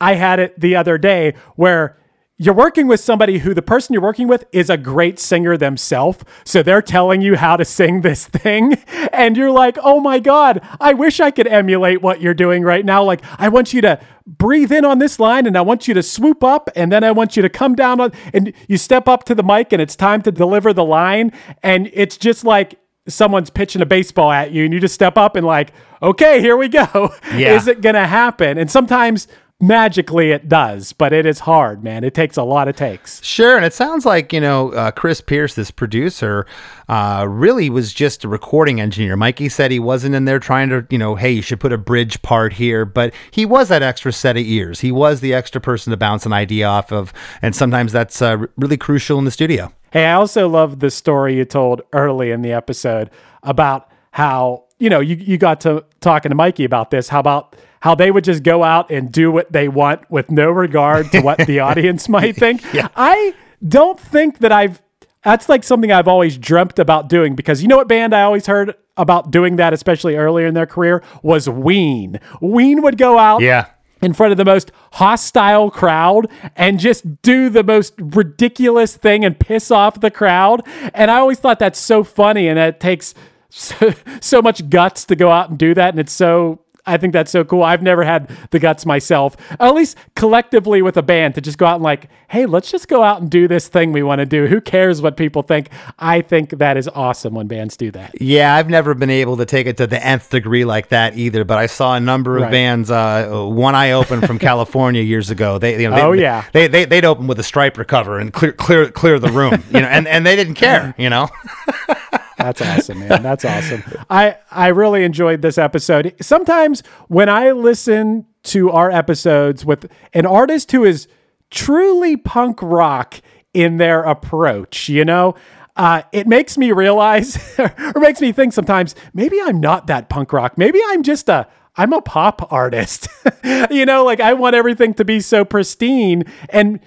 I 0.00 0.14
had 0.14 0.38
it 0.38 0.60
the 0.60 0.76
other 0.76 0.98
day 0.98 1.34
where 1.54 1.98
you're 2.38 2.54
working 2.54 2.86
with 2.86 3.00
somebody 3.00 3.38
who 3.38 3.54
the 3.54 3.62
person 3.62 3.94
you're 3.94 4.02
working 4.02 4.28
with 4.28 4.44
is 4.52 4.68
a 4.68 4.76
great 4.76 5.18
singer 5.18 5.56
themselves. 5.56 6.18
So 6.44 6.62
they're 6.62 6.82
telling 6.82 7.22
you 7.22 7.36
how 7.36 7.56
to 7.56 7.64
sing 7.64 8.02
this 8.02 8.26
thing. 8.28 8.74
And 9.12 9.36
you're 9.36 9.50
like, 9.50 9.78
oh 9.82 10.00
my 10.00 10.18
God, 10.18 10.60
I 10.78 10.92
wish 10.92 11.18
I 11.18 11.30
could 11.30 11.46
emulate 11.46 12.02
what 12.02 12.20
you're 12.20 12.34
doing 12.34 12.62
right 12.62 12.84
now. 12.84 13.02
Like, 13.02 13.22
I 13.38 13.48
want 13.48 13.72
you 13.72 13.80
to 13.82 13.98
breathe 14.26 14.72
in 14.72 14.84
on 14.84 14.98
this 14.98 15.18
line 15.18 15.46
and 15.46 15.56
I 15.56 15.62
want 15.62 15.88
you 15.88 15.94
to 15.94 16.02
swoop 16.02 16.44
up 16.44 16.68
and 16.76 16.92
then 16.92 17.04
I 17.04 17.12
want 17.12 17.36
you 17.36 17.42
to 17.42 17.48
come 17.48 17.74
down 17.74 18.00
on, 18.00 18.12
and 18.34 18.52
you 18.68 18.76
step 18.76 19.08
up 19.08 19.24
to 19.24 19.34
the 19.34 19.42
mic 19.42 19.72
and 19.72 19.80
it's 19.80 19.96
time 19.96 20.20
to 20.22 20.32
deliver 20.32 20.72
the 20.72 20.84
line. 20.84 21.32
And 21.62 21.90
it's 21.92 22.16
just 22.16 22.44
like, 22.44 22.78
someone's 23.08 23.50
pitching 23.50 23.80
a 23.82 23.86
baseball 23.86 24.32
at 24.32 24.50
you 24.50 24.64
and 24.64 24.74
you 24.74 24.80
just 24.80 24.94
step 24.94 25.16
up 25.16 25.36
and 25.36 25.46
like, 25.46 25.72
okay, 26.02 26.40
here 26.40 26.56
we 26.56 26.68
go. 26.68 27.14
Yeah. 27.36 27.54
Is 27.54 27.68
it 27.68 27.82
going 27.82 27.94
to 27.94 28.06
happen? 28.06 28.56
And 28.56 28.70
sometimes 28.70 29.28
magically 29.60 30.30
it 30.30 30.48
does, 30.48 30.92
but 30.92 31.12
it 31.12 31.24
is 31.24 31.40
hard, 31.40 31.82
man. 31.82 32.04
It 32.04 32.14
takes 32.14 32.36
a 32.36 32.42
lot 32.42 32.68
of 32.68 32.76
takes. 32.76 33.22
Sure, 33.24 33.56
and 33.56 33.64
it 33.64 33.72
sounds 33.72 34.04
like 34.04 34.32
you 34.32 34.40
know 34.40 34.72
uh, 34.72 34.90
Chris 34.90 35.20
Pierce, 35.20 35.54
this 35.54 35.70
producer, 35.70 36.46
uh, 36.88 37.26
really 37.28 37.70
was 37.70 37.92
just 37.92 38.24
a 38.24 38.28
recording 38.28 38.80
engineer. 38.80 39.16
Mikey 39.16 39.48
said 39.48 39.70
he 39.70 39.78
wasn't 39.78 40.14
in 40.14 40.24
there 40.24 40.38
trying 40.38 40.68
to, 40.68 40.86
you 40.90 40.98
know, 40.98 41.14
hey, 41.14 41.30
you 41.30 41.42
should 41.42 41.60
put 41.60 41.72
a 41.72 41.78
bridge 41.78 42.20
part 42.22 42.52
here, 42.52 42.84
but 42.84 43.14
he 43.30 43.46
was 43.46 43.68
that 43.68 43.82
extra 43.82 44.12
set 44.12 44.36
of 44.36 44.42
ears. 44.42 44.80
He 44.80 44.92
was 44.92 45.20
the 45.20 45.34
extra 45.34 45.60
person 45.60 45.90
to 45.90 45.96
bounce 45.96 46.26
an 46.26 46.32
idea 46.32 46.66
off 46.66 46.92
of, 46.92 47.12
and 47.42 47.54
sometimes 47.54 47.92
that's 47.92 48.20
uh, 48.20 48.46
really 48.56 48.76
crucial 48.76 49.18
in 49.18 49.24
the 49.24 49.30
studio. 49.30 49.72
Hey, 49.90 50.04
I 50.06 50.14
also 50.14 50.48
love 50.48 50.80
the 50.80 50.90
story 50.90 51.36
you 51.36 51.44
told 51.44 51.82
early 51.92 52.30
in 52.30 52.42
the 52.42 52.52
episode 52.52 53.10
about 53.42 53.90
how, 54.10 54.64
you 54.78 54.90
know, 54.90 55.00
you, 55.00 55.16
you 55.16 55.38
got 55.38 55.60
to 55.62 55.84
talking 56.00 56.30
to 56.30 56.34
Mikey 56.34 56.64
about 56.64 56.90
this. 56.90 57.08
How 57.08 57.20
about 57.20 57.56
how 57.86 57.94
they 57.94 58.10
would 58.10 58.24
just 58.24 58.42
go 58.42 58.64
out 58.64 58.90
and 58.90 59.12
do 59.12 59.30
what 59.30 59.52
they 59.52 59.68
want 59.68 60.10
with 60.10 60.28
no 60.28 60.50
regard 60.50 61.10
to 61.12 61.20
what 61.20 61.38
the 61.46 61.60
audience 61.68 62.08
might 62.08 62.34
think? 62.34 62.60
Yeah. 62.74 62.88
I 62.96 63.32
don't 63.66 63.98
think 63.98 64.38
that 64.40 64.50
I've 64.50 64.82
that's 65.22 65.48
like 65.48 65.62
something 65.62 65.90
I've 65.92 66.08
always 66.08 66.36
dreamt 66.36 66.78
about 66.80 67.08
doing 67.08 67.36
because 67.36 67.62
you 67.62 67.68
know 67.68 67.76
what 67.76 67.86
band 67.88 68.12
I 68.12 68.22
always 68.22 68.46
heard 68.46 68.74
about 68.96 69.30
doing 69.30 69.54
that, 69.56 69.72
especially 69.72 70.16
earlier 70.16 70.46
in 70.46 70.54
their 70.54 70.66
career, 70.66 71.00
was 71.22 71.48
Ween. 71.48 72.18
Ween 72.40 72.82
would 72.82 72.98
go 72.98 73.18
out 73.18 73.40
Yeah. 73.40 73.66
in 74.02 74.12
front 74.14 74.32
of 74.32 74.36
the 74.36 74.44
most 74.44 74.72
hostile 74.94 75.70
crowd 75.70 76.26
and 76.56 76.80
just 76.80 77.22
do 77.22 77.48
the 77.48 77.62
most 77.62 77.94
ridiculous 77.98 78.96
thing 78.96 79.24
and 79.24 79.38
piss 79.38 79.70
off 79.70 80.00
the 80.00 80.10
crowd. 80.10 80.62
And 80.92 81.08
I 81.10 81.18
always 81.18 81.38
thought 81.38 81.58
that's 81.60 81.78
so 81.78 82.02
funny 82.04 82.48
and 82.48 82.58
it 82.58 82.80
takes 82.80 83.14
so, 83.48 83.94
so 84.20 84.42
much 84.42 84.68
guts 84.68 85.04
to 85.06 85.16
go 85.16 85.30
out 85.30 85.48
and 85.50 85.58
do 85.58 85.72
that. 85.74 85.90
And 85.90 85.98
it's 86.00 86.12
so, 86.12 86.60
I 86.86 86.96
think 86.96 87.12
that's 87.12 87.30
so 87.30 87.44
cool. 87.44 87.62
I've 87.62 87.82
never 87.82 88.04
had 88.04 88.30
the 88.50 88.58
guts 88.58 88.86
myself, 88.86 89.36
at 89.58 89.74
least 89.74 89.96
collectively 90.14 90.82
with 90.82 90.96
a 90.96 91.02
band, 91.02 91.34
to 91.36 91.40
just 91.40 91.58
go 91.58 91.66
out 91.66 91.74
and 91.76 91.82
like, 91.84 92.08
hey, 92.28 92.46
let's 92.46 92.70
just 92.70 92.88
go 92.88 93.02
out 93.02 93.20
and 93.20 93.30
do 93.30 93.48
this 93.48 93.68
thing 93.68 93.92
we 93.92 94.02
want 94.02 94.20
to 94.20 94.26
do. 94.26 94.46
Who 94.46 94.60
cares 94.60 95.00
what 95.02 95.16
people 95.16 95.42
think? 95.42 95.68
I 95.98 96.20
think 96.20 96.50
that 96.50 96.76
is 96.76 96.88
awesome 96.88 97.34
when 97.34 97.46
bands 97.46 97.76
do 97.76 97.90
that. 97.92 98.20
Yeah, 98.20 98.54
I've 98.54 98.68
never 98.68 98.94
been 98.94 99.10
able 99.10 99.36
to 99.38 99.44
take 99.46 99.66
it 99.66 99.76
to 99.78 99.86
the 99.86 100.04
nth 100.04 100.30
degree 100.30 100.64
like 100.64 100.88
that 100.88 101.16
either. 101.16 101.44
But 101.44 101.58
I 101.58 101.66
saw 101.66 101.94
a 101.96 102.00
number 102.00 102.36
of 102.36 102.42
Right. 102.44 102.50
bands. 102.52 102.90
Uh, 102.90 103.44
one 103.46 103.74
I 103.74 103.92
opened 103.92 104.26
from 104.26 104.38
California 104.50 105.02
years 105.02 105.30
ago. 105.30 105.58
They, 105.58 105.80
you 105.82 105.88
know, 105.90 105.96
they, 105.96 106.02
Oh, 106.02 106.12
yeah. 106.12 106.44
they, 106.52 106.66
they 106.68 106.84
they'd 106.84 107.04
open 107.04 107.26
with 107.26 107.38
a 107.38 107.42
Stryper 107.42 107.86
cover 107.86 108.18
and 108.18 108.32
clear 108.32 108.52
clear 108.52 108.90
clear 108.90 109.18
the 109.18 109.30
room. 109.30 109.62
You 109.72 109.80
know, 109.80 109.88
and, 109.88 110.06
and 110.06 110.24
they 110.24 110.36
didn't 110.36 110.54
care. 110.54 110.94
You 110.98 111.10
know. 111.10 111.28
That's 112.46 112.62
awesome, 112.62 113.00
man. 113.00 113.24
That's 113.24 113.44
awesome. 113.44 113.82
I 114.10 114.36
I 114.52 114.68
really 114.68 115.02
enjoyed 115.02 115.42
this 115.42 115.58
episode. 115.58 116.14
Sometimes 116.20 116.84
when 117.08 117.28
I 117.28 117.50
listen 117.50 118.26
to 118.44 118.70
our 118.70 118.88
episodes 118.88 119.64
with 119.64 119.90
an 120.12 120.26
artist 120.26 120.70
who 120.70 120.84
is 120.84 121.08
truly 121.50 122.16
punk 122.16 122.62
rock 122.62 123.20
in 123.52 123.78
their 123.78 124.04
approach, 124.04 124.88
you 124.88 125.04
know, 125.04 125.34
uh, 125.74 126.02
it 126.12 126.28
makes 126.28 126.56
me 126.56 126.70
realize 126.70 127.36
or 127.58 128.00
makes 128.00 128.20
me 128.20 128.30
think 128.30 128.52
sometimes 128.52 128.94
maybe 129.12 129.40
I'm 129.42 129.58
not 129.60 129.88
that 129.88 130.08
punk 130.08 130.32
rock. 130.32 130.56
Maybe 130.56 130.78
I'm 130.86 131.02
just 131.02 131.28
a 131.28 131.48
I'm 131.74 131.92
a 131.92 132.00
pop 132.00 132.52
artist. 132.52 133.08
you 133.72 133.84
know, 133.84 134.04
like 134.04 134.20
I 134.20 134.34
want 134.34 134.54
everything 134.54 134.94
to 134.94 135.04
be 135.04 135.18
so 135.18 135.44
pristine 135.44 136.22
and 136.50 136.78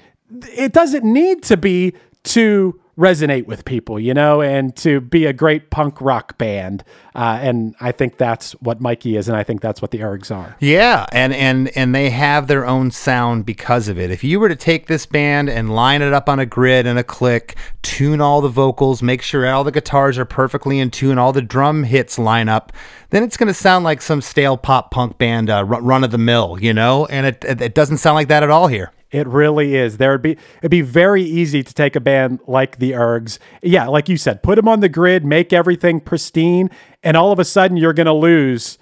it 0.56 0.72
doesn't 0.72 1.04
need 1.04 1.44
to 1.44 1.58
be 1.58 1.96
to 2.24 2.80
resonate 3.00 3.46
with 3.46 3.64
people, 3.64 3.98
you 3.98 4.14
know, 4.14 4.42
and 4.42 4.76
to 4.76 5.00
be 5.00 5.26
a 5.26 5.32
great 5.32 5.70
punk 5.70 6.02
rock 6.02 6.38
band. 6.38 6.84
Uh, 7.16 7.40
and 7.42 7.76
I 7.80 7.92
think 7.92 8.18
that's 8.18 8.52
what 8.62 8.82
Mikey 8.82 9.16
is, 9.16 9.30
and 9.30 9.38
I 9.38 9.44
think 9.44 9.62
that's 9.62 9.82
what 9.82 9.92
the 9.92 10.00
Ergs 10.00 10.36
are. 10.36 10.56
Yeah, 10.60 11.06
and 11.12 11.34
and 11.34 11.76
and 11.76 11.96
they 11.96 12.10
have 12.10 12.48
their 12.48 12.66
own 12.66 12.92
sound 12.92 13.46
because 13.46 13.88
of 13.88 13.98
it. 13.98 14.12
If 14.12 14.24
you 14.24 14.40
were 14.40 14.50
to 14.50 14.56
take 14.56 14.88
this 14.88 15.06
band 15.06 15.50
and 15.50 15.74
line 15.74 16.02
it 16.02 16.14
up 16.14 16.30
on 16.30 16.40
a 16.40 16.46
grid 16.46 16.86
and 16.86 17.00
a 17.00 17.04
click, 17.04 17.56
tune 17.82 18.22
all 18.22 18.42
the 18.42 18.50
vocals, 18.50 19.02
make 19.02 19.22
sure 19.22 19.48
all 19.48 19.64
the 19.64 19.72
guitars 19.72 20.18
are 20.18 20.26
perfectly 20.26 20.80
in 20.80 20.92
tune, 20.92 21.18
all 21.18 21.34
the 21.34 21.42
drum 21.42 21.84
hits 21.84 22.20
line 22.20 22.50
up, 22.50 22.72
then 23.10 23.24
it's 23.24 23.38
going 23.38 23.48
to 23.48 23.54
sound 23.54 23.86
like 23.86 24.02
some 24.02 24.22
stale 24.22 24.58
pop 24.58 24.92
punk 24.92 25.18
band, 25.18 25.50
uh, 25.50 25.64
run 25.64 26.04
of 26.04 26.12
the 26.12 26.18
mill, 26.18 26.58
you 26.62 26.74
know. 26.74 27.06
And 27.06 27.26
it 27.26 27.46
it 27.46 27.62
it 27.62 27.74
doesn't 27.74 27.98
sound 27.98 28.16
like 28.16 28.28
that 28.28 28.44
at 28.44 28.50
all 28.50 28.68
here. 28.68 28.92
It 29.12 29.28
really 29.28 29.76
is. 29.76 29.98
There 29.98 30.12
would 30.12 30.22
be 30.22 30.38
it'd 30.60 30.72
be 30.72 30.82
very 30.82 31.24
easy 31.24 31.64
to 31.64 31.74
take 31.74 31.96
a 31.96 32.00
band 32.00 32.40
like 32.48 32.78
the 32.78 32.92
Ergs. 32.92 33.40
Yeah, 33.62 33.88
like 33.88 34.08
you 34.08 34.18
said, 34.18 34.44
put 34.44 34.56
them 34.56 34.68
on 34.68 34.82
the 34.82 34.90
grid, 34.90 35.26
make 35.26 35.52
everything 35.52 36.00
pristine, 36.00 36.70
and 37.02 37.18
all 37.18 37.32
of 37.32 37.40
a 37.40 37.46
sudden 37.46 37.78
you're 37.78 37.94
going 37.94 38.06
to 38.06 38.14
lose 38.14 38.78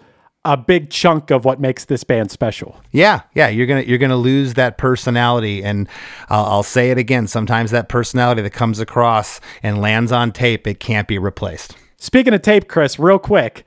a 0.48 0.56
big 0.56 0.90
chunk 0.90 1.30
of 1.30 1.44
what 1.44 1.60
makes 1.60 1.86
this 1.86 2.04
band 2.04 2.32
special. 2.32 2.80
Yeah, 2.92 3.22
yeah, 3.36 3.50
you're 3.50 3.68
gonna 3.68 3.82
you're 3.82 3.98
gonna 3.98 4.16
lose 4.16 4.54
that 4.54 4.78
personality, 4.78 5.64
and 5.64 5.90
I'll, 6.30 6.46
I'll 6.46 6.64
say 6.64 6.90
it 6.90 6.98
again. 6.98 7.28
Sometimes 7.28 7.72
that 7.72 7.90
personality 7.90 8.42
that 8.42 8.52
comes 8.52 8.80
across 8.80 9.42
and 9.62 9.82
lands 9.82 10.12
on 10.12 10.32
tape, 10.32 10.68
it 10.68 10.80
can't 10.80 11.08
be 11.08 11.18
replaced. 11.18 11.76
Speaking 11.98 12.34
of 12.34 12.42
tape, 12.42 12.68
Chris, 12.68 12.98
real 13.00 13.20
quick, 13.20 13.66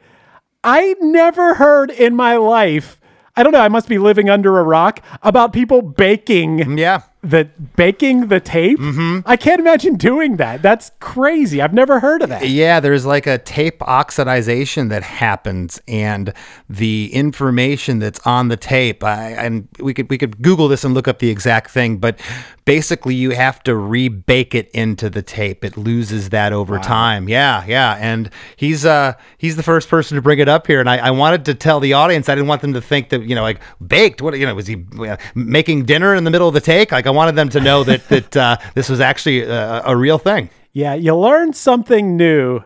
I 0.63 0.95
never 1.01 1.55
heard 1.55 1.91
in 1.91 2.15
my 2.15 2.37
life. 2.37 3.00
I 3.37 3.43
don't 3.43 3.53
know. 3.53 3.61
I 3.61 3.69
must 3.69 3.89
be 3.89 3.99
living 3.99 4.29
under 4.29 4.59
a 4.59 4.63
rock 4.63 5.03
about 5.23 5.53
people 5.53 5.83
baking. 5.83 6.79
Yeah. 6.79 7.03
The 7.23 7.51
baking 7.77 8.29
the 8.29 8.41
tape. 8.41 8.79
Mm-hmm. 8.79 9.29
I 9.29 9.37
can't 9.37 9.61
imagine 9.61 9.97
doing 9.97 10.37
that. 10.39 10.63
That's 10.63 10.91
crazy. 11.01 11.61
I've 11.61 11.75
never 11.75 12.01
heard 12.01 12.23
of 12.23 12.31
that. 12.31 12.49
Yeah, 12.49 12.81
there's 12.81 13.05
like 13.05 13.27
a 13.27 13.37
tape 13.37 13.81
oxidization 13.81 14.89
that 14.89 15.03
happens, 15.03 15.81
and 15.87 16.33
the 16.69 17.11
information 17.13 17.99
that's 17.99 18.27
on 18.27 18.49
the 18.49 18.57
tape. 18.57 19.05
I, 19.05 19.33
and 19.33 19.69
we 19.79 19.93
could 19.93 20.09
we 20.09 20.17
could 20.17 20.41
Google 20.41 20.69
this 20.69 20.83
and 20.83 20.95
look 20.95 21.09
up 21.09 21.19
the 21.19 21.29
exact 21.29 21.71
thing, 21.71 21.99
but 21.99 22.19
basically 22.65 23.17
you 23.17 23.33
have 23.33 23.61
to 23.65 23.73
rebake 23.73 24.55
it 24.55 24.71
into 24.71 25.11
the 25.11 25.23
tape. 25.23 25.65
It 25.65 25.77
loses 25.77 26.31
that 26.31 26.53
over 26.53 26.79
time. 26.79 27.29
Yeah, 27.29 27.65
yeah. 27.67 27.99
And 28.01 28.31
he's 28.55 28.87
uh 28.87 29.15
he's 29.39 29.57
the 29.57 29.63
first 29.63 29.89
person 29.89 30.15
to 30.15 30.23
bring 30.23 30.39
it 30.39 30.49
up 30.49 30.67
here, 30.69 30.81
and 30.81 30.89
I, 30.89 30.99
I 30.99 31.11
wanted 31.11 31.45
to 31.47 31.55
tell 31.55 31.81
the 31.81 31.95
audience. 31.95 32.29
I 32.29 32.35
didn't 32.35 32.47
want 32.47 32.63
them 32.63 32.73
to 32.75 32.81
think 32.81 33.09
that 33.09 33.25
you 33.25 33.35
know 33.35 33.43
like 33.43 33.61
baked. 33.85 34.23
What 34.23 34.39
you 34.39 34.47
know 34.47 34.55
was 34.55 34.69
he 34.69 34.85
uh, 35.01 35.17
making 35.35 35.85
dinner 35.85 36.15
in 36.15 36.25
the 36.25 36.31
middle 36.31 36.49
of 36.49 36.55
the 36.55 36.61
take? 36.61 36.93
Like 36.93 37.07
I 37.11 37.13
wanted 37.13 37.35
them 37.35 37.49
to 37.51 37.61
know 37.61 37.83
that 37.85 38.09
that 38.09 38.37
uh, 38.37 38.57
this 38.75 38.89
was 38.89 39.01
actually 39.01 39.43
a, 39.43 39.83
a 39.85 39.97
real 39.97 40.19
thing. 40.19 40.49
Yeah, 40.73 40.95
you 40.95 41.17
learn 41.17 41.53
something 41.53 42.17
new 42.17 42.63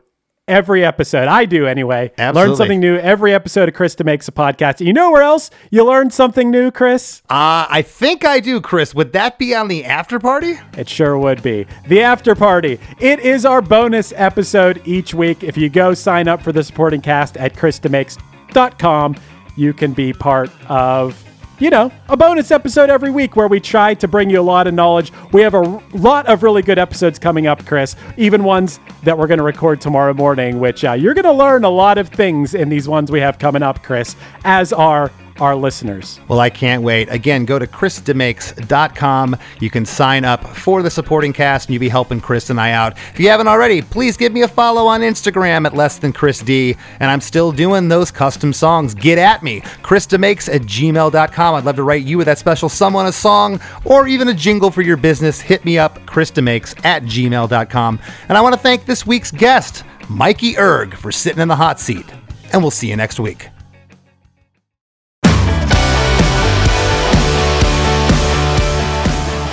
every 0.46 0.84
episode. 0.84 1.26
I 1.26 1.46
do 1.46 1.66
anyway. 1.66 2.12
Learn 2.18 2.54
something 2.54 2.78
new 2.78 2.98
every 2.98 3.32
episode 3.32 3.68
of 3.70 3.74
Chris 3.74 3.94
DeMakes 3.94 4.28
a 4.28 4.32
Podcast. 4.32 4.84
You 4.84 4.92
know 4.92 5.10
where 5.10 5.22
else 5.22 5.48
you 5.70 5.82
learn 5.84 6.10
something 6.10 6.50
new, 6.50 6.70
Chris? 6.70 7.22
Uh, 7.30 7.64
I 7.70 7.80
think 7.80 8.26
I 8.26 8.40
do, 8.40 8.60
Chris. 8.60 8.94
Would 8.94 9.14
that 9.14 9.38
be 9.38 9.54
on 9.54 9.68
the 9.68 9.86
after 9.86 10.18
party? 10.18 10.58
It 10.76 10.86
sure 10.86 11.16
would 11.16 11.42
be. 11.42 11.66
The 11.88 12.02
After 12.02 12.34
Party. 12.34 12.78
It 13.00 13.20
is 13.20 13.46
our 13.46 13.62
bonus 13.62 14.12
episode 14.16 14.82
each 14.84 15.14
week. 15.14 15.42
If 15.42 15.56
you 15.56 15.70
go 15.70 15.94
sign 15.94 16.28
up 16.28 16.42
for 16.42 16.52
the 16.52 16.62
supporting 16.62 17.00
cast 17.00 17.38
at 17.38 17.54
ChrisDeMakes.com, 17.54 19.16
you 19.56 19.72
can 19.72 19.94
be 19.94 20.12
part 20.12 20.50
of, 20.68 21.24
you 21.58 21.70
know, 21.70 21.92
a 22.08 22.16
bonus 22.16 22.50
episode 22.50 22.90
every 22.90 23.10
week 23.10 23.36
where 23.36 23.46
we 23.46 23.60
try 23.60 23.94
to 23.94 24.08
bring 24.08 24.28
you 24.28 24.40
a 24.40 24.42
lot 24.42 24.66
of 24.66 24.74
knowledge. 24.74 25.12
We 25.32 25.42
have 25.42 25.54
a 25.54 25.60
lot 25.92 26.26
of 26.26 26.42
really 26.42 26.62
good 26.62 26.78
episodes 26.78 27.18
coming 27.18 27.46
up, 27.46 27.64
Chris, 27.64 27.94
even 28.16 28.42
ones 28.42 28.80
that 29.04 29.16
we're 29.16 29.28
going 29.28 29.38
to 29.38 29.44
record 29.44 29.80
tomorrow 29.80 30.14
morning, 30.14 30.58
which 30.58 30.84
uh, 30.84 30.92
you're 30.92 31.14
going 31.14 31.24
to 31.24 31.32
learn 31.32 31.64
a 31.64 31.70
lot 31.70 31.98
of 31.98 32.08
things 32.08 32.54
in 32.54 32.68
these 32.68 32.88
ones 32.88 33.10
we 33.10 33.20
have 33.20 33.38
coming 33.38 33.62
up, 33.62 33.82
Chris, 33.82 34.16
as 34.44 34.72
are 34.72 35.10
our 35.40 35.56
listeners. 35.56 36.20
Well, 36.28 36.40
I 36.40 36.50
can't 36.50 36.82
wait. 36.82 37.08
Again, 37.08 37.44
go 37.44 37.58
to 37.58 37.66
chrisdemakes.com. 37.66 39.36
You 39.60 39.70
can 39.70 39.84
sign 39.84 40.24
up 40.24 40.44
for 40.56 40.82
the 40.82 40.90
supporting 40.90 41.32
cast 41.32 41.68
and 41.68 41.74
you'll 41.74 41.80
be 41.80 41.88
helping 41.88 42.20
Chris 42.20 42.50
and 42.50 42.60
I 42.60 42.72
out. 42.72 42.96
If 43.12 43.20
you 43.20 43.28
haven't 43.28 43.48
already, 43.48 43.82
please 43.82 44.16
give 44.16 44.32
me 44.32 44.42
a 44.42 44.48
follow 44.48 44.86
on 44.86 45.00
Instagram 45.00 45.66
at 45.66 45.74
less 45.74 45.98
than 45.98 46.12
Chris 46.12 46.40
D. 46.40 46.76
And 47.00 47.10
I'm 47.10 47.20
still 47.20 47.52
doing 47.52 47.88
those 47.88 48.10
custom 48.10 48.52
songs. 48.52 48.94
Get 48.94 49.18
at 49.18 49.42
me. 49.42 49.60
chrisdemakes 49.82 50.52
at 50.52 50.62
gmail.com. 50.62 51.54
I'd 51.54 51.64
love 51.64 51.76
to 51.76 51.82
write 51.82 52.04
you 52.04 52.18
with 52.18 52.26
that 52.26 52.38
special 52.38 52.68
someone 52.68 53.06
a 53.06 53.12
song 53.12 53.60
or 53.84 54.06
even 54.06 54.28
a 54.28 54.34
jingle 54.34 54.70
for 54.70 54.82
your 54.82 54.96
business. 54.96 55.40
Hit 55.40 55.64
me 55.64 55.78
up, 55.78 55.98
chrisdemakes 56.06 56.84
at 56.84 57.02
gmail.com. 57.04 58.00
And 58.28 58.38
I 58.38 58.40
want 58.40 58.54
to 58.54 58.60
thank 58.60 58.86
this 58.86 59.06
week's 59.06 59.30
guest, 59.30 59.84
Mikey 60.08 60.56
Erg, 60.58 60.94
for 60.94 61.10
sitting 61.10 61.40
in 61.40 61.48
the 61.48 61.56
hot 61.56 61.80
seat. 61.80 62.06
And 62.52 62.62
we'll 62.62 62.70
see 62.70 62.88
you 62.88 62.96
next 62.96 63.18
week. 63.18 63.48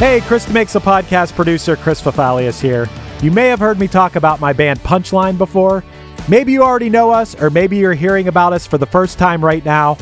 Hey, 0.02 0.20
Chris 0.22 0.48
DeMakes 0.48 0.76
a 0.76 0.80
Podcast 0.80 1.36
producer 1.36 1.76
Chris 1.76 2.02
Fafalios 2.02 2.60
here. 2.60 2.90
You 3.22 3.30
may 3.30 3.50
have 3.50 3.60
heard 3.60 3.78
me 3.78 3.88
talk 3.88 4.16
about 4.16 4.40
my 4.40 4.52
band 4.52 4.80
Punchline 4.80 5.38
before. 5.38 5.84
Maybe 6.28 6.52
you 6.52 6.64
already 6.64 6.90
know 6.90 7.12
us, 7.12 7.40
or 7.40 7.52
maybe 7.52 7.78
you're 7.78 7.94
hearing 7.94 8.28
about 8.28 8.52
us 8.52 8.66
for 8.66 8.80
the 8.80 8.86
first 8.88 9.20
time 9.20 9.46
right 9.46 9.64
now. 9.64 10.00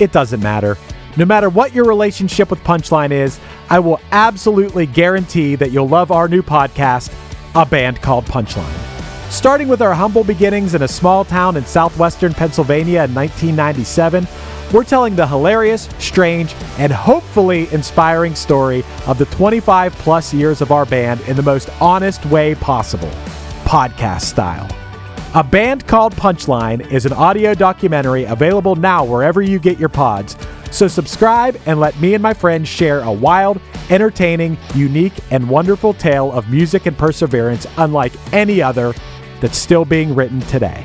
It 0.00 0.12
doesn't 0.12 0.42
matter. 0.42 0.76
No 1.16 1.24
matter 1.24 1.48
what 1.48 1.72
your 1.72 1.86
relationship 1.86 2.50
with 2.50 2.62
Punchline 2.62 3.10
is, 3.10 3.40
I 3.70 3.78
will 3.78 4.00
absolutely 4.12 4.84
guarantee 4.84 5.54
that 5.54 5.70
you'll 5.70 5.88
love 5.88 6.10
our 6.10 6.28
new 6.28 6.42
podcast, 6.42 7.10
A 7.54 7.64
Band 7.64 8.02
Called 8.02 8.26
Punchline. 8.26 8.97
Starting 9.30 9.68
with 9.68 9.82
our 9.82 9.92
humble 9.92 10.24
beginnings 10.24 10.74
in 10.74 10.82
a 10.82 10.88
small 10.88 11.22
town 11.22 11.58
in 11.58 11.66
southwestern 11.66 12.32
Pennsylvania 12.32 13.04
in 13.04 13.14
1997, 13.14 14.26
we're 14.72 14.82
telling 14.82 15.14
the 15.14 15.26
hilarious, 15.26 15.86
strange, 15.98 16.54
and 16.78 16.90
hopefully 16.90 17.68
inspiring 17.70 18.34
story 18.34 18.82
of 19.06 19.18
the 19.18 19.26
25 19.26 19.92
plus 19.96 20.32
years 20.32 20.62
of 20.62 20.72
our 20.72 20.86
band 20.86 21.20
in 21.22 21.36
the 21.36 21.42
most 21.42 21.68
honest 21.80 22.24
way 22.26 22.54
possible 22.54 23.10
podcast 23.64 24.22
style. 24.22 24.66
A 25.34 25.44
Band 25.44 25.86
Called 25.86 26.14
Punchline 26.14 26.90
is 26.90 27.04
an 27.04 27.12
audio 27.12 27.52
documentary 27.52 28.24
available 28.24 28.76
now 28.76 29.04
wherever 29.04 29.42
you 29.42 29.58
get 29.58 29.78
your 29.78 29.90
pods. 29.90 30.38
So 30.70 30.88
subscribe 30.88 31.60
and 31.66 31.78
let 31.78 31.98
me 32.00 32.14
and 32.14 32.22
my 32.22 32.32
friends 32.32 32.68
share 32.68 33.00
a 33.00 33.12
wild, 33.12 33.60
entertaining, 33.90 34.56
unique, 34.74 35.12
and 35.30 35.48
wonderful 35.48 35.92
tale 35.92 36.32
of 36.32 36.50
music 36.50 36.86
and 36.86 36.96
perseverance 36.96 37.66
unlike 37.76 38.12
any 38.32 38.62
other 38.62 38.94
that's 39.40 39.58
still 39.58 39.84
being 39.84 40.14
written 40.14 40.40
today. 40.42 40.84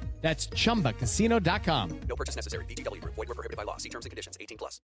That's 0.21 0.47
chumbacasino.com. 0.47 1.99
No 2.07 2.15
purchase 2.15 2.35
necessary. 2.35 2.65
VGW 2.65 3.01
Group. 3.01 3.15
Void 3.15 3.27
were 3.29 3.35
prohibited 3.35 3.57
by 3.57 3.63
law. 3.63 3.77
See 3.77 3.89
terms 3.89 4.05
and 4.05 4.11
conditions. 4.11 4.37
18 4.39 4.57
plus. 4.57 4.79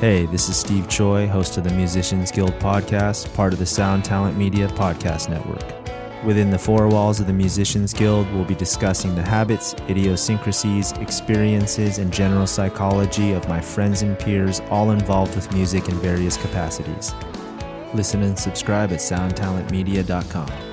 Hey, 0.00 0.26
this 0.26 0.48
is 0.48 0.56
Steve 0.56 0.88
Choi, 0.88 1.28
host 1.28 1.58
of 1.58 1.64
the 1.64 1.72
Musicians 1.74 2.32
Guild 2.32 2.54
podcast, 2.54 3.32
part 3.34 3.52
of 3.52 3.60
the 3.60 3.66
Sound 3.66 4.04
Talent 4.04 4.36
Media 4.36 4.66
Podcast 4.68 5.28
Network. 5.28 5.62
Within 6.24 6.50
the 6.50 6.58
four 6.58 6.88
walls 6.88 7.20
of 7.20 7.26
the 7.26 7.32
Musicians 7.32 7.92
Guild, 7.92 8.32
we'll 8.32 8.44
be 8.44 8.54
discussing 8.54 9.14
the 9.14 9.22
habits, 9.22 9.74
idiosyncrasies, 9.88 10.92
experiences, 10.92 11.98
and 11.98 12.12
general 12.12 12.46
psychology 12.46 13.32
of 13.32 13.48
my 13.48 13.60
friends 13.60 14.02
and 14.02 14.18
peers, 14.18 14.60
all 14.70 14.90
involved 14.90 15.34
with 15.36 15.52
music 15.52 15.88
in 15.88 15.94
various 15.96 16.36
capacities. 16.36 17.14
Listen 17.94 18.22
and 18.22 18.38
subscribe 18.38 18.92
at 18.92 18.98
soundtalentmedia.com. 18.98 20.71